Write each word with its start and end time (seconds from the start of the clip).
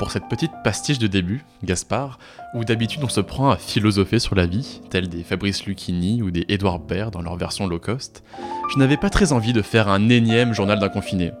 pour 0.00 0.10
cette 0.10 0.30
petite 0.30 0.52
pastiche 0.64 0.98
de 0.98 1.06
début, 1.06 1.44
Gaspard, 1.62 2.18
où 2.54 2.64
d'habitude 2.64 3.04
on 3.04 3.10
se 3.10 3.20
prend 3.20 3.50
à 3.50 3.58
philosopher 3.58 4.18
sur 4.18 4.34
la 4.34 4.46
vie, 4.46 4.80
tel 4.88 5.10
des 5.10 5.22
Fabrice 5.22 5.66
Lucchini 5.66 6.22
ou 6.22 6.30
des 6.30 6.46
Edouard 6.48 6.78
Baird 6.78 7.12
dans 7.12 7.20
leur 7.20 7.36
version 7.36 7.66
low 7.66 7.78
cost, 7.78 8.24
je 8.72 8.78
n'avais 8.78 8.96
pas 8.96 9.10
très 9.10 9.32
envie 9.32 9.52
de 9.52 9.60
faire 9.60 9.88
un 9.88 10.08
énième 10.08 10.54
journal 10.54 10.78
d'un 10.78 10.88
confiné. 10.88 11.32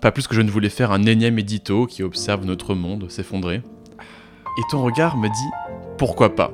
Pas 0.00 0.12
plus 0.12 0.28
que 0.28 0.36
je 0.36 0.40
ne 0.40 0.52
voulais 0.52 0.68
faire 0.68 0.92
un 0.92 1.02
énième 1.02 1.36
édito 1.40 1.86
qui 1.86 2.04
observe 2.04 2.44
notre 2.44 2.76
monde 2.76 3.10
s'effondrer. 3.10 3.56
Et 3.56 4.62
ton 4.70 4.84
regard 4.84 5.16
me 5.16 5.26
dit 5.26 5.50
pourquoi 5.98 6.36
pas? 6.36 6.52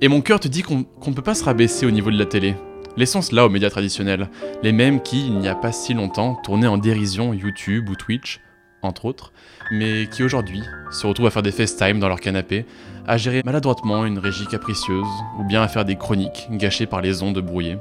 Et 0.00 0.08
mon 0.08 0.20
cœur 0.20 0.40
te 0.40 0.48
dit 0.48 0.62
qu'on 0.62 0.82
qu'on 0.82 1.10
ne 1.10 1.14
peut 1.14 1.22
pas 1.22 1.36
se 1.36 1.44
rabaisser 1.44 1.86
au 1.86 1.92
niveau 1.92 2.10
de 2.10 2.18
la 2.18 2.26
télé. 2.26 2.56
Laissons 2.96 3.22
cela 3.22 3.46
aux 3.46 3.50
médias 3.50 3.70
traditionnels, 3.70 4.30
les 4.64 4.72
mêmes 4.72 5.00
qui, 5.00 5.28
il 5.28 5.38
n'y 5.38 5.46
a 5.46 5.54
pas 5.54 5.70
si 5.70 5.94
longtemps, 5.94 6.36
tournaient 6.42 6.66
en 6.66 6.76
dérision 6.76 7.34
YouTube 7.34 7.88
ou 7.88 7.94
Twitch, 7.94 8.40
entre 8.82 9.04
autres, 9.06 9.32
mais 9.72 10.06
qui 10.06 10.22
aujourd'hui 10.22 10.62
se 10.90 11.06
retrouvent 11.06 11.26
à 11.26 11.30
faire 11.30 11.42
des 11.42 11.52
FaceTime 11.52 11.98
dans 11.98 12.08
leur 12.08 12.20
canapé, 12.20 12.64
à 13.06 13.16
gérer 13.16 13.42
maladroitement 13.44 14.04
une 14.04 14.18
régie 14.18 14.46
capricieuse, 14.46 15.06
ou 15.38 15.44
bien 15.44 15.62
à 15.62 15.68
faire 15.68 15.84
des 15.84 15.96
chroniques 15.96 16.48
gâchées 16.50 16.86
par 16.86 17.00
les 17.00 17.22
ondes 17.22 17.38
brouillées. 17.40 17.78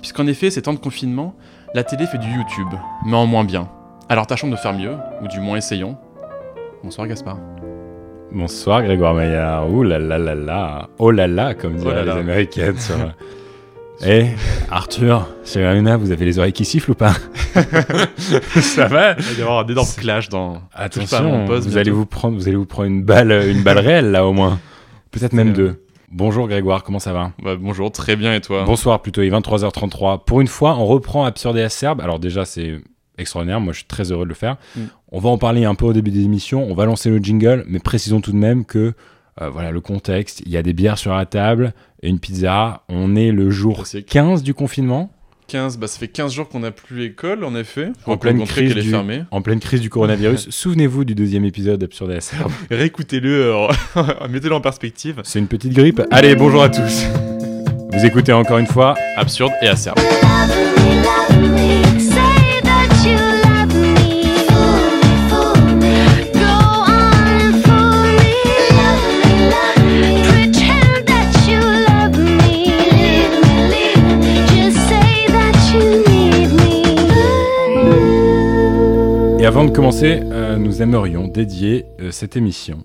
Puisqu'en 0.00 0.26
effet, 0.26 0.50
ces 0.50 0.62
temps 0.62 0.74
de 0.74 0.78
confinement, 0.78 1.34
la 1.74 1.82
télé 1.84 2.06
fait 2.06 2.18
du 2.18 2.28
YouTube, 2.28 2.68
mais 3.04 3.16
en 3.16 3.26
moins 3.26 3.44
bien. 3.44 3.68
Alors 4.08 4.26
tâchons 4.26 4.48
de 4.48 4.56
faire 4.56 4.72
mieux, 4.74 4.94
ou 5.22 5.28
du 5.28 5.40
moins 5.40 5.56
essayons. 5.58 5.96
Bonsoir 6.84 7.06
Gaspard. 7.08 7.38
Bonsoir 8.30 8.82
Grégoire 8.82 9.14
Maillard. 9.14 9.70
Ouh 9.72 9.82
là 9.82 9.98
là 9.98 10.18
là 10.18 10.34
là. 10.34 10.88
Oh 10.98 11.10
là 11.10 11.26
là, 11.26 11.54
comme 11.54 11.74
Oh 11.76 11.80
diraient 11.80 12.04
là 12.04 12.14
les. 12.14 12.20
Américaines. 12.20 12.78
sur- 12.78 12.94
Eh, 14.06 14.26
Arthur, 14.70 15.28
c'est 15.42 15.60
Luna, 15.74 15.96
vous 15.96 16.12
avez 16.12 16.24
les 16.24 16.38
oreilles 16.38 16.52
qui 16.52 16.64
sifflent 16.64 16.92
ou 16.92 16.94
pas 16.94 17.14
Ça 18.16 18.86
va 18.86 19.16
Il 19.18 19.24
va 19.24 19.38
y 19.38 19.42
avoir 19.42 19.58
un 19.64 19.66
énorme 19.66 19.88
clash 19.96 20.28
dans. 20.28 20.54
Pas 20.54 20.60
Attention, 20.74 21.46
poste 21.46 21.68
vous 21.68 21.76
allez 21.76 21.90
vous 21.90 22.06
prendre, 22.06 22.36
vous 22.36 22.46
allez 22.46 22.56
vous 22.56 22.64
prendre 22.66 22.86
une 22.88 23.02
balle, 23.02 23.32
une 23.48 23.62
balle 23.62 23.78
réelle 23.78 24.12
là 24.12 24.24
au 24.24 24.32
moins. 24.32 24.60
Peut-être 25.10 25.32
même 25.32 25.50
Euh. 25.50 25.52
deux. 25.54 25.84
Bonjour 26.12 26.46
Grégoire, 26.48 26.84
comment 26.84 27.00
ça 27.00 27.12
va 27.12 27.32
Bah, 27.42 27.56
bonjour, 27.60 27.90
très 27.90 28.14
bien 28.16 28.34
et 28.34 28.40
toi 28.40 28.64
Bonsoir 28.64 29.02
plutôt, 29.02 29.20
il 29.22 29.26
est 29.26 29.36
23h33. 29.36 30.24
Pour 30.24 30.40
une 30.40 30.46
fois, 30.46 30.76
on 30.78 30.86
reprend 30.86 31.24
Absurde 31.24 31.58
et 31.58 31.62
Acerbe. 31.62 32.00
Alors 32.00 32.18
déjà, 32.20 32.44
c'est 32.44 32.76
extraordinaire, 33.18 33.60
moi 33.60 33.72
je 33.72 33.78
suis 33.78 33.86
très 33.88 34.12
heureux 34.12 34.24
de 34.24 34.28
le 34.28 34.34
faire. 34.34 34.56
Mm. 34.76 34.80
On 35.10 35.18
va 35.18 35.28
en 35.28 35.38
parler 35.38 35.64
un 35.64 35.74
peu 35.74 35.86
au 35.86 35.92
début 35.92 36.10
de 36.12 36.16
l'émission, 36.18 36.64
on 36.70 36.74
va 36.74 36.86
lancer 36.86 37.10
le 37.10 37.18
jingle, 37.18 37.64
mais 37.68 37.80
précisons 37.80 38.20
tout 38.20 38.30
de 38.32 38.36
même 38.36 38.64
que, 38.64 38.94
euh, 39.42 39.50
voilà 39.50 39.70
le 39.72 39.80
contexte, 39.80 40.40
il 40.46 40.52
y 40.52 40.56
a 40.56 40.62
des 40.62 40.72
bières 40.72 40.98
sur 40.98 41.12
la 41.14 41.26
table 41.26 41.74
et 42.02 42.08
une 42.08 42.18
pizza. 42.18 42.82
On 42.88 43.16
est 43.16 43.30
le 43.32 43.50
jour 43.50 43.76
Classique. 43.76 44.06
15 44.06 44.42
du 44.42 44.54
confinement, 44.54 45.10
15, 45.48 45.78
bah 45.78 45.86
ça 45.86 45.98
fait 45.98 46.08
15 46.08 46.32
jours 46.32 46.48
qu'on 46.48 46.60
n'a 46.60 46.70
plus 46.70 47.04
école 47.04 47.42
en 47.42 47.56
effet. 47.56 47.88
En 48.06 48.18
pleine 48.18 48.44
crise 48.44 48.76
est 48.76 48.82
du- 48.82 48.90
fermée. 48.90 49.22
en 49.30 49.40
pleine 49.40 49.60
crise 49.60 49.80
du 49.80 49.88
coronavirus. 49.88 50.48
Souvenez-vous 50.50 51.04
du 51.04 51.14
deuxième 51.14 51.44
épisode 51.46 51.80
d'Absurde 51.80 52.10
et 52.10 52.16
Acerbe. 52.16 52.52
Réécoutez-le, 52.70 53.54
euh, 53.54 53.66
mettez-le 54.30 54.54
en 54.54 54.60
perspective. 54.60 55.20
C'est 55.24 55.38
une 55.38 55.46
petite 55.48 55.72
grippe. 55.72 56.02
Allez, 56.10 56.34
bonjour 56.36 56.62
à 56.62 56.68
tous. 56.68 57.04
Vous 57.92 58.04
écoutez 58.04 58.32
encore 58.34 58.58
une 58.58 58.66
fois 58.66 58.94
Absurde 59.16 59.52
et 59.62 59.68
acerbe. 59.68 59.98
Avant 79.48 79.64
de 79.64 79.70
commencer, 79.70 80.20
euh, 80.24 80.58
nous 80.58 80.82
aimerions 80.82 81.26
dédier 81.26 81.86
euh, 82.00 82.10
cette 82.10 82.36
émission 82.36 82.84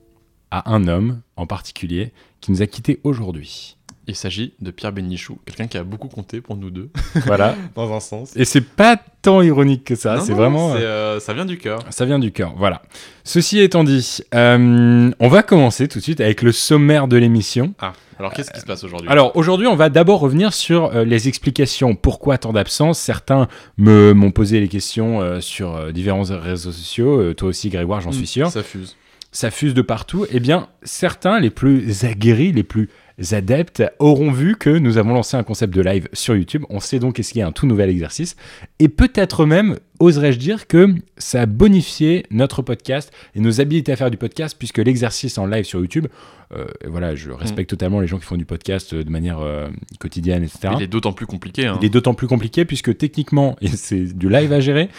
à 0.50 0.72
un 0.73 0.88
homme 0.88 1.20
en 1.36 1.45
particulier 1.45 2.14
qui 2.39 2.52
nous 2.52 2.61
a 2.61 2.67
quittés 2.67 3.02
aujourd'hui. 3.03 3.75
Il 4.07 4.15
s'agit 4.15 4.53
de 4.59 4.71
Pierre 4.71 4.91
Bénichou, 4.91 5.39
quelqu'un 5.45 5.67
qui 5.67 5.77
a 5.77 5.83
beaucoup 5.83 6.09
compté 6.09 6.41
pour 6.41 6.58
nous 6.58 6.69
deux, 6.69 6.89
Voilà. 7.25 7.55
dans 7.75 7.93
un 7.93 7.99
sens. 7.99 8.36
Et 8.36 8.45
c'est 8.45 8.61
pas 8.61 8.97
tant 9.21 9.41
ironique 9.41 9.86
que 9.86 9.95
ça, 9.95 10.19
c'est 10.19 10.33
vraiment... 10.33 10.73
euh, 10.75 10.77
euh, 10.80 11.19
ça 11.19 11.33
vient 11.33 11.45
du 11.45 11.58
cœur. 11.58 11.80
ça 11.89 12.05
vient 12.05 12.19
du 12.19 12.31
cœur, 12.31 12.53
voilà. 12.58 12.81
Ceci 13.23 13.59
étant 13.59 13.83
dit, 13.86 14.19
euh, 14.36 15.09
on 15.19 15.27
va 15.30 15.43
commencer 15.43 15.87
tout 15.87 15.99
de 15.99 16.03
suite 16.03 16.19
avec 16.19 16.42
le 16.42 16.52
sommaire 16.52 17.08
de 17.08 17.15
l'émission. 17.15 17.73
Ah, 17.80 17.93
alors 18.19 18.33
qu'est-ce 18.33 18.52
qui 18.52 18.59
se 18.59 18.65
passe 18.65 18.83
aujourd'hui? 18.83 19.09
Alors 19.09 19.36
aujourd'hui, 19.36 19.67
on 19.67 19.75
va 19.75 19.89
d'abord 19.89 20.19
revenir 20.19 20.53
sur 20.53 20.93
euh, 20.95 21.03
les 21.05 21.27
explications. 21.27 21.95
Pourquoi 21.95 22.37
tant 22.37 22.53
d'absence 22.53 22.99
Certains 22.99 23.47
me 23.77 24.13
m'ont 24.13 24.31
posé 24.31 24.59
les 24.59 24.67
questions 24.67 25.21
euh, 25.21 25.39
sur 25.39 25.75
euh, 25.75 25.92
différents 25.92 26.23
réseaux 26.23 26.71
sociaux. 26.71 27.33
Toi 27.33 27.49
aussi, 27.49 27.69
Grégoire, 27.69 28.02
j'en 28.02 28.11
suis 28.11 28.27
sûr. 28.27 28.49
Ça 28.52 28.63
fuse. 28.63 28.95
ça 29.31 29.49
fuse 29.52 29.73
de 29.73 29.81
partout, 29.81 30.25
eh 30.31 30.39
bien, 30.39 30.67
certains, 30.83 31.39
les 31.39 31.49
plus 31.49 32.05
aguerris, 32.05 32.52
les 32.52 32.63
plus 32.63 32.89
adeptes, 33.31 33.83
auront 33.99 34.31
vu 34.31 34.55
que 34.55 34.69
nous 34.69 34.97
avons 34.97 35.13
lancé 35.13 35.37
un 35.37 35.43
concept 35.43 35.73
de 35.73 35.81
live 35.81 36.07
sur 36.13 36.35
YouTube. 36.35 36.63
On 36.69 36.79
s'est 36.79 36.99
donc 36.99 37.19
essayé 37.19 37.43
un 37.43 37.51
tout 37.51 37.67
nouvel 37.67 37.89
exercice. 37.89 38.35
Et 38.79 38.89
peut-être 38.89 39.45
même, 39.45 39.77
oserais-je 40.03 40.37
dire, 40.39 40.67
que 40.67 40.93
ça 41.17 41.41
a 41.41 41.45
bonifié 41.45 42.25
notre 42.31 42.61
podcast 42.61 43.11
et 43.36 43.39
nos 43.39 43.61
habilités 43.61 43.91
à 43.91 43.95
faire 43.95 44.11
du 44.11 44.17
podcast, 44.17 44.55
puisque 44.58 44.77
l'exercice 44.80 45.37
en 45.37 45.45
live 45.45 45.64
sur 45.65 45.80
YouTube, 45.80 46.08
euh, 46.55 46.65
voilà, 46.86 47.15
je 47.15 47.31
respecte 47.31 47.69
totalement 47.71 47.99
les 47.99 48.05
gens 48.05 48.19
qui 48.19 48.25
font 48.25 48.37
du 48.37 48.45
podcast 48.45 48.93
euh, 48.93 49.03
de 49.03 49.09
manière 49.09 49.39
euh, 49.39 49.69
quotidienne, 49.99 50.43
etc. 50.43 50.73
Il 50.77 50.83
est 50.83 50.87
d'autant 50.87 51.11
plus 51.13 51.25
compliqué. 51.25 51.65
hein. 51.65 51.80
Il 51.81 51.86
est 51.86 51.89
d'autant 51.89 52.13
plus 52.13 52.27
compliqué 52.27 52.63
puisque 52.63 52.95
techniquement, 52.95 53.55
c'est 53.75 54.15
du 54.15 54.30
live 54.30 54.53
à 54.53 54.59
gérer. 54.59 54.89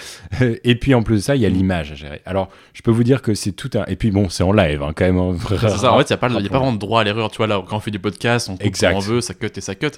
Et 0.65 0.75
puis 0.75 0.95
en 0.95 1.03
plus 1.05 1.17
de 1.17 1.21
ça, 1.21 1.37
il 1.37 1.43
y 1.43 1.47
a 1.47 1.49
l'image 1.49 1.93
à 1.93 1.95
gérer. 1.95 2.23
Alors, 2.27 2.49
je 2.73 2.83
peux 2.83 2.91
vous 2.91 3.05
dire 3.05 3.23
que 3.23 3.35
c'est 3.35 3.53
tout 3.53 3.71
un. 3.75 3.85
Et 3.87 3.95
puis 3.95 4.11
bon, 4.11 4.29
c'est 4.31 4.43
en 4.43 4.53
live 4.53 4.83
hein, 4.83 4.93
quand 4.97 5.05
même. 5.05 5.19
hein. 5.19 5.37
C'est 5.61 5.69
ça, 5.79 5.93
en 5.93 5.99
fait, 5.99 6.05
il 6.05 6.13
n'y 6.13 6.15
a, 6.15 6.17
pas, 6.17 6.29
y 6.31 6.47
a 6.47 6.51
pas 6.51 6.59
vraiment 6.59 6.73
de 6.73 6.79
droit 6.79 7.03
à 7.03 7.05
l'erreur. 7.05 7.31
Tu 7.31 7.37
vois, 7.37 7.47
là, 7.47 7.63
quand 7.69 7.77
on 7.77 7.81
fait 7.81 7.93
du 7.93 8.01
podcast, 8.01 8.49
on 8.49 8.57
coupe 8.57 8.67
on 8.93 8.99
veut, 8.99 9.21
ça 9.21 9.35
cut 9.35 9.47
et 9.55 9.61
ça 9.61 9.77
cut. 9.77 9.91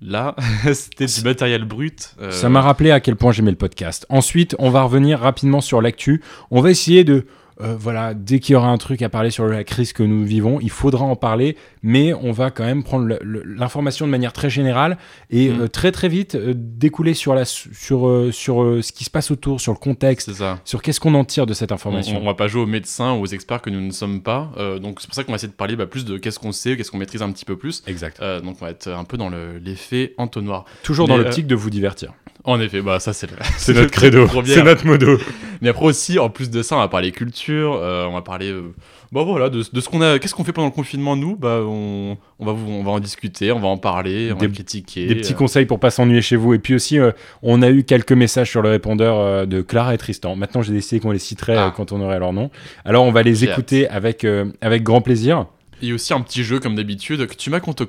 Là, 0.00 0.34
c'était 0.74 1.06
du 1.06 1.22
matériel 1.22 1.64
brut. 1.64 2.14
euh, 2.20 2.30
Ça 2.30 2.48
m'a 2.50 2.60
rappelé 2.60 2.90
à 2.90 3.00
quel 3.00 3.16
point 3.16 3.32
j'aimais 3.32 3.52
le 3.52 3.56
podcast. 3.56 4.04
Ensuite, 4.10 4.43
on 4.58 4.70
va 4.70 4.82
revenir 4.82 5.20
rapidement 5.20 5.60
sur 5.60 5.80
l'actu. 5.80 6.22
On 6.50 6.60
va 6.60 6.70
essayer 6.70 7.04
de. 7.04 7.26
euh, 7.60 7.76
voilà, 7.78 8.14
dès 8.14 8.40
qu'il 8.40 8.54
y 8.54 8.56
aura 8.56 8.66
un 8.68 8.78
truc 8.78 9.00
à 9.02 9.08
parler 9.08 9.30
sur 9.30 9.46
la 9.46 9.62
crise 9.62 9.92
que 9.92 10.02
nous 10.02 10.24
vivons, 10.24 10.58
il 10.60 10.70
faudra 10.70 11.04
en 11.04 11.14
parler, 11.14 11.56
mais 11.84 12.12
on 12.12 12.32
va 12.32 12.50
quand 12.50 12.64
même 12.64 12.82
prendre 12.82 13.16
l'information 13.22 14.06
de 14.06 14.10
manière 14.10 14.32
très 14.32 14.50
générale 14.50 14.98
et 15.30 15.50
Mm. 15.50 15.60
euh, 15.60 15.68
très 15.68 15.92
très 15.92 16.08
vite 16.08 16.34
euh, 16.34 16.52
découler 16.56 17.14
sur, 17.14 17.32
la, 17.36 17.44
sur, 17.44 18.28
sur 18.32 18.78
ce 18.82 18.90
qui 18.92 19.04
se 19.04 19.10
passe 19.10 19.30
autour, 19.30 19.60
sur 19.60 19.72
le 19.72 19.78
contexte, 19.78 20.32
sur 20.64 20.82
qu'est-ce 20.82 20.98
qu'on 20.98 21.14
en 21.14 21.24
tire 21.24 21.46
de 21.46 21.54
cette 21.54 21.70
On, 21.70 21.76
information. 21.76 22.18
on 22.20 22.24
va 22.26 22.34
pas 22.34 22.48
jouer 22.48 22.62
aux 22.62 22.66
médecins 22.66 23.12
ou 23.14 23.20
aux 23.22 23.26
experts 23.26 23.62
que 23.62 23.70
nous 23.70 23.80
ne 23.80 23.92
sommes 23.92 24.20
pas. 24.22 24.50
donc 24.82 25.00
c'est 25.00 25.06
pour 25.06 25.14
ça 25.14 25.22
qu'on 25.22 25.30
va 25.30 25.36
essayer 25.36 25.52
de 25.52 25.56
parler 25.56 25.76
bah, 25.76 25.86
plus 25.86 26.04
de 26.04 26.18
qu'est-ce 26.18 26.40
qu'on 26.40 26.50
sait, 26.50 26.76
qu'est-ce 26.76 26.90
qu'on 26.90 26.98
maîtrise 26.98 27.22
un 27.22 27.30
petit 27.30 27.44
peu 27.44 27.56
plus. 27.56 27.84
Exact. 27.86 28.20
Donc 28.42 28.56
on 28.60 28.64
va 28.64 28.72
être 28.72 28.88
un 28.88 29.04
peu 29.04 29.16
dans 29.16 29.28
le- 29.28 29.58
l'effet 29.58 30.14
entonnoir. 30.18 30.64
Toujours 30.82 31.06
Mais, 31.08 31.14
dans 31.16 31.22
l'optique 31.22 31.46
de 31.46 31.54
vous 31.54 31.70
divertir. 31.70 32.12
En 32.46 32.60
effet, 32.60 32.82
bah 32.82 33.00
ça 33.00 33.12
c'est 33.14 33.28
C'est 33.56 33.72
notre 33.72 33.90
credo, 33.90 34.26
c'est 34.44 34.62
notre 34.62 34.86
modo. 34.86 35.18
Mais 35.62 35.70
après 35.70 35.86
aussi, 35.86 36.18
en 36.18 36.28
plus 36.28 36.50
de 36.50 36.62
ça, 36.62 36.76
on 36.76 36.80
va 36.80 36.88
parler 36.88 37.10
culture, 37.10 37.72
euh, 37.80 38.04
on 38.04 38.12
va 38.12 38.20
parler, 38.20 38.50
euh, 38.50 38.74
bah 39.12 39.22
voilà, 39.22 39.48
de, 39.48 39.62
de 39.72 39.80
ce 39.80 39.88
qu'on 39.88 40.02
a, 40.02 40.18
qu'est-ce 40.18 40.34
qu'on 40.34 40.44
fait 40.44 40.52
pendant 40.52 40.66
le 40.68 40.72
confinement 40.74 41.16
nous, 41.16 41.36
bah 41.36 41.60
on, 41.64 42.18
on 42.38 42.44
va 42.44 42.52
vous, 42.52 42.70
on 42.70 42.82
va 42.84 42.90
en 42.90 43.00
discuter, 43.00 43.50
on 43.50 43.60
va 43.60 43.68
en 43.68 43.78
parler, 43.78 44.30
on 44.30 44.36
Des- 44.36 44.46
va 44.46 44.52
critiquer. 44.52 45.06
Des 45.06 45.14
petits 45.14 45.32
euh, 45.32 45.36
conseils 45.36 45.64
pour 45.64 45.80
pas 45.80 45.90
s'ennuyer 45.90 46.20
chez 46.20 46.36
vous. 46.36 46.52
Et 46.52 46.58
puis 46.58 46.74
aussi, 46.74 46.98
on 47.42 47.62
a 47.62 47.70
eu 47.70 47.82
quelques 47.84 48.12
messages 48.12 48.50
sur 48.50 48.60
le 48.60 48.68
répondeur 48.68 49.46
de 49.46 49.62
Clara 49.62 49.94
et 49.94 49.98
Tristan. 49.98 50.36
Maintenant, 50.36 50.60
j'ai 50.60 50.74
décidé 50.74 51.00
qu'on 51.00 51.12
les 51.12 51.18
citerait 51.18 51.56
Ah. 51.56 51.72
quand 51.74 51.92
on 51.92 52.00
aurait 52.02 52.18
leur 52.18 52.34
nom. 52.34 52.50
Alors, 52.84 53.04
on 53.04 53.10
va 53.12 53.22
les 53.22 53.44
écouter 53.44 53.88
avec, 53.88 54.26
avec 54.60 54.82
grand 54.82 55.00
plaisir. 55.00 55.46
Et 55.80 55.94
aussi 55.94 56.12
un 56.12 56.20
petit 56.20 56.44
jeu 56.44 56.60
comme 56.60 56.74
d'habitude 56.74 57.26
que 57.26 57.34
tu 57.34 57.48
m'as 57.48 57.60
conto- 57.60 57.86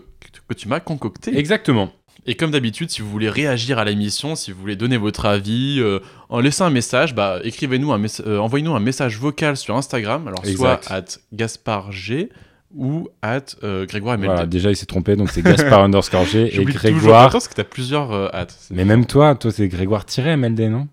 que 0.48 0.54
tu 0.54 0.68
m'as 0.70 0.80
concocté. 0.80 1.38
Exactement. 1.38 1.92
Et 2.26 2.36
comme 2.36 2.52
d'habitude, 2.52 2.90
si 2.90 3.02
vous 3.02 3.10
voulez 3.10 3.30
réagir 3.30 3.78
à 3.78 3.86
l'émission, 3.86 4.36
si 4.36 4.52
vous 4.52 4.60
voulez 4.60 4.76
donner 4.76 4.98
votre 4.98 5.26
avis, 5.26 5.78
euh, 5.80 6.00
en 6.30 6.40
laissant 6.40 6.66
un 6.66 6.70
message, 6.72 7.14
bah, 7.14 7.40
écrivez-nous 7.44 7.92
un 7.94 7.98
mess- 8.00 8.22
euh, 8.26 8.40
envoyez-nous 8.40 8.74
un 8.76 8.80
message 8.80 9.20
vocal 9.20 9.58
sur 9.58 9.76
Instagram, 9.76 10.28
alors 10.28 10.40
Exact. 10.44 10.86
soit 10.86 10.92
at 10.96 11.06
GasparG 11.34 12.30
ou 12.76 13.08
at 13.22 13.42
euh, 13.64 13.86
Grégoire 13.86 14.18
MLD. 14.18 14.26
Voilà, 14.32 14.46
déjà, 14.48 14.70
il 14.72 14.76
s'est 14.76 14.86
trompé. 14.86 15.16
Donc, 15.16 15.30
c'est 15.30 15.42
Gaspard 15.44 15.84
underscore 15.84 16.26
G 16.26 16.48
et 16.48 16.52
J'oublie 16.52 16.74
toujours 16.74 16.92
Grégoire. 16.98 17.32
parce 17.32 17.48
que 17.48 17.54
t'as 17.54 17.64
plusieurs 17.64 18.12
euh. 18.12 18.28
C'est- 18.48 18.74
Mais 18.74 18.86
même 18.86 19.06
toi, 19.06 19.36
toi, 19.36 19.52
c'est 19.52 19.68
Grégoire-MLD, 19.68 20.70
non? 20.70 20.88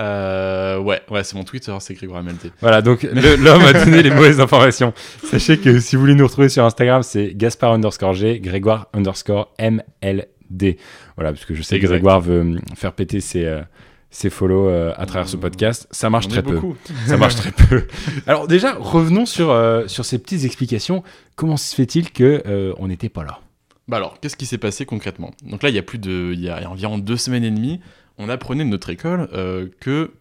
Euh, 0.00 0.78
ouais, 0.78 1.00
ouais, 1.10 1.22
c'est 1.24 1.36
mon 1.36 1.44
Twitter, 1.44 1.74
c'est 1.80 1.94
Grégoire 1.94 2.22
MLD. 2.22 2.50
Voilà, 2.60 2.80
donc 2.82 3.02
l'homme 3.02 3.62
a 3.62 3.72
donné 3.72 4.02
les 4.02 4.10
mauvaises 4.14 4.40
informations. 4.40 4.92
Sachez 5.24 5.58
que 5.58 5.78
si 5.78 5.94
vous 5.96 6.00
voulez 6.00 6.14
nous 6.14 6.26
retrouver 6.26 6.48
sur 6.48 6.64
Instagram, 6.64 7.02
c'est 7.02 7.34
Gaspard 7.34 7.72
underscore 7.72 8.14
G, 8.14 8.40
Grégoire 8.40 8.88
underscore 8.94 9.52
MLD. 9.60 10.76
Voilà, 11.16 11.32
parce 11.32 11.44
que 11.44 11.54
je 11.54 11.62
sais 11.62 11.78
que. 11.78 11.86
Grégoire 11.86 12.20
veut 12.20 12.56
faire 12.74 12.92
péter 12.92 13.20
ses, 13.20 13.44
euh, 13.44 13.60
ses 14.10 14.30
follow 14.30 14.68
euh, 14.68 14.92
à 14.96 15.06
travers 15.06 15.28
ce 15.28 15.36
Mmh. 15.36 15.40
podcast. 15.40 15.86
Ça 15.90 16.10
marche 16.10 16.28
très 16.28 16.42
peu. 16.42 16.58
Ça 17.06 17.16
marche 17.16 17.36
très 17.36 17.52
peu. 17.52 17.86
Alors 18.26 18.48
déjà, 18.48 18.74
revenons 18.78 19.26
sur, 19.26 19.50
euh, 19.50 19.86
sur 19.86 20.04
ces 20.04 20.18
petites 20.18 20.44
explications. 20.44 21.02
Comment 21.36 21.56
se 21.56 21.74
fait-il 21.74 22.10
que 22.10 22.42
euh, 22.46 22.72
on 22.78 22.88
n'était 22.88 23.08
pas 23.08 23.24
là? 23.24 23.40
Bah 23.88 23.96
alors, 23.96 24.20
qu'est-ce 24.20 24.36
qui 24.36 24.46
s'est 24.46 24.58
passé 24.58 24.86
concrètement? 24.86 25.32
Donc 25.44 25.62
là, 25.62 25.68
il 25.68 25.74
y 25.74 25.78
a 25.78 25.82
plus 25.82 25.98
de, 25.98 26.30
il 26.32 26.40
y 26.40 26.48
a 26.48 26.68
environ 26.70 26.96
deux 26.98 27.16
semaines 27.16 27.42
et 27.44 27.50
demie, 27.50 27.80
on 28.20 28.28
apprenait 28.28 28.64
de 28.64 28.68
notre 28.68 28.90
école 28.90 29.28
euh, 29.32 29.68
que 29.80 30.12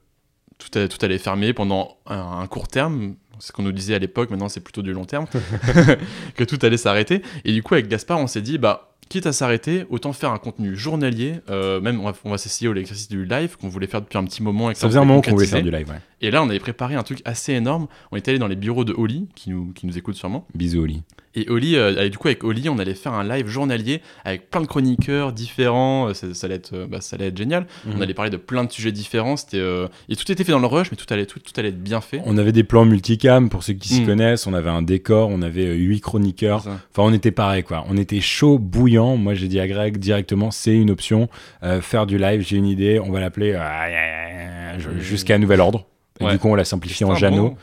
tout, 0.58 0.70
allait- 0.76 0.88
tout 0.88 0.98
allait 1.06 1.18
fermer 1.18 1.54
pendant 1.54 1.98
un, 2.06 2.40
un 2.42 2.48
court 2.48 2.68
terme, 2.68 3.16
c'est 3.40 3.48
ce 3.48 3.52
qu'on 3.52 3.64
nous 3.64 3.72
disait 3.72 3.96
à 3.96 4.00
l'époque, 4.00 4.30
maintenant 4.30 4.50
c'est 4.50 4.60
plutôt 4.60 4.82
du 4.82 4.92
long 4.94 5.06
terme, 5.06 5.26
que 6.36 6.44
tout 6.44 6.60
allait 6.62 6.78
s'arrêter. 6.78 7.22
Et 7.46 7.54
du 7.54 7.64
coup, 7.64 7.74
avec 7.74 7.88
Gaspard, 7.88 8.20
on 8.20 8.28
s'est 8.28 8.42
dit, 8.42 8.58
bah, 8.58 8.89
quitte 9.10 9.26
à 9.26 9.34
s'arrêter, 9.34 9.86
autant 9.90 10.14
faire 10.14 10.32
un 10.32 10.38
contenu 10.38 10.76
journalier. 10.76 11.36
euh, 11.50 11.82
même, 11.82 12.00
on 12.00 12.06
va, 12.06 12.14
on 12.24 12.30
va 12.32 12.38
s'essayer 12.38 12.68
au 12.70 12.74
l'exercice 12.74 13.10
du 13.10 13.26
live 13.26 13.58
qu'on 13.58 13.68
voulait 13.70 13.88
faire 13.88 14.02
depuis 14.02 14.18
un 14.18 14.24
petit 14.24 14.44
moment. 14.44 14.74
Ça 14.74 14.88
faisait 14.88 15.00
un 15.00 15.06
moment 15.06 15.22
qu'on 15.22 15.32
voulait 15.32 15.48
faire 15.48 15.64
du 15.64 15.72
live, 15.72 15.90
ouais. 15.90 16.00
Et 16.22 16.32
là, 16.32 16.44
on 16.44 16.50
avait 16.50 16.60
préparé 16.60 16.96
un 16.96 17.04
truc 17.04 17.22
assez 17.26 17.54
énorme. 17.54 17.88
On 18.12 18.18
était 18.18 18.32
allé 18.32 18.40
dans 18.40 18.48
les 18.48 18.56
bureaux 18.58 18.84
de 18.84 18.94
Oli, 18.94 19.28
qui 19.36 19.50
nous, 19.52 19.72
qui 19.74 19.88
nous 19.88 19.98
écoute 19.98 20.16
sûrement. 20.16 20.46
Bisous, 20.54 20.82
Oli. 20.82 21.02
Et 21.36 21.48
Oli, 21.48 21.76
euh, 21.78 22.04
et 22.04 22.10
du 22.10 22.18
coup, 22.18 22.28
avec 22.28 22.44
Oli, 22.44 22.68
on 22.70 22.80
allait 22.80 22.96
faire 22.96 23.14
un 23.14 23.24
live 23.24 23.48
journalier 23.48 24.02
avec 24.26 24.50
plein 24.50 24.62
de 24.62 24.66
chroniqueurs 24.66 25.32
différents. 25.32 26.10
euh, 26.10 26.14
Ça, 26.14 26.34
ça 26.34 26.48
allait, 26.48 26.56
être, 26.56 26.88
bah, 26.90 27.00
ça 27.02 27.16
allait 27.16 27.28
être 27.28 27.38
génial. 27.38 27.68
Mhm. 27.86 27.94
On 27.98 28.02
allait 28.02 28.16
parler 28.16 28.32
de 28.32 28.38
plein 28.38 28.64
de 28.66 28.72
sujets 28.72 28.92
différents. 28.92 29.38
C'était, 29.38 29.60
euh, 29.60 29.88
et 30.10 30.16
tout 30.16 30.30
était 30.32 30.44
fait 30.44 30.52
dans 30.52 30.60
le 30.60 30.66
rush, 30.68 30.92
mais 30.92 30.98
tout 30.98 31.06
allait, 31.12 31.26
tout, 31.28 31.40
tout 31.40 31.54
allait 31.58 31.70
être 31.70 31.82
bien 31.82 32.02
fait. 32.02 32.22
On 32.26 32.38
avait 32.38 32.52
des 32.52 32.64
plans 32.64 32.84
multicam 32.84 33.48
pour 33.50 33.64
ceux 33.64 33.74
qui 33.74 33.88
s'y 33.90 34.02
Mm. 34.02 34.06
connaissent. 34.08 34.48
On 34.48 34.54
avait 34.54 34.72
un 34.72 34.82
décor, 34.82 35.30
on 35.30 35.42
avait 35.42 35.74
huit 35.76 36.02
chroniqueurs. 36.02 36.60
Enfin, 36.68 36.80
on 36.98 37.14
était 37.14 37.32
pareil, 37.32 37.64
quoi. 37.64 37.86
On 37.88 37.96
était 37.96 38.20
chaud, 38.22 38.58
bouillant. 38.60 38.99
Moi, 39.18 39.34
j'ai 39.34 39.48
dit 39.48 39.60
à 39.60 39.68
Greg 39.68 39.98
directement, 39.98 40.52
c'est 40.52 40.76
une 40.76 40.90
option. 40.92 41.30
Euh, 41.64 41.82
faire 41.82 42.06
du 42.06 42.18
live, 42.18 42.42
j'ai 42.42 42.58
une 42.58 42.66
idée. 42.68 43.00
On 43.00 43.12
va 43.12 43.20
l'appeler 43.20 43.54
euh, 43.56 45.00
jusqu'à 45.00 45.38
nouvel 45.38 45.62
ordre. 45.62 45.86
Et 46.20 46.26
Ouais. 46.26 46.32
du 46.34 46.40
coup, 46.40 46.50
on 46.50 46.56
l'a 46.56 46.66
simplifié 46.66 47.06
en 47.06 47.14
bon- 47.32 47.56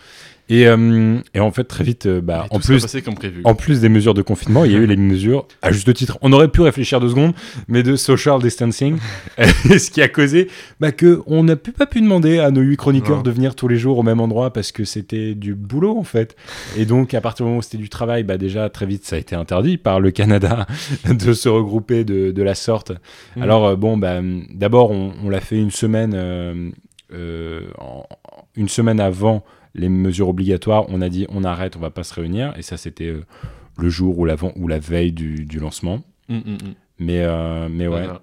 Et, 0.48 0.68
euh, 0.68 1.18
et 1.34 1.40
en 1.40 1.50
fait, 1.50 1.64
très 1.64 1.82
vite, 1.82 2.06
euh, 2.06 2.20
bah, 2.20 2.46
en 2.50 2.60
plus, 2.60 2.80
passé 2.82 3.02
comme 3.02 3.16
prévu. 3.16 3.40
en 3.44 3.56
plus 3.56 3.80
des 3.80 3.88
mesures 3.88 4.14
de 4.14 4.22
confinement, 4.22 4.64
il 4.64 4.70
y 4.70 4.76
a 4.76 4.78
eu 4.78 4.86
les 4.86 4.96
mesures, 4.96 5.48
à 5.60 5.72
juste 5.72 5.92
titre, 5.92 6.18
on 6.22 6.32
aurait 6.32 6.48
pu 6.48 6.60
réfléchir 6.60 7.00
deux 7.00 7.08
secondes, 7.08 7.32
mais 7.66 7.82
de 7.82 7.96
social 7.96 8.40
distancing, 8.40 8.96
ce 9.38 9.90
qui 9.90 10.00
a 10.02 10.08
causé 10.08 10.48
bah, 10.78 10.92
que 10.92 11.20
on 11.26 11.42
n'a 11.42 11.56
pu- 11.56 11.72
pas 11.72 11.86
pu 11.86 12.00
demander 12.00 12.38
à 12.38 12.52
nos 12.52 12.60
huit 12.60 12.76
chroniqueurs 12.76 13.24
de 13.24 13.30
venir 13.32 13.56
tous 13.56 13.66
les 13.66 13.76
jours 13.76 13.98
au 13.98 14.02
même 14.04 14.20
endroit 14.20 14.52
parce 14.52 14.70
que 14.70 14.84
c'était 14.84 15.34
du 15.34 15.54
boulot 15.56 15.98
en 15.98 16.04
fait. 16.04 16.36
Et 16.76 16.84
donc 16.86 17.12
à 17.14 17.20
partir 17.20 17.44
du 17.44 17.48
moment 17.48 17.58
où 17.58 17.62
c'était 17.62 17.76
du 17.78 17.88
travail, 17.88 18.22
bah 18.22 18.38
déjà 18.38 18.68
très 18.70 18.86
vite 18.86 19.04
ça 19.04 19.16
a 19.16 19.18
été 19.18 19.34
interdit 19.34 19.78
par 19.78 19.98
le 19.98 20.10
Canada 20.12 20.66
de 21.08 21.32
se 21.32 21.48
regrouper 21.48 22.04
de, 22.04 22.30
de 22.30 22.42
la 22.42 22.54
sorte. 22.54 22.92
Mm. 23.36 23.42
Alors 23.42 23.66
euh, 23.66 23.76
bon, 23.76 23.96
bah, 23.96 24.20
d'abord 24.54 24.92
on, 24.92 25.12
on 25.24 25.28
l'a 25.28 25.40
fait 25.40 25.56
une 25.58 25.70
semaine, 25.72 26.14
une 27.12 28.68
semaine 28.68 29.00
avant 29.00 29.44
les 29.76 29.88
mesures 29.88 30.28
obligatoires. 30.28 30.86
On 30.88 31.00
a 31.00 31.08
dit 31.08 31.26
on 31.28 31.44
arrête, 31.44 31.76
on 31.76 31.80
va 31.80 31.90
pas 31.90 32.04
se 32.04 32.14
réunir. 32.14 32.54
Et 32.56 32.62
ça 32.62 32.76
c'était 32.76 33.06
euh, 33.06 33.24
le 33.78 33.88
jour 33.88 34.18
ou 34.18 34.26
ou 34.56 34.68
la 34.68 34.78
veille 34.78 35.12
du, 35.12 35.44
du 35.44 35.58
lancement. 35.58 36.02
Mm, 36.28 36.36
mm, 36.36 36.52
mm. 36.52 36.74
Mais 36.98 37.20
euh, 37.22 37.68
mais 37.70 37.86
ouais. 37.86 38.02
Voilà. 38.02 38.22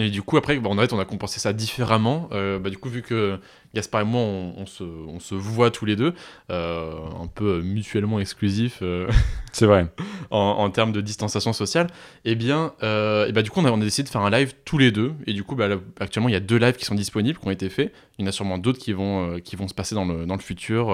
Et 0.00 0.10
du 0.10 0.22
coup, 0.22 0.36
après, 0.36 0.56
bon, 0.58 0.72
en 0.76 0.80
fait, 0.80 0.92
on 0.92 0.98
a 0.98 1.04
compensé 1.04 1.38
ça 1.40 1.52
différemment. 1.52 2.28
Euh, 2.32 2.58
bah, 2.58 2.70
du 2.70 2.78
coup, 2.78 2.88
vu 2.88 3.02
que 3.02 3.38
Gaspard 3.74 4.00
et 4.00 4.04
moi, 4.04 4.20
on, 4.20 4.54
on 4.58 4.66
se, 4.66 4.82
on 4.82 5.20
se 5.20 5.34
voit 5.34 5.70
tous 5.70 5.84
les 5.84 5.94
deux, 5.96 6.14
euh, 6.50 6.92
un 7.22 7.26
peu 7.28 7.58
euh, 7.58 7.62
mutuellement 7.62 8.18
exclusifs 8.18 8.78
euh, 8.82 9.08
c'est 9.52 9.66
vrai. 9.66 9.86
en, 10.30 10.38
en 10.38 10.70
termes 10.70 10.92
de 10.92 11.00
distanciation 11.00 11.52
sociale, 11.52 11.86
eh 12.24 12.34
bien, 12.34 12.72
et 12.82 13.32
bah, 13.32 13.42
du 13.42 13.50
coup, 13.50 13.60
on 13.60 13.64
a, 13.64 13.70
on 13.70 13.80
a 13.80 13.84
décidé 13.84 14.04
de 14.06 14.12
faire 14.12 14.22
un 14.22 14.30
live 14.30 14.54
tous 14.64 14.78
les 14.78 14.90
deux. 14.90 15.12
Et 15.26 15.32
du 15.32 15.44
coup, 15.44 15.54
bah, 15.54 15.68
là, 15.68 15.76
actuellement, 16.00 16.28
il 16.28 16.32
y 16.32 16.36
a 16.36 16.40
deux 16.40 16.56
lives 16.58 16.76
qui 16.76 16.84
sont 16.84 16.94
disponibles, 16.94 17.38
qui 17.38 17.46
ont 17.46 17.50
été 17.52 17.68
faits. 17.68 17.92
Il 18.18 18.22
y 18.22 18.24
en 18.24 18.28
a 18.28 18.32
sûrement 18.32 18.58
d'autres 18.58 18.78
qui, 18.78 18.92
vont, 18.92 19.38
qui 19.40 19.56
vont 19.56 19.68
se 19.68 19.74
passer 19.74 19.94
dans 19.94 20.04
le, 20.04 20.26
dans 20.26 20.34
le 20.34 20.40
futur. 20.40 20.90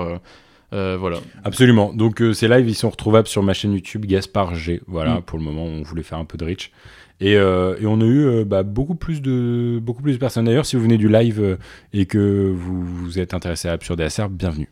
euh, 0.72 0.96
voilà. 0.98 1.18
Absolument. 1.44 1.92
Donc 1.92 2.20
euh, 2.20 2.32
ces 2.32 2.48
lives, 2.48 2.68
ils 2.68 2.74
sont 2.74 2.90
retrouvables 2.90 3.28
sur 3.28 3.42
ma 3.42 3.54
chaîne 3.54 3.72
YouTube 3.72 4.04
Gaspard 4.04 4.54
G. 4.54 4.80
Voilà, 4.86 5.16
Mm. 5.16 5.22
pour 5.22 5.38
le 5.38 5.44
moment, 5.44 5.64
on 5.64 5.82
voulait 5.82 6.02
faire 6.02 6.18
un 6.18 6.24
peu 6.24 6.36
de 6.36 6.44
reach. 6.44 6.72
Et, 7.20 7.36
euh, 7.36 7.76
et 7.80 7.86
on 7.86 8.00
a 8.00 8.04
eu 8.04 8.26
euh, 8.26 8.44
bah, 8.44 8.62
beaucoup, 8.62 8.94
plus 8.94 9.22
de, 9.22 9.78
beaucoup 9.82 10.02
plus 10.02 10.12
de 10.14 10.18
personnes. 10.18 10.44
D'ailleurs, 10.44 10.66
si 10.66 10.76
vous 10.76 10.82
venez 10.82 10.98
du 10.98 11.08
live 11.08 11.40
euh, 11.42 11.56
et 11.92 12.06
que 12.06 12.52
vous, 12.54 12.84
vous 12.84 13.18
êtes 13.18 13.32
intéressé 13.32 13.68
à 13.68 13.72
Absurde 13.72 14.00
et 14.00 14.04
Acerbe, 14.04 14.32
bienvenue. 14.34 14.68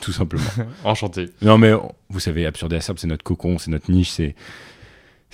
Tout 0.00 0.12
simplement. 0.12 0.44
Enchanté. 0.84 1.30
non, 1.42 1.58
mais 1.58 1.72
vous 2.08 2.20
savez, 2.20 2.44
Absurde 2.44 2.72
et 2.72 2.76
Acerbe, 2.76 2.98
c'est 2.98 3.06
notre 3.06 3.24
cocon, 3.24 3.58
c'est 3.58 3.70
notre 3.70 3.90
niche, 3.90 4.10
c'est. 4.10 4.34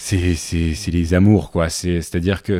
C'est, 0.04 0.34
c'est, 0.34 0.74
c'est 0.74 0.90
les 0.90 1.14
amours, 1.14 1.52
quoi. 1.52 1.68
C'est, 1.68 2.00
c'est-à-dire 2.02 2.42
que. 2.42 2.58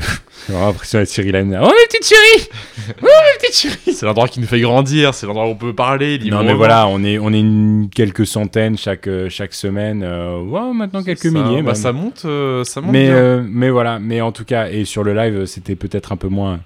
J'ai 0.48 0.52
l'impression 0.54 1.00
d'être 1.00 1.08
Cyril 1.08 1.34
Hanouna. 1.34 1.60
Oh, 1.64 1.66
mes 1.66 1.86
petites 1.88 2.06
chéries 2.06 2.48
Oh, 3.02 3.06
mes 3.06 3.38
petites 3.48 3.56
chéries 3.56 3.96
C'est 3.96 4.06
l'endroit 4.06 4.28
qui 4.28 4.38
nous 4.38 4.46
fait 4.46 4.60
grandir, 4.60 5.12
c'est 5.12 5.26
l'endroit 5.26 5.46
où 5.46 5.50
on 5.50 5.56
peut 5.56 5.74
parler. 5.74 6.20
Non 6.30 6.44
mais 6.44 6.54
voilà, 6.54 6.86
on 6.86 7.02
est 7.02 7.18
on 7.18 7.32
est 7.32 7.40
une, 7.40 7.88
quelques 7.92 8.28
centaines 8.28 8.78
chaque 8.78 9.08
euh, 9.08 9.28
chaque 9.28 9.54
semaine, 9.54 10.04
euh, 10.04 10.40
ouais, 10.40 10.72
maintenant 10.72 11.02
quelques 11.02 11.18
Ça- 11.18 11.30
milliers. 11.30 11.62
bah, 11.62 11.74
ça 11.74 11.92
monte, 11.92 12.22
euh, 12.26 12.62
ça 12.62 12.80
monte 12.80 12.92
mais 12.92 13.06
bien. 13.06 13.14
euh, 13.16 13.44
mais 13.44 13.70
voilà, 13.70 13.98
mais 13.98 14.20
en 14.20 14.30
tout 14.30 14.44
cas 14.44 14.68
et 14.68 14.84
sur 14.84 15.02
le 15.02 15.12
live 15.12 15.44
c'était 15.46 15.74
peut-être 15.74 16.12
un 16.12 16.16
peu 16.16 16.28
moins. 16.28 16.60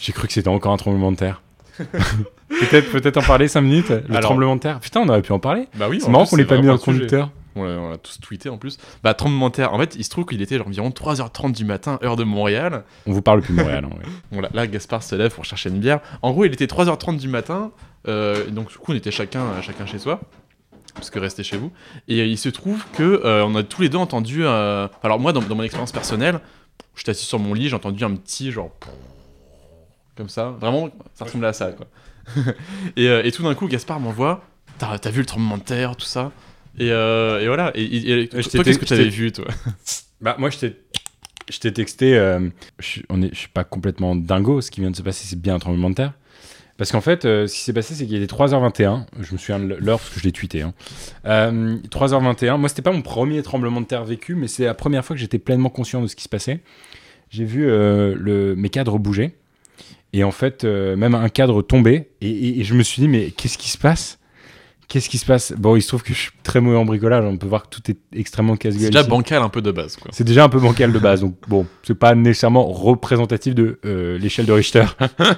J'ai 0.00 0.12
cru 0.12 0.26
que 0.26 0.32
c'était 0.32 0.48
encore 0.48 0.72
un 0.72 0.76
tremblement 0.76 1.12
de 1.12 1.16
terre. 1.18 1.40
peut-être 1.78 2.90
peut-être 2.90 3.16
en 3.18 3.22
parler 3.22 3.46
5 3.46 3.60
minutes. 3.60 3.90
Le 3.90 4.02
Alors- 4.10 4.22
tremblement 4.22 4.56
de 4.56 4.60
terre. 4.60 4.80
Putain, 4.80 5.00
on 5.02 5.08
aurait 5.08 5.22
pu 5.22 5.30
en 5.32 5.38
parler. 5.38 5.68
Bah 5.76 5.86
oui, 5.88 6.00
C'est 6.00 6.10
marrant 6.10 6.26
qu'on 6.26 6.34
l'ait 6.36 6.44
pas 6.44 6.58
mis 6.58 6.66
dans 6.66 6.72
le 6.72 6.78
conducteur. 6.78 7.30
On 7.56 7.90
l'a, 7.90 7.96
tous 7.98 8.20
tweeté 8.20 8.48
en 8.48 8.58
plus. 8.58 8.78
Bah, 9.02 9.14
tremblement 9.14 9.48
de 9.48 9.54
terre. 9.54 9.72
En 9.74 9.78
fait, 9.78 9.94
il 9.96 10.04
se 10.04 10.10
trouve 10.10 10.26
qu'il 10.26 10.40
était 10.42 10.58
genre 10.58 10.66
environ 10.68 10.90
3h30 10.90 11.52
du 11.52 11.64
matin, 11.64 11.98
heure 12.02 12.16
de 12.16 12.24
Montréal. 12.24 12.84
On 13.06 13.12
vous 13.12 13.22
parle 13.22 13.40
plus 13.42 13.54
de 13.54 13.60
Montréal. 13.60 13.84
hein, 13.86 13.96
ouais. 13.96 14.10
Bon, 14.32 14.40
là, 14.40 14.50
là, 14.52 14.66
Gaspard 14.66 15.02
se 15.02 15.14
lève 15.14 15.34
pour 15.34 15.44
chercher 15.44 15.70
une 15.70 15.78
bière. 15.80 16.00
En 16.22 16.32
gros, 16.32 16.44
il 16.44 16.52
était 16.52 16.66
3h30 16.66 17.16
du 17.18 17.28
matin. 17.28 17.70
euh, 18.08 18.46
donc, 18.50 18.70
du 18.70 18.78
coup, 18.78 18.92
on 18.92 18.94
était 18.94 19.10
chacun, 19.10 19.40
euh, 19.42 19.62
chacun 19.62 19.86
chez 19.86 19.98
soi. 19.98 20.20
Parce 20.94 21.10
que 21.10 21.18
restez 21.18 21.42
chez 21.42 21.56
vous. 21.58 21.72
Et 22.08 22.24
il 22.26 22.38
se 22.38 22.48
trouve 22.48 22.82
que 22.94 23.02
euh, 23.24 23.44
on 23.44 23.54
a 23.54 23.62
tous 23.62 23.82
les 23.82 23.88
deux 23.88 23.98
entendu. 23.98 24.44
euh, 24.46 24.88
Alors, 25.02 25.18
moi, 25.20 25.32
dans, 25.32 25.42
dans 25.42 25.54
mon 25.54 25.62
expérience 25.62 25.92
personnelle, 25.92 26.40
j'étais 26.94 27.10
assis 27.10 27.26
sur 27.26 27.38
mon 27.38 27.52
lit, 27.54 27.68
j'ai 27.68 27.76
entendu 27.76 28.02
un 28.04 28.14
petit 28.16 28.50
genre. 28.50 28.70
Comme 30.16 30.28
ça. 30.30 30.54
Vraiment, 30.58 30.88
ça 31.14 31.24
ressemblait 31.26 31.48
à 31.48 31.52
ça, 31.52 31.72
quoi. 31.72 31.86
et, 32.96 33.08
euh, 33.08 33.22
et 33.24 33.30
tout 33.32 33.42
d'un 33.42 33.54
coup, 33.54 33.68
Gaspard 33.68 34.00
m'envoie 34.00 34.42
T'as 34.78 34.98
t'as 34.98 35.10
vu 35.10 35.20
le 35.20 35.26
tremblement 35.26 35.56
de 35.58 35.62
terre, 35.62 35.96
tout 35.96 36.04
ça? 36.06 36.32
Et, 36.78 36.90
euh, 36.90 37.40
et 37.40 37.46
voilà. 37.46 37.72
Et, 37.74 37.82
et- 37.84 38.22
et- 38.22 38.28
toi, 38.28 38.40
je 38.40 38.48
t'ai- 38.48 38.62
qu'est-ce 38.62 38.78
que 38.78 38.84
tu 38.84 38.92
avais 38.94 39.08
vu, 39.08 39.32
toi? 39.32 39.46
Bah 40.22 40.34
moi 40.38 40.48
je 40.48 40.58
t'ai 41.58 41.72
texté. 41.72 42.16
euh, 42.16 42.48
je, 42.78 42.86
suis- 42.86 43.02
on 43.10 43.20
est, 43.22 43.28
je 43.34 43.38
suis 43.38 43.48
pas 43.50 43.64
complètement 43.64 44.16
dingo. 44.16 44.60
Ce 44.62 44.70
qui 44.70 44.80
vient 44.80 44.90
de 44.90 44.96
se 44.96 45.02
passer, 45.02 45.26
c'est 45.26 45.40
bien 45.40 45.54
un 45.56 45.58
tremblement 45.58 45.90
de 45.90 45.94
terre. 45.94 46.14
Parce 46.78 46.90
qu'en 46.92 47.00
fait, 47.00 47.24
euh, 47.24 47.46
ce 47.46 47.54
qui 47.54 47.60
s'est 47.60 47.72
passé, 47.72 47.94
c'est 47.94 48.06
qu'il 48.06 48.16
était 48.22 48.34
3h21. 48.34 49.06
Je 49.20 49.32
me 49.32 49.38
souviens 49.38 49.58
de 49.58 49.74
l'heure 49.74 49.98
parce 49.98 50.10
que 50.10 50.20
je 50.20 50.24
l'ai 50.24 50.32
tweeté. 50.32 50.62
Hein. 50.62 50.74
Euh, 51.26 51.76
3h21. 51.90 52.58
Moi, 52.58 52.68
c'était 52.68 52.82
pas 52.82 52.92
mon 52.92 53.00
premier 53.02 53.42
tremblement 53.42 53.80
de 53.80 53.86
terre 53.86 54.04
vécu, 54.04 54.34
mais 54.34 54.46
c'est 54.48 54.64
la 54.64 54.74
première 54.74 55.04
fois 55.04 55.14
que 55.16 55.20
j'étais 55.20 55.38
pleinement 55.38 55.70
conscient 55.70 56.02
de 56.02 56.06
ce 56.06 56.16
qui 56.16 56.24
se 56.24 56.28
passait. 56.28 56.60
J'ai 57.30 57.44
vu 57.44 57.66
euh, 57.68 58.14
le, 58.18 58.54
mes 58.56 58.68
cadres 58.68 58.98
bouger. 58.98 59.36
Et 60.12 60.22
en 60.24 60.30
fait, 60.32 60.64
même 60.64 61.14
un 61.14 61.28
cadre 61.30 61.60
tomber. 61.62 62.10
Et, 62.22 62.30
et- 62.30 62.60
et 62.60 62.64
je 62.64 62.74
me 62.74 62.82
suis 62.82 63.00
dit, 63.00 63.08
mais 63.08 63.30
qu'est-ce 63.30 63.58
qui 63.58 63.68
se 63.70 63.78
passe? 63.78 64.18
Qu'est-ce 64.88 65.08
qui 65.08 65.18
se 65.18 65.26
passe? 65.26 65.52
Bon, 65.58 65.74
il 65.74 65.82
se 65.82 65.88
trouve 65.88 66.02
que 66.04 66.14
je 66.14 66.18
suis 66.18 66.30
très 66.44 66.60
mauvais 66.60 66.76
en 66.76 66.84
bricolage. 66.84 67.24
On 67.24 67.36
peut 67.36 67.48
voir 67.48 67.64
que 67.68 67.76
tout 67.76 67.90
est 67.90 67.96
extrêmement 68.12 68.56
casse-gueule. 68.56 68.82
C'est 68.82 68.86
déjà 68.90 69.00
ici. 69.00 69.08
bancal 69.10 69.42
un 69.42 69.48
peu 69.48 69.60
de 69.60 69.72
base, 69.72 69.96
quoi. 69.96 70.10
C'est 70.14 70.22
déjà 70.24 70.44
un 70.44 70.48
peu 70.48 70.60
bancal 70.60 70.92
de 70.92 70.98
base, 71.00 71.22
donc 71.22 71.34
bon, 71.48 71.66
c'est 71.82 71.96
pas 71.98 72.14
nécessairement 72.14 72.64
représentatif 72.66 73.54
de 73.54 73.80
euh, 73.84 74.16
l'échelle 74.18 74.46
de 74.46 74.52
Richter. 74.52 74.84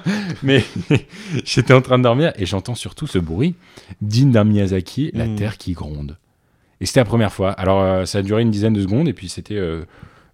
Mais 0.43 0.63
j'étais 1.45 1.73
en 1.73 1.81
train 1.81 1.97
de 1.97 2.03
dormir 2.03 2.31
et 2.37 2.45
j'entends 2.45 2.75
surtout 2.75 3.07
ce 3.07 3.17
bruit 3.17 3.55
digne 4.01 4.31
d'un 4.31 4.43
Miyazaki, 4.43 5.11
la 5.13 5.25
Mm. 5.25 5.35
terre 5.35 5.57
qui 5.57 5.73
gronde. 5.73 6.17
Et 6.81 6.85
c'était 6.85 6.99
la 7.01 7.05
première 7.05 7.33
fois. 7.33 7.51
Alors 7.51 7.81
euh, 7.81 8.05
ça 8.05 8.19
a 8.19 8.21
duré 8.21 8.41
une 8.43 8.51
dizaine 8.51 8.73
de 8.73 8.81
secondes 8.81 9.07
et 9.07 9.13
puis 9.13 9.29
c'était 9.29 9.55
euh, 9.57 9.81
euh, 9.81 9.85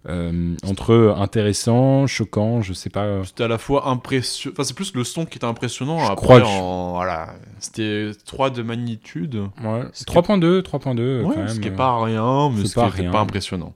entre 0.08 1.14
intéressant, 1.18 2.06
choquant, 2.06 2.62
je 2.62 2.72
sais 2.72 2.90
pas. 2.90 3.24
C'était 3.24 3.44
à 3.44 3.48
la 3.48 3.58
fois 3.58 3.88
impressionnant. 3.88 4.52
Enfin, 4.54 4.64
c'est 4.64 4.74
plus 4.76 4.94
le 4.94 5.04
son 5.04 5.26
qui 5.26 5.36
était 5.38 5.46
impressionnant. 5.46 5.98
Je 5.98 6.04
Après, 6.12 6.16
crois 6.16 6.40
que 6.40 6.46
je- 6.46 6.50
en... 6.52 6.92
voilà. 6.92 7.34
C'était 7.58 8.10
3 8.24 8.50
de 8.50 8.62
magnitude. 8.62 9.36
Ouais, 9.64 9.82
Ce 9.92 10.04
qui 10.04 10.12
3.2, 10.14 10.60
3.2 10.62 11.22
quand 11.22 11.28
Ouais, 11.30 11.36
même. 11.36 11.48
ce 11.48 11.58
qui 11.60 11.68
est 11.68 11.72
euh. 11.72 11.76
pas 11.76 12.02
rien, 12.04 12.50
mais 12.50 12.64
ce 12.64 12.74
pas 12.74 12.90
qui 12.90 13.02
rien. 13.02 13.10
pas 13.10 13.20
impressionnant. 13.20 13.74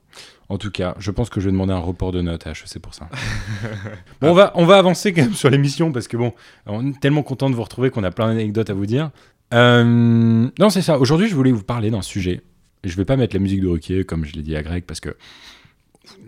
En 0.48 0.58
tout 0.58 0.70
cas, 0.72 0.96
je 0.98 1.10
pense 1.12 1.30
que 1.30 1.40
je 1.40 1.46
vais 1.46 1.52
demander 1.52 1.72
un 1.72 1.78
report 1.78 2.10
de 2.10 2.20
notes 2.22 2.46
à 2.46 2.50
HEC 2.50 2.80
pour 2.82 2.92
ça. 2.94 3.08
bon, 4.20 4.30
on 4.30 4.34
va, 4.34 4.50
on 4.56 4.66
va 4.66 4.78
avancer 4.78 5.12
quand 5.12 5.22
même 5.22 5.34
sur 5.34 5.48
l'émission 5.48 5.92
parce 5.92 6.08
que 6.08 6.16
bon, 6.16 6.32
on 6.66 6.88
est 6.90 7.00
tellement 7.00 7.22
content 7.22 7.50
de 7.50 7.54
vous 7.54 7.62
retrouver 7.62 7.90
qu'on 7.90 8.02
a 8.04 8.10
plein 8.10 8.26
d'anecdotes 8.28 8.68
à 8.68 8.74
vous 8.74 8.86
dire. 8.86 9.10
Euh, 9.54 9.84
non, 10.58 10.70
c'est 10.70 10.82
ça. 10.82 10.98
Aujourd'hui, 10.98 11.28
je 11.28 11.34
voulais 11.34 11.52
vous 11.52 11.62
parler 11.62 11.90
d'un 11.90 12.02
sujet. 12.02 12.40
Et 12.82 12.88
je 12.88 12.96
vais 12.96 13.04
pas 13.04 13.16
mettre 13.16 13.36
la 13.36 13.40
musique 13.40 13.60
de 13.60 13.68
Ruquier 13.68 14.04
comme 14.04 14.24
je 14.24 14.32
l'ai 14.32 14.42
dit 14.42 14.56
à 14.56 14.62
Greg 14.62 14.84
parce 14.84 15.00
que 15.00 15.14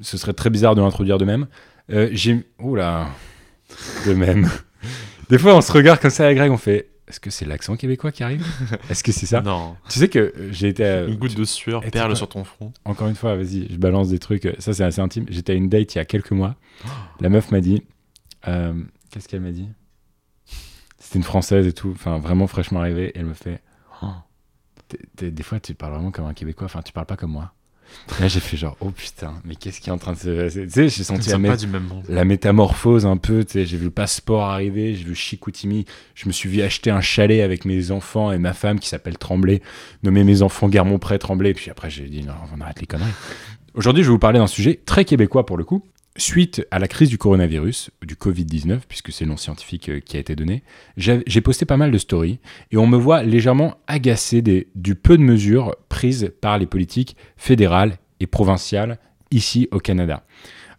ce 0.00 0.16
serait 0.18 0.32
très 0.32 0.50
bizarre 0.50 0.74
de 0.74 0.80
l'introduire 0.82 1.18
de 1.18 1.24
même. 1.24 1.46
Euh, 1.90 2.08
J'ai. 2.12 2.46
Oula. 2.58 3.08
De 4.06 4.14
même. 4.14 4.48
Des 5.30 5.38
fois, 5.38 5.56
on 5.56 5.60
se 5.60 5.72
regarde 5.72 6.00
comme 6.00 6.10
ça 6.10 6.24
avec 6.26 6.36
Greg, 6.38 6.50
on 6.50 6.56
fait. 6.58 6.88
Est-ce 7.08 7.20
que 7.20 7.30
c'est 7.30 7.44
l'accent 7.44 7.76
québécois 7.76 8.10
qui 8.12 8.22
arrive? 8.22 8.46
Est-ce 8.88 9.02
que 9.02 9.12
c'est 9.12 9.26
ça? 9.26 9.40
Non. 9.42 9.76
Tu 9.88 9.98
sais 9.98 10.08
que 10.08 10.18
euh, 10.18 10.48
j'ai 10.52 10.68
été. 10.68 10.84
à- 10.84 11.04
Une 11.04 11.16
goutte 11.16 11.36
de 11.36 11.44
sueur 11.44 11.82
perle 11.90 12.16
sur 12.16 12.28
ton 12.28 12.44
front. 12.44 12.72
encore 12.84 13.08
une 13.08 13.14
fois, 13.14 13.34
vas-y, 13.36 13.66
je 13.70 13.76
balance 13.76 14.08
des 14.08 14.18
trucs. 14.18 14.48
Ça, 14.58 14.72
c'est 14.72 14.84
assez 14.84 15.00
intime. 15.00 15.26
J'étais 15.28 15.52
à 15.52 15.56
une 15.56 15.68
date 15.68 15.94
il 15.94 15.98
y 15.98 16.00
a 16.00 16.04
quelques 16.04 16.30
mois. 16.32 16.56
La 17.20 17.28
meuf 17.28 17.50
m'a 17.50 17.60
dit. 17.60 17.82
euh, 18.48 18.72
Qu'est-ce 19.10 19.28
qu'elle 19.28 19.40
m'a 19.42 19.50
dit? 19.52 19.68
C'était 20.98 21.18
une 21.18 21.24
française 21.24 21.66
et 21.66 21.72
tout, 21.72 21.90
enfin 21.94 22.18
vraiment 22.18 22.46
fraîchement 22.46 22.80
arrivée. 22.80 23.08
Et 23.08 23.18
elle 23.18 23.26
me 23.26 23.34
fait. 23.34 23.60
Oh, 24.02 24.06
des 25.20 25.42
fois, 25.42 25.58
tu 25.60 25.74
parles 25.74 25.92
vraiment 25.94 26.10
comme 26.10 26.26
un 26.26 26.34
Québécois. 26.34 26.66
Enfin, 26.66 26.80
tu 26.82 26.92
parles 26.92 27.06
pas 27.06 27.16
comme 27.16 27.32
moi. 27.32 27.52
Là, 28.20 28.28
j'ai 28.28 28.40
fait 28.40 28.56
genre, 28.56 28.76
oh 28.80 28.90
putain, 28.90 29.34
mais 29.44 29.54
qu'est-ce 29.54 29.80
qui 29.80 29.88
est 29.88 29.92
en 29.92 29.98
train 29.98 30.12
de 30.12 30.18
se 30.18 30.28
passer? 30.44 30.64
Tu 30.66 30.70
sais, 30.72 30.88
j'ai 30.88 31.04
senti 31.04 31.30
la, 31.30 31.36
mé- 31.38 31.48
métamorphose 32.24 33.06
un 33.06 33.16
peu. 33.16 33.44
Tu 33.44 33.52
sais, 33.52 33.66
j'ai 33.66 33.76
vu 33.76 33.84
le 33.84 33.90
passeport 33.90 34.42
arriver, 34.44 34.94
j'ai 34.94 35.04
vu 35.04 35.14
Chicoutimi. 35.14 35.84
Je 36.14 36.26
me 36.26 36.32
suis 36.32 36.48
vu 36.48 36.62
acheter 36.62 36.90
un 36.90 37.00
chalet 37.00 37.42
avec 37.42 37.64
mes 37.64 37.90
enfants 37.90 38.32
et 38.32 38.38
ma 38.38 38.52
femme 38.52 38.78
qui 38.80 38.88
s'appelle 38.88 39.18
Tremblay, 39.18 39.62
nommer 40.02 40.24
mes 40.24 40.42
enfants 40.42 40.68
Guermont-Pré 40.68 41.18
Tremblay. 41.18 41.54
Puis 41.54 41.70
après, 41.70 41.90
j'ai 41.90 42.04
dit, 42.08 42.22
non, 42.22 42.34
on 42.56 42.60
arrête 42.60 42.80
les 42.80 42.86
conneries. 42.86 43.10
Aujourd'hui, 43.74 44.02
je 44.02 44.08
vais 44.08 44.12
vous 44.12 44.18
parler 44.18 44.38
d'un 44.38 44.46
sujet 44.46 44.80
très 44.84 45.04
québécois 45.04 45.46
pour 45.46 45.56
le 45.56 45.64
coup. 45.64 45.82
Suite 46.16 46.66
à 46.70 46.78
la 46.78 46.88
crise 46.88 47.08
du 47.08 47.16
coronavirus, 47.16 47.90
du 48.02 48.16
Covid-19, 48.16 48.80
puisque 48.86 49.12
c'est 49.12 49.24
le 49.24 49.30
nom 49.30 49.38
scientifique 49.38 49.88
euh, 49.88 50.00
qui 50.00 50.18
a 50.18 50.20
été 50.20 50.36
donné, 50.36 50.62
j'ai 50.98 51.40
posté 51.40 51.64
pas 51.64 51.78
mal 51.78 51.90
de 51.90 51.96
stories 51.96 52.38
et 52.70 52.76
on 52.76 52.86
me 52.86 52.98
voit 52.98 53.22
légèrement 53.22 53.78
agacé 53.86 54.42
des, 54.42 54.68
du 54.74 54.94
peu 54.94 55.16
de 55.16 55.22
mesures 55.22 55.74
prises 55.88 56.30
par 56.42 56.58
les 56.58 56.66
politiques 56.66 57.16
fédérales 57.38 57.96
et 58.20 58.26
provinciales 58.26 58.98
ici 59.30 59.68
au 59.70 59.78
Canada. 59.78 60.22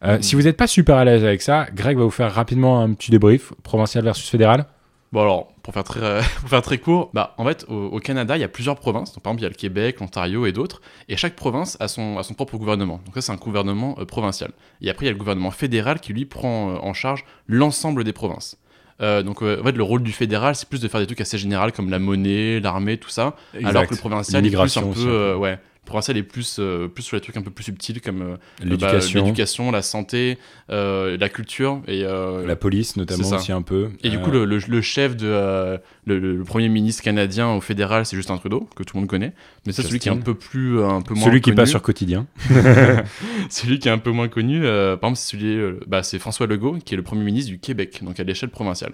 Euh, 0.04 0.20
Si 0.22 0.36
vous 0.36 0.44
n'êtes 0.44 0.58
pas 0.58 0.68
super 0.68 0.98
à 0.98 1.06
l'aise 1.06 1.24
avec 1.24 1.42
ça, 1.42 1.66
Greg 1.74 1.98
va 1.98 2.04
vous 2.04 2.12
faire 2.12 2.32
rapidement 2.32 2.82
un 2.82 2.94
petit 2.94 3.10
débrief, 3.10 3.54
provincial 3.63 4.04
versus 4.04 4.30
fédéral. 4.30 4.68
Bon 5.13 5.22
alors, 5.22 5.53
pour 5.62 5.75
faire 5.75 5.84
très, 5.84 6.01
euh, 6.01 6.22
pour 6.41 6.50
faire 6.50 6.63
très 6.63 6.79
court, 6.79 7.12
bah, 7.13 7.36
en 7.38 7.46
fait, 7.46 7.65
au, 7.70 7.86
au 7.86 8.00
Canada, 8.00 8.36
il 8.36 8.39
y 8.39 8.43
a 8.43 8.48
plusieurs 8.48 8.75
provinces. 8.75 9.13
Donc, 9.13 9.22
par 9.22 9.32
exemple, 9.32 9.41
il 9.41 9.43
y 9.43 9.46
a 9.46 9.50
le 9.50 9.55
Québec, 9.55 10.00
l'Ontario 10.00 10.48
et 10.48 10.51
d'autres. 10.51 10.82
Et 11.08 11.17
chaque 11.17 11.36
province 11.36 11.77
a 11.79 11.88
son, 11.88 12.17
a 12.17 12.24
son 12.24 12.34
propre 12.34 12.58
gouvernement. 12.58 13.00
Donc 13.05 13.13
ça, 13.13 13.22
c'est 13.22 13.32
un 13.32 13.36
gouvernement 13.36 13.96
euh, 14.00 14.05
provincial. 14.05 14.50
Et 14.82 14.89
après, 14.89 15.05
il 15.05 15.10
y 15.10 15.10
a 15.10 15.13
le 15.13 15.20
gouvernement 15.20 15.51
fédéral 15.51 16.00
qui, 16.00 16.13
lui, 16.13 16.25
prend 16.25 16.72
euh, 16.72 16.77
en 16.82 16.93
charge 16.93 17.25
l'ensemble 17.46 18.03
des 18.03 18.12
provinces. 18.12 18.58
Euh, 19.01 19.22
donc, 19.22 19.43
en 19.43 19.63
fait, 19.63 19.74
le 19.74 19.84
rôle 19.84 20.01
du 20.01 20.12
fédéral, 20.12 20.55
c'est 20.55 20.67
plus 20.67 20.82
de 20.82 20.88
faire 20.88 21.00
des 21.00 21.05
trucs 21.05 21.22
assez 21.22 21.38
généraux 21.38 21.70
comme 21.75 21.91
la 21.91 22.00
monnaie, 22.00 22.60
l'armée, 22.60 22.98
tout 22.98 23.10
ça. 23.10 23.36
Alors 23.63 23.86
que 23.86 23.93
le 23.93 24.00
provincial 24.00 24.43
est 24.43 24.50
plus 24.50 24.77
un 24.77 24.82
peu... 24.82 25.36
ouais, 25.36 25.60
le 25.84 25.88
provincial 25.88 26.16
est 26.16 26.24
plus, 26.24 26.58
euh, 26.60 26.88
plus 26.88 27.04
sur 27.04 27.18
les 27.18 27.22
trucs 27.22 27.36
un 27.36 27.42
peu 27.42 27.52
plus 27.52 27.66
subtils 27.66 28.00
comme 28.00 28.22
euh, 28.22 28.36
bah, 28.78 28.98
L'éducation, 29.13 29.70
la 29.70 29.82
santé, 29.82 30.38
euh, 30.70 31.18
la 31.20 31.28
culture 31.28 31.82
et 31.88 32.04
euh, 32.06 32.48
la 32.48 32.56
police 32.56 32.96
notamment 32.96 33.24
c'est 33.24 33.36
aussi 33.36 33.52
un 33.52 33.62
peu. 33.62 33.90
et 34.02 34.10
du 34.10 34.18
coup, 34.20 34.32
le, 34.32 34.46
le- 34.46 34.60
le 34.66 34.82
chef 34.82 35.18
de 35.18 35.78
le, 36.06 36.44
premier 36.44 36.70
ministre 36.70 37.04
canadien 37.04 37.52
au 37.52 37.60
fédéral, 37.62 38.06
c'est 38.06 38.16
Justin 38.16 38.38
Trudeau, 38.38 38.68
que 38.75 38.84
tout 38.84 38.96
le 38.96 39.02
monde 39.02 39.10
connaît. 39.10 39.34
Mais 39.66 39.74
ça, 39.74 39.84
celui 39.84 40.00
qui 40.00 40.08
est 40.08 40.12
un 40.12 40.18
peu 40.18 40.36
plus, 40.36 40.82
un 40.82 41.02
peu 41.02 41.13
moins 41.16 41.25
celui 41.25 41.42
qui 41.42 41.50
connu, 41.50 41.58
passe 41.58 41.70
sur 41.70 41.82
quotidien. 41.82 42.28
celui 43.50 43.80
qui 43.80 43.88
est 43.88 43.92
un 43.92 43.98
peu 43.98 44.12
moins 44.12 44.28
connu. 44.30 44.62
par 44.62 44.94
exemple, 45.12 45.16
c'est 45.18 45.38
celui, 45.38 45.78
bah, 45.88 46.04
c'est 46.04 46.20
François 46.20 46.48
Legault, 46.48 46.78
qui 46.84 46.94
est 46.94 46.98
le 46.98 47.04
premier 47.04 47.24
ministre 47.24 47.52
du 47.52 47.60
Québec, 47.60 48.00
donc 48.04 48.20
à 48.20 48.24
l'échelle 48.24 48.50
provinciale. 48.50 48.94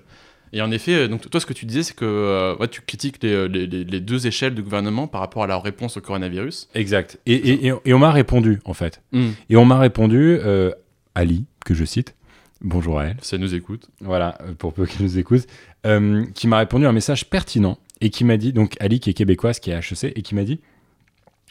Et 0.53 0.61
en 0.61 0.71
effet, 0.71 0.93
euh, 0.95 1.07
donc 1.07 1.29
toi, 1.29 1.39
ce 1.39 1.45
que 1.45 1.53
tu 1.53 1.65
disais, 1.65 1.83
c'est 1.83 1.95
que 1.95 2.05
euh, 2.05 2.55
ouais, 2.57 2.67
tu 2.67 2.81
critiques 2.81 3.21
les, 3.23 3.47
les- 3.47 3.99
deux 3.99 4.25
échelles 4.27 4.55
de 4.55 4.61
gouvernement 4.61 5.07
par 5.07 5.21
rapport 5.21 5.43
à 5.43 5.47
leur 5.47 5.61
réponse 5.63 5.97
au 5.97 6.01
coronavirus. 6.01 6.69
Exact. 6.75 7.19
Et, 7.25 7.33
et- 7.35 7.67
et- 7.67 7.73
et 7.85 7.93
on 7.93 7.99
m'a 7.99 8.11
répondu 8.11 8.59
en 8.65 8.73
fait. 8.73 9.01
Hmm. 9.11 9.29
Et 9.49 9.55
on 9.57 9.65
m'a 9.65 9.77
répondu 9.79 10.37
euh, 10.43 10.71
Ali, 11.15 11.45
que 11.65 11.73
je 11.73 11.85
cite. 11.85 12.15
Bonjour 12.61 12.99
à 12.99 13.05
elle. 13.07 13.17
Elle 13.31 13.39
nous 13.39 13.55
écoute. 13.55 13.89
voilà, 14.01 14.37
euh, 14.41 14.53
pour 14.53 14.73
peu 14.73 14.85
qu'elle 14.85 15.03
nous 15.03 15.17
écoute, 15.17 15.45
euh, 15.85 16.25
qui 16.33 16.47
m'a 16.47 16.57
répondu 16.57 16.85
un 16.85 16.91
message 16.91 17.29
pertinent 17.29 17.77
et 18.01 18.09
qui 18.09 18.23
m'a 18.25 18.37
dit, 18.37 18.51
donc 18.51 18.75
Ali 18.79 18.99
qui 18.99 19.09
est 19.11 19.13
québécoise, 19.13 19.59
qui 19.59 19.71
est 19.71 19.75
HEC, 19.75 20.11
et 20.15 20.21
qui 20.21 20.33
m'a 20.35 20.43
dit, 20.43 20.59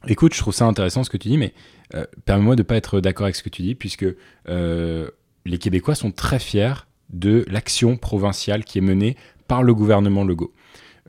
écoute, 0.06 0.34
je 0.34 0.38
trouve 0.40 0.54
ça 0.54 0.66
intéressant 0.66 1.04
ce 1.04 1.10
que 1.10 1.16
tu 1.16 1.28
dis, 1.28 1.38
mais 1.38 1.54
euh, 1.94 2.04
permets-moi 2.26 2.56
de 2.56 2.62
pas 2.62 2.76
être 2.76 3.00
d'accord 3.00 3.24
avec 3.24 3.36
ce 3.36 3.42
que 3.42 3.48
tu 3.48 3.62
dis, 3.62 3.74
puisque 3.74 4.06
euh, 4.48 5.08
les 5.46 5.58
Québécois 5.58 5.94
sont 5.94 6.10
très 6.10 6.38
fiers 6.38 6.74
de 7.10 7.44
l'action 7.48 7.96
provinciale 7.96 8.64
qui 8.64 8.78
est 8.78 8.82
menée 8.82 9.16
par 9.46 9.62
le 9.62 9.74
gouvernement 9.74 10.24
Legault. 10.24 10.52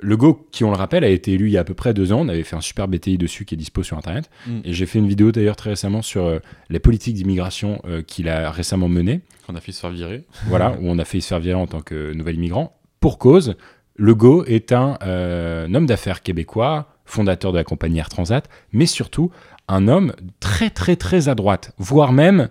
Legault, 0.01 0.47
qui 0.51 0.63
on 0.63 0.71
le 0.71 0.77
rappelle, 0.77 1.03
a 1.03 1.09
été 1.09 1.33
élu 1.33 1.47
il 1.47 1.51
y 1.51 1.57
a 1.57 1.61
à 1.61 1.63
peu 1.65 1.73
près 1.73 1.93
deux 1.93 2.13
ans. 2.13 2.21
On 2.21 2.29
avait 2.29 2.43
fait 2.43 2.55
un 2.55 2.61
super 2.61 2.87
BTI 2.87 3.17
dessus 3.17 3.43
qui 3.43 3.55
est 3.55 3.57
dispo 3.57 3.83
sur 3.83 3.97
Internet. 3.97 4.29
Mm. 4.47 4.59
Et 4.63 4.73
j'ai 4.73 4.85
fait 4.85 4.99
une 4.99 5.07
vidéo 5.07 5.31
d'ailleurs 5.31 5.57
très 5.57 5.71
récemment 5.71 6.01
sur 6.01 6.25
euh, 6.25 6.39
les 6.69 6.79
politiques 6.79 7.15
d'immigration 7.15 7.81
euh, 7.85 8.01
qu'il 8.01 8.29
a 8.29 8.49
récemment 8.49 8.87
menées 8.87 9.21
Qu'on 9.45 9.55
a 9.55 9.59
fait 9.61 9.73
se 9.73 9.81
faire 9.81 9.89
virer. 9.89 10.25
voilà, 10.47 10.71
où 10.79 10.87
on 10.89 10.97
a 10.99 11.05
failli 11.05 11.21
se 11.21 11.27
faire 11.27 11.39
virer 11.39 11.59
en 11.59 11.67
tant 11.67 11.81
que 11.81 12.13
nouvel 12.13 12.35
immigrant. 12.35 12.77
Pour 13.01 13.17
cause, 13.17 13.55
Legault 13.97 14.45
est 14.45 14.71
un, 14.71 14.97
euh, 15.03 15.67
un 15.67 15.75
homme 15.75 15.85
d'affaires 15.85 16.21
québécois, 16.21 16.87
fondateur 17.05 17.51
de 17.51 17.57
la 17.57 17.65
compagnie 17.65 17.99
Air 17.99 18.07
Transat, 18.09 18.49
mais 18.71 18.85
surtout 18.85 19.31
un 19.67 19.87
homme 19.89 20.13
très 20.39 20.69
très 20.69 20.95
très 20.95 21.27
à 21.27 21.35
droite, 21.35 21.73
voire 21.77 22.13
même 22.13 22.47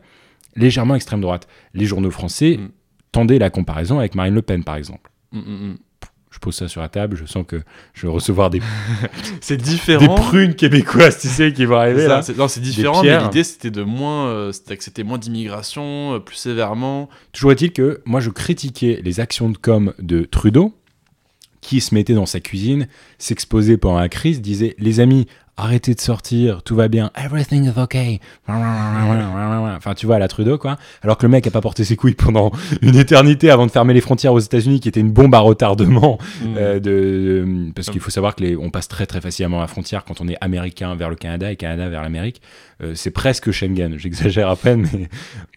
légèrement 0.55 0.95
extrême 0.97 1.21
droite. 1.23 1.49
Les 1.73 1.87
journaux 1.87 2.11
français 2.11 2.59
Mm. 2.59 2.69
Tendaient 3.13 3.39
la 3.39 3.51
comparaison 3.51 3.99
avec 3.99 4.15
Marine 4.15 4.35
Le 4.35 4.43
Pen, 4.43 4.65
par 4.65 4.77
exemple. 4.77 5.11
Mm, 5.33 5.39
mm, 5.39 5.71
mm. 5.71 5.79
Je 6.31 6.39
pose 6.41 6.55
ça 6.55 6.69
sur 6.69 6.83
la 6.83 6.91
table, 6.91 7.17
je 7.17 7.25
sens 7.25 7.45
que 7.47 7.61
je 7.95 8.07
vais 8.07 8.13
recevoir 8.13 8.51
des, 8.51 8.61
C'est 9.41 9.57
des 9.57 9.63
différent. 9.63 10.15
prunes 10.15 10.55
québécoises, 10.55 11.19
tu 11.21 11.29
sais, 11.29 11.53
qui 11.53 11.65
vont 11.65 11.77
arriver 11.77 12.07
ça, 12.07 12.21
là. 12.21 12.23
non, 12.37 12.49
c'est 12.49 12.61
différent, 12.61 13.03
mais 13.03 13.19
l'idée 13.19 13.43
c'était 13.43 13.71
de 13.71 13.83
moins, 13.83 14.29
euh, 14.29 14.53
c'était 14.53 15.05
moins 15.05 15.17
d'immigration, 15.19 16.15
euh, 16.15 16.19
plus 16.19 16.37
sévèrement. 16.37 17.09
Toujours 17.33 17.53
est-il 17.53 17.73
que 17.73 18.03
moi 18.05 18.21
je 18.21 18.29
critiquais 18.29 19.01
les 19.03 19.21
actions 19.21 19.49
de 19.49 19.57
com 19.57 19.95
de 19.99 20.25
Trudeau, 20.25 20.75
qui 21.63 21.81
se 21.81 21.95
mettait 21.95 22.15
dans 22.15 22.27
sa 22.27 22.41
cuisine, 22.41 22.89
s'exposait 23.19 23.79
pendant 23.79 23.99
la 23.99 24.09
crise, 24.09 24.41
disait 24.43 24.75
les 24.79 25.01
amis, 25.01 25.27
arrêtez 25.59 25.95
de 25.95 26.01
sortir, 26.01 26.63
tout 26.63 26.75
va 26.77 26.89
bien, 26.89 27.11
everything 27.17 27.65
is 27.65 27.79
okay. 27.79 28.21
Enfin, 29.77 29.95
tu 29.95 30.07
vois, 30.07 30.17
à 30.17 30.19
la 30.19 30.29
Trudeau, 30.29 30.59
quoi. 30.59 30.77
Alors 31.03 31.19
que 31.19 31.27
le 31.27 31.31
mec 31.31 31.47
a 31.47 31.51
pas 31.51 31.61
porté 31.61 31.85
ses 31.85 31.97
couilles 31.97 32.15
pendant 32.15 32.51
une 32.83 32.97
éternité 32.97 33.51
avant 33.51 33.67
de 33.67 33.71
fermer 33.71 33.95
les 33.95 34.01
frontières 34.01 34.33
aux 34.33 34.39
États-Unis, 34.39 34.81
qui 34.81 34.89
était 34.89 35.01
une 35.01 35.13
bombe 35.13 35.35
à 35.35 35.41
retardement. 35.41 36.19
euh, 36.57 36.75
de, 36.79 36.81
de- 36.81 37.73
parce 37.75 37.91
qu'il 37.91 38.01
faut 38.01 38.11
savoir 38.11 38.35
que 38.35 38.43
les, 38.43 38.57
on 38.57 38.71
passe 38.71 38.89
très 38.89 39.07
très 39.07 39.21
facilement 39.21 39.61
la 39.61 39.67
frontière 39.67 40.05
quand 40.05 40.21
on 40.21 40.29
est 40.29 40.37
américain 40.41 40.95
vers 40.95 41.11
le 41.11 41.17
Canada 41.17 41.51
et 41.51 41.57
Canada 41.57 41.89
vers 41.89 42.03
l'Amérique. 42.03 42.41
Euh, 42.83 42.93
c'est 42.95 43.11
presque 43.11 43.51
Schengen. 43.51 43.95
J'exagère 43.99 44.49
à 44.49 44.57
peine, 44.57 44.87
mais 44.93 45.09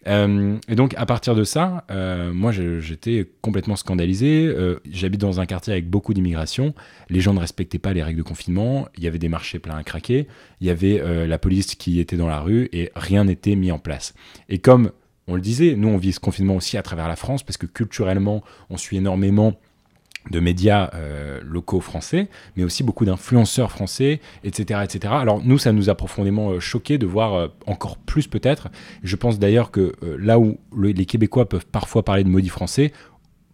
euh, 0.08 0.56
et 0.68 0.76
donc 0.76 0.94
à 0.98 1.06
partir 1.06 1.36
de 1.36 1.44
ça, 1.44 1.86
euh, 1.92 2.32
moi 2.34 2.52
j'étais 2.52 3.30
complètement 3.42 3.76
scandalisé. 3.76 4.46
Euh, 4.48 4.80
J'habite 4.92 5.22
dans 5.22 5.40
un 5.40 5.46
quartier 5.46 5.74
avec 5.74 5.90
beaucoup 5.90 6.14
d'immigration. 6.14 6.74
Les 7.10 7.22
gens 7.22 7.34
ne 7.34 7.40
respectaient 7.40 7.80
pas 7.80 7.94
les 7.94 8.02
règles 8.04 8.18
de 8.20 8.24
confinement. 8.24 8.88
Il 8.98 9.04
y 9.04 9.08
avait 9.08 9.20
des 9.20 9.30
marchés 9.30 9.60
pleins 9.60 9.76
à 9.76 9.84
Il 10.00 10.68
y 10.68 10.70
avait 10.70 11.00
euh, 11.02 11.28
la 11.28 11.38
police 11.38 11.76
qui 11.76 12.00
était 12.00 12.18
dans 12.18 12.28
la 12.28 12.40
rue 12.40 12.70
et 12.74 12.92
rien 12.96 13.26
n'était 13.26 13.56
mis 13.56 13.72
en 13.72 13.80
place. 13.80 14.14
Et 14.50 14.60
comme 14.60 14.92
on 15.28 15.36
le 15.36 15.42
disait, 15.42 15.76
nous 15.78 15.88
on 15.88 15.98
vit 15.98 16.14
ce 16.14 16.20
confinement 16.20 16.56
aussi 16.56 16.78
à 16.78 16.82
travers 16.84 17.08
la 17.08 17.16
France 17.16 17.44
parce 17.44 17.58
que 17.58 17.66
culturellement 17.66 18.44
on 18.70 18.78
suit 18.78 18.98
énormément 18.98 19.54
de 20.30 20.40
médias 20.40 20.92
euh, 20.94 21.40
locaux 21.44 21.80
français, 21.80 22.28
mais 22.56 22.64
aussi 22.64 22.84
beaucoup 22.84 23.06
d'influenceurs 23.06 23.72
français, 23.72 24.20
etc., 24.44 24.82
etc. 24.84 25.14
Alors 25.18 25.42
nous, 25.44 25.58
ça 25.58 25.72
nous 25.72 25.90
a 25.90 25.96
profondément 25.96 26.52
euh, 26.52 26.60
choqué 26.60 27.00
de 27.00 27.08
voir 27.08 27.50
encore 27.66 27.98
plus 27.98 28.28
peut-être. 28.28 28.68
Je 29.02 29.16
pense 29.16 29.40
d'ailleurs 29.40 29.72
que 29.72 29.94
là 30.20 30.38
où 30.38 30.60
le- 30.76 30.90
les 30.92 31.06
Québécois 31.06 31.50
peuvent 31.50 31.66
parfois 31.66 32.06
parler 32.06 32.24
de 32.24 32.30
maudits 32.30 32.50
français, 32.50 32.92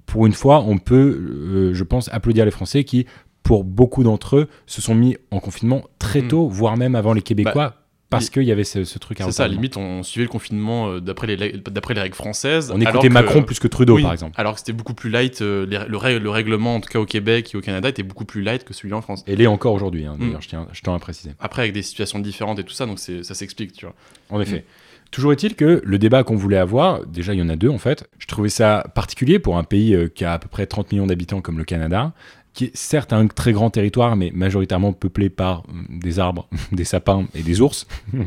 pour 0.05 0.25
une 0.25 0.33
fois, 0.33 0.61
on 0.65 0.77
peut, 0.77 1.71
je 1.73 1.83
pense, 1.83 2.09
applaudir 2.13 2.45
les 2.45 2.51
Français 2.51 2.85
qui, 2.85 3.05
pour 3.47 3.63
beaucoup 3.63 4.03
d'entre 4.03 4.35
eux, 4.37 4.47
se 4.65 4.81
sont 4.81 4.93
mis 4.95 5.17
en 5.31 5.39
confinement 5.39 5.83
très 5.99 6.21
Mm. 6.21 6.27
tôt, 6.27 6.47
voire 6.49 6.77
même 6.77 6.95
avant 6.95 7.13
les 7.13 7.21
Québécois, 7.21 7.75
parce 8.09 8.25
li- 8.25 8.31
qu'il 8.31 8.43
y 8.43 8.51
avait 8.51 8.63
ce, 8.63 8.83
ce 8.85 8.99
truc 8.99 9.19
à 9.21 9.25
C'est 9.25 9.31
ça, 9.31 9.47
limite 9.47 9.75
on 9.77 10.01
suivait 10.03 10.23
le 10.25 10.29
confinement 10.29 10.89
euh, 10.89 10.99
d'après 11.01 11.27
les, 11.27 11.35
règles- 11.35 11.61
d'après 11.63 11.93
les 11.93 11.99
règles 12.01 12.15
françaises. 12.15 12.71
On 12.73 12.79
écoutait 12.79 13.07
que- 13.09 13.13
Macron 13.13 13.43
plus 13.43 13.59
que 13.59 13.67
Trudeau, 13.67 13.95
Oui, 13.95 14.03
par 14.03 14.13
exemple. 14.13 14.33
Alors 14.39 14.53
que 14.53 14.59
c'était 14.59 14.71
beaucoup 14.73 14.93
plus 14.93 15.09
light, 15.09 15.41
euh, 15.41 15.65
les- 15.65 15.79
le, 15.87 15.97
règle- 15.97 16.23
le 16.23 16.29
règlement 16.29 16.75
en 16.75 16.79
tout 16.81 16.89
cas 16.89 16.99
au 16.99 17.05
Québec 17.05 17.51
et 17.53 17.57
au 17.57 17.61
Canada 17.61 17.89
était 17.89 18.03
beaucoup 18.03 18.23
plus 18.25 18.41
light 18.41 18.63
que 18.63 18.73
celui 18.73 18.93
en 18.93 19.01
France. 19.01 19.23
Et 19.27 19.35
l'est 19.35 19.47
encore 19.47 19.73
aujourd'hui, 19.73 20.05
hein, 20.05 20.15
d'ailleurs, 20.19 20.39
Mm. 20.39 20.41
je, 20.43 20.47
tiens, 20.49 20.67
je 20.71 20.81
tiens 20.81 20.95
à 20.95 20.99
préciser. 20.99 21.31
Après 21.39 21.63
avec 21.63 21.73
des 21.73 21.81
situations 21.81 22.19
différentes 22.19 22.59
et 22.59 22.63
tout 22.63 22.73
ça, 22.73 22.85
donc 22.85 22.99
ça 22.99 23.33
s'explique, 23.33 23.73
tu 23.73 23.85
vois. 23.85 23.95
En 24.29 24.39
effet. 24.41 24.65
Toujours 25.09 25.31
est-il 25.31 25.55
que 25.55 25.81
le 25.85 25.97
débat 25.99 26.23
qu'on 26.25 26.35
voulait 26.35 26.57
avoir, 26.57 27.05
déjà 27.05 27.33
il 27.33 27.39
y 27.39 27.41
en 27.41 27.47
a 27.47 27.55
deux 27.55 27.69
en 27.69 27.77
fait, 27.77 28.09
je 28.19 28.27
trouvais 28.27 28.49
ça 28.49 28.83
particulier 28.93 29.39
pour 29.39 29.57
un 29.57 29.63
pays 29.63 29.95
euh, 29.95 30.09
qui 30.09 30.25
a 30.25 30.33
à 30.33 30.39
peu 30.39 30.49
près 30.49 30.65
30 30.65 30.91
millions 30.91 31.07
d'habitants 31.07 31.39
comme 31.39 31.57
le 31.57 31.63
Canada, 31.63 32.11
qui 32.57 32.65
est 32.65 32.75
certes 32.75 33.13
un 33.13 33.27
très 33.27 33.53
grand 33.53 33.69
territoire, 33.69 34.15
mais 34.15 34.31
majoritairement 34.33 34.91
peuplé 34.91 35.29
par 35.29 35.63
hum, 35.69 35.85
des 35.89 36.17
arbres, 36.19 36.47
des 36.71 36.85
sapins 36.85 37.25
et 37.35 37.43
des 37.43 37.61
ours, 37.61 37.85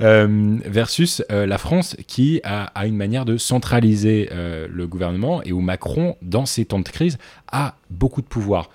Euh, 0.00 0.58
versus 0.64 1.22
euh, 1.30 1.46
la 1.46 1.56
France 1.56 1.96
qui 2.08 2.40
a, 2.42 2.64
a 2.74 2.86
une 2.86 2.96
manière 2.96 3.24
de 3.24 3.36
centraliser 3.36 4.28
euh, 4.32 4.66
le 4.68 4.86
gouvernement 4.88 5.40
et 5.44 5.52
où 5.52 5.60
Macron, 5.60 6.16
dans 6.20 6.46
ces 6.46 6.64
temps 6.64 6.80
de 6.80 6.88
crise, 6.88 7.16
a 7.52 7.76
beaucoup 7.90 8.20
de 8.20 8.26
pouvoir. 8.26 8.70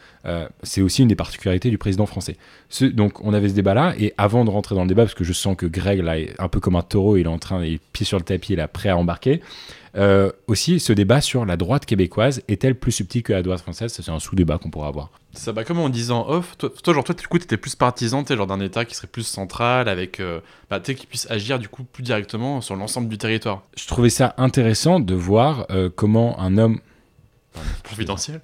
C'est 0.63 0.81
aussi 0.81 1.01
une 1.01 1.07
des 1.07 1.15
particularités 1.15 1.69
du 1.71 1.77
président 1.77 2.05
français. 2.05 2.37
Ce- 2.69 2.85
donc 2.85 3.19
on 3.25 3.33
avait 3.33 3.49
ce 3.49 3.53
débat-là, 3.55 3.95
et 3.97 4.13
avant 4.17 4.45
de 4.45 4.49
rentrer 4.49 4.75
dans 4.75 4.83
le 4.83 4.87
débat, 4.87 5.03
parce 5.03 5.15
que 5.15 5.23
je 5.23 5.33
sens 5.33 5.55
que 5.57 5.65
Greg, 5.65 6.01
là, 6.01 6.19
est 6.19 6.39
un 6.39 6.47
peu 6.49 6.59
comme 6.59 6.75
un 6.75 6.81
taureau, 6.83 7.17
il 7.17 7.23
est 7.23 7.27
en 7.27 7.39
train, 7.39 7.65
il 7.65 7.73
est 7.75 7.81
pied 7.93 8.05
sur 8.05 8.17
le 8.17 8.23
tapis, 8.23 8.53
il 8.53 8.59
est 8.59 8.67
prêt 8.67 8.89
à 8.89 8.97
embarquer. 8.97 9.41
Euh, 9.95 10.31
aussi, 10.47 10.79
ce 10.79 10.93
débat 10.93 11.19
sur 11.21 11.45
la 11.45 11.57
droite 11.57 11.85
québécoise 11.85 12.41
est-elle 12.47 12.75
plus 12.75 12.91
subtile 12.91 13.23
que 13.23 13.33
la 13.33 13.41
droite 13.41 13.61
française? 13.61 13.91
Ça, 13.91 14.03
C'est 14.03 14.11
un 14.11 14.19
sous-débat 14.19 14.57
qu'on 14.57 14.69
pourra 14.69 14.87
avoir. 14.87 15.09
Ça, 15.33 15.51
bah, 15.51 15.63
comme 15.63 15.79
en 15.79 15.89
off, 16.27 16.57
toi, 16.57 16.69
toi 16.83 16.93
genre, 16.93 17.03
toi, 17.03 17.15
du 17.15 17.27
coup, 17.27 17.39
t'étais 17.39 17.57
plus 17.57 17.75
partisan, 17.75 18.23
t'es 18.23 18.35
genre 18.35 18.47
d'un 18.47 18.59
État 18.59 18.85
qui 18.85 18.95
serait 18.95 19.07
plus 19.07 19.23
central, 19.25 19.87
avec, 19.89 20.19
euh, 20.19 20.39
bah, 20.69 20.79
qui 20.79 21.05
puisse 21.07 21.29
agir, 21.31 21.59
du 21.59 21.69
coup, 21.69 21.83
plus 21.83 22.03
directement 22.03 22.61
sur 22.61 22.75
l'ensemble 22.75 23.09
du 23.09 23.17
territoire. 23.17 23.63
Je 23.77 23.87
trouvais 23.87 24.09
ça 24.09 24.33
intéressant 24.37 24.99
de 24.99 25.13
voir 25.15 25.65
euh, 25.71 25.89
comment 25.95 26.39
un 26.39 26.57
homme. 26.57 26.79
Providentiel. 27.83 28.41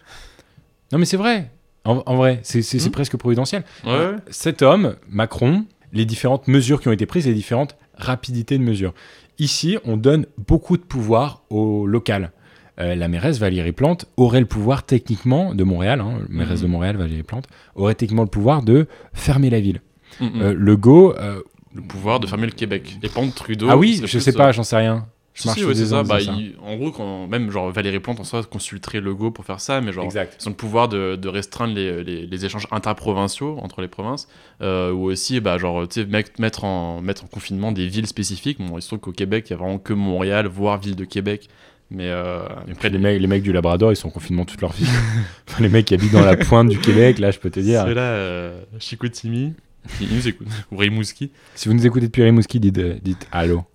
Non, 0.92 0.98
mais 1.00 1.06
c'est 1.06 1.18
vrai. 1.18 1.52
En, 1.84 2.02
en 2.06 2.16
vrai, 2.16 2.40
c'est 2.44 2.62
Mhm. 2.74 2.92
presque 2.92 3.18
providentiel. 3.18 3.64
Ouais, 3.86 3.92
ouais. 3.92 4.16
Cet 4.30 4.62
homme, 4.64 4.96
Macron, 5.08 5.66
les 5.94 6.06
différentes 6.06 6.48
mesures 6.48 6.82
qui 6.82 6.88
ont 6.88 6.92
été 6.92 7.06
prises 7.06 7.28
les 7.28 7.34
différentes 7.34 7.75
rapidités 7.98 8.58
de 8.58 8.64
mesures. 8.64 8.94
Ici, 9.39 9.77
on 9.86 9.98
donne 9.98 10.25
beaucoup 10.48 10.77
de 10.77 10.84
pouvoir 10.84 11.44
au 11.50 11.86
local. 11.88 12.32
Euh, 12.80 12.96
la 12.96 13.08
mairesse 13.08 13.39
Valérie 13.39 13.72
Plante 13.72 14.06
aurait 14.18 14.39
le 14.42 14.46
pouvoir 14.46 14.84
techniquement 14.84 15.54
de 15.56 15.63
Montréal, 15.63 16.01
hein, 16.01 16.20
mairesse 16.30 16.60
Mhm. 16.62 16.68
de 16.68 16.72
Montréal 16.72 16.98
Valérie 16.98 17.24
Plante, 17.24 17.48
aurait 17.75 17.96
techniquement 17.96 18.24
le 18.24 18.30
pouvoir 18.30 18.63
de 18.63 18.88
fermer 19.13 19.50
la 19.50 19.60
ville. 19.62 19.82
Mm. 20.20 20.25
Euh, 20.42 20.54
le 20.58 20.77
go, 20.77 21.13
euh, 21.18 21.42
le 21.74 21.82
pouvoir 21.82 22.20
de 22.20 22.27
fermer 22.27 22.46
le 22.48 22.51
Québec. 22.54 22.98
Et 23.04 23.10
pas 23.10 23.22
Trudeau. 23.34 23.68
ah 23.70 23.77
oui, 23.77 24.01
je 24.06 24.20
sais 24.20 24.32
pas, 24.34 24.51
j'en 24.51 24.63
sais 24.63 24.77
rien. 24.77 25.08
Je 25.36 25.48
marche 25.48 25.60
si, 25.60 25.65
ouais, 25.65 25.75
c'est 25.75 25.88
ça. 25.88 26.01
Bah, 26.04 26.15
c'est 26.20 26.25
ça. 26.27 26.32
il- 26.32 26.56
en 26.63 26.77
gros, 26.77 26.92
quand 26.92 27.27
même, 27.27 27.51
genre, 27.51 27.70
Valérie 27.70 28.00
Plante 28.00 28.20
en 28.22 28.24
soi 28.24 28.42
consulterait 28.44 29.01
le 29.01 29.13
go 29.13 29.32
pour 29.32 29.44
faire 29.46 29.60
ça, 29.60 29.82
mais 29.82 29.92
genre, 29.92 30.06
Exact. 30.06 30.38
ils 30.42 30.48
ont 30.48 30.51
le 30.51 30.56
pouvoir 30.56 30.88
de, 30.88 31.18
de 31.18 31.27
restreindre 31.27 31.74
les, 31.75 32.04
les- 32.06 32.25
les 32.25 32.46
échanges 32.46 32.68
interprovinciaux 32.72 33.60
entre 33.62 33.82
les 33.82 33.89
provinces, 33.89 34.27
euh, 34.62 34.92
ou 34.94 35.12
aussi, 35.12 35.42
bah, 35.42 35.58
genre, 35.58 35.88
tu 35.88 36.01
sais, 36.01 36.06
mec- 36.08 36.39
mettre 36.39 36.63
en, 36.63 37.01
mettre 37.01 37.25
en 37.25 37.27
confinement 37.27 37.72
des 37.74 37.86
villes 37.88 38.08
spécifiques. 38.08 38.60
Bon, 38.60 38.77
il 38.77 38.82
se 38.82 38.88
trouve 38.88 39.00
qu'au 39.00 39.12
Québec, 39.12 39.46
il 39.50 39.51
y 39.51 39.54
a 39.54 39.58
vraiment 39.58 39.77
que 39.77 39.92
Montréal, 39.94 40.48
voire 40.48 40.80
ville 40.80 40.96
de 40.96 41.06
Québec. 41.06 41.50
Mais 41.92 42.08
euh, 42.08 42.39
après, 42.72 42.89
les 42.89 42.98
mecs, 42.98 43.22
les 43.22 43.27
mecs 43.27 43.44
du 43.44 43.51
Labrador, 43.54 43.92
ils 43.92 43.96
sont 43.96 44.08
en 44.08 44.12
confinement 44.12 44.46
toute 44.46 44.62
leur 44.62 44.72
vie. 44.74 44.88
Enfin, 45.48 45.62
les 45.62 45.70
mecs 45.70 45.86
qui 45.86 45.94
habitent 45.94 46.13
dans 46.13 46.25
la 46.25 46.36
pointe 46.38 46.70
du 46.70 46.80
Québec, 46.80 47.20
là, 47.20 47.30
je 47.32 47.39
peux 47.39 47.50
te 47.51 47.60
dire. 47.60 47.84
ceux-là, 47.86 48.01
euh, 48.01 48.60
Chicoutimi, 48.80 49.54
ils 50.01 50.15
nous 50.15 50.27
écoutent, 50.27 50.48
ou 50.72 50.77
Rimouski. 50.77 51.30
Si 51.54 51.68
vous 51.68 51.75
nous 51.75 51.86
écoutez 51.86 52.08
depuis 52.08 52.24
Rimouski, 52.24 52.60
dites, 52.60 52.77
euh, 52.80 52.96
dites 53.04 53.27
allô. 53.32 53.65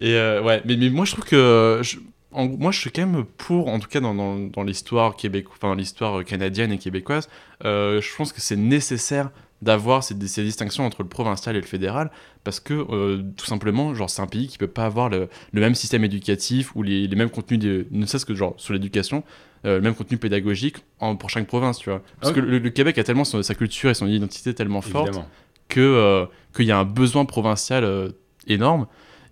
Et 0.00 0.14
euh, 0.14 0.42
ouais, 0.42 0.62
mais, 0.64 0.76
mais 0.76 0.90
moi 0.90 1.04
je 1.04 1.12
trouve 1.12 1.24
que. 1.24 1.80
je- 1.82 1.98
en- 2.32 2.48
moi 2.48 2.70
je 2.70 2.78
suis 2.80 2.90
quand 2.90 3.06
même 3.06 3.24
pour, 3.24 3.68
en 3.68 3.78
tout 3.78 3.88
cas 3.88 4.00
dans, 4.00 4.14
dans, 4.14 4.36
dans 4.38 4.62
l'histoire 4.62 5.16
québécoise, 5.16 5.56
enfin 5.60 5.74
l'histoire 5.74 6.22
canadienne 6.24 6.70
et 6.72 6.78
québécoise, 6.78 7.28
euh, 7.64 8.00
je 8.02 8.14
pense 8.16 8.32
que 8.32 8.40
c'est 8.42 8.56
nécessaire 8.56 9.30
d'avoir 9.62 10.04
ces, 10.04 10.14
ces 10.26 10.42
distinctions 10.44 10.84
entre 10.84 11.02
le 11.02 11.08
provincial 11.08 11.56
et 11.56 11.60
le 11.62 11.66
fédéral 11.66 12.10
parce 12.44 12.60
que 12.60 12.74
euh, 12.74 13.22
tout 13.38 13.46
simplement 13.46 13.94
genre 13.94 14.10
c'est 14.10 14.20
un 14.20 14.26
pays 14.26 14.48
qui 14.48 14.58
peut 14.58 14.66
pas 14.66 14.84
avoir 14.84 15.08
le, 15.08 15.30
le 15.52 15.60
même 15.62 15.74
système 15.74 16.04
éducatif 16.04 16.76
ou 16.76 16.82
les, 16.82 17.06
les 17.06 17.16
mêmes 17.16 17.30
contenus 17.30 17.58
de, 17.60 17.86
ne 17.90 18.04
serait-ce 18.04 18.26
que 18.26 18.34
genre 18.34 18.52
sur 18.58 18.74
l'éducation 18.74 19.24
euh, 19.64 19.76
le 19.76 19.80
même 19.80 19.94
contenu 19.94 20.18
pédagogique 20.18 20.76
en, 21.00 21.16
pour 21.16 21.30
chaque 21.30 21.46
province 21.46 21.78
tu 21.78 21.88
vois 21.88 22.02
parce 22.20 22.32
Ah 22.32 22.34
que 22.34 22.40
le, 22.40 22.58
le 22.58 22.68
Québec 22.70 22.98
a 22.98 23.04
tellement 23.04 23.24
son- 23.24 23.42
sa 23.42 23.54
culture 23.54 23.88
et 23.88 23.94
son 23.94 24.06
identité 24.08 24.52
tellement 24.52 24.82
forte 24.82 25.06
Évidemment. 25.06 25.28
que 25.70 25.80
euh, 25.80 26.26
qu'il 26.54 26.66
y 26.66 26.70
a 26.72 26.78
un 26.78 26.84
besoin 26.84 27.24
provincial 27.24 27.82
euh, 27.84 28.10
énorme 28.46 28.86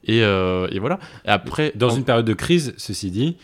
et, 0.07 0.23
euh, 0.23 0.69
et 0.71 0.79
voilà 0.79 0.99
et 1.25 1.29
après 1.29 1.73
Dans 1.75 1.91
en- 1.91 1.97
une 1.97 2.05
période 2.05 2.27
de 2.27 2.35
crise, 2.35 2.75
ceci 2.77 3.11
dit, 3.11 3.37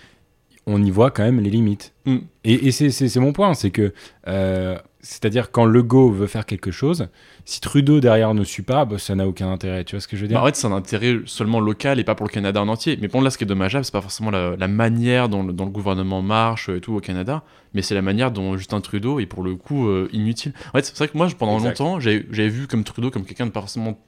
on 0.67 0.83
y 0.83 0.91
voit 0.91 1.11
quand 1.11 1.23
même 1.25 1.41
les 1.41 1.51
limites. 1.51 1.93
Mm. 2.07 2.17
Et, 2.45 2.69
et 2.69 2.71
c'est- 2.73 3.17
mon 3.21 3.33
point, 3.33 3.55
c'est 3.55 3.71
que, 3.71 3.93
euh, 4.29 4.77
c'est-à-dire 5.01 5.51
quand 5.51 5.65
Legault 5.65 6.11
veut 6.11 6.27
faire 6.27 6.45
quelque 6.45 6.71
chose, 6.71 7.09
si 7.47 7.61
Trudeau 7.63 8.01
derrière 8.01 8.35
ne 8.35 8.45
suit 8.45 8.63
pas, 8.63 8.85
bah, 8.85 8.99
ça 8.99 9.15
n'a 9.15 9.27
aucun 9.27 9.51
intérêt. 9.51 9.83
Tu 9.85 9.97
vois 9.97 10.01
ce 10.01 10.07
que 10.07 10.17
je 10.17 10.23
veux 10.23 10.29
dire? 10.29 10.37
Bah, 10.37 10.43
en 10.43 10.47
fait, 10.47 10.57
c'est 10.57 10.67
un 10.67 10.73
intérêt 10.73 11.17
seulement 11.25 11.59
local 11.61 11.99
et 11.99 12.05
pas 12.05 12.15
pour 12.15 12.27
le 12.27 12.31
Canada 12.33 12.61
en 12.61 12.69
entier. 12.69 12.99
Mais 13.01 13.09
bon, 13.09 13.23
là, 13.23 13.31
ce 13.31 13.39
qui 13.39 13.45
est 13.45 13.47
dommageable, 13.47 13.85
c'est 13.85 13.93
pas 13.93 14.03
forcément 14.03 14.31
la, 14.31 14.55
la 14.57 14.69
manière 14.69 15.29
dont 15.31 15.43
le, 15.43 15.53
dont 15.55 15.65
le 15.65 15.71
gouvernement 15.71 16.21
marche 16.21 16.69
et 16.69 16.81
tout 16.83 16.95
au 16.95 17.01
Canada, 17.01 17.43
mais 17.73 17.81
c'est 17.83 17.95
la 17.95 18.03
manière 18.03 18.31
dont 18.31 18.57
Justin 18.59 18.81
Trudeau 18.83 19.19
est 19.21 19.27
pour 19.27 19.43
le 19.43 19.57
coup 19.57 19.89
euh, 19.89 20.09
inutile. 20.13 20.53
En 20.69 20.73
fait, 20.79 20.85
c'est 20.85 20.97
vrai 20.99 21.09
que 21.09 21.17
moi, 21.17 21.27
pendant 21.39 21.57
Exact. 21.57 21.79
longtemps, 21.79 22.01
j'avais 22.01 22.49
vu 22.49 22.67
comme 22.67 22.85
Trudeau 22.85 23.11
comme 23.11 23.25
quelqu'un 23.25 23.47
de 23.47 23.51
pas 23.53 23.61
forcément 23.61 23.99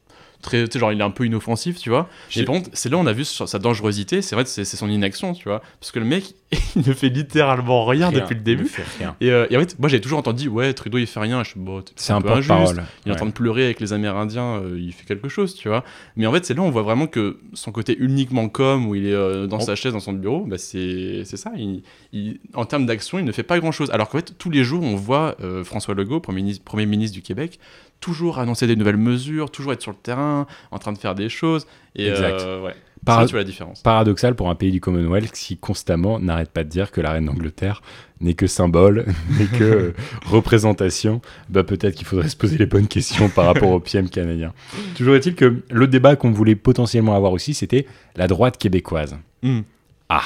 très, 0.42 0.64
tu 0.68 0.72
sais, 0.75 0.78
genre, 0.78 0.92
il 0.92 1.00
est 1.00 1.04
un 1.04 1.11
peu 1.11 1.25
inoffensif, 1.25 1.78
tu 1.78 1.88
vois. 1.88 2.08
J'ai- 2.28 2.44
par 2.44 2.56
contre, 2.56 2.70
c'est 2.75 2.88
là 2.90 2.99
on 2.99 3.06
a 3.06 3.12
vu 3.12 3.25
sa 3.25 3.58
dangerosité, 3.58 4.20
c'est 4.20 4.34
vrai, 4.34 4.44
c'est 4.44 4.64
son 4.64 4.88
inaction, 4.90 5.32
tu 5.32 5.44
vois. 5.44 5.62
Parce 5.80 5.90
que 5.92 5.99
le 5.99 6.04
mec, 6.04 6.34
il 6.76 6.87
ne 6.87 6.92
fait 6.92 7.08
littéralement 7.08 7.87
rien, 7.87 8.08
Rien, 8.11 8.20
depuis 8.20 8.34
le 8.34 8.40
début. 8.42 8.70
rien. 8.99 9.16
Et, 9.22 9.30
euh, 9.30 9.46
et 9.49 9.56
en 9.56 9.61
fait, 9.61 9.78
moi, 9.78 9.88
j'avais 9.88 10.00
toujours 10.02 10.18
entendu, 10.18 10.49
ouais, 10.49 10.75
Trudeau, 10.75 10.99
il 10.99 11.06
fait 11.06 11.20
rien. 11.20 11.42
Je 11.44 11.52
bon, 11.56 11.82
C'est 11.96 12.12
un 12.12 12.20
peu 12.20 12.30
injuste. 12.32 12.75
Il 13.06 13.11
est 13.11 13.14
en 13.14 13.16
train 13.16 13.26
de 13.26 13.30
pleurer 13.32 13.64
avec 13.64 13.80
les 13.80 13.92
Amérindiens, 13.94 14.56
euh, 14.62 14.76
il 14.78 14.92
fait 14.92 15.06
quelque 15.06 15.28
chose, 15.28 15.54
tu 15.54 15.68
vois. 15.68 15.84
Mais 16.16 16.26
en 16.26 16.32
fait, 16.32 16.44
c'est 16.44 16.54
là 16.54 16.62
on 16.62 16.70
voit 16.70 16.82
vraiment 16.82 17.06
que 17.06 17.38
son 17.54 17.72
côté 17.72 17.96
uniquement 17.99 18.49
com, 18.49 18.87
où 18.87 18.94
il 18.94 19.06
est 19.06 19.12
euh, 19.14 19.46
dans 19.46 19.58
Oh. 19.58 19.61
sa 19.61 19.75
chaise, 19.76 19.92
dans 19.92 20.00
son 20.00 20.12
bureau, 20.12 20.44
bah, 20.44 20.58
c'est 20.58 21.22
c'est 21.25 21.37
ça. 21.37 21.52
Il, 21.56 21.82
il- 22.12 22.40
en 22.54 22.64
termes 22.66 22.84
d'action, 22.87 23.18
il 23.18 23.25
ne 23.25 23.32
fait 23.32 23.42
pas 23.44 23.58
grand-chose. 23.61 23.90
Alors 23.90 24.08
qu'en 24.08 24.18
fait, 24.18 24.34
tous 24.37 24.50
les 24.50 24.64
jours, 24.64 24.82
on 24.82 24.96
voit 24.96 25.37
euh, 25.40 25.62
François 25.64 25.94
Legault, 25.94 26.20
premier 26.20 26.42
ministre, 26.42 26.64
premier 26.64 26.87
ministre 26.87 27.14
du 27.14 27.22
Québec, 27.22 27.58
toujours 28.02 28.38
annoncer 28.38 28.66
des 28.66 28.76
nouvelles 28.76 28.99
mesures, 28.99 29.50
toujours 29.50 29.73
être 29.73 29.80
sur 29.80 29.93
le 29.93 29.97
terrain, 29.97 30.47
en 30.71 30.78
train 30.78 30.93
de 30.93 30.99
faire 30.99 31.15
des 31.15 31.30
choses. 31.30 31.67
Et 31.97 32.08
Exact. 32.08 32.41
euh, 32.43 32.62
ouais, 32.62 32.75
ça, 33.06 33.25
la 33.32 33.45
différence. 33.45 33.80
Paradoxal 33.82 34.34
pour 34.34 34.50
un 34.50 34.54
pays 34.54 34.71
du 34.73 34.80
Commonwealth 34.80 35.32
qui 35.32 35.56
constamment 35.56 36.19
n'arrête 36.19 36.50
pas 36.50 36.65
de 36.65 36.69
dire 36.69 36.91
que 36.91 37.00
la 37.00 37.12
reine 37.12 37.25
d'Angleterre 37.26 37.80
n'est 38.21 38.34
que 38.34 38.47
symbole, 38.47 39.06
n'est 39.38 39.47
que 39.58 39.65
euh, 39.65 39.93
représentation. 40.26 41.21
Bah, 41.49 41.65
peut-être 41.65 41.95
qu'il 41.95 42.06
faudrait 42.06 42.28
se 42.28 42.36
poser 42.36 42.58
les 42.58 42.67
bonnes 42.67 42.88
questions 42.88 43.28
par 43.28 43.47
rapport 43.47 43.71
au 43.71 43.80
PM 43.80 44.08
canadien. 44.08 44.52
Toujours 44.97 45.15
est-il 45.15 45.34
que 45.34 45.62
le 45.71 45.86
débat 45.86 46.17
qu'on 46.17 46.30
voulait 46.30 46.56
potentiellement 46.56 47.15
avoir 47.17 47.32
aussi, 47.32 47.54
c'était 47.54 47.86
la 48.17 48.26
droite 48.26 48.58
québécoise. 48.58 49.17
Hmm. 49.43 49.60
Ah, 50.08 50.23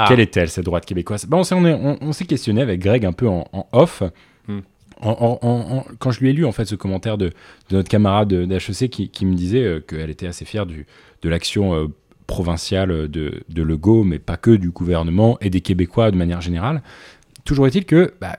Ah. 0.00 0.04
Quelle 0.06 0.20
est-elle, 0.20 0.48
cette 0.48 0.64
droite 0.64 0.86
québécoise? 0.86 1.26
Bah, 1.26 1.38
On 1.38 1.42
s'est 1.42 1.56
on 1.56 1.98
on- 2.00 2.12
questionné 2.12 2.62
avec 2.62 2.78
Greg 2.80 3.04
un 3.04 3.12
peu 3.12 3.26
en, 3.26 3.48
en 3.52 3.66
off. 3.72 4.04
Quand 5.00 6.10
je 6.10 6.20
lui 6.20 6.30
ai 6.30 6.32
lu 6.32 6.44
en 6.44 6.52
fait 6.52 6.64
ce 6.64 6.74
commentaire 6.74 7.18
de, 7.18 7.30
notre 7.70 7.88
camarade 7.88 8.28
d'HEC 8.32 8.90
qui, 8.90 9.08
qui 9.08 9.26
me 9.26 9.34
disait 9.34 9.64
euh, 9.64 9.80
qu'elle 9.80 10.10
était 10.10 10.26
assez 10.26 10.44
fière 10.44 10.66
de 10.66 11.28
l'action 11.28 11.74
euh, 11.74 11.86
provinciale 12.26 13.08
de, 13.08 13.42
Legault, 13.56 14.04
mais 14.04 14.18
pas 14.18 14.36
que 14.36 14.50
du 14.50 14.70
gouvernement 14.70 15.38
et 15.40 15.50
des 15.50 15.60
Québécois 15.60 16.10
de 16.10 16.16
manière 16.16 16.40
générale. 16.40 16.82
Toujours 17.44 17.66
est-il 17.66 17.86
que 17.86 18.12
bah, 18.20 18.36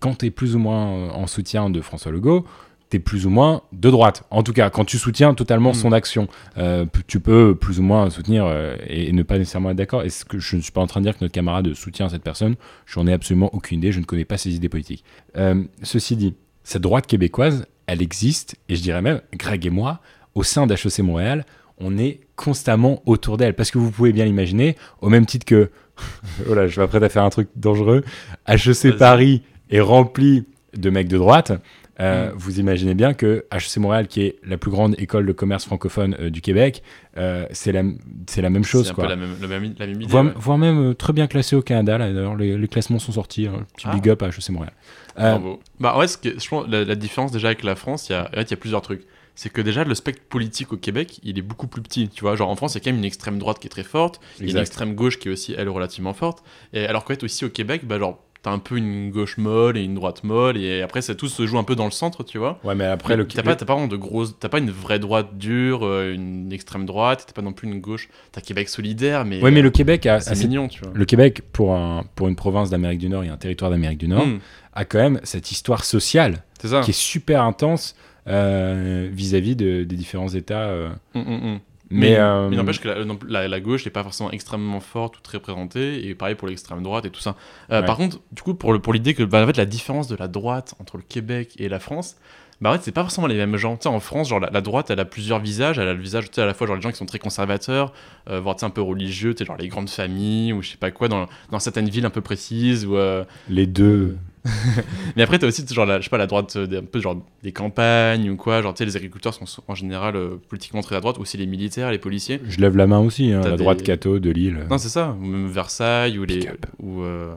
quand 0.00 0.18
tu 0.18 0.26
es 0.26 0.30
plus 0.30 0.56
ou 0.56 0.58
moins 0.58 0.88
euh, 0.88 1.10
en 1.10 1.26
soutien 1.26 1.70
de 1.70 1.80
François 1.80 2.10
Legault, 2.10 2.46
tu 2.90 2.96
es 2.96 3.00
plus 3.00 3.26
ou 3.26 3.30
moins 3.30 3.62
de 3.72 3.90
droite. 3.90 4.24
En 4.30 4.42
tout 4.42 4.52
cas, 4.52 4.70
quand 4.70 4.84
tu 4.84 4.98
soutiens 4.98 5.34
totalement 5.34 5.70
Mm. 5.70 5.74
son 5.74 5.92
action, 5.92 6.28
euh, 6.58 6.86
tu 7.06 7.20
peux 7.20 7.54
plus 7.54 7.78
ou 7.80 7.82
moins 7.82 8.10
soutenir 8.10 8.46
euh, 8.46 8.76
et, 8.86 9.08
et 9.08 9.12
ne 9.12 9.22
pas 9.22 9.38
nécessairement 9.38 9.70
être 9.70 9.76
d'accord. 9.76 10.02
Et 10.02 10.10
ce 10.10 10.24
que 10.24 10.38
je 10.38 10.56
ne 10.56 10.60
suis 10.60 10.72
pas 10.72 10.80
en 10.80 10.86
train 10.86 11.00
de 11.00 11.06
dire 11.06 11.16
que 11.16 11.24
notre 11.24 11.34
camarade 11.34 11.72
soutient 11.74 12.08
cette 12.08 12.22
personne, 12.22 12.56
j'en 12.86 13.06
ai 13.06 13.12
absolument 13.12 13.54
aucune 13.54 13.78
idée, 13.78 13.92
je 13.92 14.00
ne 14.00 14.04
connais 14.04 14.24
pas 14.24 14.38
ses 14.38 14.54
idées 14.54 14.68
politiques. 14.68 15.04
Euh, 15.36 15.62
ceci 15.82 16.16
dit, 16.16 16.34
cette 16.64 16.82
droite 16.82 17.06
québécoise, 17.06 17.66
elle 17.86 18.02
existe, 18.02 18.56
et 18.68 18.76
je 18.76 18.82
dirais 18.82 19.02
même, 19.02 19.20
Greg 19.34 19.64
et 19.66 19.70
moi, 19.70 20.00
au 20.34 20.42
sein 20.42 20.66
d'HEC 20.66 20.98
Montréal, 21.00 21.44
on 21.78 21.98
est 21.98 22.20
constamment 22.36 23.02
autour 23.06 23.36
d'elle. 23.36 23.54
Parce 23.54 23.70
que 23.70 23.78
vous 23.78 23.90
pouvez 23.90 24.12
bien 24.12 24.24
l'imaginer, 24.24 24.76
au 25.00 25.08
même 25.08 25.26
titre 25.26 25.46
que. 25.46 25.70
oh 26.50 26.54
là, 26.54 26.66
je 26.66 26.80
m'apprête 26.80 27.02
à 27.02 27.08
faire 27.08 27.22
un 27.22 27.30
truc 27.30 27.48
dangereux. 27.56 28.04
HEC. 28.48 28.96
Paris 28.96 29.42
est 29.70 29.80
rempli 29.80 30.44
de 30.78 30.90
mecs 30.90 31.08
de 31.08 31.18
droite. 31.18 31.52
Euh, 31.98 32.30
Mm. 32.30 32.34
Vous 32.36 32.60
imaginez 32.60 32.94
bien 32.94 33.14
que 33.14 33.46
HEC 33.50 33.78
Montréal, 33.78 34.06
qui 34.06 34.20
est 34.20 34.36
la 34.46 34.58
plus 34.58 34.70
grande 34.70 34.94
école 34.98 35.24
de 35.24 35.32
commerce 35.32 35.64
francophone 35.64 36.14
euh, 36.20 36.28
du 36.28 36.42
Québec, 36.42 36.82
euh, 37.16 37.46
c'est 37.52 37.72
la, 37.72 37.82
même 37.82 38.64
chose. 38.64 38.84
C'est 38.84 38.90
un 38.90 38.94
Quoi. 38.94 39.04
peu 39.04 39.10
la 39.10 39.16
même, 39.16 39.34
le 39.40 39.48
même- 39.48 39.74
la 39.78 39.86
même 39.86 39.96
idée. 40.02 40.06
Voire, 40.10 40.24
ouais. 40.26 40.32
voire 40.36 40.58
même 40.58 40.94
très 40.94 41.14
bien 41.14 41.26
classé 41.26 41.56
au 41.56 41.62
Canada. 41.62 41.96
D'ailleurs, 41.96 42.36
les, 42.36 42.58
les 42.58 42.68
classements 42.68 42.98
sont 42.98 43.12
sortis. 43.12 43.46
hein. 43.46 43.64
Petit 43.76 43.86
Ah. 43.88 43.94
big 43.94 44.10
up 44.10 44.22
à 44.22 44.26
HEC 44.28 44.50
Montréal. 44.50 44.74
Bravo. 45.16 45.60
Bah 45.80 45.96
ouais, 45.96 46.06
ce 46.06 46.18
que- 46.18 46.38
je 46.38 46.46
pense 46.48 46.68
la, 46.68 46.84
la 46.84 46.94
différence 46.96 47.32
déjà 47.32 47.48
avec 47.48 47.62
la 47.64 47.76
France, 47.76 48.10
il 48.10 48.12
y 48.12 48.14
a, 48.14 48.28
en 48.28 48.34
fait, 48.34 48.50
y 48.50 48.54
a 48.54 48.58
plusieurs 48.58 48.82
trucs. 48.82 49.02
C'est 49.34 49.50
que 49.50 49.62
déjà 49.62 49.84
le 49.84 49.94
spectre 49.94 50.22
politique 50.28 50.72
au 50.74 50.76
Québec, 50.76 51.18
il 51.22 51.38
est 51.38 51.42
beaucoup 51.42 51.66
plus 51.66 51.80
petit. 51.82 52.08
Tu 52.10 52.20
vois, 52.22 52.36
genre 52.36 52.50
en 52.50 52.56
France, 52.56 52.74
il 52.74 52.78
y 52.78 52.80
a 52.80 52.84
quand 52.84 52.90
même 52.90 52.98
une 52.98 53.04
extrême 53.04 53.38
droite 53.38 53.58
qui 53.58 53.66
est 53.68 53.70
très 53.70 53.82
forte, 53.84 54.20
il 54.40 54.46
y 54.46 54.48
a 54.50 54.52
une 54.52 54.58
extrême 54.58 54.94
gauche 54.94 55.18
qui 55.18 55.28
est 55.28 55.30
aussi 55.32 55.54
elle 55.56 55.68
relativement 55.70 56.12
forte. 56.14 56.42
Et 56.74 56.86
alors 56.86 57.04
qu'en 57.04 57.14
fait 57.14 57.22
aussi 57.24 57.44
au 57.46 57.50
Québec, 57.50 57.82
bah 57.86 57.98
genre 57.98 58.22
t'as 58.46 58.52
un 58.52 58.60
peu 58.60 58.76
une 58.76 59.10
gauche 59.10 59.38
molle 59.38 59.76
et 59.76 59.82
une 59.82 59.96
droite 59.96 60.22
molle 60.22 60.56
et 60.56 60.80
après 60.80 61.02
ça 61.02 61.16
tout 61.16 61.26
se 61.26 61.44
joue 61.48 61.58
un 61.58 61.64
peu 61.64 61.74
dans 61.74 61.84
le 61.86 61.90
centre, 61.90 62.22
tu 62.22 62.38
vois. 62.38 62.60
Ouais, 62.62 62.76
mais 62.76 62.84
après, 62.84 63.14
Mais 63.14 63.16
le 63.16 63.26
t'as 63.26 63.42
pas, 63.42 63.56
t'as 63.56 63.66
pas 63.66 63.72
vraiment 63.74 63.88
de 63.88 63.96
grosses, 63.96 64.36
t'as 64.38 64.48
pas 64.48 64.58
une 64.58 64.70
vraie 64.70 65.00
droite 65.00 65.36
dure, 65.36 65.80
euh, 65.84 66.12
une 66.14 66.52
extrême 66.52 66.86
droite, 66.86 67.24
t'as 67.26 67.32
pas 67.32 67.42
non 67.42 67.52
plus 67.52 67.66
une 67.68 67.80
gauche. 67.80 68.08
T'as 68.30 68.40
Québec 68.40 68.68
solidaire, 68.68 69.24
mais, 69.24 69.42
Ouais, 69.42 69.50
mais 69.50 69.58
euh, 69.58 69.64
le 69.64 69.70
Québec 69.70 70.06
a, 70.06 70.14
a 70.14 70.20
c'est 70.20 70.36
mignon, 70.46 70.68
tu 70.68 70.80
vois. 70.82 70.92
le 70.94 71.04
Québec 71.04 71.42
pour 71.52 71.74
un 71.74 72.04
pour 72.14 72.28
une 72.28 72.36
province 72.36 72.70
d'Amérique 72.70 73.00
du 73.00 73.08
Nord 73.08 73.24
et 73.24 73.28
un 73.28 73.36
territoire 73.36 73.70
d'Amérique 73.72 73.98
du 73.98 74.06
Nord 74.06 74.24
Hmm, 74.26 74.38
a 74.74 74.84
quand 74.84 74.98
même 75.00 75.18
cette 75.24 75.50
histoire 75.50 75.84
sociale 75.84 76.44
c'est 76.60 76.68
ça. 76.68 76.82
qui 76.82 76.92
est 76.92 76.94
super 76.98 77.42
intense 77.42 77.96
euh, 78.28 79.08
vis-à-vis 79.12 79.56
de- 79.56 79.84
des 79.84 79.96
différents 79.96 80.28
États. 80.28 80.68
euh. 80.68 80.88
Hmm, 81.14 81.20
hmm. 81.20 81.58
Mais, 81.90 82.10
Mais, 82.10 82.16
euh, 82.18 82.48
mais 82.48 82.56
n'empêche 82.56 82.80
que 82.80 82.88
la, 82.88 83.04
non, 83.04 83.18
la- 83.28 83.46
la 83.46 83.60
gauche 83.60 83.84
n'est 83.84 83.92
pas 83.92 84.02
forcément 84.02 84.30
extrêmement 84.32 84.80
forte 84.80 85.18
ou 85.18 85.20
très 85.20 85.38
présentée, 85.38 86.06
et 86.08 86.14
pareil 86.16 86.34
pour 86.34 86.48
l'extrême 86.48 86.82
droite 86.82 87.04
et 87.04 87.10
tout 87.10 87.20
ça. 87.20 87.36
Euh, 87.70 87.80
Ouais. 87.80 87.86
Par 87.86 87.96
contre, 87.96 88.18
du 88.32 88.42
coup, 88.42 88.54
pour, 88.54 88.72
le, 88.72 88.80
pour 88.80 88.92
l'idée 88.92 89.14
que 89.14 89.22
bah, 89.22 89.42
en 89.42 89.46
fait, 89.46 89.56
la 89.56 89.66
différence 89.66 90.08
de 90.08 90.16
la 90.16 90.26
droite 90.28 90.74
entre 90.80 90.96
le 90.96 91.04
Québec 91.08 91.52
et 91.58 91.68
la 91.68 91.78
France, 91.78 92.16
bah 92.60 92.70
en 92.70 92.72
fait, 92.72 92.80
c'est 92.82 92.90
pas 92.92 93.02
forcément 93.02 93.26
les 93.26 93.34
mêmes 93.36 93.56
gens. 93.56 93.76
Tu 93.76 93.82
sais, 93.82 93.88
en 93.88 94.00
France, 94.00 94.30
genre, 94.30 94.40
la, 94.40 94.48
la 94.50 94.62
droite, 94.62 94.90
elle 94.90 94.98
a 94.98 95.04
plusieurs 95.04 95.38
visages. 95.40 95.78
Elle 95.78 95.88
a 95.88 95.92
le 95.94 96.00
visage, 96.00 96.24
tu 96.30 96.34
sais, 96.36 96.42
à 96.42 96.46
la 96.46 96.54
fois 96.54 96.66
genre, 96.66 96.74
les 96.76 96.82
gens 96.82 96.90
qui 96.90 96.96
sont 96.96 97.06
très 97.06 97.18
conservateurs, 97.18 97.92
euh, 98.30 98.40
voire 98.40 98.56
tu 98.56 98.60
sais, 98.60 98.66
un 98.66 98.70
peu 98.70 98.80
religieux, 98.80 99.34
tu 99.34 99.40
sais, 99.40 99.44
genre 99.46 99.56
les 99.58 99.68
grandes 99.68 99.90
familles, 99.90 100.52
ou 100.54 100.62
je 100.62 100.70
sais 100.70 100.76
pas 100.78 100.90
quoi, 100.90 101.06
dans, 101.08 101.26
dans 101.52 101.58
certaines 101.60 101.88
villes 101.90 102.06
un 102.06 102.10
peu 102.10 102.22
précises, 102.22 102.84
ou. 102.86 102.96
euh, 102.96 103.24
les 103.48 103.66
deux. 103.66 104.16
mais 105.16 105.22
après, 105.22 105.38
t'as 105.38 105.46
aussi, 105.46 105.64
genre, 105.70 105.86
la, 105.86 105.98
je 105.98 106.04
sais 106.04 106.10
pas, 106.10 106.18
la 106.18 106.26
droite, 106.26 106.54
euh, 106.56 106.66
des, 106.66 106.78
un 106.78 106.82
peu 106.82 107.00
genre 107.00 107.16
des 107.42 107.52
campagnes 107.52 108.30
ou 108.30 108.36
quoi. 108.36 108.62
Genre, 108.62 108.72
tu 108.74 108.78
sais, 108.78 108.84
les 108.84 108.96
agriculteurs 108.96 109.34
sont 109.34 109.44
en 109.68 109.74
général 109.74 110.16
euh, 110.16 110.36
politiquement 110.48 110.80
très 110.82 110.96
à 110.96 111.00
droite, 111.00 111.18
aussi 111.18 111.36
les 111.36 111.46
militaires, 111.46 111.90
les 111.90 111.98
policiers. 111.98 112.40
Je 112.48 112.60
lève 112.60 112.76
la 112.76 112.86
main 112.86 112.98
aussi, 112.98 113.32
hein, 113.32 113.40
la 113.44 113.52
des- 113.52 113.56
droite 113.56 113.82
catho 113.82 114.18
de 114.18 114.30
Lille. 114.30 114.66
Non, 114.70 114.78
c'est 114.78 114.88
ça. 114.88 115.16
Ou 115.20 115.24
même 115.24 115.48
Versailles, 115.48 116.18
ou 116.18 116.24
les. 116.24 116.46
Up. 116.48 116.66
Ou 116.80 117.02
euh, 117.02 117.34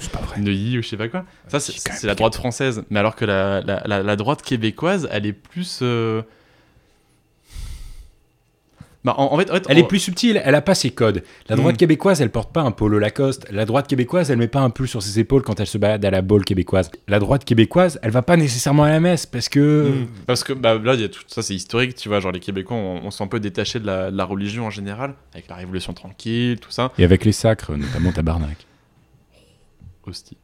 c'est 0.00 0.10
pas 0.10 0.20
vrai. 0.20 0.36
Neuilly, 0.40 0.78
ou 0.78 0.82
je 0.82 0.88
sais 0.88 0.96
pas 0.96 1.08
quoi. 1.08 1.24
Ça, 1.48 1.60
c'est 1.60 2.06
la 2.06 2.14
droite 2.14 2.34
française. 2.34 2.84
Mais 2.90 2.98
alors 2.98 3.16
que 3.16 3.24
la, 3.24 3.60
la, 3.62 3.82
la, 3.86 4.02
la 4.02 4.16
droite 4.16 4.42
québécoise, 4.42 5.08
elle 5.12 5.26
est 5.26 5.32
plus. 5.32 5.80
euh, 5.82 6.22
Bah, 9.02 9.14
en, 9.16 9.32
en 9.32 9.38
fait, 9.38 9.50
en 9.50 9.54
fait, 9.54 9.64
Elle 9.70 9.78
est 9.78 9.86
plus 9.88 9.98
subtile, 9.98 10.42
elle 10.44 10.54
a 10.54 10.60
pas 10.60 10.74
ses 10.74 10.90
codes. 10.90 11.22
La 11.48 11.56
droite 11.56 11.76
Mm. 11.76 11.78
québécoise, 11.78 12.20
elle 12.20 12.28
porte 12.30 12.52
pas 12.52 12.60
un 12.60 12.70
polo 12.70 12.98
Lacoste. 12.98 13.46
La 13.50 13.64
droite 13.64 13.86
québécoise, 13.86 14.30
elle 14.30 14.36
met 14.36 14.46
pas 14.46 14.60
un 14.60 14.68
pull 14.68 14.86
sur 14.88 15.02
ses 15.02 15.18
épaules 15.18 15.40
quand 15.42 15.58
elle 15.58 15.66
se 15.66 15.78
balade 15.78 16.04
à 16.04 16.10
la 16.10 16.20
bolle 16.20 16.44
québécoise. 16.44 16.90
La 17.08 17.18
droite 17.18 17.46
québécoise, 17.46 17.98
elle 18.02 18.10
va 18.10 18.20
pas 18.20 18.36
nécessairement 18.36 18.84
à 18.84 18.90
la 18.90 19.00
messe 19.00 19.24
parce 19.24 19.48
que. 19.48 19.88
Mm. 20.02 20.06
Parce 20.26 20.44
que 20.44 20.52
bah, 20.52 20.78
là, 20.78 20.94
y 20.96 21.04
a 21.04 21.08
tout 21.08 21.22
ça, 21.28 21.40
c'est 21.42 21.54
historique, 21.54 21.94
tu 21.94 22.10
vois. 22.10 22.20
Genre, 22.20 22.30
les 22.32 22.40
Québécois, 22.40 22.76
on, 22.76 23.00
on 23.06 23.10
s'est 23.10 23.24
un 23.24 23.26
peu 23.28 23.40
détaché 23.40 23.80
de 23.80 23.86
la, 23.86 24.10
de 24.10 24.16
la 24.18 24.24
religion 24.24 24.66
en 24.66 24.70
général, 24.70 25.14
avec 25.32 25.48
la 25.48 25.54
Révolution 25.56 25.94
tranquille, 25.94 26.58
tout 26.60 26.70
ça. 26.70 26.92
Et 26.98 27.04
avec 27.04 27.24
les 27.24 27.32
sacres, 27.32 27.72
notamment 27.74 28.12
tabarnak. 28.12 28.66
Hostie. 30.06 30.36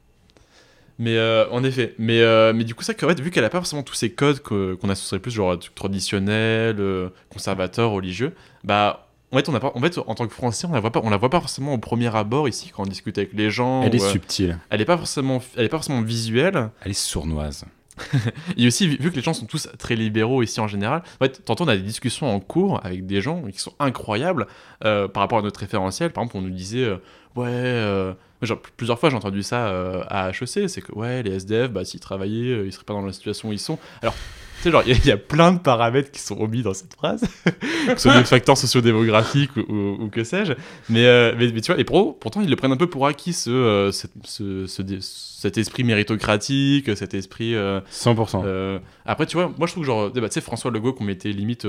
Mais 0.99 1.17
euh, 1.19 1.47
en 1.51 1.63
effet, 1.63 1.95
mais, 1.99 2.21
euh, 2.23 2.53
mais 2.55 2.65
du 2.65 2.75
coup, 2.75 2.83
ça, 2.83 2.95
en 2.95 3.09
fait, 3.09 3.21
vu 3.21 3.31
qu'elle 3.31 3.45
a 3.45 3.51
pas 3.51 3.59
forcément 3.59 3.83
tous 3.83 3.95
ces 3.95 4.13
codes 4.13 4.41
que- 4.41 4.75
qu'on 4.75 4.89
associerait 4.89 5.21
plus, 5.21 5.31
genre 5.31 5.59
trucs 5.59 5.75
traditionnels, 5.75 6.77
euh, 6.81 7.11
conservateurs, 7.29 7.91
religieux, 7.91 8.35
bah, 8.65 9.09
en 9.33 9.37
fait, 9.37 9.49
on 9.49 9.55
a 9.55 9.61
pas, 9.61 9.73
en 9.75 9.81
fait, 9.81 9.99
en 9.99 10.15
tant 10.15 10.27
que 10.27 10.33
Français, 10.33 10.67
on 10.71 10.73
la 10.73 10.81
voit 10.81 10.93
pas, 10.93 11.01
on 11.03 11.11
la 11.11 11.19
voit 11.19 11.29
pas 11.29 11.41
forcément 11.41 11.75
au 11.75 11.79
premier 11.79 12.15
abord 12.15 12.49
ici 12.49 12.71
quand 12.75 12.85
on 12.85 12.87
discute 12.87 13.19
avec 13.19 13.33
les 13.35 13.51
gens. 13.51 13.83
Elle 13.83 13.93
ou, 13.93 13.97
est 13.97 14.11
subtile, 14.11 14.59
elle 14.71 14.81
est 14.81 14.85
pas 14.87 14.97
forcément, 14.97 15.43
elle 15.57 15.65
est 15.67 15.69
pas 15.69 15.77
forcément 15.79 16.01
visuelle. 16.01 16.71
elle 16.83 16.93
est 16.93 16.95
sournoise. 16.95 17.65
Et 18.57 18.67
aussi, 18.67 18.89
vu 18.89 18.97
vu 19.01 19.11
que 19.11 19.17
les 19.17 19.23
gens 19.23 19.33
sont 19.35 19.47
tous 19.47 19.69
très 19.79 19.97
libéraux 19.97 20.43
ici 20.43 20.61
en 20.61 20.69
général, 20.69 21.03
en 21.21 21.25
fait, 21.25 21.43
tantôt 21.45 21.65
on 21.65 21.69
a 21.69 21.77
des 21.77 21.83
discussions 21.83 22.27
en 22.33 22.41
cours 22.41 22.81
avec 22.85 23.07
des 23.07 23.21
gens 23.23 23.43
qui 23.51 23.59
sont 23.59 23.73
incroyables 23.81 24.47
euh, 24.85 25.09
par 25.09 25.23
rapport 25.23 25.39
à 25.39 25.43
notre 25.43 25.61
référentiel. 25.61 26.11
Par 26.13 26.25
exemple, 26.25 26.37
on 26.37 26.43
nous 26.43 26.55
disait, 26.55 26.91
ouais, 27.37 28.15
genre, 28.42 28.59
plusieurs 28.77 28.99
fois 28.99 29.11
j'ai 29.11 29.16
entendu 29.16 29.42
ça 29.42 29.68
euh, 29.68 30.03
à 30.09 30.31
HEC, 30.31 30.68
c'est 30.68 30.81
que 30.83 30.92
ouais, 30.92 31.22
les 31.22 31.33
SDF, 31.37 31.70
bah, 31.70 31.85
s'ils 31.85 32.01
travaillaient, 32.01 32.53
euh, 32.53 32.66
ils 32.66 32.72
seraient 32.72 32.85
pas 32.85 32.94
dans 32.94 33.05
la 33.07 33.12
situation 33.12 33.49
où 33.49 33.53
ils 33.53 33.59
sont. 33.59 33.79
Alors, 34.03 34.14
tu 34.59 34.62
sais, 34.62 34.70
genre, 34.70 34.83
il 34.87 34.92
y, 34.92 34.94
a- 34.94 34.99
il 35.05 35.07
y 35.07 35.12
a 35.12 35.16
plein 35.18 35.53
de 35.53 35.59
paramètres 35.59 36.11
qui 36.11 36.20
sont 36.20 36.38
omis 36.40 36.62
dans 36.62 36.72
cette 36.75 36.94
phrase, 36.94 37.20
que 37.44 37.94
ce 37.99 38.09
soit 38.09 38.16
des 38.18 38.25
facteurs 38.25 38.57
sociodémographiques 38.57 39.55
ou, 39.57 39.61
ou- 39.68 40.03
ou 40.05 40.09
que 40.09 40.25
sais-je. 40.25 40.55
Mais, 40.88 41.05
euh, 41.07 41.35
mais, 41.38 41.53
mais 41.53 41.61
tu 41.61 41.72
vois, 41.72 41.81
et 41.81 41.85
pour, 41.85 42.18
pourtant, 42.18 42.40
ils 42.40 42.49
le 42.49 42.57
prennent 42.57 42.72
un 42.72 42.77
peu 42.79 42.88
pour 42.88 43.07
acquis, 43.07 43.33
ce, 43.35 43.51
euh, 43.51 43.92
cette- 43.92 44.12
ce- 44.25 44.66
ce 44.66 44.83
dé- 44.83 44.99
cet 45.01 45.59
esprit 45.59 45.85
méritocratique, 45.85 46.96
cet 46.96 47.14
esprit. 47.14 47.55
euh, 47.55 47.81
100%. 47.90 48.42
euh, 48.44 48.79
après, 49.05 49.27
tu 49.27 49.37
vois, 49.37 49.53
moi 49.59 49.66
je 49.66 49.72
trouve 49.72 49.83
que 49.83 49.87
genre, 49.87 50.11
bah, 50.11 50.29
tu 50.29 50.35
sais, 50.35 50.40
François 50.40 50.70
Legault 50.70 50.92
qu'on 50.94 51.05
mettait 51.05 51.31
limite. 51.33 51.66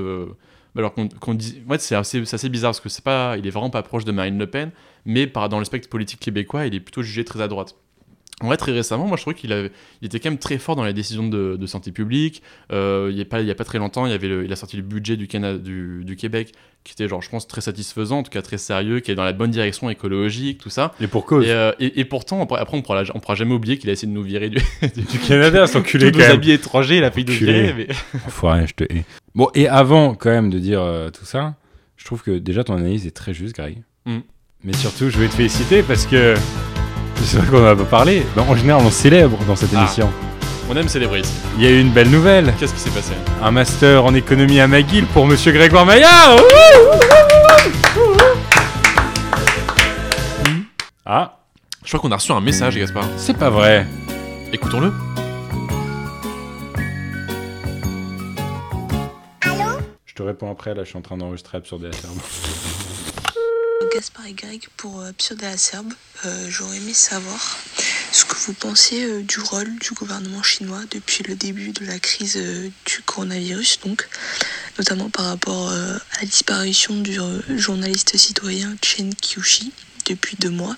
Bah, 0.77 0.81
alors 0.81 0.93
qu'on 0.93 1.33
dit. 1.33 1.63
Ouais, 1.67 1.79
c'est 1.79 1.95
assez, 1.95 2.21
assez 2.31 2.49
bizarre 2.49 2.69
parce 2.69 2.79
que 2.79 2.89
c'est 2.89 3.03
pas, 3.03 3.35
il 3.37 3.47
est 3.47 3.49
vraiment 3.49 3.71
pas 3.71 3.81
proche 3.81 4.05
de 4.05 4.11
Marine 4.11 4.37
Le 4.37 4.45
Pen, 4.45 4.69
mais 5.05 5.25
par, 5.25 5.49
dans 5.49 5.57
le 5.57 5.65
spectre 5.65 5.89
politique 5.89 6.19
québécois, 6.19 6.67
il 6.67 6.75
est 6.75 6.79
plutôt 6.79 7.01
jugé 7.01 7.25
très 7.25 7.41
à 7.41 7.47
droite. 7.47 7.75
En 8.41 8.45
vrai, 8.45 8.57
très 8.57 8.71
récemment, 8.71 9.07
moi 9.07 9.17
je 9.17 9.23
trouvais 9.23 9.35
qu'il 9.35 9.71
il 10.01 10.05
était 10.05 10.19
quand 10.19 10.29
même 10.29 10.37
très 10.37 10.59
fort 10.59 10.75
dans 10.75 10.83
les 10.83 10.93
décisions 10.93 11.27
de, 11.27 11.65
santé 11.65 11.91
publique. 11.91 12.43
Euh, 12.71 13.09
il 13.11 13.17
y 13.17 13.21
a 13.21 13.51
a 13.51 13.55
pas 13.55 13.63
très 13.63 13.79
longtemps, 13.79 14.05
il 14.05 14.11
y 14.11 14.13
avait, 14.13 14.45
il 14.45 14.53
a 14.53 14.55
sorti 14.55 14.77
le 14.77 14.83
budget 14.83 15.17
du, 15.17 15.27
Cana, 15.27 15.57
du, 15.57 16.05
du 16.05 16.15
Québec 16.15 16.53
qui 16.87 16.93
était 16.93 17.09
genre, 17.09 17.21
je 17.21 17.29
pense, 17.29 17.47
très 17.47 17.59
satisfaisant, 17.59 18.19
en 18.19 18.23
tout 18.23 18.31
cas 18.31 18.41
très 18.41 18.57
sérieux, 18.57 19.01
qui 19.01 19.11
est 19.11 19.15
dans 19.15 19.25
la 19.25 19.33
bonne 19.33 19.51
direction 19.51 19.89
écologique, 19.89 20.59
tout 20.59 20.69
ça. 20.69 20.93
Et 21.01 21.07
pour 21.07 21.25
cause. 21.25 21.45
Et, 21.45 21.51
euh, 21.51 21.73
et, 21.79 21.99
et 21.99 22.05
pourtant, 22.05 22.41
après, 22.41 22.77
on 22.77 22.81
pourra, 22.81 23.03
on 23.13 23.19
pourra 23.19 23.35
jamais 23.35 23.53
oublier 23.53 23.77
qu'il 23.77 23.89
a 23.89 23.93
essayé 23.93 24.07
de 24.07 24.13
nous 24.17 24.23
virer 24.23 24.49
du, 24.49 24.59
Du 24.95 25.19
Canada, 25.19 25.67
son 25.67 25.81
culé 25.81 26.13
tous 26.13 26.19
nos 26.19 26.25
habits 26.25 26.51
étrangers, 26.51 26.97
il 26.97 27.03
a 27.03 27.11
failli 27.11 27.25
nous 27.25 27.37
Culé. 27.37 27.61
virer. 27.61 27.73
Mais... 27.89 28.19
Enfoiré, 28.25 28.67
je 28.67 28.73
te 28.73 28.83
hais. 28.85 29.03
Bon, 29.35 29.49
et 29.53 29.67
avant 29.67 30.15
quand 30.15 30.29
même 30.29 30.49
de 30.49 30.59
dire 30.59 30.81
euh, 30.81 31.09
tout 31.09 31.25
ça, 31.25 31.55
je 31.97 32.05
trouve 32.05 32.23
que 32.23 32.31
déjà 32.31 32.63
ton 32.63 32.75
analyse 32.75 33.05
est 33.05 33.11
très 33.11 33.33
juste, 33.33 33.53
Greg. 33.53 33.83
Mm. 34.05 34.19
Mais 34.63 34.73
surtout, 34.73 35.09
je 35.09 35.19
vais 35.19 35.27
te 35.27 35.33
féliciter 35.33 35.83
parce 35.83 36.05
que 36.05 36.35
c'est 37.17 37.37
vrai 37.37 37.47
qu'on 37.47 37.63
en 37.63 37.67
a 37.67 37.75
pas 37.75 37.83
parlé. 37.83 38.23
En 38.37 38.55
général, 38.55 38.81
on 38.85 38.89
célèbre 38.91 39.37
dans 39.45 39.57
cette 39.57 39.73
Ah. 39.75 39.83
On 40.69 40.75
aime 40.75 40.89
célébrer 40.89 41.21
ici. 41.21 41.31
Il 41.57 41.63
y 41.63 41.67
a 41.67 41.69
eu 41.69 41.79
une 41.79 41.91
belle 41.91 42.09
nouvelle. 42.09 42.53
Qu'est-ce 42.59 42.73
qui 42.73 42.79
s'est 42.79 42.89
passé 42.89 43.13
Un 43.41 43.51
master 43.51 44.03
en 44.03 44.13
économie 44.13 44.59
à 44.59 44.67
McGill 44.67 45.05
pour 45.07 45.25
Monsieur 45.25 45.51
Grégoire 45.51 45.85
Maillard. 45.85 46.37
Ah, 51.05 51.39
Je 51.83 51.87
crois 51.89 52.01
qu'on 52.01 52.11
a 52.11 52.17
reçu 52.17 52.31
un 52.33 52.41
message, 52.41 52.75
Gaspard. 52.77 53.07
c'est 53.17 53.37
pas 53.37 53.49
vrai. 53.49 53.87
Écoutons-le. 54.51 54.91
Je 60.05 60.13
te 60.13 60.23
réponds 60.23 60.51
après, 60.51 60.73
là 60.73 60.83
je 60.83 60.89
suis 60.89 60.97
en 60.97 61.01
train 61.01 61.17
d'enregistrer 61.17 61.57
Absurde 61.59 61.83
et 61.85 61.95
Acerbe. 61.95 62.17
Gaspard 63.93 64.25
et 64.27 64.33
Greg 64.33 64.67
pour 64.75 64.99
euh, 65.01 65.09
Absurde 65.09 65.41
et 65.43 65.47
Acerbe. 65.47 65.93
Euh, 66.25 66.47
J'aurais 66.49 66.77
aimé 66.77 66.93
savoir 66.93 67.37
ce 68.11 68.25
que 68.25 68.35
vous 68.35 68.53
pensez 68.53 69.03
euh, 69.03 69.21
du 69.21 69.39
rôle 69.39 69.77
du 69.79 69.91
gouvernement 69.91 70.43
chinois 70.43 70.81
depuis 70.91 71.23
le 71.23 71.35
début 71.35 71.71
de 71.71 71.85
la 71.85 71.99
crise 71.99 72.37
euh, 72.37 72.69
du 72.85 73.01
coronavirus, 73.05 73.79
donc 73.85 74.07
notamment 74.77 75.09
par 75.09 75.25
rapport 75.25 75.69
euh, 75.69 75.97
à 76.15 76.21
la 76.21 76.25
disparition 76.25 76.95
du 76.95 77.19
euh, 77.19 77.41
journaliste 77.57 78.15
citoyen 78.17 78.75
Chen 78.81 79.13
Qiushi 79.13 79.71
depuis 80.05 80.37
deux 80.39 80.49
mois, 80.49 80.75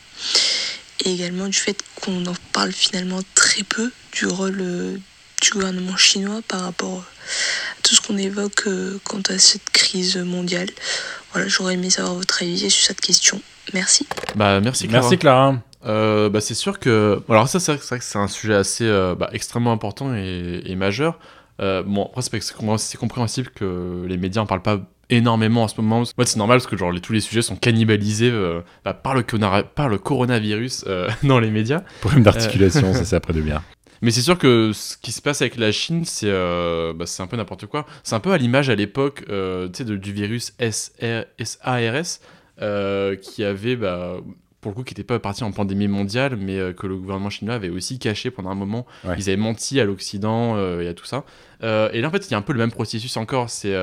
et 1.06 1.14
également 1.14 1.48
du 1.48 1.58
fait 1.58 1.82
qu'on 2.02 2.26
en 2.26 2.36
parle 2.52 2.72
finalement 2.72 3.20
très 3.36 3.64
peu 3.64 3.92
du 4.12 4.26
rôle 4.26 4.58
euh, 4.60 4.98
du 5.42 5.52
gouvernement 5.52 5.96
chinois 5.98 6.42
par 6.48 6.62
rapport 6.62 7.00
à 7.00 7.82
tout 7.84 7.96
ce 7.96 8.02
qu'on 8.02 8.18
évoque 8.18 8.68
euh, 8.68 9.00
quant 9.04 9.22
à 9.30 9.38
cette 9.38 9.70
crise 9.70 10.18
mondiale. 10.18 10.70
Voilà, 11.32 11.48
j'aurais 11.48 11.76
aimé 11.76 11.90
savoir 11.90 12.16
votre 12.16 12.42
avis 12.44 12.70
sur 12.70 12.86
cette 12.88 13.02
question. 13.02 13.42
Merci. 13.74 14.08
Bah, 14.36 14.60
merci, 14.60 14.88
Clara. 14.88 15.04
Merci 15.04 15.18
Clara. 15.18 15.62
Euh, 15.86 16.30
bah, 16.30 16.42
c'est 16.42 16.54
sûr 16.54 16.80
que. 16.80 17.22
Alors, 17.30 17.48
ça, 17.48 17.60
c'est 17.60 17.74
vrai 17.78 17.98
que 18.00 18.04
c'est 18.04 18.18
un 18.20 18.28
sujet 18.28 18.56
assez 18.56 18.86
euh, 18.86 19.16
bah, 19.16 19.30
extrêmement 19.34 19.72
important 19.72 20.14
et, 20.16 20.62
et 20.66 20.76
majeur. 20.76 21.20
Euh, 21.62 21.84
bon, 21.84 22.06
après, 22.16 22.22
c'est 22.22 22.98
compréhensible- 22.98 23.50
que 23.50 24.06
les 24.08 24.18
médias 24.18 24.42
en 24.42 24.46
parlent 24.46 24.62
pas 24.62 24.82
énormément 25.10 25.64
en 25.64 25.68
ce 25.68 25.80
moment. 25.82 26.04
Ouais, 26.18 26.26
c'est 26.26 26.38
normal 26.38 26.58
parce 26.60 26.68
que 26.68 26.78
genre, 26.78 26.92
les- 26.92 27.02
tous 27.02 27.14
les 27.14 27.20
sujets 27.22 27.42
sont 27.42 27.56
cannibalisés 27.56 28.30
euh, 28.32 28.62
bah, 28.86 28.94
par, 28.94 29.16
le 29.16 29.24
par 29.64 29.90
le 29.90 29.98
coronavirus 29.98 30.86
euh, 30.88 31.10
dans 31.24 31.40
les 31.40 31.50
médias. 31.50 31.82
Problème 32.02 32.24
d'articulation, 32.24 32.94
ça 32.94 33.04
c'est 33.06 33.16
après 33.16 33.34
de 33.34 33.42
bien. 33.42 33.62
Mais 34.02 34.12
c'est 34.12 34.22
sûr 34.22 34.38
que 34.38 34.72
ce 34.74 34.96
qui 34.98 35.12
se 35.12 35.22
passe 35.22 35.42
avec 35.42 35.58
la 35.58 35.74
Chine, 35.74 36.06
c'est 36.06 36.30
euh, 36.30 36.94
bah, 36.94 37.04
un 37.22 37.28
peu 37.28 37.36
n'importe 37.36 37.66
quoi. 37.66 37.86
C'est 38.04 38.16
un 38.16 38.22
peu 38.22 38.32
à 38.32 38.38
l'image 38.38 38.70
à 38.70 38.76
l'époque 38.76 39.26
du 39.28 40.14
virus 40.14 40.54
SR 40.60 41.26
SARS, 41.44 42.20
qui 43.22 43.44
avait, 43.44 43.76
bah, 43.76 44.18
pour 44.62 44.72
le 44.72 44.76
coup, 44.76 44.84
qui 44.84 44.94
n'était 44.94 45.04
pas 45.04 45.20
parti 45.20 45.44
en 45.44 45.52
pandémie 45.52 45.88
mondiale, 45.88 46.36
mais 46.36 46.58
euh, 46.58 46.74
que 46.74 46.86
le 46.88 46.98
gouvernement 46.98 47.30
chinois 47.30 47.56
avait 47.56 47.70
aussi 47.70 47.98
caché 48.00 48.30
pendant 48.32 48.50
un 48.50 48.56
moment. 48.56 48.86
Ouais. 49.06 49.16
Ils 49.18 49.30
avaient 49.30 49.38
menti 49.38 49.80
à 49.80 49.86
l'Occident 49.86 50.56
euh, 50.58 50.82
et 50.82 50.88
à 50.88 50.94
tout 50.94 51.06
ça. 51.06 51.24
Euh, 51.64 51.90
et 51.94 52.02
là, 52.02 52.08
en 52.08 52.12
fait, 52.12 52.28
il 52.28 52.32
y 52.32 52.34
a 52.34 52.38
un 52.38 52.42
peu 52.42 52.54
le 52.54 52.60
même 52.60 52.72
processus 52.72 53.16
encore. 53.18 53.50
C'est 53.50 53.74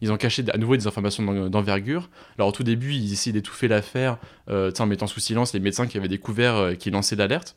ils 0.00 0.10
ont 0.12 0.16
caché 0.16 0.44
à 0.52 0.58
nouveau 0.58 0.76
des 0.76 0.86
informations 0.86 1.22
d'en- 1.24 1.50
d'envergure. 1.50 2.08
Alors, 2.38 2.48
au 2.48 2.52
tout 2.52 2.62
début, 2.62 2.92
ils 2.92 3.12
essayaient 3.12 3.32
d'étouffer 3.32 3.68
l'affaire 3.68 4.18
en 4.48 4.86
mettant 4.86 5.06
sous 5.06 5.20
silence 5.20 5.52
les 5.54 5.60
médecins 5.60 5.86
qui 5.86 5.98
avaient 5.98 6.08
découvert 6.08 6.76
qui 6.78 6.90
lançaient 6.90 7.16
l'alerte. 7.16 7.56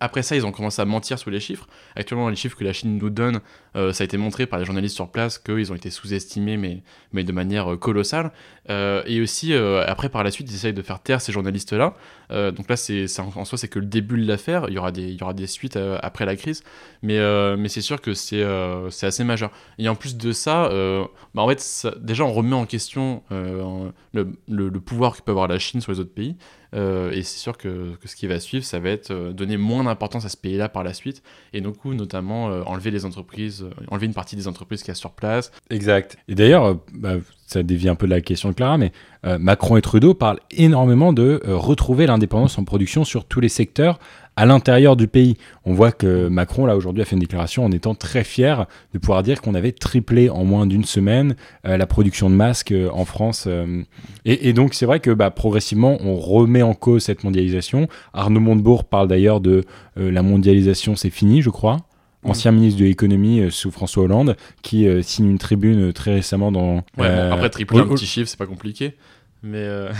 Après 0.00 0.22
ça, 0.22 0.36
ils 0.36 0.44
ont 0.44 0.52
commencé 0.52 0.82
à 0.82 0.84
mentir 0.84 1.18
sur 1.18 1.30
les 1.30 1.40
chiffres. 1.40 1.66
Actuellement, 1.96 2.28
les 2.28 2.36
chiffres 2.36 2.56
que 2.56 2.64
la 2.64 2.72
Chine 2.72 2.98
nous 2.98 3.10
donne, 3.10 3.40
euh, 3.76 3.92
ça 3.92 4.02
a 4.02 4.04
été 4.04 4.16
montré 4.16 4.46
par 4.46 4.58
les 4.58 4.64
journalistes 4.64 4.96
sur 4.96 5.10
place 5.10 5.38
qu'ils 5.38 5.72
ont 5.72 5.74
été 5.74 5.90
sous-estimés, 5.90 6.56
mais, 7.12 7.24
de 7.24 7.32
manière 7.32 7.72
euh, 7.72 7.76
colossale. 7.76 8.32
Euh, 8.70 9.02
et 9.06 9.20
aussi, 9.20 9.54
après, 9.54 10.08
par 10.08 10.24
la 10.24 10.30
suite, 10.30 10.50
ils 10.50 10.54
essayent 10.54 10.72
de 10.72 10.82
faire 10.82 11.00
taire 11.00 11.20
ces 11.20 11.32
journalistes-là. 11.32 11.94
Euh, 12.30 12.50
donc 12.50 12.68
là, 12.68 12.76
c'est, 12.76 13.06
en, 13.20 13.44
soi, 13.44 13.58
c'est 13.58 13.68
que 13.68 13.78
le 13.78 13.86
début 13.86 14.20
de 14.20 14.26
l'affaire. 14.26 14.66
Il 14.68 14.74
y 14.74 14.78
aura 14.78 14.92
des, 14.92 15.02
il 15.02 15.18
y 15.18 15.22
aura 15.22 15.34
des 15.34 15.46
suites 15.46 15.76
euh, 15.76 15.98
après 16.02 16.26
la 16.26 16.36
crise. 16.36 16.62
Mais, 17.02 17.18
euh, 17.18 17.56
mais 17.56 17.68
c'est 17.68 17.80
sûr 17.80 18.00
que 18.00 18.14
c'est, 18.14 18.44
c'est 18.90 19.06
assez 19.06 19.24
majeur. 19.24 19.50
Et 19.78 19.88
en 19.88 19.94
plus 19.94 20.16
de 20.16 20.32
ça, 20.32 20.68
bah, 21.34 21.42
en 21.42 21.48
fait, 21.48 21.88
déjà, 22.00 22.24
on 22.24 22.32
remet 22.32 22.56
en 22.56 22.66
question 22.66 23.22
le, 23.30 24.70
pouvoir 24.80 25.16
que 25.16 25.22
peut 25.22 25.32
avoir 25.32 25.48
la 25.48 25.58
Chine 25.58 25.80
sur 25.80 25.92
les 25.92 26.00
autres 26.00 26.14
pays. 26.14 26.36
Et 26.74 27.22
c'est 27.22 27.38
sûr 27.38 27.56
que, 27.56 27.94
que 27.96 28.08
ce 28.08 28.16
qui 28.16 28.26
va 28.26 28.40
suivre, 28.40 28.64
ça 28.64 28.80
va 28.80 28.90
être 28.90 29.12
donner 29.32 29.56
moins 29.56 29.84
d'importance 29.84 30.24
à 30.24 30.28
ce 30.28 30.36
pays-là 30.36 30.68
par 30.68 30.82
la 30.82 30.94
suite. 30.94 31.22
Et 31.52 31.60
donc, 31.60 31.84
notamment, 31.84 32.46
enlever 32.66 32.90
les 32.90 33.04
entreprises, 33.04 33.66
enlever 33.88 34.06
une 34.06 34.14
partie 34.14 34.36
des 34.36 34.48
entreprises 34.48 34.80
qu'il 34.80 34.88
y 34.88 34.92
a 34.92 34.96
sur 34.96 35.12
place. 35.12 35.52
Exact. 35.70 36.16
Et 36.28 36.34
d'ailleurs, 36.34 36.80
bah, 36.92 37.16
ça 37.54 37.62
dévie 37.62 37.88
un 37.88 37.94
peu 37.94 38.06
de 38.06 38.10
la 38.10 38.20
question 38.20 38.50
de 38.50 38.54
Clara, 38.54 38.78
mais 38.78 38.92
euh, 39.24 39.38
Macron 39.38 39.76
et 39.76 39.82
Trudeau 39.82 40.14
parlent 40.14 40.40
énormément 40.50 41.12
de 41.12 41.40
euh, 41.46 41.56
retrouver 41.56 42.06
l'indépendance 42.06 42.58
en 42.58 42.64
production 42.64 43.04
sur 43.04 43.24
tous 43.24 43.40
les 43.40 43.48
secteurs 43.48 43.98
à 44.36 44.46
l'intérieur 44.46 44.96
du 44.96 45.06
pays. 45.06 45.36
On 45.64 45.74
voit 45.74 45.92
que 45.92 46.26
Macron, 46.26 46.66
là, 46.66 46.76
aujourd'hui, 46.76 47.02
a 47.02 47.04
fait 47.04 47.14
une 47.14 47.20
déclaration 47.20 47.64
en 47.64 47.70
étant 47.70 47.94
très 47.94 48.24
fier 48.24 48.66
de 48.92 48.98
pouvoir 48.98 49.22
dire 49.22 49.40
qu'on 49.40 49.54
avait 49.54 49.70
triplé 49.70 50.28
en 50.28 50.44
moins 50.44 50.66
d'une 50.66 50.84
semaine 50.84 51.36
euh, 51.66 51.76
la 51.76 51.86
production 51.86 52.28
de 52.28 52.34
masques 52.34 52.74
en 52.92 53.04
France. 53.04 53.48
et, 54.24 54.52
donc, 54.52 54.74
c'est 54.74 54.86
vrai 54.86 54.98
que 54.98 55.12
bah, 55.12 55.30
progressivement, 55.30 55.98
on 56.00 56.16
remet 56.16 56.62
en 56.62 56.74
cause 56.74 57.04
cette 57.04 57.22
mondialisation. 57.22 57.86
Arnaud 58.12 58.40
Montebourg 58.40 58.84
parle 58.84 59.06
d'ailleurs 59.06 59.40
de 59.40 59.64
la 59.96 60.22
mondialisation, 60.22 60.96
c'est 60.96 61.10
fini, 61.10 61.40
je 61.40 61.50
crois. 61.50 61.78
Ancien 62.24 62.52
ministre 62.52 62.80
de 62.80 62.84
l'économie 62.86 63.40
euh, 63.40 63.50
sous 63.50 63.70
François 63.70 64.04
Hollande, 64.04 64.36
qui 64.62 64.86
euh, 64.88 65.02
signe 65.02 65.30
une 65.30 65.38
tribune 65.38 65.88
euh, 65.88 65.92
très 65.92 66.14
récément 66.14 66.50
dans. 66.52 66.76
Ouais, 66.96 67.08
bon, 67.08 67.32
après, 67.32 67.50
tripler 67.50 67.78
un 67.80 67.86
petit 67.86 68.06
chiffre, 68.06 68.28
c'est 68.28 68.38
pas 68.38 68.46
compliqué. 68.46 68.94
Mais. 69.42 69.66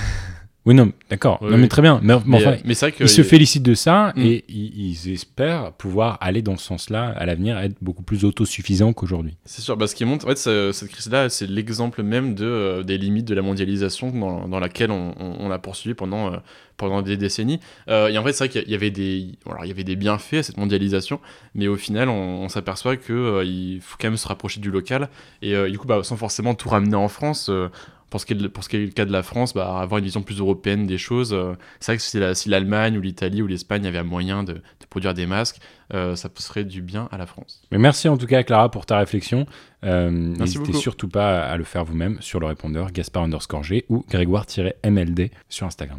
Oui, 0.66 0.74
non, 0.74 0.92
d'accord. 1.10 1.40
Oui, 1.42 1.50
non, 1.50 1.58
mais 1.58 1.68
très 1.68 1.82
bien. 1.82 2.00
Mais, 2.02 2.14
mais 2.24 2.38
enfin, 2.38 2.56
mais 2.64 2.72
c'est 2.72 2.86
vrai 2.86 2.92
que 2.96 3.04
ils 3.04 3.08
se 3.10 3.20
félicitent 3.22 3.62
de 3.64 3.74
ça 3.74 4.14
Mm. 4.16 4.20
et 4.22 4.44
ils, 4.48 4.92
ils 4.92 5.12
espèrent 5.12 5.72
pouvoir 5.72 6.16
aller 6.22 6.40
dans 6.40 6.56
ce 6.56 6.64
sens-là 6.64 7.08
à 7.18 7.26
l'avenir, 7.26 7.58
être 7.58 7.76
beaucoup 7.82 8.02
plus 8.02 8.24
autosuffisants 8.24 8.94
qu'aujourd'hui. 8.94 9.36
C'est 9.44 9.60
sûr, 9.60 9.76
bah, 9.76 9.86
ce 9.86 9.94
qui 9.94 10.06
montre, 10.06 10.24
en 10.24 10.30
fait, 10.30 10.38
ce- 10.38 10.72
cette 10.72 10.88
crise-là, 10.88 11.28
c'est 11.28 11.46
l'exemple 11.50 12.02
même 12.02 12.34
de, 12.34 12.82
des 12.82 12.96
limites 12.96 13.26
de 13.26 13.34
la 13.34 13.42
mondialisation 13.42 14.10
dans, 14.10 14.48
dans 14.48 14.58
laquelle 14.58 14.90
on, 14.90 15.12
on- 15.20 15.36
on 15.40 15.50
a 15.50 15.58
poursuivi 15.58 15.92
pendant, 15.94 16.32
pendant 16.76 17.02
des 17.02 17.16
décennies. 17.16 17.60
Euh, 17.88 18.08
et 18.08 18.18
en 18.18 18.24
fait, 18.24 18.32
c'est 18.32 18.44
vrai 18.44 18.48
qu'il 18.48 18.62
y 18.62 18.72
il 18.72 18.74
avait 18.74 18.90
des, 18.90 19.32
alors, 19.46 19.64
il 19.64 19.68
y 19.68 19.70
avait 19.72 19.84
des 19.84 19.96
bienfaits 19.96 20.34
à 20.34 20.42
cette 20.42 20.56
mondialisation, 20.56 21.20
mais 21.54 21.68
au 21.68 21.76
final, 21.76 22.08
on, 22.08 22.42
on 22.42 22.48
s'aperçoit 22.48 22.96
qu'il 22.96 23.78
faut 23.80 23.96
quand 24.00 24.08
même 24.08 24.16
se 24.16 24.26
rapprocher 24.28 24.60
du 24.60 24.70
local. 24.70 25.08
Et 25.42 25.54
euh, 25.54 25.70
du 25.70 25.78
coup, 25.78 25.86
bah, 25.86 26.00
sans 26.02 26.16
forcément 26.16 26.54
tout 26.54 26.68
ramener 26.68 26.96
en 26.96 27.08
France. 27.08 27.48
euh, 27.50 27.68
pour 28.10 28.20
ce, 28.20 28.26
qui 28.26 28.34
est, 28.34 28.36
de- 28.36 28.46
pour 28.46 28.62
ce 28.62 28.68
qui 28.68 28.76
est 28.76 28.80
le 28.80 28.92
cas 28.92 29.06
de 29.06 29.10
la 29.10 29.24
France, 29.24 29.54
bah, 29.54 29.80
avoir 29.80 29.98
une 29.98 30.04
vision 30.04 30.22
plus 30.22 30.38
européenne 30.38 30.86
des 30.86 30.98
choses, 30.98 31.32
euh, 31.32 31.54
c'est 31.80 31.90
vrai 31.92 31.96
que 31.96 32.02
si 32.02 32.16
la- 32.20 32.36
si 32.36 32.48
l'Allemagne 32.48 32.96
ou 32.96 33.00
l'Italie 33.00 33.42
ou 33.42 33.48
l'Espagne 33.48 33.84
avaient 33.88 33.98
un 33.98 34.04
moyen 34.04 34.44
de, 34.44 34.52
de 34.52 34.60
produire 34.88 35.14
des 35.14 35.26
masques, 35.26 35.56
euh, 35.94 36.14
ça 36.14 36.28
serait 36.36 36.62
du 36.62 36.80
bien 36.80 37.08
à 37.10 37.18
la 37.18 37.26
France. 37.26 37.62
Mais 37.72 37.78
merci 37.78 38.08
en 38.08 38.16
tout 38.16 38.26
cas, 38.26 38.44
Clara, 38.44 38.70
pour 38.70 38.86
ta 38.86 38.98
réflexion. 38.98 39.46
Euh, 39.82 40.10
N'hésitez 40.12 40.60
beaucoup. 40.60 40.74
surtout 40.74 41.08
pas 41.08 41.42
à 41.44 41.56
le 41.56 41.64
faire 41.64 41.84
vous-même 41.84 42.18
sur 42.20 42.38
le 42.38 42.46
répondeur 42.46 42.92
Gaspard 42.92 43.24
underscore 43.24 43.64
G 43.64 43.84
ou 43.88 44.04
Grégoire-MLD 44.08 45.32
sur 45.48 45.66
Instagram. 45.66 45.98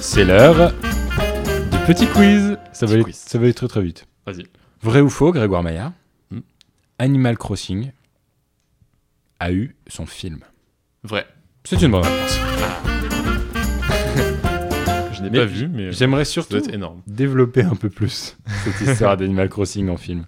C'est 0.00 0.24
l'heure 0.24 0.72
du 0.72 1.78
petit 1.86 2.06
quiz. 2.06 2.56
Ça 2.72 2.86
va, 2.86 2.94
Petit 2.94 3.04
quiz. 3.04 3.16
ça 3.16 3.38
va 3.38 3.52
très 3.52 3.68
très 3.68 3.82
vite. 3.82 4.06
Vas-y. 4.26 4.44
Vrai 4.82 5.00
ou 5.00 5.08
faux, 5.10 5.32
Grégoire 5.32 5.62
Maillard 5.62 5.92
Hmm. 6.30 6.40
Animal 6.98 7.38
Crossing 7.38 7.90
a 9.40 9.52
eu 9.52 9.76
son 9.86 10.04
film. 10.06 10.40
Vrai. 11.04 11.26
C'est 11.64 11.80
une 11.82 11.90
bonne 11.92 12.02
réponse. 12.04 12.38
Je 15.12 15.22
n'ai 15.22 15.30
pas 15.30 15.44
vu, 15.46 15.68
mais 15.68 15.90
J'aimerais 15.92 16.24
ça 16.24 16.32
surtout 16.32 16.56
être 16.56 16.72
énorme. 16.72 17.02
développer 17.06 17.62
un 17.62 17.74
peu 17.74 17.88
plus 17.90 18.36
cette 18.64 18.80
histoire 18.88 19.16
d'Animal 19.16 19.48
Crossing 19.48 19.88
en 19.88 19.96
film. 19.96 20.24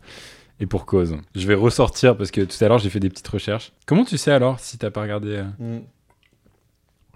Et 0.58 0.66
pour 0.66 0.84
cause. 0.86 1.16
Je 1.34 1.46
vais 1.46 1.54
ressortir 1.54 2.16
parce 2.16 2.30
que 2.30 2.42
tout 2.42 2.62
à 2.64 2.68
l'heure 2.68 2.78
j'ai 2.78 2.90
fait 2.90 3.00
des 3.00 3.08
petites 3.08 3.28
recherches. 3.28 3.72
Comment 3.86 4.04
tu 4.04 4.18
sais 4.18 4.32
alors 4.32 4.58
si 4.60 4.78
t'as 4.78 4.90
pas 4.90 5.02
regardé 5.02 5.42
euh 5.60 5.78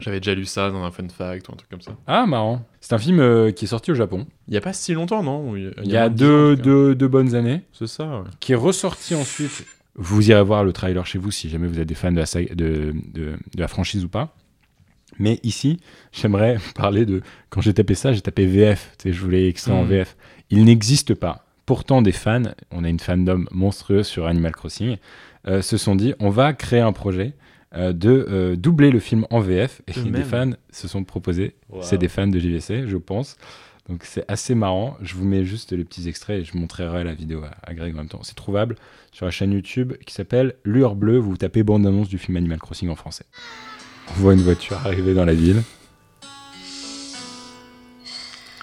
J'avais 0.00 0.18
déjà 0.20 0.34
lu 0.34 0.44
ça 0.44 0.70
dans 0.70 0.82
un 0.82 0.90
fun 0.90 1.08
fact 1.08 1.48
ou 1.48 1.52
un 1.52 1.56
truc 1.56 1.70
comme 1.70 1.80
ça. 1.80 1.92
Ah 2.06 2.26
marrant. 2.26 2.66
C'est 2.80 2.94
un 2.94 2.98
film 2.98 3.20
euh, 3.20 3.52
qui 3.52 3.64
est 3.66 3.68
sorti 3.68 3.92
au 3.92 3.94
Japon. 3.94 4.26
Il 4.48 4.50
n'y 4.50 4.56
a 4.56 4.60
pas 4.60 4.72
si 4.72 4.92
longtemps, 4.92 5.22
non 5.22 5.54
Il 5.56 5.72
y 5.84 5.96
a 5.96 6.08
deux, 6.08 6.54
ans, 6.54 6.62
deux, 6.62 6.94
deux 6.94 7.08
bonnes 7.08 7.34
années. 7.34 7.62
C'est 7.72 7.86
ça, 7.86 8.04
ouais. 8.20 8.24
Qui 8.40 8.52
est 8.52 8.56
ressorti 8.56 9.14
ensuite. 9.14 9.64
Vous 9.96 10.28
irez 10.30 10.42
voir 10.42 10.64
le 10.64 10.72
trailer 10.72 11.06
chez 11.06 11.18
vous 11.18 11.30
si 11.30 11.48
jamais 11.48 11.68
vous 11.68 11.78
êtes 11.78 11.86
des 11.88 11.94
fans 11.94 12.10
de 12.10 12.16
la, 12.18 12.26
saga- 12.26 12.54
de, 12.56 12.92
de, 13.12 13.32
de 13.54 13.60
la 13.60 13.68
franchise 13.68 14.04
ou 14.04 14.08
pas. 14.08 14.34
Mais 15.20 15.38
ici, 15.44 15.78
j'aimerais 16.12 16.58
parler 16.74 17.06
de. 17.06 17.22
Quand 17.50 17.60
j'ai 17.60 17.72
tapé 17.74 17.94
ça, 17.94 18.12
j'ai 18.12 18.20
tapé 18.20 18.46
VF. 18.46 18.92
Tu 18.98 19.02
sais, 19.10 19.12
je 19.14 19.20
voulais 19.20 19.48
extraire 19.48 19.76
en 19.76 19.84
Mm. 19.84 19.88
VF. 19.88 20.16
Il 20.50 20.64
n'existe 20.64 21.14
pas. 21.14 21.46
Pourtant, 21.66 22.02
des 22.02 22.12
fans, 22.12 22.42
on 22.72 22.82
a 22.84 22.88
une 22.88 22.98
fandom 22.98 23.44
monstrueuse 23.52 24.06
sur 24.06 24.26
Animal 24.26 24.52
Crossing, 24.52 24.96
euh, 25.46 25.62
se 25.62 25.76
sont 25.76 25.94
dit 25.94 26.12
on 26.18 26.28
va 26.30 26.52
créer 26.52 26.80
un 26.80 26.92
projet 26.92 27.32
euh, 27.76 27.92
de 27.92 28.26
euh, 28.30 28.56
doubler 28.56 28.90
le 28.90 29.00
film 29.00 29.26
en 29.30 29.40
VF. 29.40 29.82
Et 29.88 30.00
des 30.00 30.22
fans 30.22 30.50
se 30.70 30.88
sont 30.88 31.04
proposés. 31.04 31.54
Wow. 31.70 31.82
C'est 31.82 31.98
des 31.98 32.08
fans 32.08 32.26
de 32.26 32.38
JVC, 32.38 32.86
je 32.86 32.96
pense. 32.96 33.36
Donc 33.88 34.04
c'est 34.04 34.24
assez 34.28 34.54
marrant. 34.54 34.96
Je 35.02 35.14
vous 35.14 35.24
mets 35.24 35.44
juste 35.44 35.72
les 35.72 35.84
petits 35.84 36.08
extraits 36.08 36.40
et 36.40 36.44
je 36.44 36.56
montrerai 36.56 37.04
la 37.04 37.14
vidéo 37.14 37.42
à, 37.44 37.54
à 37.62 37.74
Greg 37.74 37.92
en 37.94 37.98
même 37.98 38.08
temps. 38.08 38.22
C'est 38.22 38.36
trouvable 38.36 38.76
sur 39.12 39.26
la 39.26 39.30
chaîne 39.30 39.52
YouTube 39.52 39.94
qui 40.06 40.14
s'appelle 40.14 40.54
Lueur 40.64 40.94
Bleue. 40.94 41.18
Vous 41.18 41.36
tapez 41.36 41.62
bande-annonce 41.62 42.08
du 42.08 42.18
film 42.18 42.36
Animal 42.36 42.58
Crossing 42.58 42.88
en 42.88 42.96
français. 42.96 43.26
On 44.10 44.12
voit 44.14 44.34
une 44.34 44.42
voiture 44.42 44.76
arriver 44.78 45.14
dans 45.14 45.24
la 45.24 45.34
ville. 45.34 45.62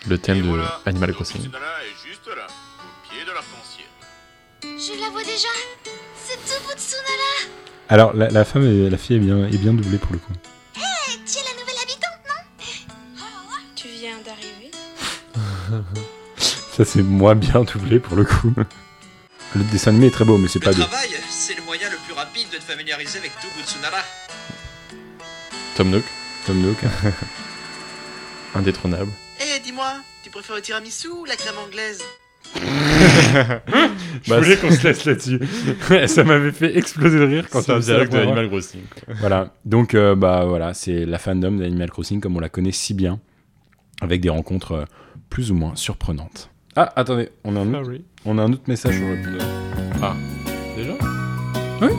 Le 0.07 0.17
thème 0.17 0.37
Et 0.37 0.41
de 0.41 0.47
voilà, 0.47 0.81
Animal 0.85 1.13
Crossing. 1.13 1.41
Tsunala 1.41 1.59
est 1.83 2.07
juste 2.09 2.27
là, 2.27 2.47
au 2.47 3.07
pied 3.07 3.23
de 3.23 3.31
l'arc-en-ciel. 3.31 3.85
Je 4.63 4.99
la 4.99 5.09
vois 5.11 5.23
déjà. 5.23 5.47
C'est 6.15 6.37
tout 6.37 6.77
Tsunala. 6.77 7.70
Alors 7.91 8.13
la, 8.13 8.29
la 8.29 8.45
femme, 8.45 8.63
est- 8.65 8.89
la 8.89 8.97
fille 8.97 9.17
est 9.17 9.19
bien, 9.19 9.45
est 9.45 9.57
bien 9.57 9.73
doublée 9.73 9.97
pour 9.97 10.13
le 10.13 10.19
coup. 10.19 10.31
Tu 10.73 10.79
es 11.37 11.41
la 11.43 11.59
nouvelle 11.59 11.75
habitante, 11.83 12.19
non 12.27 12.37
Tu 13.75 13.87
viens 13.89 14.17
d'arriver 14.25 14.71
Ça 16.75 16.85
c'est 16.85 17.03
moins 17.03 17.35
bien 17.35 17.61
doublé 17.63 17.99
pour 17.99 18.15
le 18.15 18.23
coup. 18.23 18.53
Le 19.55 19.63
dessin 19.65 19.91
animé 19.91 20.07
est 20.07 20.11
très 20.11 20.23
beau, 20.23 20.37
mais 20.37 20.47
c'est 20.47 20.59
pas 20.61 20.69
Le 20.71 20.75
de. 20.77 20.81
travail, 20.83 21.09
c'est 21.29 21.53
le 21.55 21.61
moyen 21.63 21.89
le 21.89 21.97
plus 21.97 22.13
rapide 22.13 22.47
de 22.51 22.57
te 22.57 22.63
familiariser 22.63 23.19
avec 23.19 23.31
tout 23.41 23.47
Butsunara. 23.57 23.99
Tom 25.75 25.89
Nook, 25.89 26.03
Tom 26.47 26.61
Nook. 26.61 26.77
indétrônable. 28.55 29.11
Eh, 29.41 29.59
dis-moi, 29.59 29.91
tu 30.23 30.29
préfères 30.29 30.55
le 30.55 30.61
tiramisu 30.61 31.09
ou 31.09 31.25
la 31.25 31.35
crème 31.35 31.57
anglaise? 31.57 32.01
Je 34.23 34.33
voulais 34.33 34.57
qu'on 34.57 34.71
se 34.71 34.87
laisse 34.87 35.05
là-dessus. 35.05 35.39
ça 36.07 36.23
m'avait 36.23 36.51
fait 36.51 36.77
exploser 36.77 37.19
de 37.19 37.25
rire 37.25 37.47
quand 37.49 37.61
C'est 37.61 37.71
un 37.71 37.81
ça 37.81 37.93
dialogue 37.93 38.09
de 38.09 38.17
Animal 38.17 38.49
Crossing. 38.49 38.81
Voilà, 39.19 39.53
donc 39.65 39.95
euh, 39.95 40.15
bah 40.15 40.45
voilà, 40.45 40.73
c'est 40.73 41.05
la 41.05 41.17
fandom 41.17 41.51
d'Animal 41.51 41.89
Crossing 41.89 42.19
comme 42.19 42.37
on 42.37 42.39
la 42.39 42.49
connaît 42.49 42.71
si 42.71 42.93
bien, 42.93 43.19
avec 44.01 44.21
des 44.21 44.29
rencontres 44.29 44.71
euh, 44.73 44.85
plus 45.29 45.51
ou 45.51 45.55
moins 45.55 45.75
surprenantes. 45.75 46.49
Ah, 46.75 46.91
attendez, 46.95 47.29
on 47.43 47.55
a 47.55 47.59
un 47.61 47.73
autre, 47.73 47.91
on 48.25 48.37
a 48.37 48.43
un 48.43 48.53
autre 48.53 48.63
message 48.67 48.95
sur 48.95 49.05
le 49.05 49.15
répondeur. 49.15 49.47
Ah, 50.01 50.15
déjà? 50.75 50.93
Oui. 51.81 51.89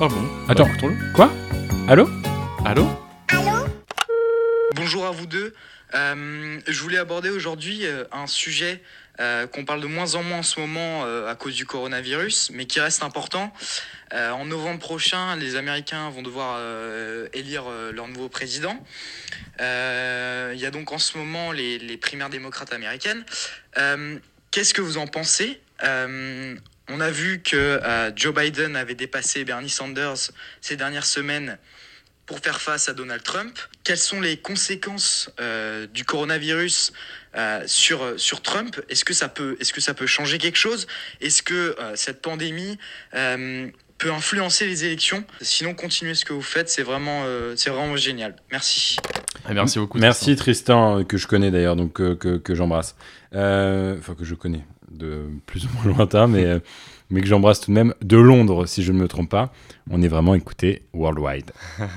Ah 0.00 0.08
bon? 0.08 0.22
Attends. 0.48 0.68
Bah. 0.82 0.88
Quoi? 1.14 1.30
Allô? 1.88 2.08
Allô? 2.64 2.86
Bonjour 4.76 5.06
à 5.06 5.10
vous 5.10 5.26
deux. 5.26 5.52
Euh, 5.94 6.58
je 6.66 6.82
voulais 6.82 6.98
aborder 6.98 7.30
aujourd'hui 7.30 7.82
un 8.12 8.26
sujet 8.26 8.80
euh, 9.20 9.46
qu'on 9.46 9.66
parle 9.66 9.82
de 9.82 9.86
moins 9.86 10.14
en 10.14 10.22
moins 10.22 10.38
en 10.38 10.42
ce 10.42 10.58
moment 10.58 11.04
euh, 11.04 11.28
à 11.28 11.34
cause 11.34 11.54
du 11.54 11.66
coronavirus, 11.66 12.50
mais 12.54 12.64
qui 12.64 12.80
reste 12.80 13.02
important. 13.02 13.52
Euh, 14.14 14.30
en 14.30 14.46
novembre 14.46 14.80
prochain, 14.80 15.36
les 15.36 15.56
Américains 15.56 16.08
vont 16.08 16.22
devoir 16.22 16.58
élire 17.34 17.64
leur 17.92 18.08
nouveau 18.08 18.28
président. 18.28 18.82
Il 19.58 20.58
y 20.58 20.66
a 20.66 20.70
donc 20.70 20.92
en 20.92 20.98
ce 20.98 21.18
moment 21.18 21.52
les, 21.52 21.96
primaires 21.98 22.30
démocrates 22.30 22.72
américaines. 22.72 23.24
Qu'est-ce 24.50 24.74
que 24.74 24.80
vous 24.80 24.96
en 24.96 25.06
pensez? 25.06 25.60
On 25.82 27.00
a 27.00 27.10
vu 27.10 27.42
que 27.42 27.80
Joe 28.16 28.34
Biden 28.34 28.74
avait 28.74 28.94
dépassé 28.94 29.44
Bernie 29.44 29.70
Sanders 29.70 30.32
ces 30.60 30.76
dernières 30.76 31.06
semaines 31.06 31.58
pour 32.30 32.38
faire 32.38 32.60
face 32.60 32.88
à 32.88 32.92
Donald 32.92 33.24
Trump. 33.24 33.58
Quelles 33.82 33.98
sont 33.98 34.20
les 34.20 34.36
conséquences 34.36 35.30
euh, 35.40 35.88
du 35.88 36.04
coronavirus 36.04 36.92
euh, 37.34 37.64
sur, 37.66 37.98
sur 38.20 38.40
Trump? 38.40 38.80
Est-ce 38.88 39.04
que, 39.04 39.12
ça 39.12 39.28
peut- 39.28 39.56
est-ce 39.58 39.72
que 39.72 39.80
ça 39.80 39.94
peut 39.94 40.06
changer 40.06 40.38
quelque 40.38 40.56
chose? 40.56 40.86
Est-ce 41.20 41.42
que 41.42 41.74
euh, 41.80 41.96
cette 41.96 42.22
pandémie 42.22 42.78
euh, 43.16 43.66
peut 43.98 44.12
influencer 44.12 44.64
les 44.66 44.84
élections? 44.84 45.24
Sinon, 45.40 45.74
continuez 45.74 46.14
ce 46.14 46.24
que 46.24 46.32
vous 46.32 46.40
faites, 46.40 46.68
c'est 46.68 46.84
vraiment, 46.84 47.22
euh, 47.24 47.54
c'est 47.56 47.70
vraiment 47.70 47.96
génial. 47.96 48.36
Merci. 48.52 48.96
Ah, 49.44 49.52
Merci 49.52 49.80
beaucoup. 49.80 49.98
Merci 49.98 50.36
Tristan, 50.36 51.00
euh, 51.00 51.02
que 51.04 51.16
je 51.16 51.26
connais 51.26 51.50
d'ailleurs, 51.50 51.74
donc 51.74 52.00
euh, 52.00 52.14
que, 52.14 52.36
que 52.36 52.54
j'embrasse. 52.54 52.94
Euh, 53.34 53.96
Enfin, 53.98 54.14
que 54.14 54.24
je 54.24 54.36
connais 54.36 54.64
de 54.92 55.24
plus 55.46 55.64
ou 55.64 55.68
moins 55.82 55.84
lointain, 55.96 56.28
mais, 56.28 56.44
euh, 56.44 56.60
mais 57.10 57.22
que 57.22 57.26
j'embrasse 57.26 57.58
tout 57.60 57.72
de 57.72 57.74
même 57.74 57.92
de 58.02 58.16
Londres, 58.18 58.66
si 58.66 58.84
je 58.84 58.92
ne 58.92 58.98
me 58.98 59.08
trompe 59.08 59.30
pas. 59.30 59.52
On 59.90 60.00
est 60.00 60.08
vraiment 60.08 60.36
écouté 60.36 60.84
worldwide. 60.92 61.50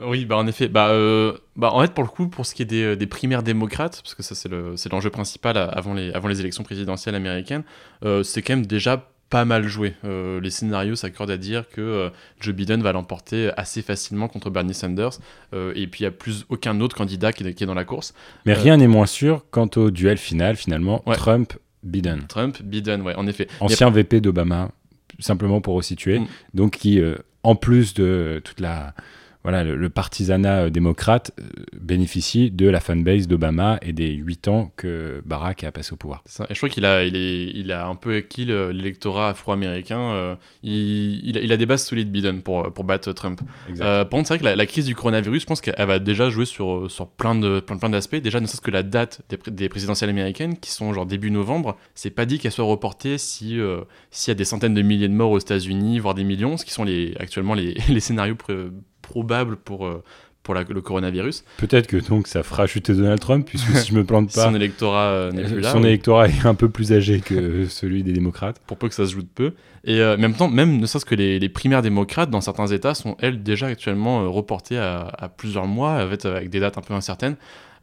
Oui, 0.00 0.24
bah 0.24 0.36
en 0.36 0.46
effet, 0.46 0.68
bah, 0.68 0.88
euh, 0.88 1.34
bah 1.56 1.70
en 1.72 1.82
fait 1.82 1.92
pour 1.92 2.02
le 2.04 2.08
coup, 2.08 2.28
pour 2.28 2.46
ce 2.46 2.54
qui 2.54 2.62
est 2.62 2.66
des, 2.66 2.96
des 2.96 3.06
primaires 3.06 3.42
démocrates, 3.42 4.00
parce 4.02 4.14
que 4.14 4.22
ça 4.22 4.34
c'est 4.34 4.48
le- 4.48 4.76
c'est 4.76 4.90
l'enjeu 4.90 5.10
principal 5.10 5.56
avant 5.58 5.92
les, 5.94 6.10
avant 6.12 6.28
les 6.28 6.40
élections 6.40 6.62
présidentielles 6.64 7.14
américaines, 7.14 7.62
euh, 8.04 8.22
c'est 8.22 8.40
quand 8.42 8.54
même 8.56 8.66
déjà 8.66 9.08
pas 9.28 9.44
mal 9.44 9.66
joué. 9.66 9.94
Euh, 10.04 10.40
les 10.40 10.50
scénarios 10.50 10.94
s'accordent 10.94 11.30
à 11.30 11.36
dire 11.38 11.68
que 11.70 11.80
euh, 11.80 12.10
Joe 12.40 12.54
Biden 12.54 12.82
va 12.82 12.92
l'emporter 12.92 13.50
assez 13.56 13.80
facilement 13.82 14.28
contre 14.28 14.50
Bernie 14.50 14.74
Sanders, 14.74 15.18
euh, 15.54 15.72
et 15.74 15.86
puis 15.86 16.00
il 16.00 16.02
n'y 16.04 16.08
a 16.08 16.10
plus 16.10 16.44
aucun 16.48 16.80
autre 16.80 16.96
candidat 16.96 17.32
qui 17.32 17.44
est, 17.46 17.54
qui 17.54 17.64
est 17.64 17.66
dans 17.66 17.72
la 17.74 17.84
course. 17.84 18.14
Mais 18.46 18.52
Euh, 18.56 18.60
rien 18.62 18.76
n'est 18.78 18.88
moins 18.88 19.06
sûr 19.06 19.44
quant 19.50 19.68
au 19.76 19.90
duel 19.90 20.16
final, 20.18 20.56
finalement, 20.56 21.02
Ouais. 21.06 21.16
Trump-Biden. 21.16 22.26
Trump, 22.28 22.62
Biden, 22.62 23.02
ouais, 23.02 23.14
en 23.14 23.26
effet. 23.26 23.46
Ancien 23.60 23.90
VP 23.90 24.20
d'Obama, 24.20 24.70
simplement 25.18 25.60
pour 25.60 25.74
resituer, 25.74 26.18
Mm. 26.20 26.26
donc 26.54 26.72
qui, 26.78 26.98
euh, 27.00 27.16
en 27.42 27.54
plus 27.56 27.94
de 27.94 28.04
euh, 28.04 28.40
toute 28.40 28.60
la... 28.60 28.94
Voilà, 29.42 29.64
le, 29.64 29.74
le 29.76 29.88
partisanat 29.90 30.62
euh, 30.64 30.70
démocrate 30.70 31.32
euh, 31.40 31.42
bénéficie 31.80 32.50
de 32.50 32.68
la 32.68 32.78
fanbase 32.80 33.26
d'Obama 33.26 33.78
et 33.82 33.92
des 33.92 34.10
8 34.12 34.48
ans 34.48 34.72
que 34.76 35.20
Barack 35.26 35.64
a 35.64 35.72
passé 35.72 35.92
au 35.92 35.96
pouvoir. 35.96 36.22
Ça. 36.26 36.46
Je 36.50 36.56
crois 36.56 36.68
qu'il 36.68 36.84
a, 36.84 37.02
il 37.04 37.16
est, 37.16 37.50
il 37.54 37.72
a 37.72 37.86
un 37.86 37.94
peu 37.96 38.16
acquis 38.16 38.44
le- 38.44 38.70
l'électorat 38.70 39.30
afro-américain. 39.30 39.98
euh, 40.00 40.34
il, 40.62 41.26
il 41.28 41.38
a, 41.38 41.40
il 41.40 41.52
a 41.52 41.56
des 41.56 41.66
bases 41.66 41.84
solides, 41.84 42.10
Biden, 42.12 42.42
pour, 42.42 42.72
pour 42.72 42.84
battre 42.84 43.12
Trump. 43.12 43.40
Euh, 43.80 44.04
par 44.04 44.10
contre, 44.10 44.28
c'est 44.28 44.34
vrai 44.34 44.38
que 44.38 44.44
la, 44.44 44.56
la 44.56 44.66
crise 44.66 44.86
du 44.86 44.94
coronavirus, 44.94 45.42
je 45.42 45.46
pense 45.46 45.60
qu'elle 45.60 45.74
va 45.86 45.98
déjà 45.98 46.30
jouer 46.30 46.44
sur, 46.44 46.88
sur 46.90 47.08
plein 47.08 47.34
de 47.34 47.58
plein, 47.60 47.76
plein 47.78 47.90
d'aspects. 47.90 48.16
Déjà, 48.16 48.40
ne 48.40 48.46
serait-ce 48.46 48.60
que 48.60 48.70
la 48.70 48.82
date 48.84 49.22
des, 49.28 49.36
pré- 49.36 49.50
des 49.50 49.68
présidentielles 49.68 50.10
américaines, 50.10 50.56
qui 50.58 50.70
sont 50.70 50.92
genre 50.92 51.06
début 51.06 51.30
novembre, 51.32 51.76
c'est 51.94 52.10
pas 52.10 52.26
dit 52.26 52.38
qu'elle 52.38 52.52
soit 52.52 52.64
reportée 52.64 53.18
si 53.18 53.58
euh, 53.58 53.80
s'il 54.10 54.30
y 54.30 54.32
a 54.32 54.34
des 54.36 54.44
centaines 54.44 54.74
de 54.74 54.82
milliers 54.82 55.08
de 55.08 55.14
morts 55.14 55.30
aux 55.32 55.38
États-Unis, 55.40 55.98
voire 55.98 56.14
des 56.14 56.24
millions, 56.24 56.56
ce 56.56 56.64
qui 56.64 56.72
sont 56.72 56.84
les, 56.84 57.14
actuellement 57.18 57.54
les, 57.54 57.74
les 57.88 58.00
scénarios 58.00 58.36
pré- 58.36 58.68
probables 59.02 59.56
pour, 59.56 59.86
euh, 59.86 60.02
pour 60.42 60.54
la- 60.54 60.64
le 60.68 60.80
coronavirus. 60.80 61.44
Peut-être 61.58 61.86
que 61.86 61.96
donc 61.98 62.26
ça 62.26 62.42
fera 62.42 62.66
chuter 62.66 62.94
Donald 62.94 63.20
Trump, 63.20 63.46
puisque 63.46 63.76
si 63.76 63.90
je 63.92 63.94
me 63.94 64.04
plante 64.04 64.32
pas, 64.34 64.44
Son 64.46 64.54
électorat 64.54 65.04
euh, 65.10 65.30
n'est 65.32 65.44
plus 65.44 65.60
là. 65.60 65.70
son 65.72 65.84
électorat 65.84 66.28
est 66.28 66.44
un 66.46 66.54
peu 66.54 66.68
plus 66.68 66.92
âgé 66.92 67.20
que 67.20 67.66
celui 67.66 68.02
des 68.02 68.12
démocrates. 68.12 68.60
pour 68.66 68.76
peu 68.78 68.88
que 68.88 68.94
ça 68.94 69.06
se 69.06 69.12
joue 69.12 69.22
de 69.22 69.28
peu. 69.32 69.52
Et 69.84 70.00
euh, 70.00 70.14
en 70.14 70.18
même 70.18 70.34
temps, 70.34 70.48
même 70.48 70.78
ne 70.78 70.86
serait-ce 70.86 71.04
que 71.04 71.14
les, 71.16 71.38
les 71.40 71.48
primaires 71.48 71.82
démocrates 71.82 72.30
dans 72.30 72.40
certains 72.40 72.68
États 72.68 72.94
sont, 72.94 73.16
elles, 73.20 73.42
déjà 73.42 73.66
actuellement 73.66 74.22
euh, 74.22 74.28
reportées 74.28 74.78
à, 74.78 75.08
à 75.18 75.28
plusieurs 75.28 75.66
mois, 75.66 75.94
avec, 75.94 76.24
avec 76.24 76.50
des 76.50 76.60
dates 76.60 76.78
un 76.78 76.82
peu 76.82 76.94
incertaines. 76.94 77.36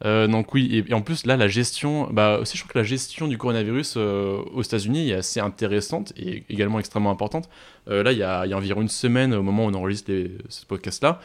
Euh, 0.04 0.26
donc 0.26 0.54
oui, 0.54 0.84
et, 0.88 0.94
en 0.94 1.02
plus, 1.02 1.26
là, 1.26 1.36
la 1.36 1.48
gestion, 1.48 2.08
bah 2.10 2.38
aussi, 2.40 2.56
je 2.56 2.62
trouve 2.62 2.72
que 2.72 2.78
la 2.78 2.84
gestion 2.84 3.28
du 3.28 3.36
coronavirus 3.36 3.94
euh, 3.96 4.38
aux 4.54 4.62
États-Unis 4.62 5.10
est 5.10 5.14
assez 5.14 5.40
intéressante 5.40 6.12
et 6.16 6.44
également 6.48 6.78
extrêmement 6.78 7.10
importante. 7.10 7.48
Euh, 7.88 8.02
là, 8.02 8.12
il 8.12 8.18
y, 8.18 8.22
a, 8.22 8.46
environ 8.56 8.80
une 8.80 8.88
semaine, 8.88 9.34
au 9.34 9.42
moment 9.42 9.66
où 9.66 9.68
on 9.68 9.74
enregistre 9.74 10.12
ce 10.48 10.64
podcast-là, 10.66 11.20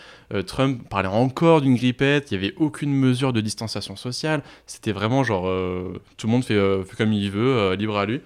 Trump 0.46 0.88
parlait 0.90 1.08
encore 1.08 1.62
d'une 1.62 1.76
grippette, 1.76 2.32
il 2.32 2.38
n'y 2.38 2.46
avait 2.46 2.56
aucune 2.58 2.94
mesure 2.94 3.34
de 3.34 3.42
distanciation 3.42 3.96
sociale, 3.96 4.42
c'était 4.66 4.92
vraiment 4.92 5.24
genre, 5.24 5.44
tout 6.18 6.28
le 6.28 6.32
monde 6.32 6.44
fait, 6.44 6.60
comme 6.98 7.14
il 7.14 7.30
veut, 7.32 7.76
libre 7.76 7.98
à 7.98 8.06
lui. 8.06 8.22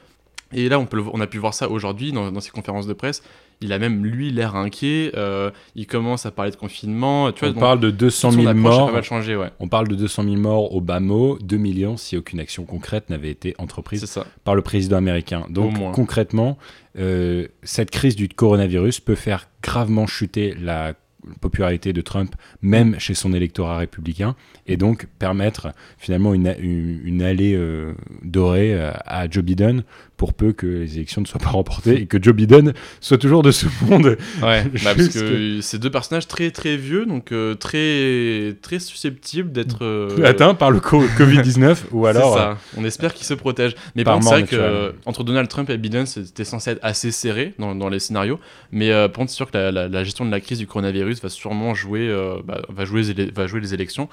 Et 0.51 0.67
là, 0.69 0.79
on, 0.79 0.85
peut 0.85 1.03
on 1.13 1.21
a 1.21 1.27
pu 1.27 1.37
voir 1.37 1.53
ça 1.53 1.69
aujourd'hui 1.69 2.11
dans, 2.11 2.31
dans 2.31 2.39
ses 2.39 2.49
conférences 2.49 2.87
de 2.87 2.93
presse. 2.93 3.21
Il 3.61 3.73
a 3.73 3.79
même, 3.79 4.05
lui, 4.05 4.31
l'air 4.31 4.55
inquiet. 4.55 5.11
euh, 5.15 5.51
il 5.75 5.85
commence 5.85 6.25
à 6.25 6.31
parler 6.31 6.51
de 6.51 6.55
confinement. 6.55 7.31
Tu 7.33 7.41
vois, 7.41 7.49
On 7.49 7.51
donc, 7.51 7.59
parle 7.59 7.79
de 7.81 7.89
toute 7.89 7.99
200 7.99 8.31
son 8.31 8.37
000 8.37 8.47
approche 8.47 8.65
a 8.65 8.69
morts. 8.77 8.87
pas 8.87 8.93
mal 8.93 9.03
changé, 9.03 9.35
ouais. 9.35 9.49
On 9.59 9.67
parle 9.67 9.87
de 9.89 9.95
200 9.95 10.23
000 10.23 10.35
morts 10.37 10.73
au 10.73 10.79
bas 10.79 10.99
mot, 11.01 11.37
2 11.41 11.57
millions 11.57 11.97
si 11.97 12.15
aucune 12.15 12.39
action 12.39 12.63
concrète 12.63 13.09
n'avait 13.09 13.31
été 13.31 13.55
entreprise 13.57 14.05
ça. 14.05 14.25
par 14.45 14.55
le 14.55 14.61
président 14.61 14.95
américain. 14.97 15.45
Donc 15.49 15.73
concrètement, 15.93 16.57
euh, 16.97 17.47
cette 17.63 17.91
crise 17.91 18.15
du 18.15 18.29
coronavirus 18.29 19.01
peut 19.01 19.15
faire 19.15 19.49
gravement 19.61 20.07
chuter 20.07 20.55
la 20.59 20.93
popularité 21.41 21.91
de 21.91 21.99
Trump, 21.99 22.33
même 22.61 22.97
chez 22.97 23.13
son 23.13 23.33
électorat 23.33 23.77
républicain, 23.77 24.35
et 24.67 24.77
donc 24.77 25.07
permettre 25.19 25.67
finalement 25.97 26.33
une, 26.33 26.55
une, 26.59 27.01
une 27.03 27.21
allée 27.21 27.53
euh, 27.55 27.93
dorée 28.23 28.73
à 29.05 29.29
Joe 29.29 29.43
Biden 29.43 29.83
pour 30.19 30.33
peu 30.33 30.51
que 30.51 30.67
les 30.67 30.97
élections 30.97 31.21
ne 31.21 31.25
soient 31.25 31.39
pas 31.39 31.49
remportées 31.49 32.01
et 32.01 32.05
que 32.05 32.21
Joe 32.21 32.35
Biden 32.35 32.73
soit 32.99 33.17
toujours 33.17 33.41
de 33.41 33.51
ce 33.51 33.65
monde. 33.85 34.17
Ouais, 34.43 34.63
bah, 34.83 34.93
parce 34.95 35.07
que 35.07 35.61
c'est 35.61 35.79
deux 35.79 35.89
personnages 35.89 36.27
très 36.27 36.51
très 36.51 36.75
vieux, 36.75 37.05
donc 37.05 37.31
euh, 37.31 37.55
très 37.55 38.53
très 38.61 38.79
susceptibles 38.79 39.51
d'être 39.53 39.83
euh, 39.85 40.23
atteint 40.25 40.53
par 40.55 40.71
le 40.71 40.81
co- 40.81 41.05
Covid-19 41.17 41.77
ou 41.91 42.05
alors 42.05 42.33
C'est 42.33 42.39
euh, 42.41 42.43
ça. 42.53 42.57
On 42.77 42.83
espère 42.83 43.13
qu'ils 43.13 43.25
se 43.25 43.33
protègent. 43.33 43.75
Mais 43.95 44.03
par 44.03 44.21
c'est 44.21 44.29
vrai 44.29 44.43
que 44.43 44.93
entre 45.05 45.23
Donald 45.23 45.47
Trump 45.47 45.69
et 45.69 45.77
Biden, 45.77 46.05
c'était 46.05 46.43
censé 46.43 46.71
être 46.71 46.79
assez 46.83 47.11
serré 47.11 47.53
dans, 47.57 47.73
dans 47.73 47.87
les 47.87 47.99
scénarios. 47.99 48.39
Mais 48.73 48.91
euh, 48.91 49.07
c'est 49.21 49.29
sûr 49.29 49.49
que 49.49 49.57
la, 49.57 49.71
la- 49.71 49.87
la 49.87 50.03
gestion 50.03 50.25
de 50.25 50.31
la 50.31 50.41
crise 50.41 50.57
du 50.59 50.67
coronavirus 50.67 51.21
va 51.23 51.29
sûrement 51.29 51.73
jouer, 51.73 52.13
bah, 52.45 52.61
va 52.67 52.83
jouer, 52.85 53.03
les 53.03 53.31
va 53.31 53.47
jouer 53.47 53.61
les 53.61 53.73
élections 53.73 54.09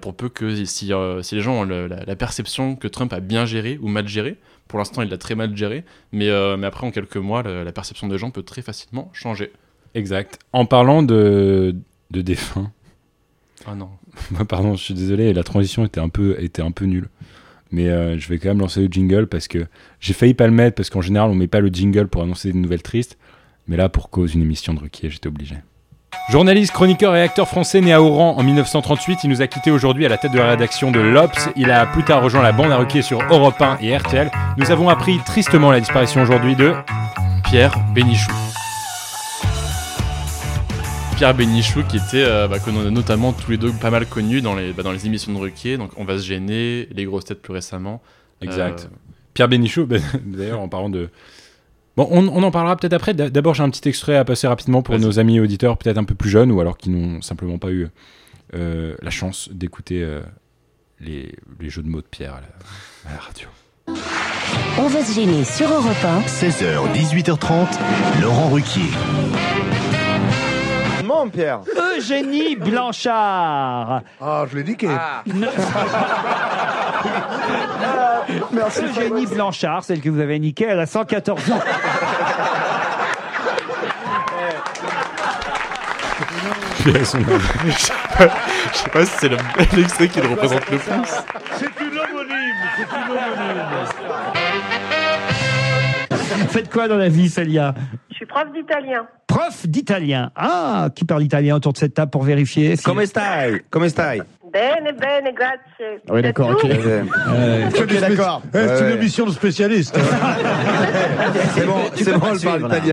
pour 0.00 0.14
peu 0.16 0.28
que 0.28 0.64
si, 0.64 0.90
si 1.22 1.34
les 1.36 1.40
gens 1.40 1.60
ont 1.60 1.64
le- 1.64 1.86
la, 1.86 2.04
la 2.04 2.16
perception 2.16 2.74
que 2.74 2.88
Trump 2.88 3.12
a 3.12 3.20
bien 3.20 3.46
géré 3.46 3.78
ou 3.80 3.86
mal 3.88 4.08
géré. 4.08 4.36
Pour 4.68 4.78
l'instant, 4.78 5.02
il 5.02 5.10
l'a 5.10 5.18
très 5.18 5.34
mal 5.34 5.56
géré, 5.56 5.84
mais, 6.12 6.28
euh, 6.28 6.56
mais 6.56 6.66
après, 6.66 6.86
en 6.86 6.90
quelques 6.90 7.16
mois, 7.18 7.42
la 7.42 7.72
perception 7.72 8.08
des 8.08 8.18
gens 8.18 8.30
peut 8.30 8.42
très 8.42 8.62
facilement 8.62 9.10
changer. 9.12 9.52
exact. 9.94 10.38
En 10.52 10.66
parlant 10.66 11.02
de, 11.02 11.76
de 12.10 12.22
défunts, 12.22 12.72
Ah 13.66 13.74
non. 13.74 13.90
Pardon, 14.48 14.74
je 14.74 14.82
suis 14.82 14.94
désolé, 14.94 15.32
la 15.32 15.42
transition 15.42 15.84
était 15.84 16.00
un 16.00 16.08
peu, 16.08 16.36
était 16.40 16.62
un 16.62 16.70
peu 16.70 16.84
nulle. 16.86 17.08
Mais 17.70 17.88
euh, 17.88 18.18
je 18.18 18.28
vais 18.28 18.38
quand 18.38 18.48
même 18.50 18.60
lancer 18.60 18.80
le 18.82 18.88
jingle 18.92 19.26
parce 19.26 19.48
que 19.48 19.66
j'ai 20.00 20.12
failli 20.12 20.34
pas 20.34 20.46
le 20.46 20.52
mettre 20.52 20.76
parce 20.76 20.90
qu'en 20.90 21.00
général, 21.00 21.30
on 21.30 21.34
met 21.34 21.48
pas 21.48 21.60
le 21.60 21.68
jingle 21.68 22.06
pour 22.08 22.22
annoncer 22.22 22.52
des 22.52 22.58
nouvelles 22.58 22.82
tristes. 22.82 23.18
Mais 23.66 23.76
là, 23.76 23.88
pour 23.88 24.10
cause 24.10 24.32
d'une 24.32 24.42
émission 24.42 24.74
de 24.74 24.80
Ruquier, 24.80 25.10
j'étais 25.10 25.26
obligé. 25.28 25.56
Journaliste, 26.30 26.72
chroniqueur 26.72 27.14
et 27.16 27.22
acteur 27.22 27.48
français 27.48 27.80
né 27.80 27.92
à 27.92 28.02
Oran 28.02 28.34
en 28.36 28.42
1938, 28.42 29.24
il 29.24 29.30
nous 29.30 29.42
a 29.42 29.46
quitté 29.46 29.70
aujourd'hui 29.70 30.06
à 30.06 30.08
la 30.08 30.18
tête 30.18 30.32
de 30.32 30.38
la 30.38 30.48
rédaction 30.48 30.90
de 30.90 31.00
l'Obs. 31.00 31.50
Il 31.56 31.70
a 31.70 31.86
plus 31.86 32.02
tard 32.02 32.22
rejoint 32.22 32.42
la 32.42 32.52
bande 32.52 32.72
à 32.72 32.76
Ruquier 32.76 33.02
sur 33.02 33.22
Europe 33.30 33.60
1 33.60 33.78
et 33.80 33.96
RTL. 33.96 34.30
Nous 34.56 34.70
avons 34.70 34.88
appris 34.88 35.18
tristement 35.24 35.70
la 35.70 35.80
disparition 35.80 36.22
aujourd'hui 36.22 36.56
de 36.56 36.74
Pierre 37.44 37.74
Bénichou. 37.94 38.32
Pierre 41.16 41.34
Bénichou 41.34 41.84
qui 41.84 41.98
était, 41.98 42.24
euh, 42.24 42.48
bah, 42.48 42.58
que 42.58 42.70
a 42.70 42.90
notamment 42.90 43.32
tous 43.32 43.52
les 43.52 43.56
deux 43.56 43.72
pas 43.72 43.90
mal 43.90 44.04
connu 44.06 44.40
dans 44.40 44.56
les, 44.56 44.72
bah, 44.72 44.82
dans 44.82 44.90
les 44.90 45.06
émissions 45.06 45.32
de 45.32 45.38
Ruquier, 45.38 45.76
donc 45.76 45.90
On 45.96 46.04
va 46.04 46.18
se 46.18 46.24
gêner, 46.24 46.88
Les 46.90 47.04
grosses 47.04 47.26
têtes 47.26 47.40
plus 47.40 47.52
récemment. 47.52 48.02
Exact. 48.40 48.88
Euh, 48.90 48.96
Pierre 49.32 49.48
Bénichou, 49.48 49.86
d'ailleurs, 50.24 50.60
en 50.60 50.68
parlant 50.68 50.90
de. 50.90 51.10
Bon, 51.96 52.08
on, 52.10 52.26
on 52.28 52.42
en 52.42 52.50
parlera 52.50 52.76
peut-être 52.76 52.92
après. 52.92 53.14
D'a- 53.14 53.30
D'abord, 53.30 53.54
j'ai 53.54 53.62
un 53.62 53.70
petit 53.70 53.88
extrait 53.88 54.16
à 54.16 54.24
passer 54.24 54.46
rapidement 54.48 54.82
pour 54.82 54.98
nos 54.98 55.18
amis 55.18 55.38
auditeurs, 55.40 55.76
peut-être 55.78 55.98
un 55.98 56.04
peu 56.04 56.14
plus 56.14 56.28
jeunes 56.30 56.50
ou 56.50 56.60
alors 56.60 56.76
qui 56.76 56.90
n'ont 56.90 57.22
simplement 57.22 57.58
pas 57.58 57.70
eu 57.70 57.88
euh, 58.54 58.94
la 59.02 59.10
chance 59.10 59.48
d'écouter 59.52 60.02
euh, 60.02 60.20
les, 61.00 61.32
les 61.60 61.70
jeux 61.70 61.82
de 61.82 61.88
mots 61.88 62.00
de 62.00 62.06
Pierre 62.06 62.34
à 62.34 62.40
la, 62.40 63.10
à 63.10 63.14
la 63.14 63.20
radio. 63.20 63.48
On 64.78 64.88
va 64.88 65.04
se 65.04 65.14
gêner 65.14 65.44
sur 65.44 65.68
Europe 65.72 66.04
1. 66.04 66.20
16h, 66.22 66.92
18h30, 66.94 68.20
Laurent 68.22 68.48
Ruquier. 68.50 68.82
Pierre? 71.32 71.60
Eugénie 71.96 72.56
Blanchard. 72.56 74.02
Ah, 74.20 74.44
je 74.50 74.56
l'ai 74.56 74.64
niqué. 74.64 74.88
Merci. 78.52 78.82
Eugénie 78.84 79.26
Blanchard, 79.26 79.84
celle 79.84 80.00
que 80.00 80.08
vous 80.10 80.20
avez 80.20 80.38
niquée, 80.38 80.66
elle 80.68 80.80
a 80.80 80.86
114 80.86 81.50
ans. 81.52 81.60
Je 86.86 86.92
sais 88.72 88.90
pas 88.92 89.04
si 89.06 89.12
c'est 89.18 89.28
le- 89.28 89.36
l'extrait 89.76 90.08
qui 90.08 90.20
le 90.20 90.28
représente 90.28 90.70
le 90.70 90.78
plus. 90.78 90.90
C'est 91.58 91.66
une 91.80 91.98
homonyme. 91.98 92.54
C'est 92.76 92.82
une 92.96 93.10
homonyme. 93.10 93.62
Faites 96.50 96.70
quoi 96.70 96.88
dans 96.88 96.96
la 96.96 97.08
vie, 97.08 97.28
Célia? 97.28 97.74
Je 98.14 98.18
suis 98.18 98.26
prof 98.26 98.44
d'italien. 98.54 99.08
Prof 99.26 99.66
d'italien. 99.66 100.30
Ah, 100.36 100.88
qui 100.94 101.04
parle 101.04 101.24
italien 101.24 101.56
autour 101.56 101.72
de 101.72 101.78
cette 101.78 101.94
table 101.94 102.12
pour 102.12 102.22
vérifier 102.22 102.76
si- 102.76 102.84
Come 102.84 103.04
stai? 103.06 103.62
Come 103.70 103.88
stai? 103.88 104.22
Bene, 104.52 104.92
bene, 104.92 105.32
grazie. 105.34 106.00
Oui, 106.08 106.22
d'accord, 106.22 106.50
ok. 106.50 106.64
Euh, 107.28 107.68
Ok, 107.76 107.98
d'accord. 108.00 108.42
c'est 108.52 108.80
une 108.82 108.96
émission 108.98 109.26
de 109.26 109.32
spécialistes. 109.32 109.98
C'est 111.54 111.66
bon, 111.66 111.80
c'est 111.96 112.12
bon, 112.18 112.34
je 112.34 112.44
parle 112.44 112.60
italien. 112.66 112.92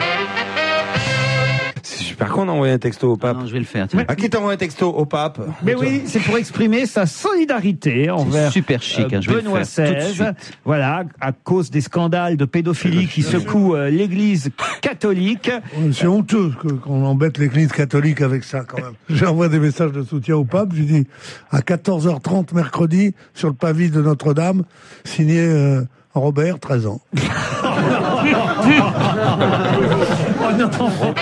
C'est 2.22 2.28
super 2.28 2.36
con 2.36 2.46
d'envoyer 2.46 2.74
un 2.74 2.78
texto 2.78 3.12
au 3.12 3.18
pape. 3.18 3.38
Non, 3.38 3.48
je 3.48 3.54
vais 3.54 3.60
le 3.60 3.66
faire. 3.66 3.88
À 4.08 4.16
qui 4.16 4.30
t'envoie 4.30 4.54
un 4.54 4.58
texto 4.58 4.90
au 4.90 5.06
pape 5.06 5.40
Mais 5.64 5.74
oui, 5.74 6.04
c'est 6.06 6.20
pour 6.20 6.38
exprimer 6.38 6.86
sa 6.86 7.06
solidarité 7.08 8.12
envers 8.12 8.52
super 8.52 8.82
chic, 8.82 9.12
euh, 9.12 9.18
hein, 9.18 9.22
je 9.22 9.30
vais 9.30 9.36
le 9.38 9.42
Benoît 9.42 9.64
faire 9.66 9.88
tout 9.88 9.94
de 9.94 10.00
XVI. 10.00 10.14
suite. 10.14 10.58
Voilà, 10.64 11.04
à 11.20 11.32
cause 11.32 11.72
des 11.72 11.82
scandales 11.82 12.38
de 12.38 12.46
pédophilie 12.46 13.08
qui 13.08 13.24
secouent 13.24 13.76
euh, 13.76 13.90
l'Église 13.90 14.52
catholique. 14.82 15.50
C'est 15.94 16.06
honteux 16.08 16.52
que- 16.62 16.68
qu'on 16.74 17.04
embête 17.06 17.38
l'église 17.40 17.72
catholique 17.72 18.22
avec 18.22 18.44
ça 18.44 18.62
quand 18.68 18.78
même. 18.78 18.94
J'envoie 19.10 19.48
des 19.50 19.60
messages 19.60 19.92
de 19.92 20.04
soutien 20.04 20.36
au 20.36 20.44
pape. 20.46 20.70
Je 20.74 20.78
lui 20.80 20.86
dis 20.86 21.08
à 21.50 21.60
14h30 21.62 22.54
mercredi 22.54 23.16
sur 23.34 23.48
le 23.48 23.56
pavis 23.56 23.90
de 23.90 24.02
Notre-Dame, 24.02 24.64
signé 25.06 25.40
euh, 25.40 25.82
Robert, 26.14 26.60
13 26.60 26.86
ans. 26.88 27.02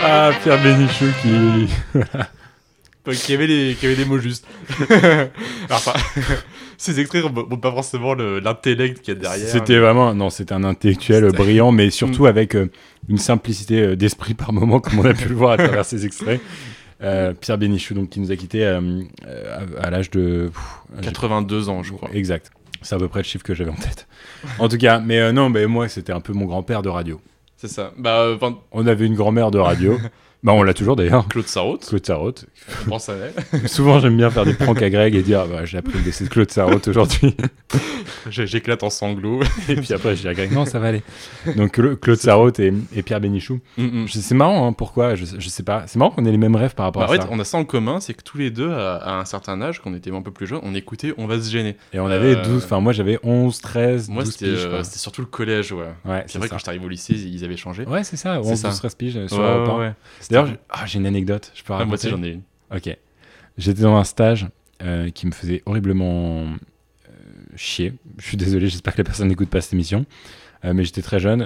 Ah, 0.04 0.32
Pierre 0.44 0.62
Bénichou 0.64 1.06
qui. 1.22 1.70
qui 3.26 3.34
avait, 3.34 3.48
les, 3.48 3.76
qui 3.80 3.86
avait 3.88 3.96
les 3.96 4.06
mots 4.06 4.20
justes. 4.20 4.46
Alors, 4.90 5.28
enfin, 5.72 5.94
ces 6.78 7.00
extraits 7.00 7.24
n'ont 7.24 7.58
pas 7.58 7.72
forcément 7.72 8.14
le- 8.14 8.40
l'intellect 8.40 9.02
qu'il 9.02 9.14
y 9.16 9.18
a 9.18 9.20
derrière. 9.20 9.48
C'était 9.48 9.80
vraiment. 9.80 10.14
Non, 10.14 10.30
c'était 10.30 10.54
un 10.54 10.64
intellectuel 10.64 11.32
brillant, 11.32 11.72
mais 11.72 11.90
surtout 11.90 12.24
Mm. 12.24 12.28
avec 12.28 12.56
euh, 12.56 12.70
une 13.08 13.18
simplicité 13.18 13.82
euh, 13.82 13.96
d'esprit 13.96 14.34
par 14.36 14.54
moment, 14.54 14.80
comme 14.80 15.00
on 15.00 15.06
a 15.06 15.14
pu 15.14 15.28
le 15.30 15.36
voir 15.36 15.52
à 15.54 15.58
travers 15.58 15.86
ces 15.86 16.06
extraits. 16.06 16.40
Euh, 17.02 17.34
Pierre 17.34 17.58
Bénichou, 17.58 17.94
donc, 17.94 18.10
qui 18.10 18.20
nous 18.20 18.32
a 18.32 18.36
quittés 18.36 18.64
euh, 18.66 19.02
à, 19.80 19.88
à 19.88 19.90
l'âge 19.90 20.12
de. 20.12 20.52
pff, 20.54 21.02
j'ai 21.02 21.10
82 21.10 21.70
ans, 21.70 21.82
je 21.82 21.94
crois. 21.94 22.10
Exact. 22.14 22.52
C'est 22.82 22.96
à 22.96 22.98
peu 22.98 23.08
près 23.08 23.22
le 23.22 23.26
chiffre 23.26 23.44
que 23.44 23.54
j'avais 23.54 23.72
en 23.72 23.76
tête. 23.76 24.08
En 24.60 24.70
tout 24.70 24.78
cas, 24.78 25.00
mais 25.00 25.20
euh, 25.20 25.32
non, 25.32 25.50
mais 25.50 25.66
moi, 25.66 25.88
c'était 25.90 26.14
un 26.14 26.20
peu 26.22 26.32
mon 26.34 26.46
grand-père 26.46 26.82
de 26.82 26.90
radio. 26.90 27.20
C'est 27.60 27.68
ça. 27.68 27.92
Bah, 27.98 28.22
euh, 28.22 28.38
On 28.72 28.88
avait 28.88 29.06
une 29.06 29.16
grand-mère 29.16 29.52
de 29.52 29.60
radio. 29.60 29.98
bah, 30.44 30.54
on 30.54 30.64
l'a 30.64 30.74
toujours 30.74 30.96
d'ailleurs. 30.96 31.28
Claude 31.28 31.48
Sarraute. 31.48 31.86
Claude 31.88 32.06
Sarraute. 32.06 32.46
On 32.86 32.90
pense 32.92 33.10
à 33.10 33.14
elle. 33.16 33.68
Souvent, 33.70 34.00
j'aime 34.00 34.16
bien 34.18 34.30
faire 34.30 34.46
des 34.46 34.54
pranks 34.54 34.82
à 34.82 34.90
Greg 34.90 35.16
et 35.16 35.22
dire 35.22 35.46
bah, 35.48 35.66
j'ai 35.66 35.78
appris 35.78 35.98
le 35.98 36.04
décès 36.04 36.24
de 36.24 36.30
Claude 36.30 36.50
Sarraute 36.52 36.88
aujourd'hui. 36.88 37.36
J'éclate 38.30 38.84
en 38.84 38.90
sanglots. 38.90 39.42
et 39.68 39.76
puis 39.76 39.94
après, 39.94 40.16
je 40.16 40.22
dis 40.22 40.28
à 40.28 40.34
Greg 40.34 40.52
non, 40.52 40.66
ça 40.66 40.80
va 40.80 40.88
aller. 40.88 41.04
Donc, 41.56 41.78
Cla- 41.78 41.96
Claude 42.00 42.18
Sarraute 42.18 42.60
et, 42.60 42.74
et 42.96 43.04
Pierre 43.04 43.20
Bénichou. 43.22 43.60
Mm, 43.78 43.84
mm. 44.04 44.08
Je- 44.08 44.20
C'est 44.20 44.36
marrant, 44.36 44.68
hein, 44.68 44.74
pourquoi 44.74 45.16
je, 45.16 45.26
je 45.38 45.50
sais 45.50 45.64
pas. 45.64 45.84
C'est 45.88 45.98
marrant 46.00 46.12
qu'on 46.12 46.26
ait 46.26 46.32
les 46.32 46.38
mêmes 46.38 46.56
rêves 46.56 46.76
par 46.76 46.86
rapport 46.88 47.02
Bah, 47.02 47.08
à 47.08 47.10
en 47.10 47.14
fait, 47.14 47.22
ça. 47.22 47.28
on 47.32 47.40
a 47.40 47.44
ça 47.44 47.58
en 47.58 47.66
commun, 47.66 48.00
c'est 48.00 48.14
que 48.14 48.24
tous 48.24 48.38
les 48.38 48.50
deux, 48.52 48.72
à, 48.72 48.96
à 48.98 49.14
un 49.20 49.26
certain 49.26 49.62
âge, 49.62 49.80
quand 49.82 49.90
on 49.92 49.96
était 49.96 50.12
un 50.12 50.22
peu 50.22 50.32
plus 50.32 50.48
jeunes, 50.48 50.60
on 50.64 50.74
écoutait 50.76 51.14
On 51.18 51.28
va 51.28 51.40
se 51.42 51.50
gêner. 51.50 51.76
Et 51.94 52.00
on 52.00 52.08
avait 52.08 52.36
Euh, 52.36 52.44
12, 52.44 52.64
enfin, 52.66 52.80
moi 52.80 52.94
j'avais 52.94 53.20
11, 53.24 53.60
13, 53.60 54.10
Moi, 54.10 54.24
12 54.24 54.34
c'était 54.34 54.46
piges. 54.52 54.66
euh, 54.66 54.84
c'était 54.84 55.00
surtout 55.00 55.22
le 55.22 55.28
collège, 55.28 55.72
ouais. 55.72 55.86
Ouais, 56.06 56.24
c'est 56.28 56.38
vrai, 56.38 56.48
ça. 56.48 56.52
quand 56.54 56.58
j'étais 56.60 56.70
arrivé 56.70 56.86
au 56.86 56.90
lycée, 56.90 57.14
ils 57.14 57.44
avaient 57.44 57.58
changé. 57.58 57.86
Ouais, 57.86 58.04
c'est 58.04 58.18
ça, 58.18 58.40
C'est 58.44 58.50
11, 58.52 58.60
ça. 58.60 58.70
12, 58.70 58.78
13 58.80 58.96
piges 58.96 59.28
sur 59.28 59.40
Ouais, 59.40 59.94
Europe 60.32 60.32
ouais, 60.32 60.38
1. 60.38 60.42
ouais. 60.42 60.48
D'ailleurs, 60.48 60.48
j'ai- 60.48 60.60
ah, 60.70 60.86
j'ai 60.86 61.00
une 61.00 61.06
anecdote, 61.08 61.52
je 61.56 61.64
peux 61.64 61.74
Ah, 61.74 61.86
moi 61.86 61.96
aussi, 61.96 62.10
j'en 62.10 62.24
ai 62.24 62.30
une. 62.34 62.42
Ok. 62.76 62.96
J'étais 63.58 63.82
dans 63.82 63.98
un 63.98 64.04
stage 64.04 64.48
euh, 64.82 65.10
qui 65.10 65.28
me 65.28 65.32
faisait 65.32 65.62
horriblement 65.66 66.44
euh, 66.44 67.12
chier. 67.56 67.94
Je 68.18 68.26
suis 68.26 68.38
désolé, 68.38 68.68
j'espère 68.68 68.94
que 68.94 69.00
la 69.00 69.04
personne 69.04 69.28
n'écoute 69.28 69.50
pas 69.50 69.60
cette 69.62 69.74
émission. 69.74 70.06
Euh, 70.66 70.74
mais 70.74 70.84
j'étais 70.84 71.02
très 71.02 71.20
jeune, 71.20 71.46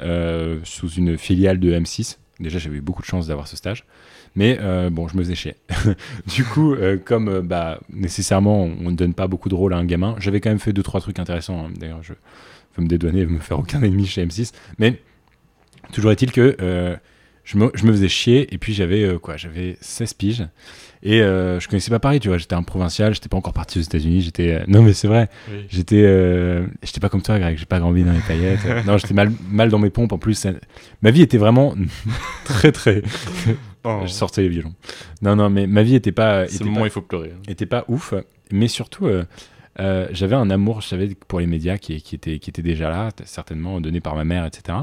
sous 0.64 0.90
une 0.90 1.18
filiale 1.18 1.60
de 1.60 1.72
M6. 1.72 2.18
Déjà, 2.40 2.58
j'avais 2.60 2.78
eu 2.78 2.82
beaucoup 2.82 3.02
de 3.02 3.08
chance 3.08 3.28
d'avoir 3.28 3.48
ce 3.48 3.56
stage. 3.56 3.86
Mais 4.36 4.58
bon, 4.90 5.08
je 5.08 5.16
me 5.16 5.22
faisais 5.24 5.36
chier. 5.36 5.56
du 6.28 6.44
coup, 6.44 6.76
comme 7.06 7.42
bah, 7.42 7.80
nécessairement, 7.92 8.64
on 8.64 8.90
ne 8.92 8.96
donne 8.96 9.14
pas 9.14 9.28
beaucoup 9.28 9.50
de 9.50 9.56
rôle 9.56 9.74
à 9.74 9.78
un 9.78 9.86
gamin, 9.86 10.16
j'avais 10.20 10.42
quand 10.42 10.50
même 10.50 10.60
fait 10.60 10.74
deux 10.74 10.82
trois 10.84 11.00
trucs 11.00 11.20
intéressants. 11.20 11.66
hein. 11.68 11.72
D'ailleurs, 11.78 12.02
je 12.02 12.14
veux 12.76 12.84
me 12.84 12.88
dédouaner, 12.90 13.26
me 13.28 13.38
faire 13.40 13.60
aucun 13.60 13.82
ennemi 13.84 14.08
chez 14.08 14.26
M6. 14.26 14.52
Mais 14.80 15.00
toujours 15.92 16.12
est-il 16.12 16.32
que 16.32 16.58
je, 17.44 17.58
me, 17.58 17.72
je 17.76 17.86
me 17.86 17.91
faisais 17.91 18.10
chier. 18.10 18.54
Et 18.54 18.58
puis, 18.58 18.74
j'avais 18.74 19.04
euh, 19.04 19.20
quoi 19.20 19.38
J'avais 19.38 19.78
16 19.82 20.14
piges. 20.14 20.48
Et 21.06 21.22
euh, 21.22 21.60
je 21.60 21.68
connaissais 21.68 21.89
pas 21.91 22.00
Paris, 22.00 22.22
tu 22.22 22.30
vois. 22.30 22.38
J'étais 22.38 22.56
un 22.56 22.64
provincial, 22.64 23.14
j'étais 23.14 23.28
pas 23.28 23.36
encore 23.36 23.52
parti 23.54 23.78
aux 23.78 23.82
États-Unis. 23.82 24.22
J'étais. 24.22 24.54
euh, 24.54 24.64
Non, 24.68 24.82
mais 24.84 24.94
c'est 24.94 25.08
vrai. 25.10 25.30
Oui. 25.52 25.66
J'étais. 25.70 26.02
euh, 26.06 26.66
J'étais 26.82 27.02
pas 27.02 27.10
comme 27.10 27.22
toi, 27.22 27.38
Greg. 27.39 27.58
J'ai 27.58 27.66
pas 27.66 27.80
grandi 27.80 28.04
dans 28.04 28.14
les 28.14 28.20
paillettes. 28.20 28.62
Non, 28.86 28.98
j'étais 28.98 29.14
mal, 29.14 29.32
mal 29.50 29.70
dans 29.70 29.80
mes 29.80 29.89
pompes. 29.89 30.14
En 30.14 30.18
plus, 30.18 30.36
ça- 30.36 30.54
ma 31.02 31.12
vie 31.12 31.22
était 31.22 31.38
vraiment 31.38 31.76
très, 32.46 32.72
très. 32.72 33.02
Oh. 33.84 34.02
Je 34.06 34.12
sortais 34.12 34.44
les 34.44 34.50
violons. 34.50 34.74
Non, 35.22 35.36
non, 35.36 35.50
mais 35.50 35.68
ma 35.68 35.84
vie 35.84 35.96
était 35.96 36.14
pas. 36.14 36.48
C'est 36.48 36.62
le 36.64 36.70
moment 36.70 36.84
où 36.84 36.86
il 36.86 36.91
faut 36.91 37.02
pleurer. 37.02 37.34
était 37.50 37.66
pas 37.66 37.84
ouf, 37.89 38.14
mais 38.50 38.70
surtout, 38.70 39.08
j'avais 39.78 40.36
un 40.36 40.50
amour, 40.50 40.80
je 40.82 40.88
savais, 40.88 41.10
pour 41.28 41.41
les 41.41 41.48
médias 41.48 41.78
qui, 41.78 42.02
qui, 42.02 42.16
était, 42.16 42.39
qui 42.39 42.50
était 42.50 42.62
déjà 42.62 42.89
là, 42.89 43.10
certainement 43.26 43.82
donné 43.82 44.00
par 44.00 44.16
ma 44.16 44.24
mère, 44.24 44.46
etc. 44.46 44.78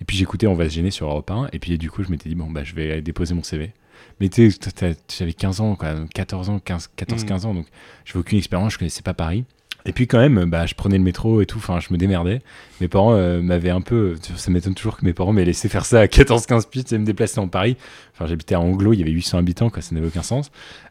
Et 0.00 0.04
puis 0.04 0.16
j'écoutais 0.16 0.46
On 0.46 0.54
va 0.54 0.68
se 0.68 0.74
gêner 0.74 0.90
sur 0.90 1.06
Europe 1.08 1.30
1, 1.30 1.48
et 1.52 1.58
puis 1.58 1.76
du 1.78 1.90
coup, 1.90 2.02
je 2.02 2.10
m'étais 2.10 2.28
dit, 2.28 2.34
bon, 2.34 2.50
bah, 2.50 2.64
je 2.64 2.74
vais 2.74 3.02
déposer 3.02 3.34
mon 3.34 3.42
CV. 3.42 3.72
Mais 4.20 4.28
tu 4.28 4.50
sais, 4.50 4.96
j'avais 5.16 5.32
15 5.32 5.60
ans, 5.60 5.74
quoi, 5.76 5.94
14 6.14 6.50
ans, 6.50 6.58
15, 6.60 6.90
14, 6.96 7.24
Mm. 7.24 7.26
15 7.26 7.46
ans, 7.46 7.54
donc 7.54 7.66
j'avais 8.04 8.20
aucune 8.20 8.38
expérience, 8.38 8.72
je 8.74 8.78
connaissais 8.78 9.02
pas 9.02 9.14
Paris. 9.14 9.44
Et 9.86 9.92
puis 9.92 10.06
quand 10.06 10.18
même, 10.18 10.44
bah, 10.50 10.66
je 10.66 10.74
prenais 10.74 10.98
le 10.98 11.04
métro 11.04 11.40
et 11.40 11.46
tout, 11.46 11.58
enfin, 11.58 11.80
je 11.80 11.92
me 11.92 11.98
démerdais. 11.98 12.42
Mes 12.80 12.88
parents 12.88 13.14
euh, 13.14 13.40
m'avaient 13.40 13.70
un 13.70 13.80
peu, 13.80 14.16
ça 14.36 14.50
m'étonne 14.50 14.74
toujours 14.74 14.96
que 14.96 15.04
mes 15.04 15.12
parents 15.12 15.32
m'aient 15.32 15.44
laissé 15.44 15.68
faire 15.68 15.86
ça 15.86 16.00
à 16.00 16.06
14-15 16.06 16.68
piges 16.68 16.92
et 16.92 16.98
me 16.98 17.04
déplacer 17.04 17.38
en 17.38 17.48
Paris. 17.48 17.76
Enfin, 18.12 18.26
j'habitais 18.26 18.54
à 18.54 18.60
Anglo, 18.60 18.92
il 18.92 18.98
y 18.98 19.02
avait 19.02 19.12
800 19.12 19.38
habitants, 19.38 19.70
quoi, 19.70 19.80
ça 19.80 19.94
n'avait 19.94 20.08
aucun 20.08 20.22
sens. 20.22 20.50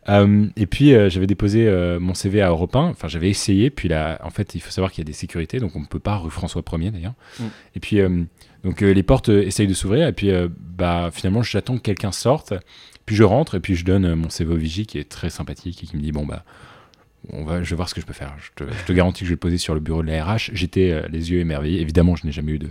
Euh, 0.09 0.47
et 0.55 0.65
puis 0.65 0.93
euh, 0.93 1.09
j'avais 1.09 1.27
déposé 1.27 1.69
mon 1.99 2.13
CV 2.13 2.41
à 2.41 2.49
Europe 2.49 2.75
1, 2.75 2.79
enfin 2.85 3.07
j'avais 3.07 3.29
essayé, 3.29 3.69
puis 3.69 3.89
là, 3.89 4.19
en 4.23 4.29
fait, 4.29 4.55
il 4.55 4.61
faut 4.61 4.71
savoir 4.71 4.91
qu'il 4.91 5.03
y 5.03 5.05
a 5.05 5.09
des 5.09 5.13
sécurités, 5.13 5.59
donc 5.59 5.75
on 5.75 5.81
ne 5.81 5.85
peut 5.85 5.99
pas 5.99 6.15
rue 6.15 6.31
François 6.31 6.61
1er 6.61 6.91
d'ailleurs. 6.91 7.15
Mm. 7.39 7.43
Et 7.75 7.79
puis, 7.79 7.99
donc 8.63 8.81
les 8.81 9.03
portes 9.03 9.29
essayent 9.29 9.67
de 9.67 9.73
s'ouvrir, 9.73 10.07
et 10.07 10.13
puis 10.13 10.31
bah, 10.49 11.09
finalement, 11.11 11.43
j'attends 11.43 11.77
que 11.77 11.83
quelqu'un 11.83 12.11
sorte, 12.11 12.53
puis 13.05 13.15
je 13.15 13.23
rentre, 13.23 13.55
et 13.55 13.59
puis 13.59 13.75
je 13.75 13.85
donne 13.85 14.15
mon 14.15 14.29
CV 14.29 14.53
au 14.53 14.57
vigie 14.57 14.85
qui 14.85 14.97
est 14.97 15.09
très 15.09 15.29
sympathique 15.29 15.83
et 15.83 15.88
qui 15.88 15.97
me 15.97 16.01
dit, 16.01 16.11
bon, 16.11 16.25
bah, 16.25 16.43
on 17.34 17.43
va, 17.43 17.63
je 17.63 17.69
vais 17.69 17.75
voir 17.75 17.89
ce 17.89 17.95
que 17.95 18.01
je 18.01 18.05
peux 18.05 18.13
faire. 18.13 18.34
Je 18.39 18.65
te, 18.65 18.93
garantis 18.93 19.21
que 19.21 19.25
je 19.25 19.32
vais 19.32 19.36
le 19.36 19.39
poser 19.39 19.57
sur 19.57 19.73
le 19.73 19.80
bureau 19.80 20.01
de 20.01 20.07
la 20.07 20.23
RH. 20.23 20.51
J'étais 20.53 20.91
euh, 20.91 21.07
les 21.09 21.32
yeux 21.32 21.39
émerveillés. 21.39 21.82
Évidemment, 21.82 22.15
je 22.15 22.25
n'ai 22.25 22.32
jamais 22.32 22.53
eu 22.53 22.59
de, 22.59 22.69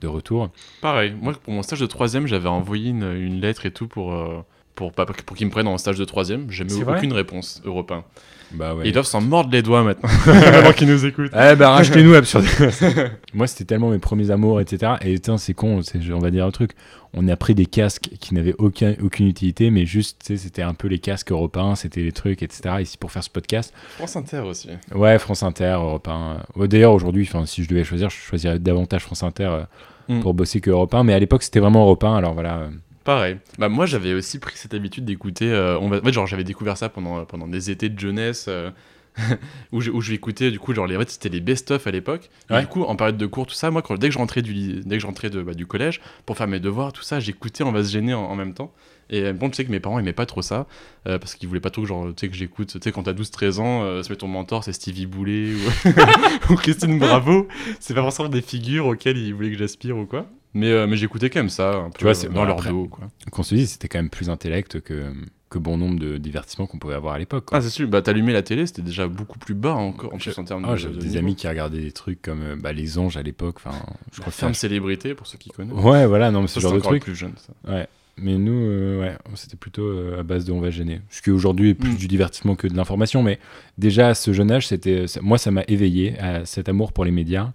de 0.00 0.06
retour. 0.06 0.50
Pareil, 0.80 1.14
moi 1.20 1.32
pour 1.32 1.52
mon 1.52 1.62
stage 1.62 1.80
de 1.80 1.86
troisième, 1.86 2.26
j'avais 2.26 2.48
envoyé 2.48 2.90
une, 2.90 3.12
une 3.12 3.40
lettre 3.40 3.66
et 3.66 3.70
tout 3.70 3.88
pour, 3.88 4.12
euh, 4.12 4.42
pour, 4.78 4.92
pas- 4.92 5.04
pour 5.06 5.36
qu'ils 5.36 5.46
me 5.48 5.50
prennent 5.50 5.66
en 5.66 5.76
stage 5.76 5.98
de 5.98 6.04
troisième. 6.04 6.50
J'ai 6.50 6.64
eu 6.64 6.84
aucune 6.84 7.12
réponse 7.12 7.60
européen. 7.64 8.04
Bah 8.52 8.74
ouais. 8.74 8.84
Ils 8.86 8.92
doivent 8.92 9.04
s'en 9.04 9.20
mordre 9.20 9.50
les 9.52 9.60
doigts 9.60 9.82
maintenant. 9.82 10.08
Avant 10.54 10.72
qu'ils 10.72 10.88
nous 10.88 11.04
écoutent. 11.04 11.32
Eh 11.34 11.54
ben, 11.56 11.68
rachetez-nous 11.68 12.14
Absurde. 12.14 12.46
Moi, 13.34 13.46
c'était 13.46 13.64
tellement 13.64 13.90
mes 13.90 13.98
premiers 13.98 14.30
amours, 14.30 14.60
etc. 14.60 14.92
Et 15.02 15.14
putain, 15.14 15.36
c'est 15.36 15.52
con, 15.52 15.80
on 16.12 16.18
va 16.18 16.30
dire 16.30 16.46
un 16.46 16.50
truc. 16.50 16.70
On 17.12 17.26
a 17.28 17.36
pris 17.36 17.54
des 17.54 17.66
casques 17.66 18.08
qui 18.20 18.34
n'avaient 18.34 18.54
aucun, 18.58 18.94
aucune 19.02 19.26
utilité, 19.26 19.70
mais 19.70 19.84
juste, 19.84 20.22
tu 20.24 20.36
sais, 20.36 20.42
c'était 20.42 20.62
un 20.62 20.72
peu 20.74 20.88
les 20.88 20.98
casques 20.98 21.30
européens, 21.32 21.74
c'était 21.74 22.00
les 22.02 22.12
trucs, 22.12 22.42
etc. 22.42 22.76
Ici, 22.80 22.96
pour 22.96 23.10
faire 23.12 23.24
ce 23.24 23.30
podcast. 23.30 23.74
France 23.96 24.16
Inter 24.16 24.40
aussi. 24.40 24.68
Ouais, 24.94 25.18
France 25.18 25.42
Inter, 25.42 25.76
Europe 25.80 26.08
1. 26.08 26.38
Ouais, 26.56 26.68
D'ailleurs, 26.68 26.92
aujourd'hui, 26.94 27.28
si 27.46 27.64
je 27.64 27.68
devais 27.68 27.84
choisir, 27.84 28.08
je 28.08 28.16
choisirais 28.16 28.58
davantage 28.58 29.02
France 29.02 29.22
Inter 29.24 29.48
euh, 29.50 29.62
Mm. 30.10 30.20
pour 30.20 30.32
bosser 30.32 30.62
que 30.62 30.70
Europe 30.70 30.94
1. 30.94 31.04
Mais 31.04 31.12
à 31.12 31.18
l'époque, 31.18 31.42
c'était 31.42 31.60
vraiment 31.60 31.82
Europe 31.82 32.02
1. 32.02 32.16
Alors 32.16 32.32
voilà. 32.32 32.60
euh, 32.60 32.68
Pareil. 33.08 33.38
Bah 33.58 33.70
moi 33.70 33.86
j'avais 33.86 34.12
aussi 34.12 34.38
pris 34.38 34.54
cette 34.58 34.74
habitude 34.74 35.06
d'écouter. 35.06 35.50
euh, 35.50 35.78
on 35.80 35.88
va... 35.88 35.96
En 35.96 36.02
fait, 36.02 36.12
genre 36.12 36.26
j'avais 36.26 36.44
découvert 36.44 36.76
ça 36.76 36.90
pendant, 36.90 37.24
pendant 37.24 37.48
des 37.48 37.70
étés 37.70 37.88
de 37.88 37.98
jeunesse. 37.98 38.44
euh, 38.48 38.70
où, 39.72 39.80
je, 39.80 39.90
où 39.90 40.02
je 40.02 40.12
écoutais 40.12 40.50
du 40.50 40.58
coup 40.58 40.74
genre 40.74 40.86
les 40.86 40.94
en 40.94 41.00
fait, 41.00 41.08
c'était 41.10 41.30
les 41.30 41.40
best 41.40 41.70
of 41.70 41.86
à 41.86 41.90
l'époque 41.90 42.28
Ouais. 42.50 42.60
du 42.60 42.66
coup 42.66 42.82
en 42.82 42.96
période 42.96 43.16
de 43.16 43.24
cours 43.26 43.46
tout 43.46 43.54
ça 43.54 43.70
moi 43.70 43.80
quand, 43.80 43.96
dès 43.98 44.08
que 44.08 44.12
je 44.12 44.18
rentrais 44.18 44.42
du 44.42 44.82
dès 44.84 44.96
que 44.96 45.00
je 45.00 45.06
rentrais 45.06 45.30
de, 45.30 45.42
bah, 45.42 45.54
du 45.54 45.64
collège 45.66 46.00
pour 46.26 46.36
faire 46.36 46.46
mes 46.48 46.60
devoirs 46.60 46.92
tout 46.92 47.02
ça 47.02 47.18
j'écoutais 47.18 47.64
on 47.64 47.72
va 47.72 47.82
se 47.82 47.90
gêner 47.90 48.12
en, 48.14 48.20
en 48.24 48.36
même 48.36 48.52
temps 48.54 48.72
et 49.10 49.22
euh, 49.22 49.32
bon 49.32 49.48
tu 49.50 49.56
sais 49.56 49.64
que 49.64 49.70
mes 49.72 49.80
parents 49.80 49.98
aimaient 49.98 50.12
pas 50.12 50.26
trop 50.26 50.42
ça 50.42 50.66
euh, 51.08 51.18
parce 51.18 51.34
qu'ils 51.34 51.48
voulaient 51.48 51.58
pas 51.60 51.70
trop 51.70 51.82
que 51.82 51.88
genre 51.88 52.08
tu 52.08 52.12
sais 52.20 52.28
que 52.28 52.36
j'écoute 52.36 52.68
tu 52.68 52.78
sais 52.80 52.92
quand 52.92 53.04
t'as 53.04 53.12
12 53.14 53.30
13 53.32 53.58
ans 53.58 53.82
euh, 53.84 54.02
se 54.04 54.10
met 54.10 54.16
ton 54.16 54.28
mentor 54.28 54.62
c'est 54.62 54.72
Stevie 54.74 55.06
Boulet 55.06 55.48
ou, 55.54 56.52
ou 56.52 56.56
Christine 56.56 56.98
Bravo 57.00 57.48
c'est 57.80 57.94
pas 57.94 58.02
forcément 58.02 58.28
des 58.28 58.42
figures 58.42 58.86
auxquelles 58.86 59.16
ils 59.18 59.34
voulaient 59.34 59.50
que 59.50 59.58
j'aspire 59.58 59.96
ou 59.96 60.04
quoi 60.06 60.26
mais, 60.54 60.70
euh, 60.70 60.86
mais 60.86 60.96
j'écoutais 60.96 61.30
quand 61.30 61.40
même 61.40 61.48
ça 61.50 61.74
un 61.76 61.90
peu 61.90 61.98
Tu 61.98 62.04
vois, 62.04 62.14
c'est 62.14 62.28
dans 62.28 62.34
bon, 62.34 62.44
leur 62.44 62.54
après, 62.56 62.70
dos 62.70 62.86
quoi 62.88 63.08
Qu'on 63.30 63.42
se 63.42 63.54
dise, 63.54 63.70
c'était 63.72 63.88
quand 63.88 63.98
même 63.98 64.10
plus 64.10 64.30
intellect 64.30 64.80
que, 64.80 65.12
que 65.50 65.58
bon 65.58 65.76
nombre 65.76 65.98
de 65.98 66.18
divertissements 66.18 66.66
qu'on 66.66 66.78
pouvait 66.78 66.94
avoir 66.94 67.14
à 67.14 67.18
l'époque. 67.18 67.46
quoi. 67.46 67.58
Ah, 67.58 67.60
c'est 67.62 67.70
sûr, 67.70 67.88
bah 67.88 68.02
t'allumais 68.02 68.32
la 68.32 68.42
télé, 68.42 68.66
c'était 68.66 68.82
déjà 68.82 69.06
beaucoup 69.08 69.38
plus 69.38 69.54
bas 69.54 69.74
encore, 69.74 70.12
en 70.14 70.18
plus 70.18 70.36
en 70.38 70.44
termes 70.44 70.64
Ah, 70.66 70.72
de. 70.72 70.76
J'avais 70.76 70.94
de 70.94 71.00
des 71.00 71.06
niveau. 71.08 71.18
amis 71.20 71.36
qui 71.36 71.48
regardaient 71.48 71.80
des 71.80 71.92
trucs 71.92 72.20
comme 72.22 72.42
euh, 72.42 72.56
bah, 72.56 72.72
Les 72.72 72.98
Anges 72.98 73.16
à 73.16 73.22
l'époque. 73.22 73.56
Enfin, 73.64 73.76
je 74.12 74.20
crois 74.20 74.32
que 74.32 74.38
Ferme 74.38 74.54
célébrité, 74.54 75.14
pour 75.14 75.26
ceux 75.26 75.38
qui 75.38 75.50
connaissent. 75.50 75.74
Ouais, 75.74 76.06
voilà, 76.06 76.30
non, 76.30 76.42
mais 76.42 76.48
ce 76.48 76.60
genre 76.60 76.72
de 76.74 76.80
truc. 76.80 77.02
plus 77.02 77.14
jeune, 77.14 77.32
ça. 77.36 77.72
Ouais. 77.72 77.86
Mais 78.20 78.36
nous, 78.36 78.52
euh, 78.52 79.00
ouais, 79.00 79.16
c'était 79.36 79.56
plutôt 79.56 79.84
euh, 79.84 80.18
à 80.18 80.22
base 80.24 80.44
de 80.44 80.50
on 80.50 80.60
va 80.60 80.70
gêner. 80.70 81.00
Ce 81.08 81.22
qui 81.22 81.30
aujourd'hui 81.30 81.70
est 81.70 81.74
plus 81.74 81.92
Mm. 81.92 81.96
du 81.98 82.08
divertissement 82.08 82.56
que 82.56 82.66
de 82.66 82.74
l'information. 82.76 83.22
Mais 83.22 83.38
déjà 83.78 84.08
à 84.08 84.14
ce 84.14 84.32
jeune 84.32 84.50
âge, 84.50 84.66
c'était, 84.66 85.04
moi, 85.22 85.38
ça 85.38 85.52
m'a 85.52 85.62
éveillé 85.68 86.18
à 86.18 86.44
cet 86.44 86.68
amour 86.68 86.92
pour 86.92 87.04
les 87.04 87.12
médias. 87.12 87.52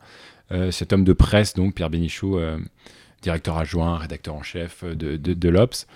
Euh, 0.52 0.72
cet 0.72 0.94
homme 0.94 1.04
de 1.04 1.14
presse, 1.14 1.54
donc 1.54 1.74
Pierre 1.74 1.90
Bénichou, 1.90 2.38
euh, 2.38 2.60
directeur 3.22 3.58
adjoint, 3.58 3.98
rédacteur 3.98 4.36
en 4.36 4.44
chef 4.44 4.84
euh, 4.84 4.94
de, 4.94 5.16
de, 5.16 5.34
de 5.34 5.50
l'Obs. 5.50 5.88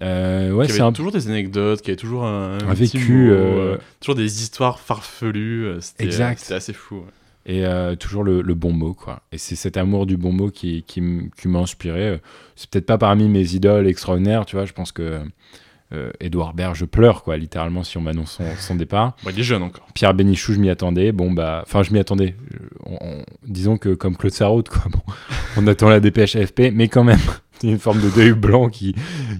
Euh, 0.00 0.50
ouais, 0.52 0.68
c'est 0.68 0.80
un 0.80 0.92
toujours 0.92 1.12
des 1.12 1.28
anecdotes, 1.28 1.82
qui 1.82 1.90
avait 1.90 1.96
toujours 1.96 2.24
un, 2.24 2.58
vécu, 2.74 3.26
mot, 3.26 3.32
euh, 3.32 3.74
euh, 3.74 3.78
toujours 4.00 4.14
des 4.16 4.42
histoires 4.42 4.80
farfelues. 4.80 5.76
C'était, 5.80 6.04
Exact. 6.04 6.40
C'était 6.40 6.54
assez 6.54 6.72
fou. 6.72 7.04
ouais. 7.46 7.54
et 7.92 7.96
toujours 7.96 8.24
le, 8.24 8.40
le 8.42 8.54
bon 8.54 8.72
mot 8.72 8.94
quoi 8.94 9.20
et 9.32 9.38
c'est 9.38 9.56
cet 9.56 9.76
amour 9.76 10.06
du 10.06 10.16
bon 10.16 10.32
mot 10.32 10.50
qui, 10.50 10.84
qui, 10.86 11.00
m'a 11.00 11.58
inspiré 11.58 12.20
c'est 12.54 12.70
peut-être 12.70 12.86
pas 12.86 12.98
parmi 12.98 13.28
mes 13.28 13.54
idoles 13.54 13.88
extraordinaires 13.88 14.46
tu 14.46 14.54
vois 14.54 14.64
je 14.64 14.72
pense 14.72 14.92
que 14.92 15.20
Edouard 16.20 16.54
Baird 16.54 16.74
je 16.74 16.84
pleure 16.84 17.22
quoi 17.22 17.36
littéralement 17.36 17.82
si 17.82 17.98
on 17.98 18.00
m'annonce 18.00 18.32
son, 18.32 18.44
son 18.58 18.74
départ. 18.76 19.16
Bon, 19.24 19.30
il 19.30 19.40
est 19.40 19.42
jeune 19.42 19.62
encore. 19.62 19.86
Pierre 19.94 20.14
Bénichou 20.14 20.52
je 20.54 20.60
m'y 20.60 20.70
attendais. 20.70 21.12
Bon 21.12 21.30
bah 21.30 21.62
enfin 21.66 21.82
je 21.82 21.92
m'y 21.92 21.98
attendais. 21.98 22.34
Euh, 22.54 22.68
on- 22.86 22.98
on- 23.00 23.24
disons 23.46 23.76
que 23.78 23.94
comme 23.94 24.16
Claude 24.16 24.32
Sarraute 24.32 24.68
quoi 24.68 24.84
bon, 24.90 25.00
on 25.56 25.66
attend 25.66 25.88
la 25.88 26.00
dépêche 26.00 26.36
AFP 26.36 26.70
mais 26.72 26.88
quand 26.88 27.04
même 27.04 27.20
a 27.62 27.66
une 27.66 27.78
forme 27.78 28.00
de 28.00 28.10
deuil 28.10 28.32
blanc 28.32 28.68
qui, 28.70 28.94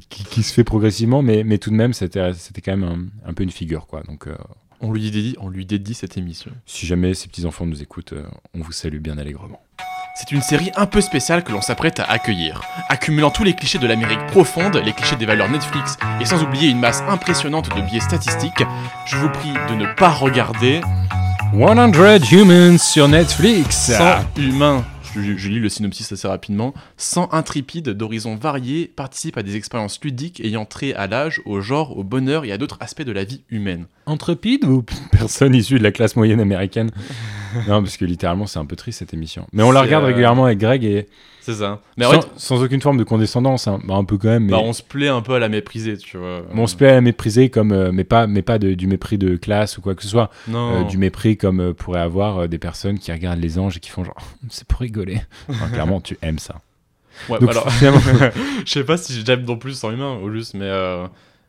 qui, 0.09 0.25
qui 0.25 0.43
se 0.43 0.53
fait 0.53 0.65
progressivement 0.65 1.23
mais, 1.23 1.43
mais 1.45 1.59
tout 1.59 1.71
de 1.71 1.75
même 1.77 1.93
c'était 1.93 2.33
c'était 2.35 2.61
quand 2.61 2.77
même 2.77 3.11
un, 3.25 3.31
un 3.31 3.33
peu 3.35 3.43
une 3.43 3.51
figure 3.51 3.87
quoi. 3.87 4.03
Donc 4.03 4.27
euh, 4.29 4.37
On 4.81 4.93
lui 4.93 5.11
dédie, 5.11 5.35
on 5.41 5.49
lui 5.49 5.65
dédie 5.67 5.95
cette 5.95 6.17
émission. 6.17 6.51
si 6.67 6.87
jamais 6.87 7.15
ces 7.15 7.29
petits 7.29 7.47
enfants 7.47 7.67
nous 7.67 7.83
écoutent 7.83 8.13
euh, 8.13 8.25
on 8.55 8.61
vous 8.61 8.73
salue 8.73 8.99
bien 8.99 9.19
allègrement 9.19 9.61
C'est 10.15 10.31
une 10.31 10.43
série 10.43 10.71
un 10.77 10.85
peu 10.85 11.01
spéciale 11.01 11.43
que 11.43 11.53
l'on 11.53 11.63
s'apprête 11.63 11.99
à 11.99 12.05
accueillir. 12.05 12.61
Accumulant 12.91 13.31
tous 13.31 13.45
les 13.45 13.55
clichés 13.55 13.79
de 13.79 13.87
l'Amérique 13.87 14.27
profonde, 14.27 14.77
les 14.77 14.93
clichés 14.93 15.17
des 15.17 15.25
valeurs 15.25 15.49
Netflix, 15.49 15.97
et 16.21 16.27
sans 16.27 16.43
oublier 16.43 16.69
une 16.69 16.79
masse 16.79 17.03
impressionnante 17.09 17.75
de 17.75 17.81
biais 17.81 18.01
statistiques, 18.01 18.63
je 19.07 19.17
vous 19.17 19.31
prie 19.31 19.55
de 19.71 19.75
ne 19.75 19.87
pas 19.95 20.11
regarder 20.11 20.83
100 21.55 22.31
Humans 22.31 22.79
sur 22.79 23.09
Netflix. 23.09 23.91
100 23.91 24.39
humains. 24.39 24.85
Je, 25.15 25.37
je 25.37 25.49
lis 25.49 25.61
le 25.61 25.71
synopsis 25.71 26.13
assez 26.13 26.29
rapidement. 26.29 26.75
100 26.99 27.33
intrépides 27.33 27.89
d'horizons 27.89 28.37
variés 28.37 28.93
participent 28.95 29.39
à 29.39 29.43
des 29.43 29.57
expériences 29.57 29.99
ludiques 30.03 30.41
ayant 30.41 30.67
trait 30.67 30.93
à 30.93 31.07
l'âge, 31.07 31.41
au 31.47 31.63
genre, 31.63 31.97
au 31.97 32.05
bonheur 32.05 32.45
et 32.45 32.53
à 32.53 32.59
d'autres 32.59 32.77
aspects 32.81 33.03
de 33.03 33.13
la 33.13 33.25
vie 33.25 33.45
humaine. 33.49 33.87
Intrépide 34.07 34.65
ou 34.65 34.85
personne 35.11 35.55
issue 35.55 35.79
de 35.79 35.83
la 35.83 35.93
classe 35.93 36.17
moyenne 36.17 36.41
américaine? 36.41 36.91
Non, 37.69 37.83
parce 37.83 37.97
que 37.97 38.05
littéralement, 38.05 38.47
c'est 38.47 38.59
un 38.59 38.65
peu 38.65 38.77
triste 38.77 38.99
cette 39.01 39.15
émission. 39.15 39.47
Mais 39.53 39.63
on 39.63 39.71
la 39.71 39.83
regarde 39.83 40.05
euh, 40.05 40.09
régulièrement 40.09 40.45
avec 40.47 40.59
Greg 40.59 40.85
et. 40.85 41.07
C'est 41.41 41.55
ça. 41.55 41.81
Mais 41.97 42.05
sans, 42.05 42.21
sans 42.37 42.63
aucune 42.63 42.81
forme 42.81 42.99
de 42.99 43.05
condescendance, 43.05 43.67
hein. 43.67 43.81
Bah, 43.85 43.95
un 43.95 44.05
peu 44.05 44.17
quand 44.17 44.29
même. 44.29 44.45
Mais 44.45 44.53
bah, 44.53 44.61
on 44.63 44.73
se 44.73 44.83
plaît 44.83 45.09
un 45.09 45.23
peu 45.23 45.35
à 45.35 45.39
la 45.41 45.49
mépriser, 45.49 45.97
tu 45.99 46.17
vois. 46.17 46.43
mais 46.55 46.61
on 46.61 46.67
se 46.69 46.77
plaît 46.77 46.91
à 46.91 46.95
la 46.95 47.01
mépriser, 47.01 47.51
comme, 47.51 47.73
euh, 47.73 47.91
mais 47.93 48.05
pas, 48.05 48.27
mais 48.29 48.43
pas 48.43 48.59
de- 48.61 48.75
du 48.75 48.87
mépris 48.87 49.19
de 49.19 49.37
classe 49.37 49.77
ou 49.77 49.81
quoi 49.83 49.95
que 49.97 50.03
ce 50.03 50.09
soit. 50.09 50.31
Non. 50.47 50.83
Euh, 50.83 50.85
du 50.85 50.99
mépris 50.99 51.37
comme 51.37 51.75
pourrait 51.75 52.01
avoir 52.01 52.49
des 52.49 52.59
personnes 52.59 52.99
qui 53.01 53.11
regardent 53.11 53.41
les 53.41 53.59
anges 53.59 53.77
et 53.77 53.81
qui 53.81 53.91
font 53.91 54.05
genre, 54.05 54.15
c'est 54.51 54.67
pour 54.69 54.81
rigoler. 54.81 55.21
Enfin, 55.49 55.69
clairement, 55.69 56.01
tu 56.01 56.17
aimes 56.23 56.39
ça. 56.39 56.61
Ouais, 57.29 57.39
Donc, 57.41 57.51
alors, 57.51 57.71
finalement- 57.73 58.01
je 58.65 58.71
sais 58.71 58.85
pas 58.85 58.97
si 58.97 59.23
j'aime 59.27 59.45
non 59.45 59.57
plus 59.57 59.73
sans 59.75 59.91
humain, 59.91 60.17
au 60.23 60.31
juste, 60.31 60.55
mais, 60.55 60.71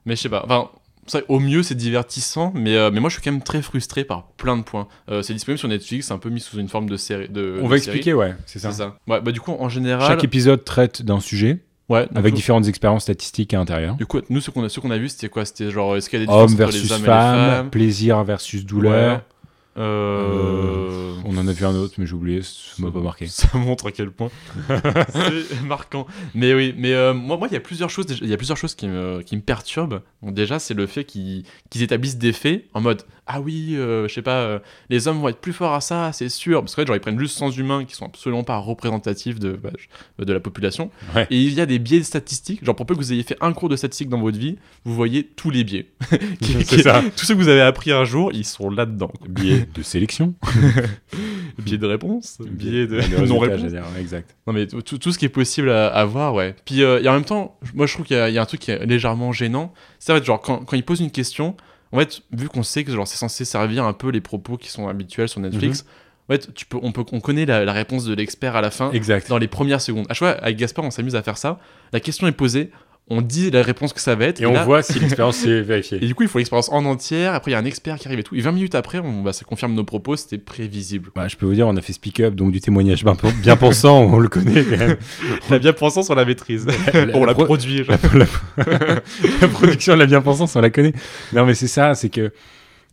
mais 0.06 0.16
je 0.16 0.22
sais 0.22 0.30
pas. 0.30 0.42
Enfin, 0.44 0.70
ça, 1.08 1.20
au 1.28 1.40
mieux, 1.40 1.64
c'est 1.64 1.76
divertissant, 1.76 2.52
mais, 2.56 2.76
euh, 2.76 2.90
mais 2.92 3.00
moi, 3.00 3.10
je 3.10 3.16
suis 3.16 3.22
quand 3.24 3.32
même 3.32 3.42
très 3.44 3.62
frustré 3.62 4.04
par 4.04 4.28
plein 4.38 4.58
de 4.58 4.64
points. 4.64 4.88
Euh, 5.10 5.22
c'est 5.22 5.34
disponible 5.34 5.60
sur 5.60 5.68
Netflix, 5.68 6.08
c'est 6.08 6.14
un 6.14 6.18
peu 6.18 6.30
mis 6.30 6.40
sous 6.40 6.58
une 6.60 6.70
forme 6.70 6.90
de 6.90 6.98
série. 6.98 7.30
De, 7.30 7.58
On 7.60 7.64
de 7.66 7.68
va 7.70 7.78
série. 7.78 7.98
expliquer, 7.98 8.14
ouais, 8.14 8.36
c'est 8.46 8.60
ça. 8.60 8.70
Ouais, 9.08 9.22
bah, 9.22 9.32
du 9.32 9.40
coup, 9.42 9.52
en 9.52 9.70
général. 9.70 10.08
Chaque 10.08 10.24
épisode 10.24 10.64
traite 10.64 11.02
d'un 11.02 11.20
sujet. 11.20 11.60
Ouais, 11.90 12.08
avec 12.16 12.32
nous- 12.34 12.38
différentes 12.38 12.68
expériences 12.70 13.04
statistiques 13.04 13.54
à 13.54 13.58
l'intérieur. 13.58 13.96
Du 13.96 14.06
coup, 14.06 14.22
nous, 14.30 14.40
ce 14.40 14.50
qu'on 14.52 14.64
a, 14.64 14.70
ce 14.70 14.80
qu'on 14.80 14.90
a 14.90 14.98
vu, 14.98 15.10
c'était 15.10 15.28
quoi? 15.28 15.44
C'était 15.44 15.70
genre, 15.70 15.98
est-ce 15.98 16.10
qu'il 16.10 16.18
y 16.20 16.24
a 16.24 16.26
des 16.26 16.32
Homme 16.32 16.48
différences 16.48 16.72
entre 16.72 16.72
versus 16.78 16.90
les 16.90 16.96
hommes 16.96 17.04
femme, 17.04 17.38
et 17.38 17.42
les 17.42 17.56
femmes? 17.58 17.70
plaisir 17.70 18.24
versus 18.24 18.66
douleur. 18.66 19.22
Euh... 19.78 21.14
On 21.26 21.38
en 21.38 21.48
a 21.48 21.52
vu 21.54 21.66
un 21.66 21.74
autre, 21.76 21.96
mais 21.98 22.06
j'ai 22.06 22.14
oublié, 22.14 22.42
ça 22.42 22.74
m'a 22.80 22.92
pas 22.92 23.00
marqué. 23.00 23.28
Ça 23.28 23.58
montre 23.58 23.88
à 23.88 23.92
quel 23.92 24.12
point 24.12 24.30
c'est 25.10 25.62
marquant. 25.64 26.06
Mais 26.36 26.54
oui, 26.54 26.74
mais 26.78 26.94
euh, 26.94 27.14
moi, 27.14 27.38
moi, 27.38 27.48
il 27.50 27.54
y 27.54 27.58
a 27.58 27.62
plusieurs 27.62 27.90
choses. 27.90 28.06
déjà- 28.06 28.24
Il 28.24 28.30
y 28.30 28.34
a 28.34 28.38
plusieurs 28.38 28.58
choses 28.58 28.76
qui 28.76 28.88
me, 28.88 29.22
qui 29.22 29.36
me 29.36 29.42
perturbent. 29.42 30.02
Donc 30.22 30.34
déjà, 30.34 30.60
c'est 30.60 30.74
le 30.74 30.86
fait 30.86 31.06
qu'ils 31.06 31.44
qu'ils 31.70 31.82
établissent 31.84 32.18
des 32.18 32.34
faits 32.34 32.66
en 32.74 32.82
mode 32.82 33.04
ah 33.26 33.40
oui, 33.40 33.76
euh, 33.76 34.08
je 34.08 34.14
sais 34.14 34.22
pas, 34.22 34.42
euh, 34.42 34.60
les 34.90 35.08
hommes 35.08 35.20
vont 35.20 35.30
être 35.30 35.40
plus 35.40 35.54
forts 35.54 35.74
à 35.74 35.82
ça, 35.82 36.12
c'est 36.14 36.28
sûr. 36.30 36.60
Parce 36.62 36.76
que 36.76 36.86
genre 36.86 36.96
ils 36.96 37.00
prennent 37.00 37.20
juste 37.20 37.38
100 37.38 37.52
humains 37.52 37.86
qui 37.86 37.96
sont 37.96 38.06
absolument 38.06 38.44
pas 38.44 38.58
représentatifs 38.58 39.40
de 39.40 39.52
bah, 39.54 39.70
de 40.20 40.34
la 40.34 40.40
population. 40.42 40.92
Ouais. 41.16 41.26
Et 41.30 41.42
il 41.42 41.54
y 41.54 41.62
a 41.62 41.66
des 41.66 41.80
biais 41.80 42.04
statistiques. 42.04 42.64
Genre 42.66 42.76
pour 42.76 42.86
peu 42.86 42.94
que 42.96 43.00
vous 43.00 43.14
ayez 43.14 43.24
fait 43.24 43.38
un 43.42 43.54
cours 43.54 43.70
de 43.70 43.76
statistique 43.78 44.10
dans 44.10 44.20
votre 44.20 44.38
vie, 44.38 44.58
vous 44.84 44.94
voyez 44.94 45.24
tous 45.24 45.50
les 45.52 45.64
biais. 45.64 45.88
Qui- 46.42 46.82
ça. 46.82 47.02
Tous 47.16 47.26
ceux 47.26 47.34
que 47.36 47.40
vous 47.40 47.48
avez 47.48 47.62
appris 47.62 47.92
un 47.92 48.04
jour, 48.04 48.32
ils 48.34 48.46
sont 48.46 48.70
là-dedans. 48.70 49.12
Biais 49.30 49.68
de 49.74 49.82
sélection. 49.84 50.34
biais 51.60 51.78
de 51.78 51.86
réponse, 51.86 52.38
biais 52.42 52.88
de 52.88 53.00
de 53.00 53.26
non-réponse. 53.26 53.72
exact. 54.00 54.36
Non 54.48 54.54
mais 54.54 54.68
tout, 54.68 54.82
tout- 54.82 54.98
tout 54.98 55.12
ce 55.12 55.18
qui 55.20 55.26
est 55.26 55.30
possible 55.30 55.70
à, 55.70 55.88
à 55.88 56.06
voir, 56.06 56.34
ouais. 56.34 56.56
Puis 56.66 56.84
euh, 56.84 57.02
et 57.02 57.08
en 57.08 57.14
même 57.14 57.26
temps, 57.26 57.58
moi 57.74 57.86
je 57.86 57.94
trouve 57.94 58.06
qu'il 58.06 58.18
y, 58.18 58.20
a- 58.20 58.30
il 58.30 58.36
y 58.36 58.38
a 58.38 58.42
un 58.42 58.46
truc 58.46 58.60
qui 58.62 58.72
est 58.72 58.86
légèrement 58.86 59.32
gênant. 59.32 59.74
C'est 60.00 60.14
fait 60.14 60.24
genre 60.26 60.42
quand, 60.42 60.66
quand 60.66 60.76
il 60.76 60.84
pose 60.84 61.00
une 61.00 61.12
question, 61.12 61.56
en 61.94 62.00
fait 62.00 62.22
vu 62.32 62.50
qu'on 62.50 62.64
sait 62.64 62.84
que 62.84 62.92
genre 62.92 63.08
c'est 63.08 63.18
censé 63.18 63.46
servir 63.46 63.86
un 63.86 63.94
peu 63.94 64.10
les 64.10 64.20
propos 64.22 64.58
qui 64.58 64.70
sont 64.70 64.88
habituels 64.90 65.30
sur 65.30 65.40
Netflix. 65.40 65.86
En 66.30 66.34
fait, 66.34 66.54
tu 66.54 66.66
peux, 66.66 66.78
on, 66.82 66.92
peut, 66.94 67.04
on 67.12 67.20
connaît 67.20 67.46
la, 67.46 67.66
la 67.66 67.74
réponse 67.74 68.06
de 68.06 68.14
l'expert 68.14 68.56
à 68.56 68.62
la 68.62 68.72
fin, 68.72 68.92
Exact. 68.92 69.28
dans 69.28 69.38
les 69.38 69.50
premières 69.50 69.82
secondes. 69.82 70.06
À 70.10 70.14
chaque 70.14 70.20
fois, 70.20 70.44
avec 70.44 70.56
Gaspard, 70.58 70.86
on 70.86 70.90
s'amuse 70.92 71.16
à 71.18 71.22
faire 71.22 71.38
ça. 71.38 71.60
La 71.92 72.00
question 72.00 72.28
est 72.28 72.32
posée, 72.32 72.72
on 73.10 73.22
dit 73.22 73.52
la 73.52 73.62
réponse 73.62 73.92
que 73.94 74.00
ça 74.00 74.16
va 74.16 74.26
être. 74.26 74.42
Et 74.42 74.46
on 74.46 74.54
là- 74.54 74.64
voit 74.64 74.82
si 74.82 74.98
l'expérience 75.00 75.46
est 75.46 75.62
vérifiée. 75.62 75.98
Et 76.02 76.08
du 76.08 76.16
coup, 76.16 76.24
il 76.24 76.30
faut 76.30 76.38
l'expérience 76.38 76.70
en 76.70 76.86
entière. 76.86 77.34
Après, 77.34 77.52
il 77.52 77.54
y 77.54 77.58
a 77.58 77.60
un 77.60 77.66
expert 77.66 77.98
qui 78.00 78.08
arrive 78.08 78.20
et 78.20 78.24
tout. 78.24 78.34
Et 78.36 78.42
20 78.42 78.52
minutes 78.54 78.76
après, 78.76 79.00
on, 79.00 79.22
bah, 79.22 79.34
ça 79.34 79.44
confirme 79.46 79.74
nos 79.74 79.84
propos, 79.84 80.16
c'était 80.16 80.38
prévisible. 80.38 81.12
Bah, 81.16 81.28
je 81.28 81.36
peux 81.36 81.46
vous 81.46 81.54
dire, 81.54 81.68
on 81.68 81.76
a 81.76 81.82
fait 81.82 81.94
Speak 81.94 82.22
Up, 82.22 82.34
donc 82.36 82.52
du 82.54 82.62
témoignage 82.62 83.04
bien, 83.04 83.16
bien 83.42 83.56
pensant, 83.58 84.00
on 84.04 84.20
le 84.20 84.30
connaît 84.30 84.64
quand 84.64 84.78
même. 84.78 84.98
La 85.50 85.60
bien 85.60 85.74
pensance, 85.74 86.10
on 86.10 86.16
la 86.16 86.26
maîtrise. 86.26 86.66
on 87.14 87.26
la 87.26 87.34
pro- 87.34 87.46
produit. 87.46 87.84
La, 87.88 87.98
la- 88.14 89.02
la 89.42 89.48
production 89.50 89.94
de 89.96 90.00
la 90.00 90.06
bien 90.06 90.22
pensance, 90.22 90.56
on 90.56 90.62
la 90.62 90.70
connaît. 90.70 90.94
Non, 91.34 91.46
mais 91.46 91.56
c'est 91.56 91.68
ça, 91.68 91.96
c'est 91.96 92.10
que. 92.10 92.32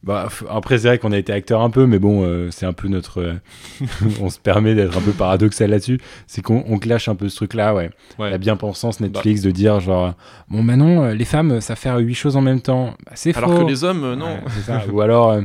Bah, 0.02 0.28
après, 0.48 0.78
c'est 0.78 0.88
vrai 0.88 0.98
qu'on 0.98 1.12
a 1.12 1.18
été 1.18 1.30
acteur 1.32 1.60
un 1.60 1.68
peu, 1.68 1.84
mais 1.86 1.98
bon, 1.98 2.22
euh, 2.24 2.48
c'est 2.50 2.64
un 2.64 2.72
peu 2.72 2.88
notre. 2.88 3.20
euh, 3.20 3.34
on 4.20 4.30
se 4.30 4.38
permet 4.38 4.74
d'être 4.74 4.96
un 4.96 5.00
peu 5.02 5.12
paradoxal 5.12 5.70
là-dessus. 5.70 6.00
C'est 6.26 6.40
qu'on 6.40 6.64
on 6.68 6.78
clash 6.78 7.08
un 7.08 7.14
peu 7.14 7.28
ce 7.28 7.36
truc-là, 7.36 7.74
ouais. 7.74 7.90
Ouais. 8.18 8.30
La 8.30 8.38
bien-pensance 8.38 9.00
Netflix 9.00 9.42
de 9.42 9.50
dire, 9.50 9.78
genre, 9.80 10.14
bon, 10.48 10.62
Manon, 10.62 11.04
euh, 11.04 11.14
les 11.14 11.26
femmes, 11.26 11.60
ça 11.60 11.76
faire 11.76 11.98
huit 11.98 12.14
choses 12.14 12.36
en 12.36 12.40
même 12.40 12.62
temps. 12.62 12.94
Bah, 13.04 13.12
c'est 13.14 13.36
Alors 13.36 13.52
faux. 13.52 13.64
que 13.64 13.70
les 13.70 13.84
hommes, 13.84 14.14
non. 14.14 14.36
Ouais, 14.36 14.62
ça. 14.64 14.82
Ou 14.90 15.00
alors. 15.02 15.38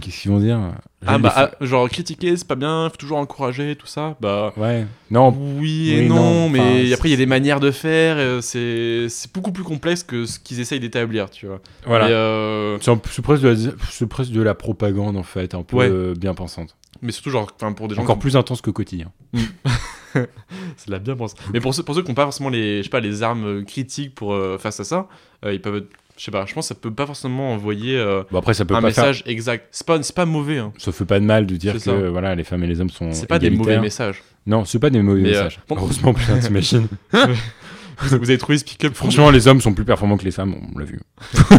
Qu'est-ce 0.00 0.22
qu'ils 0.22 0.30
vont 0.30 0.38
dire? 0.40 0.58
Ah 1.06 1.18
bah, 1.18 1.32
ah, 1.36 1.50
genre 1.60 1.88
critiquer, 1.88 2.36
c'est 2.36 2.46
pas 2.46 2.54
bien, 2.54 2.88
faut 2.90 2.96
toujours 2.96 3.18
encourager, 3.18 3.76
tout 3.76 3.86
ça. 3.86 4.16
Bah. 4.20 4.52
Ouais. 4.56 4.86
Non. 5.10 5.28
Oui 5.58 5.90
et 5.92 6.00
Oui, 6.00 6.08
non, 6.08 6.14
non, 6.16 6.48
mais 6.48 6.58
enfin, 6.60 6.92
après 6.94 7.08
il 7.08 7.12
y 7.12 7.14
a 7.14 7.18
des 7.18 7.26
manières 7.26 7.60
de 7.60 7.70
faire, 7.70 8.16
euh, 8.18 8.40
c'est 8.40 9.08
c'est 9.08 9.32
beaucoup 9.32 9.52
plus 9.52 9.64
complexe 9.64 10.02
que 10.02 10.24
ce 10.26 10.38
qu'ils 10.38 10.60
essayent 10.60 10.80
d'établir, 10.80 11.28
tu 11.30 11.46
vois. 11.46 11.60
Voilà. 11.86 12.08
Euh, 12.08 12.78
C'est 12.80 12.92
c'est 13.10 13.22
presque, 13.22 13.42
de 13.42 13.54
c'est 13.90 14.32
de 14.32 14.42
la 14.42 14.54
propagande, 14.54 15.16
en 15.16 15.22
fait, 15.22 15.54
un 15.54 15.62
peu 15.62 15.76
Ouais. 15.76 15.88
euh, 15.90 16.14
bien 16.14 16.34
pensante. 16.34 16.76
mais 17.02 17.12
surtout 17.12 17.30
genre, 17.30 17.50
enfin, 17.56 17.72
pour 17.72 17.88
des 17.88 17.94
gens 17.94 18.02
Encore 18.02 18.18
plus 18.18 18.36
intense 18.36 18.60
que 18.62 18.70
quotidien. 18.70 19.10
c'est 20.12 20.86
de 20.86 20.92
la 20.92 20.98
bien 20.98 21.16
pensée. 21.16 21.36
Mais 21.52 21.60
pour 21.60 21.74
ceux, 21.74 21.82
pour 21.82 21.94
ceux 21.94 22.02
qui 22.02 22.08
n'ont 22.08 22.14
pas 22.14 22.24
forcément 22.24 22.48
les, 22.50 22.78
je 22.78 22.82
sais 22.84 22.88
pas, 22.90 23.00
les 23.00 23.22
armes 23.22 23.44
euh, 23.60 23.64
critiques 23.64 24.14
pour 24.14 24.32
euh, 24.34 24.58
face 24.58 24.80
à 24.80 24.84
ça, 24.84 25.08
ils 25.46 25.60
peuvent, 25.60 25.84
je 26.20 26.26
sais 26.26 26.30
pas, 26.30 26.44
je 26.44 26.52
pense 26.52 26.66
que 26.68 26.74
ça 26.74 26.78
peut 26.78 26.90
pas 26.90 27.06
forcément 27.06 27.54
envoyer 27.54 27.96
euh, 27.96 28.22
Bon, 28.30 28.40
après, 28.40 28.52
ça 28.52 28.66
peut 28.66 28.74
un 28.74 28.82
pas 28.82 28.90
faire- 28.90 29.04
message 29.06 29.22
exact. 29.24 29.68
C'est 29.70 29.86
pas, 29.86 29.98
pas 30.14 30.26
mauvais. 30.26 30.58
Hein. 30.58 30.70
Ça 30.76 30.92
fait 30.92 31.06
pas 31.06 31.18
de 31.18 31.24
mal 31.24 31.46
de 31.46 31.56
dire 31.56 31.72
que 31.72 31.78
ça. 31.78 31.94
voilà, 31.94 32.34
les 32.34 32.44
femmes 32.44 32.62
et 32.62 32.66
les 32.66 32.78
hommes 32.78 32.90
sont. 32.90 33.10
C'est 33.12 33.26
pas 33.26 33.38
des 33.38 33.48
mauvais 33.48 33.80
messages. 33.80 34.22
Non, 34.46 34.66
c'est 34.66 34.78
pas 34.78 34.90
des 34.90 35.00
mauvais 35.00 35.22
Mais, 35.22 35.28
euh, 35.30 35.44
messages. 35.44 35.60
bon- 35.66 35.76
Heureusement, 35.78 36.12
putain, 36.12 36.38
t'imagines. 36.38 36.88
vous, 37.12 38.18
vous 38.18 38.28
avez 38.30 38.36
trouvé 38.36 38.58
Speak 38.58 38.84
Up 38.84 38.94
Franchement, 38.94 39.30
les 39.30 39.48
hommes 39.48 39.62
sont 39.62 39.72
plus 39.72 39.86
performants 39.86 40.18
que 40.18 40.24
les 40.26 40.30
femmes, 40.30 40.54
on 40.74 40.78
l'a 40.78 40.84
vu. 40.84 41.00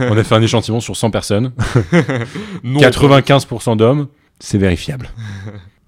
on 0.00 0.16
a 0.16 0.22
fait 0.22 0.34
un 0.36 0.42
échantillon 0.42 0.78
sur 0.78 0.96
100 0.96 1.10
personnes. 1.10 1.52
Non. 2.62 2.80
95% 2.80 3.76
d'hommes, 3.76 4.06
c'est 4.38 4.58
vérifiable. 4.58 5.08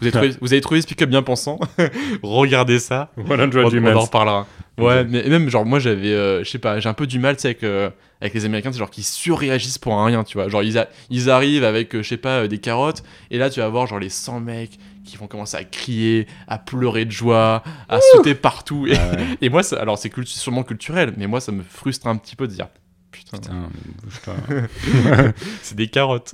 Vous 0.01 0.07
avez 0.07 0.13
trouvé, 0.13 0.35
vous 0.41 0.53
avez 0.53 0.61
trouvé 0.63 0.81
Speak 0.81 1.03
Up 1.03 1.11
bien 1.11 1.23
pensant 1.23 1.61
Regardez 2.23 2.79
ça. 2.81 3.11
100 3.17 3.23
on, 3.29 3.65
on 3.65 3.97
en 3.97 4.01
reparlera. 4.01 4.47
Ouais, 4.87 5.05
mais 5.05 5.23
même 5.29 5.49
genre 5.49 5.65
moi 5.67 5.79
j'avais, 5.79 6.13
euh, 6.13 6.45
je 6.45 6.51
sais 6.51 6.59
pas, 6.59 6.81
j'ai 6.81 6.89
un 6.89 6.95
peu 6.95 7.07
du 7.07 7.19
mal, 7.19 7.37
tu 7.37 7.43
sais, 7.43 7.49
avec, 7.49 7.63
euh, 7.65 7.91
avec 8.21 8.35
les 8.35 8.45
Américains, 8.45 8.73
c'est 8.73 8.79
genre 8.79 8.91
qui 8.91 9.03
surréagissent 9.03 9.79
pour 9.79 9.95
un 9.95 10.05
rien, 10.05 10.25
tu 10.25 10.37
vois. 10.39 10.49
Genre 10.49 10.63
ils, 10.63 10.79
a- 10.79 10.89
ils 11.11 11.31
arrivent 11.31 11.65
avec, 11.65 11.95
euh, 11.95 12.03
je 12.03 12.09
sais 12.09 12.17
pas, 12.17 12.47
des 12.49 12.59
carottes, 12.59 13.03
et 13.31 13.39
là 13.39 13.51
tu 13.51 13.61
vas 13.61 13.69
voir 13.69 13.87
genre 13.87 13.99
les 13.99 14.09
100 14.11 14.41
mecs 14.41 14.79
qui 15.05 15.17
vont 15.17 15.27
commencer 15.27 15.57
à 15.57 15.65
crier, 15.65 16.27
à 16.47 16.59
pleurer 16.59 17.05
de 17.05 17.11
joie, 17.11 17.63
à 17.89 17.99
sauter 18.13 18.35
partout. 18.35 18.87
Et, 18.87 18.91
ouais. 18.93 18.99
et 19.41 19.49
moi, 19.49 19.63
ça- 19.63 19.81
alors 19.81 19.99
c'est 19.99 20.09
cult- 20.11 20.27
sûrement 20.29 20.63
culturel, 20.63 21.15
mais 21.17 21.27
moi 21.27 21.41
ça 21.41 21.53
me 21.53 21.63
frustre 21.63 22.07
un 22.07 22.17
petit 22.17 22.37
peu 22.37 22.47
de 22.47 22.53
dire. 22.53 22.69
Putain, 23.13 23.39
Putain, 23.39 23.69
bouge-toi. 24.05 24.35
c'est 25.63 25.75
des 25.77 25.89
carottes. 25.89 26.33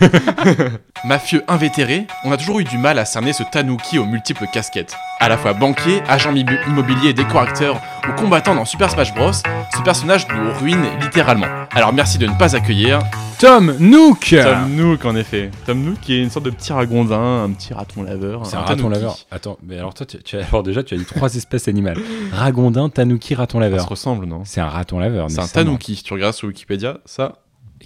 Mafieux 1.04 1.42
invétéré, 1.48 2.06
on 2.24 2.32
a 2.32 2.36
toujours 2.36 2.60
eu 2.60 2.64
du 2.64 2.78
mal 2.78 2.98
à 2.98 3.04
cerner 3.04 3.32
ce 3.32 3.42
Tanuki 3.44 3.98
aux 3.98 4.04
multiples 4.04 4.46
casquettes. 4.52 4.94
À 5.20 5.28
la 5.28 5.36
fois 5.38 5.52
banquier, 5.52 6.02
agent 6.08 6.32
immo- 6.34 6.58
immobilier, 6.66 7.12
décorateur 7.12 7.80
ou 8.08 8.12
combattant 8.20 8.54
dans 8.54 8.64
Super 8.64 8.90
Smash 8.90 9.14
Bros, 9.14 9.32
ce 9.32 9.82
personnage 9.84 10.26
nous 10.28 10.52
ruine 10.60 10.84
littéralement. 11.00 11.46
Alors 11.70 11.92
merci 11.92 12.18
de 12.18 12.26
ne 12.26 12.36
pas 12.38 12.54
accueillir 12.56 13.00
Tom 13.38 13.74
Nook 13.78 14.34
Tom 14.42 14.74
Nook 14.76 15.04
en 15.04 15.16
effet. 15.16 15.50
Tom 15.66 15.82
Nook 15.82 16.00
qui 16.00 16.14
est 16.14 16.22
une 16.22 16.30
sorte 16.30 16.44
de 16.44 16.50
petit 16.50 16.72
ragondin, 16.72 17.44
un 17.44 17.50
petit 17.50 17.72
raton 17.74 18.02
laveur. 18.02 18.46
C'est 18.46 18.56
un 18.56 18.60
raton 18.60 18.74
tanuki. 18.88 18.92
laveur. 18.94 19.16
Attends, 19.30 19.58
mais 19.62 19.78
alors 19.78 19.94
toi, 19.94 20.06
tu, 20.06 20.18
tu 20.22 20.36
as- 20.36 20.46
alors 20.46 20.62
déjà, 20.62 20.82
tu 20.82 20.94
as 20.94 20.98
dit 20.98 21.04
trois 21.04 21.34
espèces 21.34 21.68
animales. 21.68 21.98
Ragondin, 22.32 22.88
tanuki, 22.88 23.34
raton 23.34 23.58
Ça 23.58 23.66
se 23.66 23.70
laveur. 23.70 23.88
ressemble, 23.88 24.26
non? 24.26 24.42
C'est 24.44 24.60
un 24.60 24.68
raton 24.68 24.98
laveur. 24.98 25.30
C'est 25.30 25.40
un 25.40 25.46
tanuki. 25.48 25.96
Si 25.96 26.02
tu 26.04 26.12
regardes 26.12 26.34
sur 26.34 26.48
Wikipédia, 26.48 26.98
ça, 27.04 27.38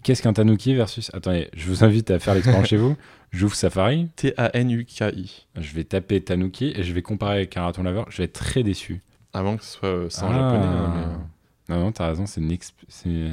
Qu'est-ce 0.03 0.23
qu'un 0.23 0.35
tanuki 0.35 0.75
versus... 0.75 1.11
Attendez, 1.15 1.49
je 1.57 1.67
vous 1.67 1.83
invite 1.83 2.11
à 2.13 2.19
faire 2.21 2.35
l'expérience 2.35 2.67
chez 2.69 2.77
vous. 2.77 2.97
J'ouvre 3.33 3.57
Safari, 3.57 4.09
T-A-N-U-K-I. 4.15 5.47
je 5.59 5.75
vais 5.75 5.85
taper 5.85 6.21
tanuki 6.21 6.73
et 6.77 6.83
je 6.85 6.93
vais 6.93 7.03
comparer 7.03 7.37
avec 7.37 7.57
un 7.57 7.63
raton 7.63 7.83
laveur. 7.83 8.07
Je 8.11 8.19
vais 8.19 8.25
être 8.25 8.33
très 8.35 8.63
déçu. 8.63 9.03
Avant 9.37 9.57
que 9.57 9.65
ce 9.65 9.71
soit 9.79 9.89
euh, 9.89 10.11
ça 10.11 10.27
en 10.27 10.31
Ah. 10.31 10.35
japonais. 10.35 10.67
hein, 10.67 10.93
mais, 10.97 11.75
euh, 11.75 11.79
Non, 11.79 11.85
non, 11.87 11.93
t'as 11.93 12.07
raison, 12.09 12.27
c'est 12.27 12.41
une, 12.41 12.53
exp- 12.53 12.73
c'est- 12.89 13.33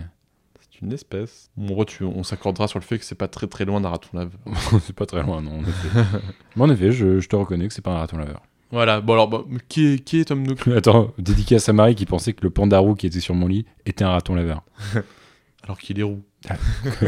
une 0.82 0.92
espèce. 0.92 1.50
En 1.58 1.86
tu- 1.86 2.04
on 2.04 2.24
s'accordera 2.24 2.68
sur 2.68 2.78
le 2.78 2.84
fait 2.84 3.00
que 3.00 3.06
c'est 3.06 3.16
pas 3.16 3.30
très 3.30 3.48
très 3.48 3.64
loin 3.64 3.80
d'un 3.80 3.88
raton 3.90 4.10
laveur. 4.18 4.38
c'est 4.82 4.96
pas 4.96 5.06
très 5.06 5.24
loin, 5.24 5.42
non, 5.42 5.60
en 5.60 5.62
effet. 5.62 5.88
Mais 6.58 6.64
en 6.64 6.70
effet, 6.70 6.92
je, 6.92 7.20
je 7.22 7.30
te 7.30 7.36
reconnais 7.38 7.68
que 7.70 7.74
c'est 7.74 7.82
pas 7.82 7.92
un 7.92 8.00
raton 8.00 8.18
laveur. 8.18 8.42
Voilà, 8.70 9.00
bon 9.02 9.14
alors, 9.14 9.46
qui, 9.70 9.94
est, 9.94 10.00
qui 10.04 10.20
est 10.20 10.26
Tom 10.26 10.42
Nook? 10.46 10.68
Attends, 10.76 11.12
dédicace 11.20 11.70
à 11.70 11.74
Marie 11.74 11.96
qui 11.96 12.06
pensait 12.06 12.34
que 12.34 12.44
le 12.44 12.50
pandarou 12.50 12.96
qui 12.96 13.06
était 13.08 13.20
sur 13.22 13.34
mon 13.36 13.48
lit 13.48 13.66
était 13.86 14.04
un 14.04 14.10
raton 14.10 14.34
laveur. 14.36 14.64
Alors 15.64 15.80
qu'il 15.80 16.00
est 16.00 16.04
roux. 16.04 16.22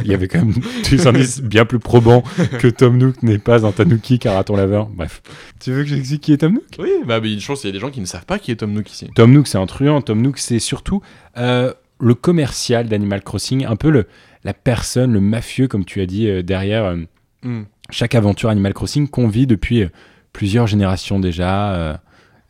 Il 0.03 0.07
y 0.07 0.13
avait 0.13 0.29
quand 0.29 0.39
même 0.39 0.53
des 0.89 1.07
indices 1.07 1.41
bien 1.41 1.65
plus 1.65 1.79
probants 1.79 2.23
que 2.59 2.67
Tom 2.67 2.97
Nook 2.97 3.21
n'est 3.21 3.37
pas 3.37 3.65
un 3.65 3.71
tanuki 3.73 4.17
qu'un 4.17 4.31
raton 4.31 4.55
laveur. 4.55 4.87
Bref. 4.87 5.21
Tu 5.59 5.71
veux 5.73 5.83
que 5.83 5.89
j'explique 5.89 6.21
qui 6.21 6.31
est 6.33 6.37
Tom 6.37 6.53
Nook? 6.53 6.63
Oui, 6.79 6.89
bah, 7.05 7.19
mais 7.21 7.37
je 7.37 7.45
pense 7.45 7.59
qu'il 7.61 7.67
y 7.69 7.71
a 7.71 7.73
des 7.73 7.79
gens 7.81 7.91
qui 7.91 7.99
ne 7.99 8.05
savent 8.05 8.25
pas 8.25 8.39
qui 8.39 8.51
est 8.51 8.55
Tom 8.55 8.71
Nook 8.71 8.89
ici. 8.89 9.09
Tom 9.13 9.33
Nook, 9.33 9.47
c'est 9.47 9.57
un 9.57 9.65
truand. 9.65 10.01
Tom 10.01 10.21
Nook, 10.21 10.37
c'est 10.37 10.59
surtout 10.59 11.01
euh, 11.37 11.73
le 11.99 12.13
commercial 12.15 12.87
d'Animal 12.87 13.23
Crossing, 13.23 13.65
un 13.65 13.75
peu 13.75 13.89
le, 13.89 14.07
la 14.45 14.53
personne, 14.53 15.11
le 15.11 15.19
mafieux, 15.19 15.67
comme 15.67 15.83
tu 15.83 15.99
as 15.99 16.05
dit, 16.05 16.27
euh, 16.29 16.41
derrière 16.41 16.85
euh, 16.85 16.97
Hmm. 17.43 17.65
chaque 17.91 18.15
aventure 18.15 18.49
Animal 18.49 18.73
Crossing 18.73 19.07
qu'on 19.07 19.27
vit 19.27 19.45
depuis 19.45 19.85
plusieurs 20.33 20.65
générations 20.65 21.19
déjà 21.19 21.99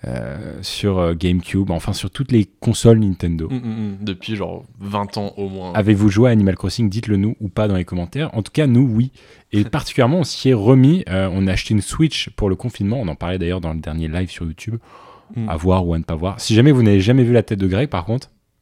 euh, 0.08 0.38
sur 0.62 1.00
euh, 1.00 1.14
GameCube, 1.16 1.72
enfin 1.72 1.94
sur 1.94 2.10
toutes 2.12 2.32
les 2.32 2.46
consoles 2.60 3.00
Nintendo. 3.00 3.48
Hmm, 3.50 3.56
hmm, 3.56 3.60
hmm. 3.60 3.98
Depuis 4.02 4.36
genre 4.36 4.64
20 4.80 5.18
ans 5.18 5.34
au 5.38 5.50
moins. 5.50 5.74
Avez-vous 5.74 6.10
joué 6.10 6.30
à 6.30 6.32
Animal 6.32 6.56
Crossing? 6.56 6.90
Dites-le 6.90 7.18
nous 7.18 7.36
ou 7.40 7.50
pas 7.50 7.68
dans 7.68 7.76
les 7.76 7.86
commentaires. 7.86 8.30
En 8.34 8.44
tout 8.44 8.52
cas, 8.52 8.68
nous, 8.68 8.88
oui. 8.88 9.12
Et 9.52 9.64
particulièrement, 9.66 10.20
on 10.20 10.24
s'y 10.24 10.50
est 10.50 10.54
remis. 10.54 11.04
Euh, 11.10 11.30
on 11.32 11.48
a 11.48 11.54
acheté 11.54 11.74
une 11.74 11.82
Switch 11.82 12.30
pour 12.36 12.50
le 12.50 12.56
confinement. 12.56 12.98
On 13.02 13.08
en 13.08 13.16
parlait 13.16 13.38
d'ailleurs 13.40 13.62
dans 13.62 13.74
le 13.74 13.80
dernier 13.80 14.08
live 14.08 14.30
sur 14.30 14.46
YouTube. 14.46 14.76
Hmm. 15.36 15.50
À 15.50 15.58
voir 15.58 15.88
ou 15.88 15.94
à 15.96 15.98
ne 15.98 16.04
pas 16.04 16.16
voir. 16.16 16.40
Si 16.40 16.54
jamais 16.54 16.72
vous 16.72 16.84
n'avez 16.84 17.00
jamais 17.02 17.24
vu 17.24 17.34
la 17.34 17.42
tête 17.42 17.58
de 17.60 17.66
Greg, 17.68 17.90
par 17.90 18.06
contre. 18.06 18.30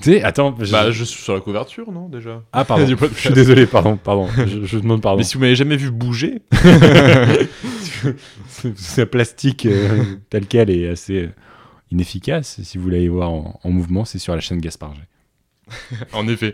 tu 0.00 0.12
sais, 0.12 0.22
attends. 0.22 0.54
je- 0.58 0.72
Bah, 0.72 0.90
je 0.90 1.04
suis 1.04 1.22
sur 1.22 1.34
la 1.34 1.40
couverture, 1.40 1.90
non, 1.92 2.08
déjà? 2.08 2.42
Ah, 2.52 2.64
pardon. 2.64 2.86
Je 3.14 3.18
suis 3.18 3.32
désolé, 3.34 3.66
pardon. 3.66 3.96
pardon. 4.02 4.26
Je, 4.36 4.64
je 4.64 4.78
demande 4.78 5.00
pardon. 5.02 5.18
Mais 5.18 5.24
si 5.24 5.34
vous 5.34 5.40
m'avez 5.40 5.54
jamais 5.54 5.76
vu 5.76 5.90
bouger, 5.90 6.42
Ce 8.76 9.02
plastique 9.02 9.66
euh, 9.66 10.16
tel 10.30 10.46
quel 10.46 10.70
est 10.70 10.88
assez 10.88 11.24
euh, 11.24 11.28
inefficace. 11.90 12.60
Si 12.62 12.78
vous 12.78 12.84
voulez 12.84 13.08
voir 13.08 13.30
en, 13.30 13.60
en 13.62 13.70
mouvement, 13.70 14.04
c'est 14.04 14.18
sur 14.18 14.34
la 14.34 14.40
chaîne 14.40 14.60
Gaspard 14.60 14.94
en 16.12 16.26
effet. 16.28 16.52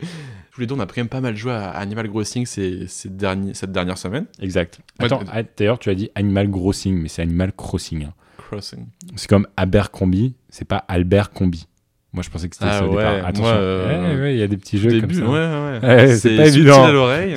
Je 0.51 0.55
voulais 0.57 0.67
dire, 0.67 0.77
on 0.77 0.81
a 0.81 0.87
quand 0.87 0.97
même 0.99 1.09
pas 1.09 1.21
mal 1.21 1.37
joué 1.37 1.53
à 1.53 1.71
Animal 1.71 2.09
Crossing 2.09 2.47
ces, 2.47 2.87
ces 2.89 3.09
derniers, 3.09 3.55
cette 3.55 3.73
dernière 3.73 3.97
semaine. 3.99 4.27
Exact. 4.41 4.81
Attends, 4.99 5.21
euh, 5.23 5.25
ah, 5.33 5.43
d'ailleurs, 5.57 5.79
tu 5.79 5.89
as 5.91 5.95
dit 5.95 6.11
Animal 6.15 6.51
Crossing, 6.51 6.97
mais 7.01 7.09
c'est 7.09 7.23
Animal 7.23 7.53
Crossing. 7.53 8.05
hein. 8.05 8.13
Crossing. 8.37 8.87
C'est 9.17 9.29
comme 9.29 9.47
Abercrombie, 9.57 10.35
c'est 10.51 10.67
pas 10.67 10.85
Albert 10.89 11.31
Combi. 11.31 11.67
Moi, 12.13 12.23
je 12.23 12.31
pensais 12.31 12.49
que 12.49 12.55
c'était 12.57 12.69
Ah 12.71 12.79
ça 12.79 12.87
au 12.87 12.91
ouais, 12.95 12.97
départ. 13.05 13.27
Attention, 13.27 13.45
euh, 13.55 14.15
Ouais, 14.17 14.21
ouais, 14.23 14.35
il 14.35 14.39
y 14.39 14.43
a 14.43 14.47
des 14.49 14.57
petits 14.57 14.79
jeux 14.79 14.91
début, 14.91 15.21
comme 15.21 15.35
ça. 15.35 16.17
c'est 16.17 16.37
pas 16.37 16.47
évident. 16.49 16.85
à 16.85 16.93
l'oreille. 16.93 17.35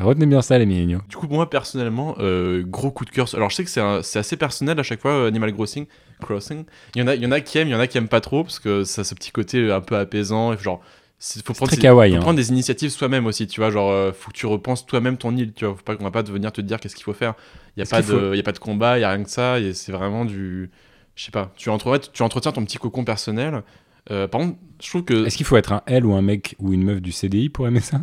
Retenez 0.00 0.26
bien 0.26 0.42
ça, 0.42 0.58
les 0.58 0.66
milléniaux. 0.66 1.00
Du 1.08 1.16
coup, 1.16 1.26
moi 1.28 1.48
personnellement, 1.50 2.16
euh, 2.18 2.62
gros 2.66 2.90
coup 2.90 3.04
de 3.04 3.10
cœur. 3.10 3.28
Alors, 3.34 3.50
je 3.50 3.56
sais 3.56 3.64
que 3.64 3.70
c'est 4.02 4.18
assez 4.18 4.36
personnel 4.36 4.78
à 4.80 4.82
chaque 4.82 5.00
fois, 5.00 5.12
euh, 5.12 5.28
Animal 5.28 5.52
Crossing. 5.52 5.86
Crossing. 6.20 6.64
Il 6.94 7.00
y 7.00 7.04
en 7.04 7.06
a, 7.06 7.14
il 7.14 7.22
y 7.22 7.26
en 7.26 7.32
a 7.32 7.40
qui 7.40 7.58
aiment, 7.58 7.68
il 7.68 7.72
y 7.72 7.74
en 7.74 7.80
a 7.80 7.86
qui 7.86 7.98
aiment 7.98 8.08
pas 8.08 8.20
trop 8.20 8.42
parce 8.42 8.58
que 8.58 8.84
ça 8.84 9.02
a 9.02 9.04
ce 9.04 9.14
petit 9.14 9.30
côté 9.30 9.70
un 9.70 9.80
peu 9.80 9.96
apaisant. 9.96 10.56
Genre, 10.56 10.80
c'est- 11.18 11.44
faut 11.46 11.52
prendre, 11.52 11.70
très 11.70 11.80
kawaii, 11.80 12.12
faut 12.12 12.18
hein. 12.18 12.20
prendre 12.20 12.36
des 12.36 12.50
initiatives 12.50 12.90
soi-même 12.90 13.26
aussi. 13.26 13.46
Tu 13.46 13.60
vois, 13.60 13.70
genre, 13.70 13.90
euh, 13.90 14.12
faut 14.12 14.30
que 14.30 14.36
tu 14.36 14.46
repenses 14.46 14.86
toi-même 14.86 15.16
ton 15.16 15.36
île. 15.36 15.52
Tu 15.52 15.64
vois, 15.64 15.74
faut 15.74 15.82
pas 15.82 15.96
qu'on 15.96 16.04
va 16.04 16.10
pas 16.10 16.22
venir 16.22 16.52
te 16.52 16.60
dire 16.60 16.80
qu'est-ce 16.80 16.94
qu'il 16.96 17.04
faut 17.04 17.12
faire. 17.12 17.34
Il 17.76 17.80
y 17.80 17.82
a 17.82 17.86
pas 17.86 18.02
de, 18.02 18.34
y 18.34 18.40
a 18.40 18.42
pas 18.42 18.52
de 18.52 18.58
combat, 18.58 18.98
il 18.98 19.02
y 19.02 19.04
a 19.04 19.10
rien 19.10 19.22
que 19.22 19.30
ça. 19.30 19.60
Et 19.60 19.72
c'est 19.74 19.92
vraiment 19.92 20.24
du, 20.24 20.70
je 21.14 21.24
sais 21.24 21.30
pas. 21.30 21.52
Tu 21.56 21.68
entretiens, 21.70 22.10
tu 22.12 22.22
entretiens 22.22 22.52
ton 22.52 22.64
petit 22.64 22.78
cocon 22.78 23.04
personnel. 23.04 23.62
Euh, 24.10 24.26
par 24.26 24.40
contre, 24.40 24.56
je 24.82 24.88
trouve 24.88 25.04
que. 25.04 25.26
Est-ce 25.26 25.36
qu'il 25.36 25.46
faut 25.46 25.56
être 25.56 25.72
un 25.72 25.82
L 25.86 26.06
ou 26.06 26.14
un 26.14 26.22
mec 26.22 26.56
ou 26.58 26.72
une 26.72 26.82
meuf 26.82 27.00
du 27.00 27.12
CDI 27.12 27.48
pour 27.50 27.66
aimer 27.68 27.80
ça? 27.80 28.00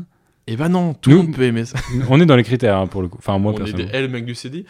Eh 0.47 0.55
ben 0.55 0.69
non, 0.69 0.93
tout 0.93 1.09
le 1.09 1.17
monde 1.17 1.35
peut 1.35 1.43
aimer 1.43 1.65
ça. 1.65 1.77
On 2.09 2.19
est 2.21 2.25
dans 2.25 2.35
les 2.37 2.43
critères 2.43 2.77
hein, 2.77 2.87
pour 2.87 3.01
le 3.01 3.07
coup. 3.09 3.17
Enfin, 3.19 3.37
moi, 3.37 3.51
On 3.53 3.55
est 3.57 3.65
des 3.65 3.71
personnellement. 3.85 3.93
L 3.97 4.09
mecs 4.09 4.25
du 4.25 4.35
CD. 4.35 4.65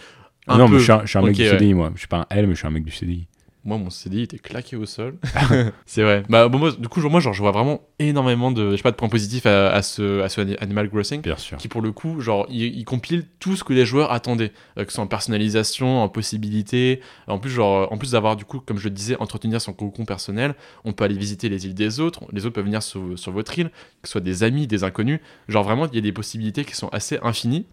Ah 0.47 0.57
non, 0.57 0.67
peu. 0.67 0.73
mais 0.73 0.79
je 0.79 0.83
suis 0.83 0.91
un, 0.91 1.01
je 1.03 1.07
suis 1.07 1.17
un 1.19 1.21
mec 1.21 1.31
Ok, 1.31 1.35
du 1.37 1.43
ouais. 1.43 1.49
CDI, 1.49 1.73
moi. 1.73 1.91
Je 1.93 1.99
suis 1.99 2.07
pas 2.07 2.17
un 2.17 2.25
L, 2.29 2.47
mais 2.47 2.53
je 2.53 2.59
suis 2.59 2.67
un 2.67 2.71
mec 2.71 2.83
du 2.83 2.91
CDI. 2.91 3.27
Moi, 3.67 3.77
mon 3.77 3.89
CDI 3.89 4.21
était 4.21 4.39
claqué 4.39 4.77
au 4.77 4.85
sol. 4.85 5.17
c'est 5.85 6.01
vrai. 6.01 6.23
Bah, 6.29 6.47
bon, 6.47 6.57
moi, 6.57 6.71
du 6.71 6.87
coup, 6.87 7.01
genre, 7.01 7.11
moi, 7.11 7.19
genre, 7.19 7.33
je 7.33 7.41
vois 7.41 7.51
vraiment 7.51 7.81
énormément 7.99 8.49
de, 8.49 8.71
je 8.71 8.77
sais 8.77 8.81
pas, 8.81 8.91
de 8.91 8.95
points 8.95 9.09
positifs 9.09 9.45
à, 9.45 9.71
à 9.73 9.81
ce, 9.81 10.21
à 10.21 10.29
ce 10.29 10.39
Ani- 10.39 10.55
Animal 10.61 10.89
Crossing. 10.89 11.21
Bien 11.21 11.35
sûr. 11.35 11.57
Qui, 11.57 11.67
pour 11.67 11.81
le 11.81 11.91
coup, 11.91 12.21
genre, 12.21 12.45
il, 12.49 12.63
il 12.63 12.85
compile 12.85 13.25
tout 13.39 13.57
ce 13.57 13.65
que 13.65 13.73
les 13.73 13.85
joueurs 13.85 14.13
attendaient. 14.13 14.53
Euh, 14.77 14.85
que 14.85 14.91
ce 14.91 14.95
soit 14.95 15.03
en 15.03 15.07
personnalisation, 15.07 16.01
en 16.01 16.07
possibilités. 16.07 17.01
En 17.27 17.39
plus, 17.39 17.49
genre, 17.49 17.91
en 17.91 17.97
plus 17.97 18.11
d'avoir, 18.11 18.37
du 18.37 18.45
coup, 18.45 18.61
comme 18.61 18.77
je 18.77 18.85
le 18.85 18.91
disais, 18.91 19.17
entretenir 19.19 19.59
son 19.59 19.73
cocon 19.73 20.05
personnel, 20.05 20.55
on 20.85 20.93
peut 20.93 21.03
aller 21.03 21.17
visiter 21.17 21.49
les 21.49 21.65
îles 21.65 21.73
des 21.75 21.99
autres. 21.99 22.21
Les 22.31 22.45
autres 22.45 22.55
peuvent 22.55 22.63
venir 22.63 22.81
sur, 22.81 23.19
sur 23.19 23.33
votre 23.33 23.59
île, 23.59 23.69
que 24.01 24.07
ce 24.07 24.13
soit 24.13 24.21
des 24.21 24.43
amis, 24.43 24.67
des 24.67 24.85
inconnus. 24.85 25.19
Genre, 25.49 25.65
vraiment, 25.65 25.87
il 25.87 25.95
y 25.95 25.97
a 25.97 26.01
des 26.01 26.13
possibilités 26.13 26.63
qui 26.63 26.73
sont 26.73 26.87
assez 26.93 27.19
infinies. 27.21 27.65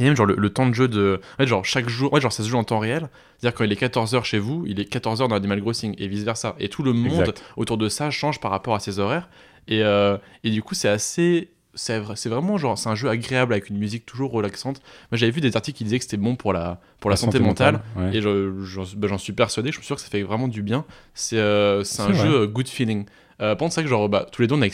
Et 0.00 0.02
même 0.04 0.16
genre 0.16 0.26
le, 0.26 0.34
le 0.36 0.50
temps 0.50 0.66
de 0.68 0.74
jeu 0.74 0.88
de. 0.88 1.20
En 1.34 1.36
fait, 1.36 1.46
genre 1.46 1.64
chaque 1.64 1.88
jour. 1.88 2.12
Ouais, 2.12 2.20
genre 2.20 2.32
ça 2.32 2.42
se 2.42 2.48
joue 2.48 2.56
en 2.58 2.64
temps 2.64 2.78
réel. 2.80 3.08
C'est-à-dire 3.38 3.56
quand 3.56 3.64
il 3.64 3.72
est 3.72 3.80
14h 3.80 4.24
chez 4.24 4.38
vous, 4.38 4.64
il 4.66 4.80
est 4.80 4.92
14h 4.92 5.28
dans 5.28 5.36
Animal 5.36 5.60
Crossing 5.60 5.94
et 5.98 6.08
vice-versa. 6.08 6.56
Et 6.58 6.68
tout 6.68 6.82
le 6.82 6.92
monde 6.92 7.20
Exact. 7.20 7.42
autour 7.56 7.76
de 7.78 7.88
ça 7.88 8.10
change 8.10 8.40
par 8.40 8.50
rapport 8.50 8.74
à 8.74 8.80
ses 8.80 8.98
horaires. 8.98 9.28
Et, 9.68 9.82
euh, 9.82 10.16
et 10.42 10.50
du 10.50 10.62
coup, 10.62 10.74
c'est 10.74 10.88
assez. 10.88 11.50
C'est 11.76 11.98
vra- 12.00 12.14
c'est 12.14 12.28
vraiment 12.28 12.56
genre, 12.56 12.78
c'est 12.78 12.88
un 12.88 12.94
jeu 12.94 13.08
agréable 13.08 13.52
avec 13.52 13.68
une 13.68 13.78
musique 13.78 14.06
toujours 14.06 14.30
relaxante. 14.30 14.80
Moi, 15.10 15.18
j'avais 15.18 15.32
vu 15.32 15.40
des 15.40 15.56
articles 15.56 15.76
qui 15.78 15.82
disaient 15.84 15.98
que 15.98 16.04
c'était 16.04 16.16
bon 16.16 16.36
pour 16.36 16.52
la, 16.52 16.80
pour 17.00 17.10
la, 17.10 17.14
La 17.14 17.16
santé, 17.16 17.38
santé 17.38 17.44
mentale. 17.48 17.74
mentale, 17.96 18.10
ouais. 18.12 18.16
Et 18.16 18.20
je- 18.22 18.94
ben, 18.96 19.08
j'en 19.08 19.18
suis 19.18 19.32
persuadé. 19.32 19.70
Je 19.72 19.76
suis 19.78 19.84
sûr 19.86 19.96
que 19.96 20.02
ça 20.02 20.08
fait 20.08 20.22
vraiment 20.22 20.46
du 20.46 20.62
bien. 20.62 20.84
C'est 21.14 21.38
euh, 21.38 21.82
un 21.98 22.04
vrai. 22.04 22.14
jeu 22.14 22.40
euh, 22.42 22.46
good 22.46 22.68
feeling. 22.68 23.06
Euh, 23.40 23.56
c'est 23.58 23.74
vrai 23.74 23.82
que 23.82 23.88
genre, 23.88 24.08
bah, 24.08 24.26
tous 24.30 24.42
les 24.42 24.46
deux, 24.46 24.54
on 24.54 24.62
a, 24.62 24.68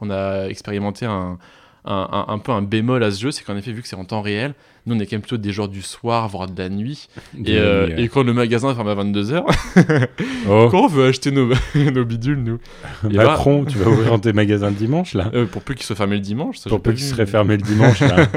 on 0.00 0.10
a 0.10 0.46
expérimenté 0.48 1.06
un, 1.06 1.38
un, 1.84 2.38
peu 2.38 2.52
un 2.52 2.62
bémol 2.62 3.02
à 3.02 3.10
ce 3.10 3.20
jeu, 3.20 3.30
c'est 3.30 3.44
qu'en 3.44 3.56
effet, 3.56 3.72
vu 3.72 3.82
que 3.82 3.88
c'est 3.88 3.96
en 3.96 4.04
temps 4.04 4.20
réel, 4.22 4.54
nous 4.86 4.94
on 4.94 4.98
est 4.98 5.06
quand 5.06 5.12
même 5.16 5.20
plutôt 5.22 5.36
des 5.36 5.52
joueurs 5.52 5.68
du 5.68 5.82
soir, 5.82 6.28
voire 6.28 6.46
de 6.48 6.60
la 6.60 6.68
nuit. 6.68 7.08
Et, 7.44 7.56
euh, 7.58 7.86
nuit, 7.86 7.94
ouais. 7.94 8.02
et 8.04 8.08
quand 8.08 8.22
le 8.22 8.32
magasin 8.34 8.74
ferme 8.74 8.88
à 8.88 8.94
22h, 8.94 9.42
Oh. 10.48 10.68
quand 10.70 10.84
on 10.84 10.86
veut 10.88 11.06
acheter 11.06 11.30
nos, 11.30 11.48
nos 11.74 12.04
bidules, 12.04 12.42
nous 12.42 12.58
Et 13.10 13.16
Macron, 13.16 13.64
tu 13.64 13.78
vas 13.78 13.90
ouvrir 13.90 14.20
tes 14.20 14.32
magasins 14.32 14.70
le 14.70 14.76
dimanche, 14.76 15.14
là 15.14 15.30
Euh, 15.34 15.46
Pour 15.46 15.62
peu 15.62 15.74
qu'ils 15.74 15.84
soient 15.86 15.96
fermés 15.96 16.16
le 16.16 16.22
dimanche. 16.22 16.58
ça, 16.58 16.68
Pour 16.70 16.80
peu 16.82 16.92
qu'il 16.92 17.02
vu, 17.04 17.10
serait 17.10 17.24
mais- 17.24 17.30
fermé 17.30 17.56
le 17.56 17.62
dimanche, 17.62 18.00
là. 18.00 18.26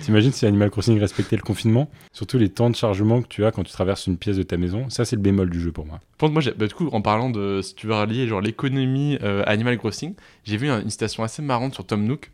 T'imagines 0.00 0.32
si 0.32 0.46
Animal 0.46 0.70
Crossing 0.70 0.98
respectait 0.98 1.36
le 1.36 1.42
confinement? 1.42 1.90
Surtout 2.14 2.38
les 2.38 2.48
temps 2.48 2.70
de 2.70 2.74
chargement 2.74 3.20
que 3.20 3.28
tu 3.28 3.44
as 3.44 3.50
quand 3.50 3.64
tu 3.64 3.72
traverses 3.72 4.06
une 4.06 4.16
pièce 4.16 4.38
de 4.38 4.42
ta 4.42 4.56
maison. 4.56 4.88
Ça, 4.88 5.04
c'est 5.04 5.14
le 5.16 5.20
bémol 5.20 5.50
du 5.50 5.60
jeu 5.60 5.72
pour 5.72 5.84
moi. 5.84 6.00
Contre, 6.18 6.32
moi, 6.32 6.42
bah, 6.56 6.66
du 6.66 6.72
coup, 6.72 6.88
en 6.90 7.02
parlant 7.02 7.28
de, 7.28 7.60
si 7.60 7.74
tu 7.74 7.86
veux 7.86 7.92
relier 7.94 8.26
genre 8.26 8.40
l'économie 8.40 9.18
euh, 9.22 9.42
Animal 9.46 9.76
Crossing, 9.76 10.14
j'ai 10.44 10.56
vu 10.56 10.70
un- 10.70 10.80
une 10.80 10.88
citation 10.88 11.22
assez 11.22 11.42
marrante 11.42 11.74
sur 11.74 11.84
Tom 11.84 12.02
Nook. 12.04 12.30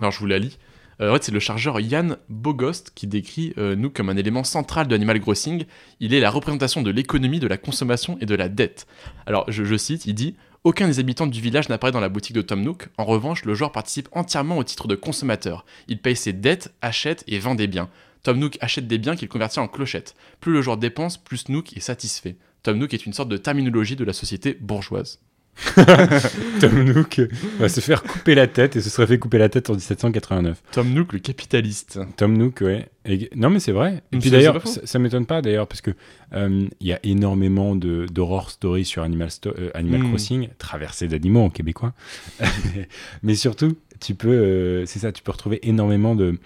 Alors, 0.00 0.12
je 0.12 0.18
vous 0.18 0.26
la 0.26 0.38
lis. 0.38 0.58
Euh, 1.00 1.10
en 1.10 1.14
fait, 1.14 1.24
c'est 1.24 1.32
le 1.32 1.40
chargeur 1.40 1.80
Yann 1.80 2.16
Bogost 2.28 2.92
qui 2.94 3.06
décrit 3.06 3.52
euh, 3.58 3.76
Nook 3.76 3.92
comme 3.92 4.08
un 4.08 4.16
élément 4.16 4.44
central 4.44 4.88
de 4.88 4.94
Animal 4.94 5.20
Crossing. 5.20 5.64
Il 6.00 6.14
est 6.14 6.20
la 6.20 6.30
représentation 6.30 6.82
de 6.82 6.90
l'économie, 6.90 7.40
de 7.40 7.46
la 7.46 7.56
consommation 7.56 8.18
et 8.20 8.26
de 8.26 8.34
la 8.34 8.48
dette. 8.48 8.86
Alors, 9.26 9.50
je, 9.50 9.64
je 9.64 9.76
cite, 9.76 10.06
il 10.06 10.14
dit 10.14 10.36
aucun 10.62 10.88
des 10.88 10.98
habitants 10.98 11.26
du 11.26 11.40
village 11.40 11.70
n'apparaît 11.70 11.92
dans 11.92 12.00
la 12.00 12.10
boutique 12.10 12.36
de 12.36 12.42
Tom 12.42 12.62
Nook. 12.62 12.88
En 12.98 13.04
revanche, 13.06 13.46
le 13.46 13.54
joueur 13.54 13.72
participe 13.72 14.10
entièrement 14.12 14.58
au 14.58 14.64
titre 14.64 14.88
de 14.88 14.94
consommateur. 14.94 15.64
Il 15.88 15.98
paye 15.98 16.16
ses 16.16 16.34
dettes, 16.34 16.74
achète 16.82 17.24
et 17.26 17.38
vend 17.38 17.54
des 17.54 17.66
biens. 17.66 17.88
Tom 18.22 18.38
Nook 18.38 18.58
achète 18.60 18.86
des 18.86 18.98
biens 18.98 19.16
qu'il 19.16 19.28
convertit 19.28 19.58
en 19.58 19.68
clochettes. 19.68 20.14
Plus 20.40 20.52
le 20.52 20.60
joueur 20.60 20.76
dépense, 20.76 21.16
plus 21.16 21.48
Nook 21.48 21.74
est 21.74 21.80
satisfait. 21.80 22.36
Tom 22.62 22.76
Nook 22.76 22.92
est 22.92 23.06
une 23.06 23.14
sorte 23.14 23.30
de 23.30 23.38
terminologie 23.38 23.96
de 23.96 24.04
la 24.04 24.12
société 24.12 24.58
bourgeoise. 24.60 25.20
Tom 26.60 26.84
Nook 26.84 27.20
va 27.58 27.68
se 27.68 27.80
faire 27.80 28.02
couper 28.02 28.34
la 28.34 28.46
tête 28.46 28.76
et 28.76 28.80
se 28.80 28.88
serait 28.90 29.06
fait 29.06 29.18
couper 29.18 29.38
la 29.38 29.48
tête 29.48 29.68
en 29.70 29.74
1789. 29.74 30.62
Tom 30.72 30.92
Nook, 30.92 31.12
le 31.12 31.18
capitaliste. 31.18 31.98
Tom 32.16 32.36
Nook, 32.36 32.60
ouais. 32.62 32.88
Et- 33.04 33.30
non, 33.34 33.50
mais 33.50 33.60
c'est 33.60 33.72
vrai. 33.72 34.02
Et 34.12 34.16
Mais 34.16 34.18
puis 34.20 34.30
d'ailleurs, 34.30 34.66
ça, 34.66 34.80
ça 34.84 34.98
m'étonne 34.98 35.26
pas 35.26 35.42
d'ailleurs 35.42 35.66
parce 35.66 35.80
que 35.80 35.90
euh, 36.32 36.66
il 36.80 36.86
y 36.86 36.92
a 36.92 37.00
énormément 37.02 37.76
de 37.76 38.06
d'horror 38.10 38.50
stories 38.50 38.84
sur 38.84 39.02
Animal, 39.02 39.30
Sto- 39.30 39.54
euh, 39.58 39.70
Animal 39.74 40.02
Mm. 40.02 40.08
Crossing, 40.08 40.48
traversée 40.58 41.08
d'animaux 41.08 41.44
en 41.44 41.50
québécois. 41.50 41.92
mais 43.22 43.34
surtout, 43.34 43.76
tu 44.00 44.14
peux, 44.14 44.28
euh, 44.28 44.86
c'est 44.86 44.98
ça, 44.98 45.12
tu 45.12 45.22
peux 45.22 45.32
retrouver 45.32 45.58
énormément 45.68 46.14
de 46.14 46.38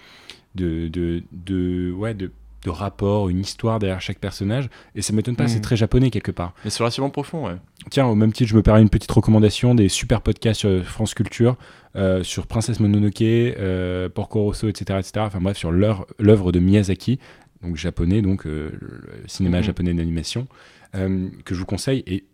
de 0.55 0.87
de, 0.87 1.23
de 1.31 1.91
ouais 1.91 2.13
de 2.13 2.31
de 2.65 2.69
rapports, 2.71 3.29
une 3.29 3.39
histoire 3.39 3.79
derrière 3.79 4.01
chaque 4.01 4.19
personnage, 4.19 4.69
et 4.95 5.01
ça 5.01 5.13
m'étonne 5.13 5.35
pas, 5.35 5.47
c'est 5.47 5.61
très 5.61 5.77
japonais 5.77 6.09
quelque 6.09 6.31
part. 6.31 6.53
Mais 6.63 6.71
c'est 6.71 6.81
relativement 6.83 7.09
profond, 7.11 7.47
ouais. 7.47 7.55
Tiens, 7.91 8.07
au 8.07 8.15
même 8.15 8.33
titre, 8.33 8.49
je 8.49 8.55
me 8.55 8.63
permets 8.63 8.81
une 8.81 8.89
petite 8.89 9.11
recommandation 9.11 9.75
des 9.75 9.87
super 9.87 10.21
podcasts 10.21 10.61
sur 10.61 10.83
France 10.83 11.13
Culture, 11.13 11.55
euh, 11.95 12.23
sur 12.23 12.47
Princesse 12.47 12.79
Mononoke, 12.79 13.21
euh, 13.21 14.09
Porco 14.09 14.41
Rosso, 14.41 14.67
etc., 14.67 14.99
etc. 14.99 15.11
Enfin 15.27 15.39
bref, 15.39 15.57
sur 15.57 15.71
l'œuvre 15.71 16.51
de 16.51 16.59
Miyazaki, 16.59 17.19
donc 17.61 17.75
japonais, 17.77 18.21
donc 18.21 18.45
euh, 18.47 18.71
le 18.81 19.27
cinéma 19.27 19.57
Mhm. 19.59 19.63
japonais 19.63 19.93
d'animation, 19.93 20.47
euh, 20.95 21.27
que 21.45 21.53
je 21.53 21.59
vous 21.59 21.65
conseille. 21.65 22.03
Et 22.07 22.25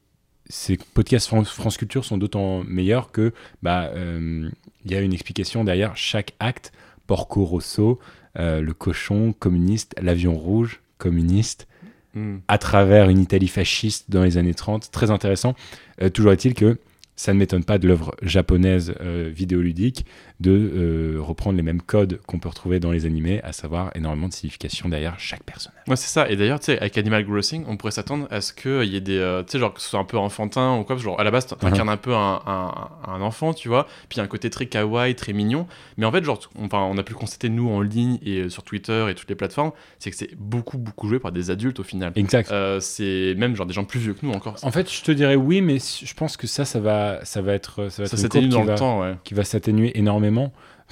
ces 0.50 0.78
podcasts 0.78 1.28
France, 1.28 1.50
France 1.50 1.78
Culture 1.78 2.06
sont 2.06 2.18
d'autant 2.18 2.64
meilleurs 2.64 3.12
que 3.12 3.34
bah 3.62 3.92
euh, 3.94 4.50
il 4.86 4.92
y 4.92 4.96
a 4.96 5.02
une 5.02 5.14
explication 5.14 5.64
derrière 5.64 5.96
chaque 5.98 6.34
acte. 6.40 6.72
Porco 7.08 7.44
Rosso, 7.44 7.90
euh, 7.90 7.96
le 8.36 8.72
cochon 8.72 9.34
communiste, 9.38 9.96
l'avion 10.02 10.36
rouge 10.36 10.82
communiste, 10.98 11.68
Mm. 12.14 12.38
à 12.48 12.58
travers 12.58 13.10
une 13.10 13.20
Italie 13.20 13.48
fasciste 13.48 14.12
dans 14.12 14.24
les 14.24 14.38
années 14.38 14.54
30. 14.54 14.92
Très 14.92 15.12
intéressant. 15.12 15.56
Euh, 16.02 16.10
toujours 16.10 16.34
est-il 16.34 16.54
que 16.54 16.78
ça 17.16 17.34
ne 17.34 17.40
m'étonne 17.40 17.64
pas 17.64 17.78
de 17.78 17.88
l'œuvre 17.88 18.16
japonaise 18.22 18.94
euh, 19.00 19.32
vidéoludique 19.34 20.06
de 20.42 20.52
euh, 20.52 21.18
reprendre 21.22 21.56
les 21.56 21.64
mêmes 21.64 21.82
codes 21.82 22.20
qu'on 22.26 22.40
peut 22.40 22.50
retrouver 22.50 22.80
dans 22.80 22.92
les 22.92 23.06
animés, 23.06 23.42
à 23.44 23.54
savoir 23.54 23.92
énormément 23.96 24.28
de 24.28 24.34
signification 24.34 24.90
derrière 24.90 25.20
chaque 25.20 25.44
personnage. 25.44 25.80
Ouais, 25.88 25.96
c'est 25.96 26.08
ça. 26.10 26.30
Et 26.30 26.36
d'ailleurs, 26.36 26.60
tu 26.60 26.66
sais, 26.66 26.80
avec 26.80 26.98
Animal 26.98 27.26
Crossing, 27.26 27.64
on 27.68 27.78
pourrait 27.78 27.92
s'attendre 27.92 28.28
à 28.32 28.42
ce 28.42 28.52
qu'il 28.54 28.84
y 28.92 28.96
ait 28.96 29.02
des. 29.02 29.18
euh, 29.18 29.44
tu 29.44 29.52
sais, 29.52 29.60
genre 29.60 29.74
que 29.74 29.80
ce 29.82 29.90
soit 29.90 30.00
un 30.00 30.04
peu 30.04 30.18
enfantin 30.18 30.74
ou 30.78 30.84
quoi. 30.84 30.96
parce 30.96 31.02
que 31.02 31.06
Genre, 31.06 31.20
à 31.20 31.24
la 31.24 31.32
base, 31.32 31.46
t'incarnes 31.46 31.90
un 31.90 31.98
peu 31.98 32.16
un, 32.16 32.42
un, 32.46 32.72
un 33.08 33.22
enfant, 33.22 33.54
tu 33.54 33.68
vois. 33.68 33.86
Puis 34.10 34.16
il 34.16 34.18
y 34.18 34.22
a 34.22 34.24
un 34.24 34.28
côté 34.28 34.50
très 34.50 34.66
kawaii, 34.66 35.14
très 35.16 35.34
mignon. 35.34 35.68
Mais 35.98 36.06
en 36.06 36.12
fait, 36.12 36.24
genre, 36.24 36.40
on, 36.60 36.66
enfin, 36.66 36.80
on 36.92 36.98
a 36.98 37.04
pu 37.04 37.14
le 37.14 37.20
constater, 37.20 37.50
nous, 37.50 37.70
en 37.70 37.82
ligne 37.82 38.18
et 38.26 38.40
euh, 38.40 38.50
sur 38.50 38.64
Twitter 38.64 39.08
et 39.10 39.14
toutes 39.16 39.30
les 39.30 39.36
plateformes, 39.36 39.72
c'est 40.00 40.10
que 40.10 40.18
c'est 40.18 40.34
beaucoup, 40.36 40.78
beaucoup 40.80 41.08
joué 41.08 41.20
par 41.20 41.32
des 41.32 41.52
adultes 41.52 41.80
au 41.80 41.84
final. 41.84 42.14
Exact. 42.16 42.52
Euh, 42.52 42.80
c'est 42.80 43.36
même 43.38 43.56
genre 43.56 43.68
des 43.68 43.74
gens 43.74 43.84
plus 43.86 44.00
vieux 44.00 44.14
que 44.14 44.26
nous 44.26 44.32
encore. 44.32 44.56
En 44.64 44.72
fait, 44.72 44.92
je 44.92 45.04
te 45.04 45.12
dirais 45.12 45.36
oui, 45.36 45.62
mais 45.62 45.78
je 45.80 46.14
pense 46.16 46.36
que 46.36 46.48
ça, 46.48 46.66
ça 46.66 46.80
va, 46.80 47.24
ça 47.26 47.42
va 47.42 47.54
être, 47.54 47.90
ça 47.90 48.04
va 48.04 48.08
Ça 48.10 48.14
être 48.14 48.14
une 48.14 48.18
s'atténue 48.18 48.48
dans 48.50 48.64
le 48.64 48.76
temps, 48.76 49.02
ouais. 49.02 49.16
qui 49.24 49.34
va 49.36 49.44
s'atténuer 49.44 49.98
énormément. 50.00 50.31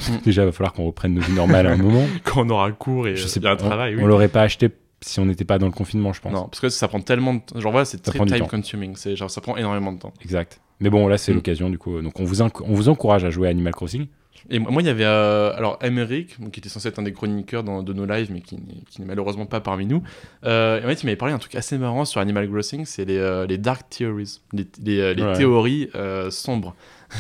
Mm. 0.08 0.18
Déjà, 0.24 0.44
il 0.44 0.46
va 0.46 0.52
falloir 0.52 0.74
qu'on 0.74 0.86
reprenne 0.86 1.14
nos 1.14 1.22
vies 1.22 1.34
normales 1.34 1.68
à 1.68 1.72
un 1.72 1.78
moment. 1.82 2.06
Quand 2.24 2.46
on 2.46 2.50
aura 2.50 2.72
cours 2.72 3.08
et 3.08 3.16
Je 3.16 3.24
euh, 3.26 3.28
sais 3.28 3.46
a 3.46 3.50
un 3.50 3.54
on- 3.54 3.58
travail, 3.58 3.96
oui. 3.96 4.02
On 4.04 4.08
l'aurait 4.08 4.28
pas 4.30 4.44
acheté 4.44 4.70
si 5.02 5.20
on 5.20 5.26
n'était 5.26 5.46
pas 5.46 5.58
dans 5.60 5.66
le 5.66 5.72
confinement, 5.72 6.12
je 6.14 6.22
pense. 6.22 6.34
Non, 6.34 6.44
parce 6.48 6.60
que 6.60 6.70
ça 6.70 6.88
prend 6.88 7.00
tellement 7.02 7.34
de 7.34 7.40
temps. 7.40 7.60
Genre, 7.60 7.72
voilà, 7.72 7.86
c'est 7.86 8.02
très 8.02 8.18
time 8.26 8.48
consuming. 8.48 8.96
Genre, 9.16 9.30
ça 9.32 9.42
prend 9.42 9.56
énormément 9.58 9.92
de 9.94 10.00
temps. 10.00 10.14
Exact. 10.22 10.60
Mais 10.82 10.90
bon, 10.90 11.08
là, 11.08 11.18
c'est 11.18 11.32
Mm. 11.32 11.36
l'occasion, 11.36 11.70
du 11.70 11.78
coup. 11.78 12.02
Donc, 12.02 12.20
on 12.20 12.24
vous, 12.26 12.42
enc- 12.42 12.62
on 12.66 12.74
vous 12.74 12.88
encourage 12.90 13.24
à 13.26 13.30
jouer 13.30 13.48
à 13.48 13.52
Animal 13.52 13.74
Crossing. 13.74 14.08
Et 14.50 14.58
moi, 14.58 14.82
il 14.82 14.86
y 14.86 14.90
avait 14.90 15.04
euh, 15.06 15.54
alors 15.58 15.78
Emeric, 15.82 16.38
qui 16.54 16.60
était 16.62 16.70
censé 16.70 16.88
être 16.88 16.98
un 16.98 17.04
des 17.04 17.12
chroniqueurs 17.12 17.62
dans- 17.64 17.84
de 17.84 17.92
nos 17.92 18.06
lives, 18.06 18.32
mais 18.32 18.40
qui, 18.40 18.56
n'est- 18.56 19.06
malheureusement 19.06 19.46
pas 19.46 19.60
parmi 19.60 19.86
nous. 19.86 20.02
Euh, 20.46 20.80
et 20.82 20.86
en 20.86 20.88
fait, 20.88 21.04
il 21.04 21.08
m'avait 21.08 21.18
parlé 21.18 21.34
d'un 21.34 21.40
truc 21.40 21.56
assez 21.56 21.78
marrant 21.78 22.06
sur 22.06 22.22
Animal 22.22 22.50
Crossing, 22.50 22.86
c'est 22.86 23.04
les, 23.04 23.18
euh, 23.18 23.46
les 23.46 23.58
dark 23.58 23.90
theories, 23.90 24.40
les, 24.54 24.66
les, 24.82 25.14
les 25.14 25.22
Ouais. 25.24 25.34
théories 25.34 25.90
sombres. 26.30 26.74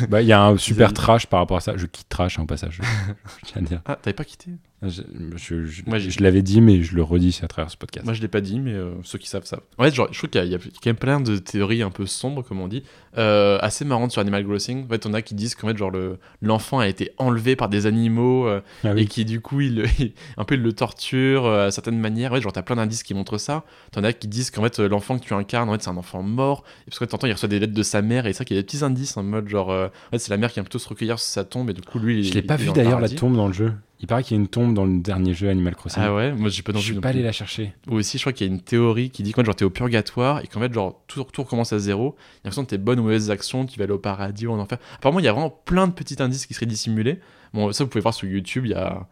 Bah, 0.09 0.21
Il 0.21 0.27
y 0.27 0.33
a 0.33 0.41
un 0.43 0.57
super 0.57 0.93
trash 0.93 1.27
par 1.27 1.39
rapport 1.39 1.57
à 1.57 1.61
ça. 1.61 1.73
Je 1.77 1.85
quitte 1.85 2.09
trash 2.09 2.39
hein, 2.39 2.43
au 2.43 2.45
passage. 2.45 2.79
je- 2.81 2.83
je 3.39 3.45
tiens 3.45 3.61
à 3.61 3.65
dire. 3.65 3.81
Ah, 3.85 3.95
t'avais 3.95 4.13
pas 4.13 4.23
quitté? 4.25 4.51
Je, 4.81 5.01
je- 5.35 5.65
je- 5.65 5.83
Moi, 5.87 5.99
j'ai- 5.99 6.09
je 6.09 6.23
l'avais 6.23 6.41
dit, 6.41 6.61
mais 6.61 6.81
je 6.83 6.95
le 6.95 7.03
redis 7.03 7.41
à 7.43 7.47
travers 7.49 7.69
ce 7.69 7.75
podcast. 7.75 8.05
Moi, 8.05 8.13
je 8.13 8.21
l'ai 8.21 8.29
pas 8.29 8.39
dit, 8.39 8.59
mais 8.61 8.71
euh, 8.71 8.93
ceux 9.03 9.17
qui 9.17 9.27
savent 9.27 9.43
savent. 9.43 9.59
En 9.77 9.83
fait, 9.83 9.93
genre, 9.93 10.07
je 10.11 10.17
trouve 10.17 10.29
qu'il 10.29 10.39
y, 10.39 10.43
a- 10.43 10.45
il 10.45 10.51
y 10.51 10.55
a 10.55 10.57
quand 10.57 10.85
même 10.85 10.95
plein 10.95 11.19
de 11.19 11.37
théories 11.37 11.81
un 11.81 11.89
peu 11.91 12.05
sombres, 12.05 12.43
comme 12.43 12.61
on 12.61 12.69
dit, 12.69 12.83
euh, 13.17 13.57
assez 13.61 13.83
marrantes 13.83 14.11
sur 14.11 14.21
Animal 14.21 14.45
Crossing. 14.45 14.85
En 14.85 14.87
fait, 14.87 15.05
on 15.05 15.13
a 15.13 15.21
qui 15.21 15.35
disent 15.35 15.55
qu'en 15.55 15.67
fait, 15.67 15.75
genre, 15.77 15.91
le- 15.91 16.17
l'enfant 16.41 16.79
a 16.79 16.87
été 16.87 17.11
enlevé 17.17 17.57
par 17.57 17.67
des 17.67 17.87
animaux 17.87 18.47
euh, 18.47 18.61
Ah 18.85 18.93
oui. 18.93 19.01
et 19.01 19.05
qui, 19.05 19.25
du 19.25 19.41
coup, 19.41 19.59
il, 19.59 19.83
un 20.37 20.45
peu, 20.45 20.55
il 20.55 20.61
le 20.61 20.71
torture 20.71 21.45
à 21.45 21.71
certaines 21.71 21.99
manières. 21.99 22.31
Ouais, 22.31 22.39
genre, 22.39 22.53
t'as 22.53 22.61
plein 22.61 22.77
d'indices 22.77 23.03
qui 23.03 23.13
montrent 23.13 23.37
ça. 23.37 23.65
T'en 23.91 24.05
as 24.05 24.13
qui 24.13 24.29
disent 24.29 24.49
qu'en 24.49 24.63
fait, 24.63 24.79
l'enfant 24.79 25.19
que 25.19 25.25
tu 25.25 25.33
incarnes, 25.33 25.67
en 25.69 25.73
fait, 25.73 25.83
c'est 25.83 25.89
un 25.89 25.97
enfant 25.97 26.23
mort. 26.23 26.63
Et 26.83 26.89
parce 26.91 26.99
que 26.99 27.05
t'entends, 27.05 27.27
il 27.27 27.33
reçoit 27.33 27.49
des 27.49 27.59
lettres 27.59 27.73
de 27.73 27.83
sa 27.83 28.01
mère, 28.01 28.27
et 28.27 28.31
c'est 28.31 28.37
vrai 28.37 28.45
qu'il 28.45 28.55
y 28.55 28.59
a 28.59 28.61
des 28.61 28.65
petits 28.65 28.83
indices 28.85 29.17
en 29.17 29.23
mode, 29.23 29.49
genre, 29.49 29.69
en 29.71 29.89
fait, 30.11 30.19
c'est 30.19 30.29
la 30.31 30.37
mère 30.37 30.49
qui 30.51 30.55
vient 30.55 30.63
plutôt 30.63 30.79
se 30.79 30.87
recueillir 30.87 31.19
sur 31.19 31.27
sa 31.27 31.43
tombe, 31.43 31.69
et 31.69 31.73
du 31.73 31.81
coup, 31.81 31.99
lui, 31.99 32.19
il 32.19 32.23
Je 32.23 32.33
l'ai 32.33 32.41
pas 32.41 32.55
vu 32.55 32.71
d'ailleurs 32.71 33.01
la 33.01 33.09
tombe 33.09 33.35
dans 33.35 33.47
le 33.47 33.53
jeu. 33.53 33.73
Il 34.01 34.07
paraît 34.07 34.23
qu'il 34.23 34.37
y 34.37 34.39
a 34.39 34.41
une 34.41 34.47
tombe 34.47 34.73
dans 34.73 34.85
le 34.85 34.99
dernier 34.99 35.33
jeu 35.33 35.49
Animal 35.49 35.75
Crossing. 35.75 36.01
Ah 36.05 36.13
ouais, 36.15 36.31
moi 36.31 36.49
j'ai 36.49 36.61
pas 36.61 36.71
Je 36.71 36.77
non 36.77 36.81
suis 36.83 36.93
pas 36.95 37.09
allé 37.09 37.21
la 37.21 37.33
chercher. 37.33 37.73
Ou 37.89 37.95
aussi, 37.95 38.17
je 38.17 38.23
crois 38.23 38.31
qu'il 38.31 38.47
y 38.47 38.49
a 38.49 38.53
une 38.53 38.61
théorie 38.61 39.09
qui 39.09 39.23
dit 39.23 39.33
qu'en 39.33 39.41
fait, 39.41 39.45
genre, 39.45 39.55
t'es 39.57 39.65
au 39.65 39.69
purgatoire 39.69 40.39
et 40.41 40.47
qu'en 40.47 40.61
fait, 40.61 40.73
genre, 40.73 41.01
tout, 41.07 41.21
tout 41.33 41.43
recommence 41.43 41.73
à 41.73 41.79
zéro. 41.79 42.15
Et 42.43 42.47
en 42.47 42.51
fonction 42.51 42.63
de 42.63 42.67
tes 42.67 42.77
bonnes 42.77 42.99
ou 42.99 43.03
mauvaises 43.03 43.29
actions, 43.29 43.65
tu 43.65 43.77
vas 43.77 43.83
aller 43.83 43.93
au 43.93 43.99
paradis 43.99 44.47
ou 44.47 44.53
en 44.53 44.59
enfer. 44.59 44.77
Apparemment, 44.95 45.19
il 45.19 45.25
y 45.25 45.27
a 45.27 45.33
vraiment 45.33 45.49
plein 45.49 45.85
de 45.87 45.91
petits 45.93 46.15
indices 46.23 46.45
qui 46.45 46.53
seraient 46.53 46.65
dissimulés. 46.65 47.19
Bon, 47.53 47.71
ça, 47.73 47.83
vous 47.83 47.89
pouvez 47.89 48.01
voir 48.01 48.13
sur 48.13 48.27
YouTube, 48.27 48.65
il 48.65 48.71
y 48.71 48.73
a. 48.75 49.05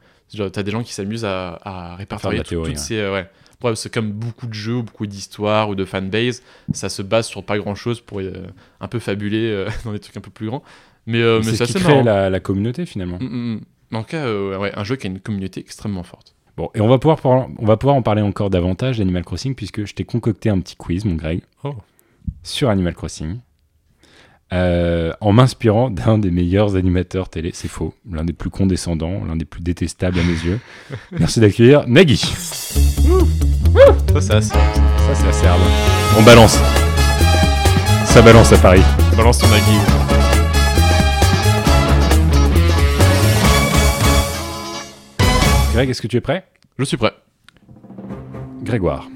T'as 0.51 0.63
des 0.63 0.71
gens 0.71 0.83
qui 0.83 0.93
s'amusent 0.93 1.25
à, 1.25 1.59
à 1.63 1.95
répertorier 1.97 2.37
la 2.37 2.43
tout- 2.43 2.49
théorie, 2.51 2.71
toutes 2.73 2.79
ces. 2.81 2.97
euh, 2.97 3.13
ouais. 3.13 3.29
Ouais, 3.63 3.75
c'est 3.75 3.91
comme 3.91 4.11
beaucoup 4.11 4.45
de 4.47 4.53
jeux, 4.53 4.75
ou 4.75 4.83
beaucoup 4.83 5.07
d'histoires 5.07 5.67
ou 5.69 5.75
de 5.75 5.83
fanbase, 5.83 6.43
ça 6.73 6.89
se 6.89 7.01
base 7.01 7.27
sur 7.27 7.43
pas 7.43 7.57
grand 7.57 7.73
chose 7.75 8.01
pour 8.01 8.19
euh, 8.19 8.31
un 8.79 8.87
peu 8.87 8.99
fabuler 8.99 9.49
euh, 9.49 9.67
dans 9.83 9.91
des 9.93 9.99
trucs 9.99 10.15
un 10.15 10.21
peu 10.21 10.29
plus 10.29 10.45
grands. 10.47 10.63
Mais, 11.07 11.21
euh, 11.21 11.39
mais 11.39 11.43
c'est 11.43 11.51
c'est 11.51 11.65
ce 11.65 11.71
qui 11.71 11.77
assez 11.77 11.83
crée 11.85 11.93
marrant. 11.95 12.05
la, 12.05 12.29
la 12.29 12.39
communauté 12.39 12.85
finalement. 12.85 13.17
Mm, 13.19 13.53
mm, 13.55 13.61
En 13.93 14.01
tout 14.01 14.09
cas, 14.09 14.25
euh, 14.25 14.57
ouais, 14.57 14.71
un 14.75 14.83
jeu 14.83 14.95
qui 14.95 15.07
a 15.07 15.09
une 15.09 15.19
communauté 15.19 15.59
extrêmement 15.61 16.03
forte. 16.03 16.35
Bon, 16.57 16.69
et 16.73 16.81
on 16.81 16.87
va 16.87 16.97
pouvoir, 16.97 17.19
on 17.59 17.65
va 17.65 17.77
pouvoir 17.77 17.95
en 17.95 18.01
parler 18.01 18.21
encore 18.21 18.49
davantage 18.49 18.97
d'Animal 18.97 19.23
Crossing 19.23 19.53
puisque 19.55 19.85
je 19.85 19.93
t'ai 19.93 20.03
concocté 20.05 20.49
un 20.49 20.59
petit 20.59 20.75
quiz, 20.75 21.05
mon 21.05 21.15
Greg, 21.15 21.41
Oh. 21.63 21.75
sur 22.43 22.69
Animal 22.69 22.95
Crossing. 22.95 23.39
euh, 24.53 25.11
en 25.21 25.33
m'inspirant 25.33 25.89
d'un 25.89 26.17
des 26.17 26.31
meilleurs 26.31 26.75
animateurs 26.77 27.27
télé, 27.29 27.51
c'est 27.53 27.67
faux, 27.67 27.93
l'un 28.09 28.23
des 28.23 28.31
plus 28.33 28.49
condescendants, 28.49 29.23
l'un 29.25 29.35
des 29.35 29.43
plus 29.45 29.61
détestables 29.61 30.17
à 30.19 30.23
mes 30.23 30.31
yeux. 30.31 30.59
Merci 31.11 31.39
d'accueillir 31.41 31.85
Nagui. 31.87 32.17
Ça, 32.17 34.37
assez. 34.37 34.49
Ça, 34.49 35.13
c'est 35.13 35.27
assez 35.27 35.45
hard. 35.45 35.61
On 36.17 36.23
balance. 36.23 36.59
Ça 38.05 38.21
balance 38.21 38.51
à 38.53 38.57
Paris. 38.57 38.81
Balance 39.15 39.39
ton 39.39 39.47
Nagui. 39.49 40.26
Greg, 45.77 45.91
est-ce 45.91 46.01
que 46.01 46.07
tu 46.07 46.17
es 46.17 46.21
prêt? 46.21 46.43
Je 46.79 46.85
suis 46.85 46.97
prêt. 46.97 47.11
Grégoire. 48.63 49.07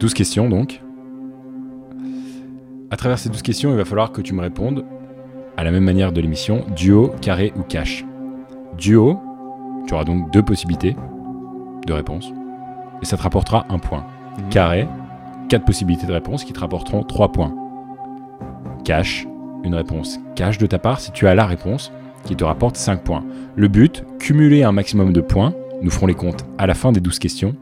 12 0.00 0.14
questions 0.14 0.48
donc. 0.48 0.80
À 2.90 2.96
travers 2.96 3.18
ces 3.18 3.28
12 3.28 3.42
questions, 3.42 3.72
il 3.72 3.76
va 3.76 3.84
falloir 3.84 4.10
que 4.10 4.22
tu 4.22 4.32
me 4.32 4.40
répondes 4.40 4.86
à 5.58 5.64
la 5.64 5.70
même 5.70 5.84
manière 5.84 6.12
de 6.12 6.22
l'émission, 6.22 6.64
duo, 6.74 7.12
carré 7.20 7.52
ou 7.56 7.62
cash. 7.62 8.06
Duo, 8.78 9.20
tu 9.86 9.92
auras 9.92 10.04
donc 10.04 10.30
deux 10.30 10.42
possibilités 10.42 10.96
de 11.86 11.92
réponse 11.92 12.32
et 13.02 13.04
ça 13.04 13.18
te 13.18 13.22
rapportera 13.22 13.66
un 13.68 13.78
point. 13.78 14.06
Mhm. 14.38 14.48
Carré, 14.48 14.88
quatre 15.50 15.66
possibilités 15.66 16.06
de 16.06 16.12
réponse 16.14 16.42
qui 16.42 16.54
te 16.54 16.60
rapporteront 16.60 17.02
trois 17.02 17.30
points. 17.30 17.54
Cash, 18.82 19.26
une 19.62 19.74
réponse 19.74 20.20
cash 20.36 20.56
de 20.56 20.66
ta 20.66 20.78
part 20.78 21.00
si 21.00 21.12
tu 21.12 21.28
as 21.28 21.34
la 21.34 21.44
réponse 21.44 21.92
qui 22.24 22.36
te 22.36 22.44
rapporte 22.44 22.76
5 22.76 23.02
points. 23.02 23.24
Le 23.56 23.68
but, 23.68 24.04
cumuler 24.18 24.62
un 24.62 24.72
maximum 24.72 25.12
de 25.12 25.20
points. 25.20 25.54
Nous 25.82 25.90
ferons 25.90 26.06
les 26.06 26.14
comptes 26.14 26.44
à 26.58 26.66
la 26.66 26.74
fin 26.74 26.92
des 26.92 27.00
12 27.00 27.18
questions. 27.18 27.54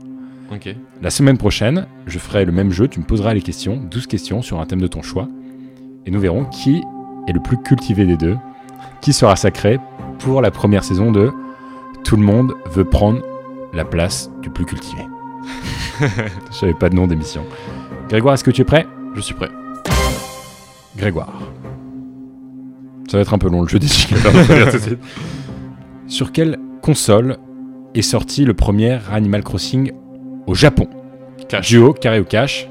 La 1.01 1.11
semaine 1.11 1.39
prochaine, 1.39 1.87
je 2.07 2.19
ferai 2.19 2.45
le 2.45 2.53
même 2.53 2.71
jeu, 2.71 2.87
tu 2.87 3.01
me 3.01 3.05
poseras 3.05 3.33
les 3.33 3.41
questions, 3.41 3.81
12 3.91 4.07
questions 4.07 4.43
sur 4.43 4.61
un 4.61 4.67
thème 4.67 4.81
de 4.81 4.87
ton 4.87 5.03
choix. 5.03 5.29
Et 6.05 6.11
nous 6.11 6.21
verrons 6.21 6.45
qui 6.45 6.83
est 7.27 7.33
le 7.33 7.41
plus 7.41 7.57
cultivé 7.57 8.05
des 8.05 8.17
deux, 8.17 8.37
qui 9.01 9.13
sera 9.13 9.35
sacré 9.37 9.79
pour 10.19 10.43
la 10.43 10.51
première 10.51 10.85
saison 10.85 11.11
de 11.11 11.33
Tout 12.05 12.17
le 12.17 12.23
monde 12.23 12.55
veut 12.71 12.85
prendre 12.85 13.23
la 13.73 13.85
place 13.85 14.31
du 14.43 14.51
plus 14.51 14.67
cultivé. 14.67 15.03
je 16.01 16.55
savais 16.55 16.75
pas 16.75 16.89
de 16.89 16.97
nom 16.97 17.07
d'émission. 17.07 17.45
Grégoire, 18.09 18.35
est-ce 18.35 18.45
que 18.45 18.51
tu 18.51 18.63
es 18.63 18.65
prêt? 18.65 18.87
Je 19.15 19.21
suis 19.21 19.35
prêt. 19.35 19.51
Grégoire. 20.97 21.33
Ça 23.13 23.19
va 23.19 23.23
être 23.25 23.35
un 23.35 23.39
peu 23.39 23.51
long 23.51 23.61
le 23.61 23.69
jeu 23.69 23.79
des. 23.79 23.89
Sur 26.09 26.33
quelle 26.33 26.59
console 26.81 27.37
est 27.95 28.01
sorti 28.01 28.47
le 28.47 28.55
premier 28.55 29.01
Animal 29.11 29.45
Crossing 29.45 29.93
au 30.47 30.55
Japon? 30.55 30.89
Cash. 31.47 31.69
Duo, 31.69 31.93
carré 31.93 32.21
ou 32.21 32.25
cash? 32.25 32.71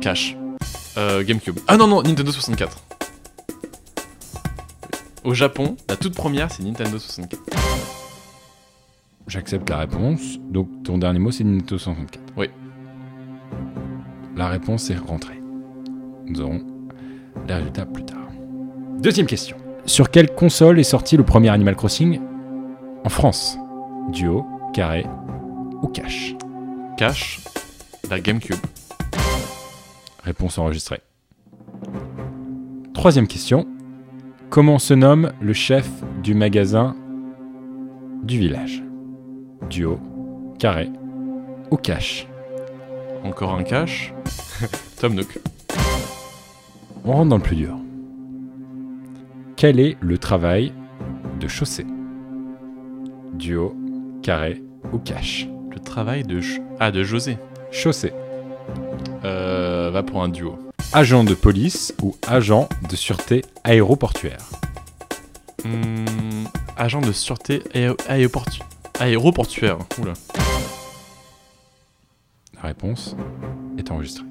Cash. 0.00 0.36
Euh, 0.98 1.22
GameCube. 1.22 1.60
Ah 1.68 1.76
non, 1.76 1.86
non, 1.86 2.02
Nintendo 2.02 2.32
64. 2.32 2.82
Au 5.22 5.32
Japon, 5.32 5.76
la 5.88 5.94
toute 5.94 6.16
première, 6.16 6.50
c'est 6.50 6.64
Nintendo 6.64 6.98
64. 6.98 7.40
J'accepte 9.28 9.70
la 9.70 9.76
réponse. 9.76 10.40
Donc 10.50 10.82
ton 10.82 10.98
dernier 10.98 11.20
mot 11.20 11.30
c'est 11.30 11.44
Nintendo 11.44 11.78
64. 11.78 12.20
Oui. 12.36 12.50
La 14.34 14.48
réponse 14.48 14.90
est 14.90 14.98
rentrée. 14.98 15.40
Nous 16.26 16.40
aurons 16.40 16.62
les 17.46 17.54
résultats 17.54 17.86
plus 17.86 18.04
tard. 18.04 18.19
Deuxième 19.00 19.26
question. 19.26 19.56
Sur 19.86 20.10
quelle 20.10 20.34
console 20.34 20.78
est 20.78 20.84
sorti 20.84 21.16
le 21.16 21.24
premier 21.24 21.48
Animal 21.48 21.74
Crossing? 21.74 22.20
En 23.02 23.08
France 23.08 23.56
Duo, 24.12 24.44
carré 24.74 25.06
ou 25.80 25.86
cash 25.86 26.34
Cash, 26.98 27.40
la 28.10 28.20
GameCube. 28.20 28.58
Réponse 30.22 30.58
enregistrée. 30.58 31.00
Troisième 32.92 33.26
question. 33.26 33.66
Comment 34.50 34.78
se 34.78 34.92
nomme 34.92 35.32
le 35.40 35.54
chef 35.54 35.88
du 36.22 36.34
magasin 36.34 36.94
du 38.22 38.38
village? 38.38 38.82
Duo, 39.70 39.98
carré 40.58 40.90
ou 41.70 41.78
cash 41.78 42.28
Encore 43.24 43.54
un 43.54 43.62
cash. 43.62 44.12
Tom 45.00 45.14
Nook. 45.14 45.38
On 47.06 47.12
rentre 47.12 47.30
dans 47.30 47.38
le 47.38 47.42
plus 47.42 47.56
dur. 47.56 47.78
Quel 49.60 49.78
est 49.78 49.98
le 50.00 50.16
travail 50.16 50.72
de 51.38 51.46
chaussée? 51.46 51.84
Duo, 53.34 53.76
carré 54.22 54.62
ou 54.90 54.96
cash 54.96 55.48
Le 55.70 55.78
travail 55.78 56.22
de... 56.24 56.40
Ch- 56.40 56.62
Ah, 56.78 56.90
de 56.90 57.02
José. 57.02 57.36
Chaussée. 57.70 58.14
Euh, 59.22 59.90
va 59.92 60.02
pour 60.02 60.22
un 60.22 60.30
duo. 60.30 60.58
Agent 60.94 61.24
de 61.24 61.34
police 61.34 61.94
ou 62.02 62.16
agent 62.26 62.70
de 62.88 62.96
sûreté 62.96 63.42
aéroportuaire? 63.62 64.48
Hmm, 65.66 66.46
agent 66.78 67.02
de 67.02 67.12
sûreté 67.12 67.62
aé- 67.74 67.90
aéroportu- 68.08 68.62
aéroportuaire. 68.98 69.76
Oula. 70.00 70.14
La 72.54 72.62
réponse 72.62 73.14
est 73.76 73.90
enregistrée. 73.90 74.24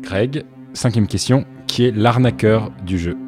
Greg, 0.00 0.46
cinquième 0.72 1.06
question. 1.06 1.44
Qui 1.66 1.84
est 1.84 1.90
l'arnaqueur 1.94 2.70
du 2.86 2.98
jeu? 2.98 3.18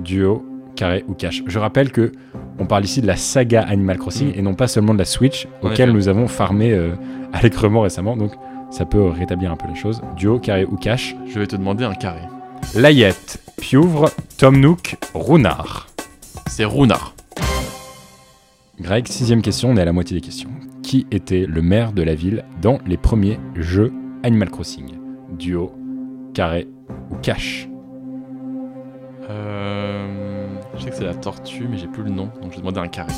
Duo, 0.00 0.44
carré 0.78 1.04
ou 1.08 1.14
cash 1.14 1.42
Je 1.46 1.58
rappelle 1.58 1.90
que 1.92 2.12
on 2.58 2.66
parle 2.66 2.84
ici 2.84 3.00
de 3.02 3.06
la 3.06 3.16
saga 3.16 3.62
Animal 3.62 3.98
Crossing 3.98 4.28
Mm. 4.34 4.38
et 4.38 4.42
non 4.42 4.54
pas 4.54 4.68
seulement 4.68 4.94
de 4.94 4.98
la 4.98 5.04
Switch, 5.04 5.46
auquel 5.62 5.92
nous 5.92 6.08
avons 6.08 6.26
farmé 6.28 6.72
euh, 6.72 6.92
allègrement 7.32 7.82
récemment. 7.82 8.16
Donc 8.16 8.32
ça 8.70 8.84
peut 8.84 9.02
rétablir 9.08 9.50
un 9.52 9.56
peu 9.56 9.68
les 9.68 9.74
choses. 9.74 10.00
Duo, 10.16 10.38
carré 10.38 10.64
ou 10.64 10.76
cash 10.76 11.14
Je 11.26 11.38
vais 11.38 11.46
te 11.46 11.56
demander 11.56 11.84
un 11.84 11.94
carré. 11.94 12.20
Layette, 12.74 13.40
Pieuvre, 13.60 14.10
Tom 14.38 14.58
Nook, 14.60 14.96
Rounard. 15.14 15.86
C'est 16.48 16.64
Runard. 16.64 17.14
Greg, 18.80 19.06
sixième 19.08 19.42
question, 19.42 19.70
on 19.70 19.76
est 19.76 19.80
à 19.82 19.84
la 19.84 19.92
moitié 19.92 20.14
des 20.16 20.20
questions. 20.24 20.50
Qui 20.82 21.06
était 21.10 21.46
le 21.46 21.62
maire 21.62 21.92
de 21.92 22.02
la 22.02 22.14
ville 22.14 22.44
dans 22.62 22.78
les 22.86 22.96
premiers 22.96 23.38
jeux 23.56 23.92
Animal 24.22 24.50
Crossing? 24.50 24.92
Duo, 25.38 25.72
carré 26.34 26.66
ou 27.10 27.16
cash 27.22 27.68
Euh, 29.30 30.27
je 30.78 30.84
sais 30.84 30.90
que 30.90 30.96
c'est 30.96 31.04
la 31.04 31.14
tortue, 31.14 31.66
mais 31.68 31.76
j'ai 31.76 31.88
plus 31.88 32.02
le 32.02 32.10
nom, 32.10 32.30
donc 32.40 32.50
je 32.50 32.56
vais 32.56 32.58
demander 32.58 32.80
un 32.80 32.88
carré. 32.88 33.12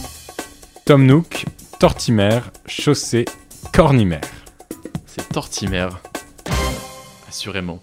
Tom 0.86 1.04
Nook, 1.04 1.44
Tortimer, 1.78 2.40
Chaussée, 2.66 3.26
Cornimer. 3.72 4.20
C'est 5.06 5.28
Tortimer. 5.28 5.88
Assurément. 7.28 7.80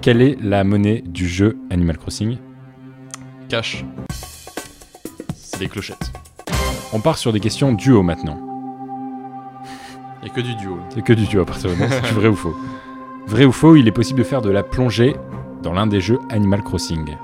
Quelle 0.00 0.22
est 0.22 0.36
la 0.40 0.64
monnaie 0.64 1.02
du 1.04 1.28
jeu 1.28 1.58
Animal 1.70 1.98
Crossing? 1.98 2.38
Cash. 3.48 3.84
C'est 5.34 5.58
des 5.58 5.68
clochettes. 5.68 6.12
On 6.92 7.00
part 7.00 7.18
sur 7.18 7.32
des 7.32 7.40
questions 7.40 7.72
duo 7.72 8.02
maintenant. 8.02 8.40
Il 10.22 10.24
n'y 10.24 10.30
a 10.30 10.34
que 10.34 10.40
du 10.40 10.54
duo. 10.54 10.78
C'est 10.90 11.02
que 11.02 11.12
du 11.12 11.26
duo 11.26 11.42
à 11.42 11.46
partir 11.46 11.70
de 11.70 11.74
maintenant, 11.74 11.96
c'est 12.02 12.08
du 12.08 12.14
vrai 12.14 12.28
ou 12.28 12.36
faux. 12.36 12.56
Vrai 13.26 13.44
ou 13.44 13.52
faux, 13.52 13.76
il 13.76 13.88
est 13.88 13.92
possible 13.92 14.20
de 14.20 14.24
faire 14.24 14.42
de 14.42 14.50
la 14.50 14.62
plongée 14.62 15.16
dans 15.62 15.72
l'un 15.72 15.86
des 15.86 16.00
jeux 16.00 16.18
Animal 16.30 16.62
Crossing. 16.62 17.16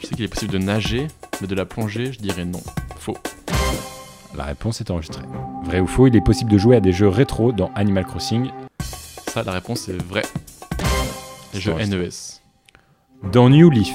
Je 0.00 0.06
sais 0.06 0.14
qu'il 0.14 0.24
est 0.24 0.28
possible 0.28 0.52
de 0.52 0.58
nager. 0.58 1.08
mais 1.40 1.46
de 1.46 1.54
la 1.54 1.64
plongée, 1.64 2.12
je 2.12 2.18
dirais 2.18 2.44
non. 2.44 2.60
Faux. 2.98 3.16
La 4.36 4.44
réponse 4.44 4.80
est 4.80 4.90
enregistrée. 4.90 5.24
Vrai 5.64 5.80
ou 5.80 5.86
faux, 5.86 6.06
il 6.06 6.14
est 6.16 6.20
possible 6.24 6.50
de 6.50 6.58
jouer 6.58 6.76
à 6.76 6.80
des 6.80 6.92
jeux 6.92 7.08
rétro 7.08 7.52
dans 7.52 7.70
Animal 7.74 8.04
Crossing. 8.04 8.50
Ça, 9.28 9.42
la 9.42 9.52
réponse 9.52 9.88
est 9.88 10.00
vraie. 10.00 10.22
Les 11.54 11.60
jeux 11.60 11.72
E. 11.72 11.86
NES. 11.86 12.08
Dans 13.32 13.48
New 13.50 13.68
Leaf. 13.70 13.94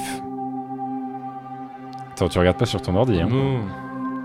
Attends, 2.12 2.28
tu 2.28 2.38
regardes 2.38 2.58
pas 2.58 2.66
sur 2.66 2.82
ton 2.82 2.94
ordi. 2.94 3.20
Hein. 3.20 3.28
Non. 3.30 3.60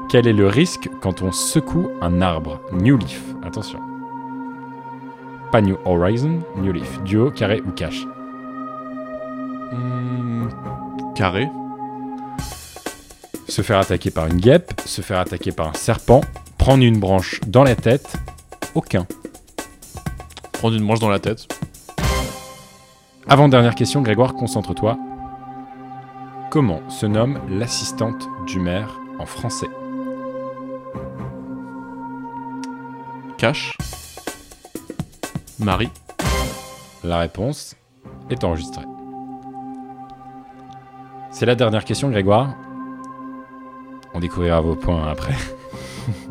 Quel 0.09 0.27
est 0.27 0.33
le 0.33 0.47
risque 0.47 0.89
quand 1.01 1.21
on 1.21 1.31
secoue 1.31 1.89
un 2.01 2.21
arbre? 2.21 2.59
New 2.73 2.97
Leaf. 2.97 3.23
Attention. 3.43 3.79
Pas 5.51 5.61
New 5.61 5.77
Horizon, 5.85 6.39
New 6.57 6.71
Leaf. 6.73 7.01
Duo, 7.03 7.31
carré 7.31 7.61
ou 7.65 7.71
cache? 7.71 8.05
Hmm, 9.71 10.47
carré. 11.15 11.47
Se 13.49 13.63
faire 13.63 13.79
attaquer 13.79 14.11
par 14.11 14.27
une 14.27 14.37
guêpe, 14.37 14.79
se 14.85 15.01
faire 15.01 15.17
attaquer 15.19 15.51
par 15.51 15.69
un 15.69 15.73
serpent, 15.73 16.21
prendre 16.59 16.83
une 16.83 16.99
branche 16.99 17.41
dans 17.47 17.63
la 17.63 17.75
tête, 17.75 18.15
aucun. 18.75 19.07
Prendre 20.51 20.75
une 20.75 20.83
manche 20.83 20.99
dans 20.99 21.09
la 21.09 21.19
tête. 21.19 21.47
Avant-dernière 23.27 23.73
question, 23.73 24.03
Grégoire, 24.03 24.35
concentre-toi. 24.35 24.99
Comment 26.51 26.87
se 26.89 27.07
nomme 27.07 27.39
l'assistante 27.49 28.27
du 28.45 28.59
maire 28.59 28.99
en 29.17 29.25
français? 29.25 29.67
Cache. 33.39 33.75
Marie. 35.57 35.89
La 37.03 37.17
réponse 37.17 37.75
est 38.29 38.43
enregistrée. 38.43 38.85
C'est 41.31 41.47
la 41.47 41.55
dernière 41.55 41.83
question, 41.83 42.09
Grégoire. 42.09 42.55
On 44.19 44.21
découvrira 44.21 44.59
vos 44.59 44.75
points 44.75 45.07
après. 45.07 45.33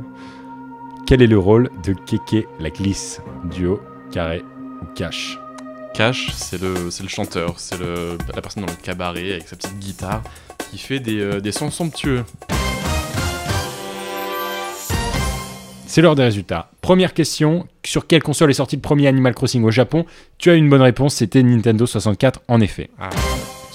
Quel 1.06 1.22
est 1.22 1.26
le 1.26 1.38
rôle 1.38 1.70
de 1.82 1.94
Kéké 1.94 2.46
la 2.60 2.68
glisse 2.68 3.22
Duo, 3.44 3.80
carré 4.12 4.44
ou 4.82 4.84
cache 4.94 5.38
Cash, 5.94 6.30
c'est 6.34 6.60
le, 6.60 6.90
c'est 6.90 7.02
le 7.02 7.08
chanteur, 7.08 7.58
c'est 7.58 7.80
le, 7.80 8.18
la 8.34 8.42
personne 8.42 8.66
dans 8.66 8.70
le 8.70 8.76
cabaret 8.76 9.32
avec 9.32 9.48
sa 9.48 9.56
petite 9.56 9.78
guitare 9.78 10.22
qui 10.70 10.76
fait 10.76 11.00
des, 11.00 11.18
euh, 11.18 11.40
des 11.40 11.50
sons 11.50 11.70
somptueux. 11.70 12.24
C'est 15.86 16.02
l'heure 16.02 16.14
des 16.14 16.24
résultats. 16.24 16.70
Première 16.82 17.14
question, 17.14 17.66
sur 17.86 18.06
quelle 18.06 18.22
console 18.22 18.50
est 18.50 18.52
sorti 18.52 18.76
le 18.76 18.82
premier 18.82 19.06
Animal 19.06 19.34
Crossing 19.34 19.64
au 19.64 19.70
Japon? 19.70 20.04
Tu 20.36 20.50
as 20.50 20.56
une 20.56 20.68
bonne 20.68 20.82
réponse, 20.82 21.14
c'était 21.14 21.42
Nintendo 21.42 21.86
64 21.86 22.42
en 22.48 22.60
effet. 22.60 22.90
Ah. 23.00 23.08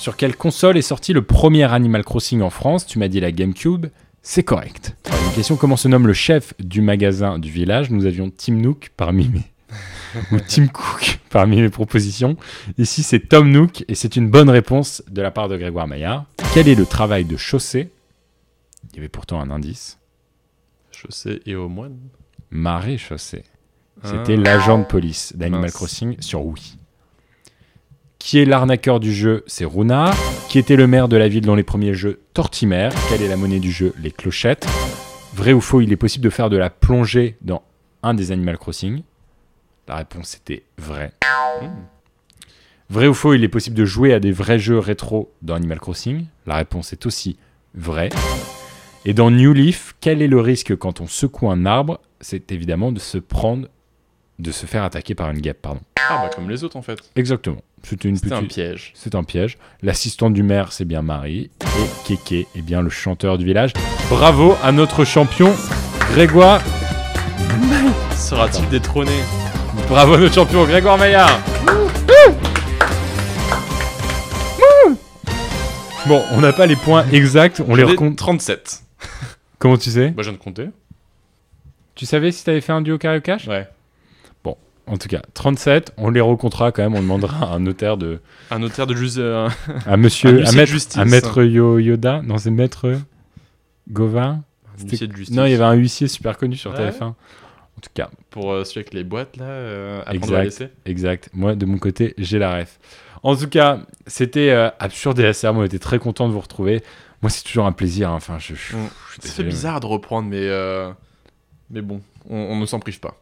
Sur 0.04 0.18
quelle 0.18 0.36
console 0.36 0.76
est 0.76 0.82
sorti 0.82 1.14
le 1.14 1.22
premier 1.22 1.64
Animal 1.64 2.04
Crossing 2.04 2.42
en 2.42 2.50
France 2.50 2.86
Tu 2.86 3.00
m'as 3.00 3.08
dit 3.08 3.22
la 3.22 3.32
GameCube, 3.32 3.86
c'est 4.22 4.44
correct. 4.44 4.98
Troisième 5.02 5.32
question, 5.32 5.56
comment 5.56 5.78
se 5.78 5.88
nomme 5.88 6.08
le 6.08 6.14
chef 6.14 6.54
du 6.60 6.82
magasin 6.82 7.40
du 7.40 7.50
village? 7.50 7.90
Nous 7.90 8.06
avions 8.06 8.30
Tim 8.30 8.56
Nook 8.56 8.92
parmi 8.98 9.30
mes... 9.30 9.44
ou 10.34 10.42
Tim 10.46 10.68
Cook 10.68 11.20
parmi 11.30 11.62
mes 11.62 11.70
propositions. 11.70 12.36
Ici, 12.78 13.02
c'est 13.02 13.30
Tom 13.30 13.50
Nook 13.50 13.86
et 13.88 13.96
c'est 13.96 14.18
une 14.18 14.30
bonne 14.30 14.50
réponse 14.50 15.04
de 15.10 15.22
la 15.22 15.32
part 15.32 15.48
de 15.48 15.56
Grégoire 15.56 15.88
Maillard. 15.88 16.26
Quel 16.54 16.68
est 16.68 16.76
le 16.76 16.86
travail 16.86 17.24
de 17.24 17.38
chaussée? 17.38 17.90
Il 18.92 18.98
y 18.98 19.00
avait 19.00 19.08
pourtant 19.08 19.40
un 19.40 19.50
indice. 19.52 20.00
Chaussée 20.92 21.42
et 21.46 21.56
au 21.56 21.70
moine. 21.70 21.96
Marée 22.52 22.98
chaussée. 22.98 23.44
C'était 24.04 24.34
Ah. 24.34 24.42
l'agent 24.42 24.80
de 24.80 24.84
police 24.84 25.32
d'Animal. 25.34 25.72
Crossing 25.72 26.18
sur 26.20 26.46
Wii. 26.46 26.76
Qui 28.26 28.40
est 28.40 28.46
l'arnaqueur 28.46 29.02
du 29.02 29.14
jeu 29.14 29.44
C'est 29.48 29.66
Runard. 29.66 30.16
Qui 30.48 30.58
était 30.58 30.78
le 30.78 30.88
maire 30.88 31.10
de 31.10 31.18
la 31.18 31.28
ville 31.28 31.46
dans 31.46 31.56
les 31.56 31.64
premiers 31.64 31.94
jeux 31.94 32.22
Tortimer. 32.34 32.88
Quelle 33.10 33.22
est 33.22 33.28
la 33.28 33.36
monnaie 33.36 33.60
du 33.60 33.70
jeu 33.70 33.94
Les 34.02 34.12
clochettes. 34.12 34.66
Vrai 35.34 35.52
ou 35.52 35.60
faux, 35.60 35.82
il 35.82 35.92
est 35.92 35.98
possible 35.98 36.24
de 36.24 36.30
faire 36.30 36.50
de 36.50 36.56
la 36.56 36.70
plongée 36.70 37.36
dans 37.42 37.64
un 38.02 38.14
des 38.14 38.32
Animal 38.32 38.58
Crossing 38.58 39.04
La 39.90 39.98
réponse 39.98 40.36
était 40.36 40.64
vrai. 40.78 41.12
Vrai 42.90 43.08
ou 43.08 43.14
faux, 43.14 43.34
il 43.34 43.44
est 43.44 43.50
possible 43.50 43.76
de 43.76 43.84
jouer 43.84 44.14
à 44.14 44.22
des 44.22 44.32
vrais 44.32 44.58
jeux 44.58 44.80
rétro 44.80 45.34
dans 45.42 45.56
Animal 45.56 45.82
Crossing 45.82 46.26
La 46.46 46.56
réponse 46.56 46.94
est 46.94 47.06
aussi 47.06 47.36
vrai. 47.76 48.08
Et 49.04 49.14
dans 49.14 49.32
New 49.32 49.52
Leaf, 49.52 49.96
quel 50.00 50.22
est 50.22 50.30
le 50.30 50.40
risque 50.40 50.78
quand 50.78 51.02
on 51.02 51.08
secoue 51.08 51.52
un 51.52 51.66
arbre? 51.66 52.00
C'est 52.22 52.54
évidemment 52.54 52.94
de 52.94 53.00
se 53.00 53.18
prendre, 53.18 53.68
de 54.40 54.52
se 54.52 54.66
faire 54.66 54.84
attaquer 54.84 55.16
par 55.16 55.30
une 55.32 55.40
guêpe, 55.40 55.62
pardon. 55.62 55.82
Ah 56.10 56.24
bah 56.24 56.30
comme 56.36 56.50
les 56.50 56.64
autres 56.64 56.76
en 56.76 56.82
fait. 56.82 57.00
Exactement. 57.16 57.62
C'était 57.84 58.08
une 58.10 58.16
C'était 58.18 58.34
un 58.34 58.38
petite- 58.40 58.54
piège. 58.54 58.92
C'est 58.96 59.16
un 59.16 59.24
piège. 59.24 59.58
L'assistante 59.82 60.34
du 60.34 60.44
maire, 60.44 60.72
c'est 60.72 60.86
bien 60.86 61.02
Marie. 61.02 61.50
Et 61.62 62.08
Kéké 62.08 62.48
est 62.56 62.62
bien 62.62 62.82
le 62.82 62.90
chanteur 62.90 63.38
du 63.38 63.46
village. 63.46 63.72
Bravo 64.10 64.56
à 64.64 64.72
notre 64.72 65.04
champion, 65.06 65.54
Grégoire. 66.12 66.62
Sera-t-il 68.16 68.68
détrôné 68.70 69.12
Bravo 69.90 70.14
à 70.14 70.18
notre 70.18 70.34
champion, 70.36 70.64
Grégoire 70.66 70.98
Maillard. 70.98 71.40
Bon, 76.06 76.22
on 76.32 76.42
n'a 76.42 76.52
pas 76.52 76.66
les 76.66 76.76
points 76.76 77.06
exacts, 77.12 77.62
on 77.66 77.76
les 77.76 77.84
recompte. 77.84 78.18
37. 78.18 78.82
Comment 79.58 79.78
tu 79.78 79.90
sais 79.90 80.10
Bah 80.10 80.22
je 80.22 80.30
viens 80.30 80.38
de 80.38 80.44
compter. 80.44 80.68
Tu 81.96 82.06
savais 82.06 82.32
si 82.34 82.44
t'avais 82.44 82.60
fait 82.60 82.74
un 82.74 82.82
duo 82.82 82.98
cash? 82.98 83.48
Ouais. 83.48 83.68
En 84.86 84.98
tout 84.98 85.08
cas, 85.08 85.22
37, 85.34 85.94
on 85.98 86.10
les 86.10 86.20
recomptera 86.22 86.72
quand 86.74 86.84
même, 86.84 86.94
on 86.96 87.02
demandera 87.02 87.52
à 87.52 87.56
un 87.56 87.60
notaire 87.60 87.96
de... 87.98 88.20
Un 88.52 88.60
notaire 88.60 88.86
de 88.86 88.94
juste. 88.96 89.18
euh, 89.18 89.50
À 89.86 89.96
monsieur, 89.96 90.42
un 90.42 90.46
à 90.46 90.52
maître, 90.52 90.72
justice. 90.72 90.98
à 90.98 91.06
maître 91.06 91.42
Yo- 91.44 91.80
Yoda, 91.80 92.22
non 92.22 92.38
c'est 92.38 92.52
maître 92.52 92.98
Gauvin 93.90 94.44
Un 94.80 94.84
huissier 94.90 95.08
de 95.08 95.16
justice. 95.16 95.36
Non, 95.36 95.46
il 95.46 95.52
y 95.52 95.56
avait 95.56 95.64
un 95.64 95.74
huissier 95.74 96.08
super 96.08 96.38
connu 96.38 96.56
sur 96.56 96.72
Ouais. 96.72 96.90
TF1. 96.90 97.04
En 97.04 97.16
tout 97.82 97.90
cas, 97.94 98.10
Pour 98.30 98.52
euh, 98.52 98.64
celui 98.64 98.80
avec 98.80 98.94
les 98.94 99.04
boîtes 99.04 99.38
là, 99.38 99.46
euh, 99.46 100.02
à 100.06 100.14
exact, 100.14 100.44
laisser. 100.44 100.68
exact. 100.86 101.30
Moi, 101.34 101.56
de 101.56 101.66
mon 101.66 101.78
côté, 101.78 102.14
j'ai 102.18 102.40
la 102.40 102.58
ref. 102.60 102.80
En 103.24 103.36
tout 103.36 103.48
cas, 103.48 103.80
c'était 104.08 104.50
euh, 104.52 104.70
absurde 104.80 105.18
et. 105.20 105.54
Moi, 105.54 105.64
on 105.64 105.66
était 105.66 105.80
très 105.80 106.00
content 106.00 106.28
de 106.28 106.34
vous 106.34 106.40
retrouver. 106.42 106.84
Moi, 107.22 107.30
c'est 107.30 107.44
toujours 107.44 107.66
un 107.66 107.72
plaisir. 107.72 108.10
hein. 108.10 108.16
Enfin, 108.16 108.38
je, 108.40 108.54
je- 108.54 108.54
je 108.54 108.66
suis. 108.66 108.72
Ça 108.78 108.80
fait 109.22 109.22
désolé, 109.30 109.50
bizarre 109.50 109.80
de 109.80 109.86
reprendre, 109.86 110.30
mais 110.30 110.42
euh, 110.48 110.92
mais 111.72 111.82
bon, 111.82 112.02
on, 112.30 112.36
on 112.38 112.60
ne 112.60 112.66
s'en 112.66 112.80
prive 112.80 113.00
pas. 113.00 113.18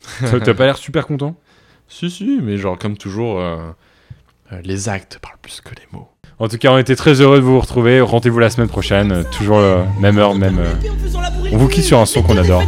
T'as 0.44 0.54
pas 0.54 0.64
l'air 0.66 0.78
super 0.78 1.06
content? 1.06 1.34
Si 1.88 2.10
si, 2.10 2.38
mais 2.42 2.56
genre 2.56 2.78
comme 2.78 2.96
toujours, 2.96 3.38
euh, 3.40 3.56
euh, 4.52 4.60
les 4.64 4.88
actes 4.88 5.18
parlent 5.20 5.38
plus 5.42 5.60
que 5.60 5.70
les 5.74 5.86
mots. 5.92 6.08
En 6.38 6.48
tout 6.48 6.56
cas, 6.56 6.72
on 6.72 6.78
était 6.78 6.96
très 6.96 7.20
heureux 7.20 7.36
de 7.38 7.42
vous 7.44 7.60
retrouver. 7.60 8.00
Rendez-vous 8.00 8.38
la 8.38 8.48
semaine 8.48 8.68
prochaine. 8.68 9.24
toujours 9.36 9.58
euh, 9.58 9.84
même 10.00 10.18
heure, 10.18 10.34
même. 10.34 10.58
euh, 10.58 10.72
On 11.52 11.58
vous 11.58 11.68
quitte 11.68 11.84
sur 11.84 11.98
un 11.98 12.06
son 12.06 12.22
qu'on 12.22 12.38
adore. 12.38 12.62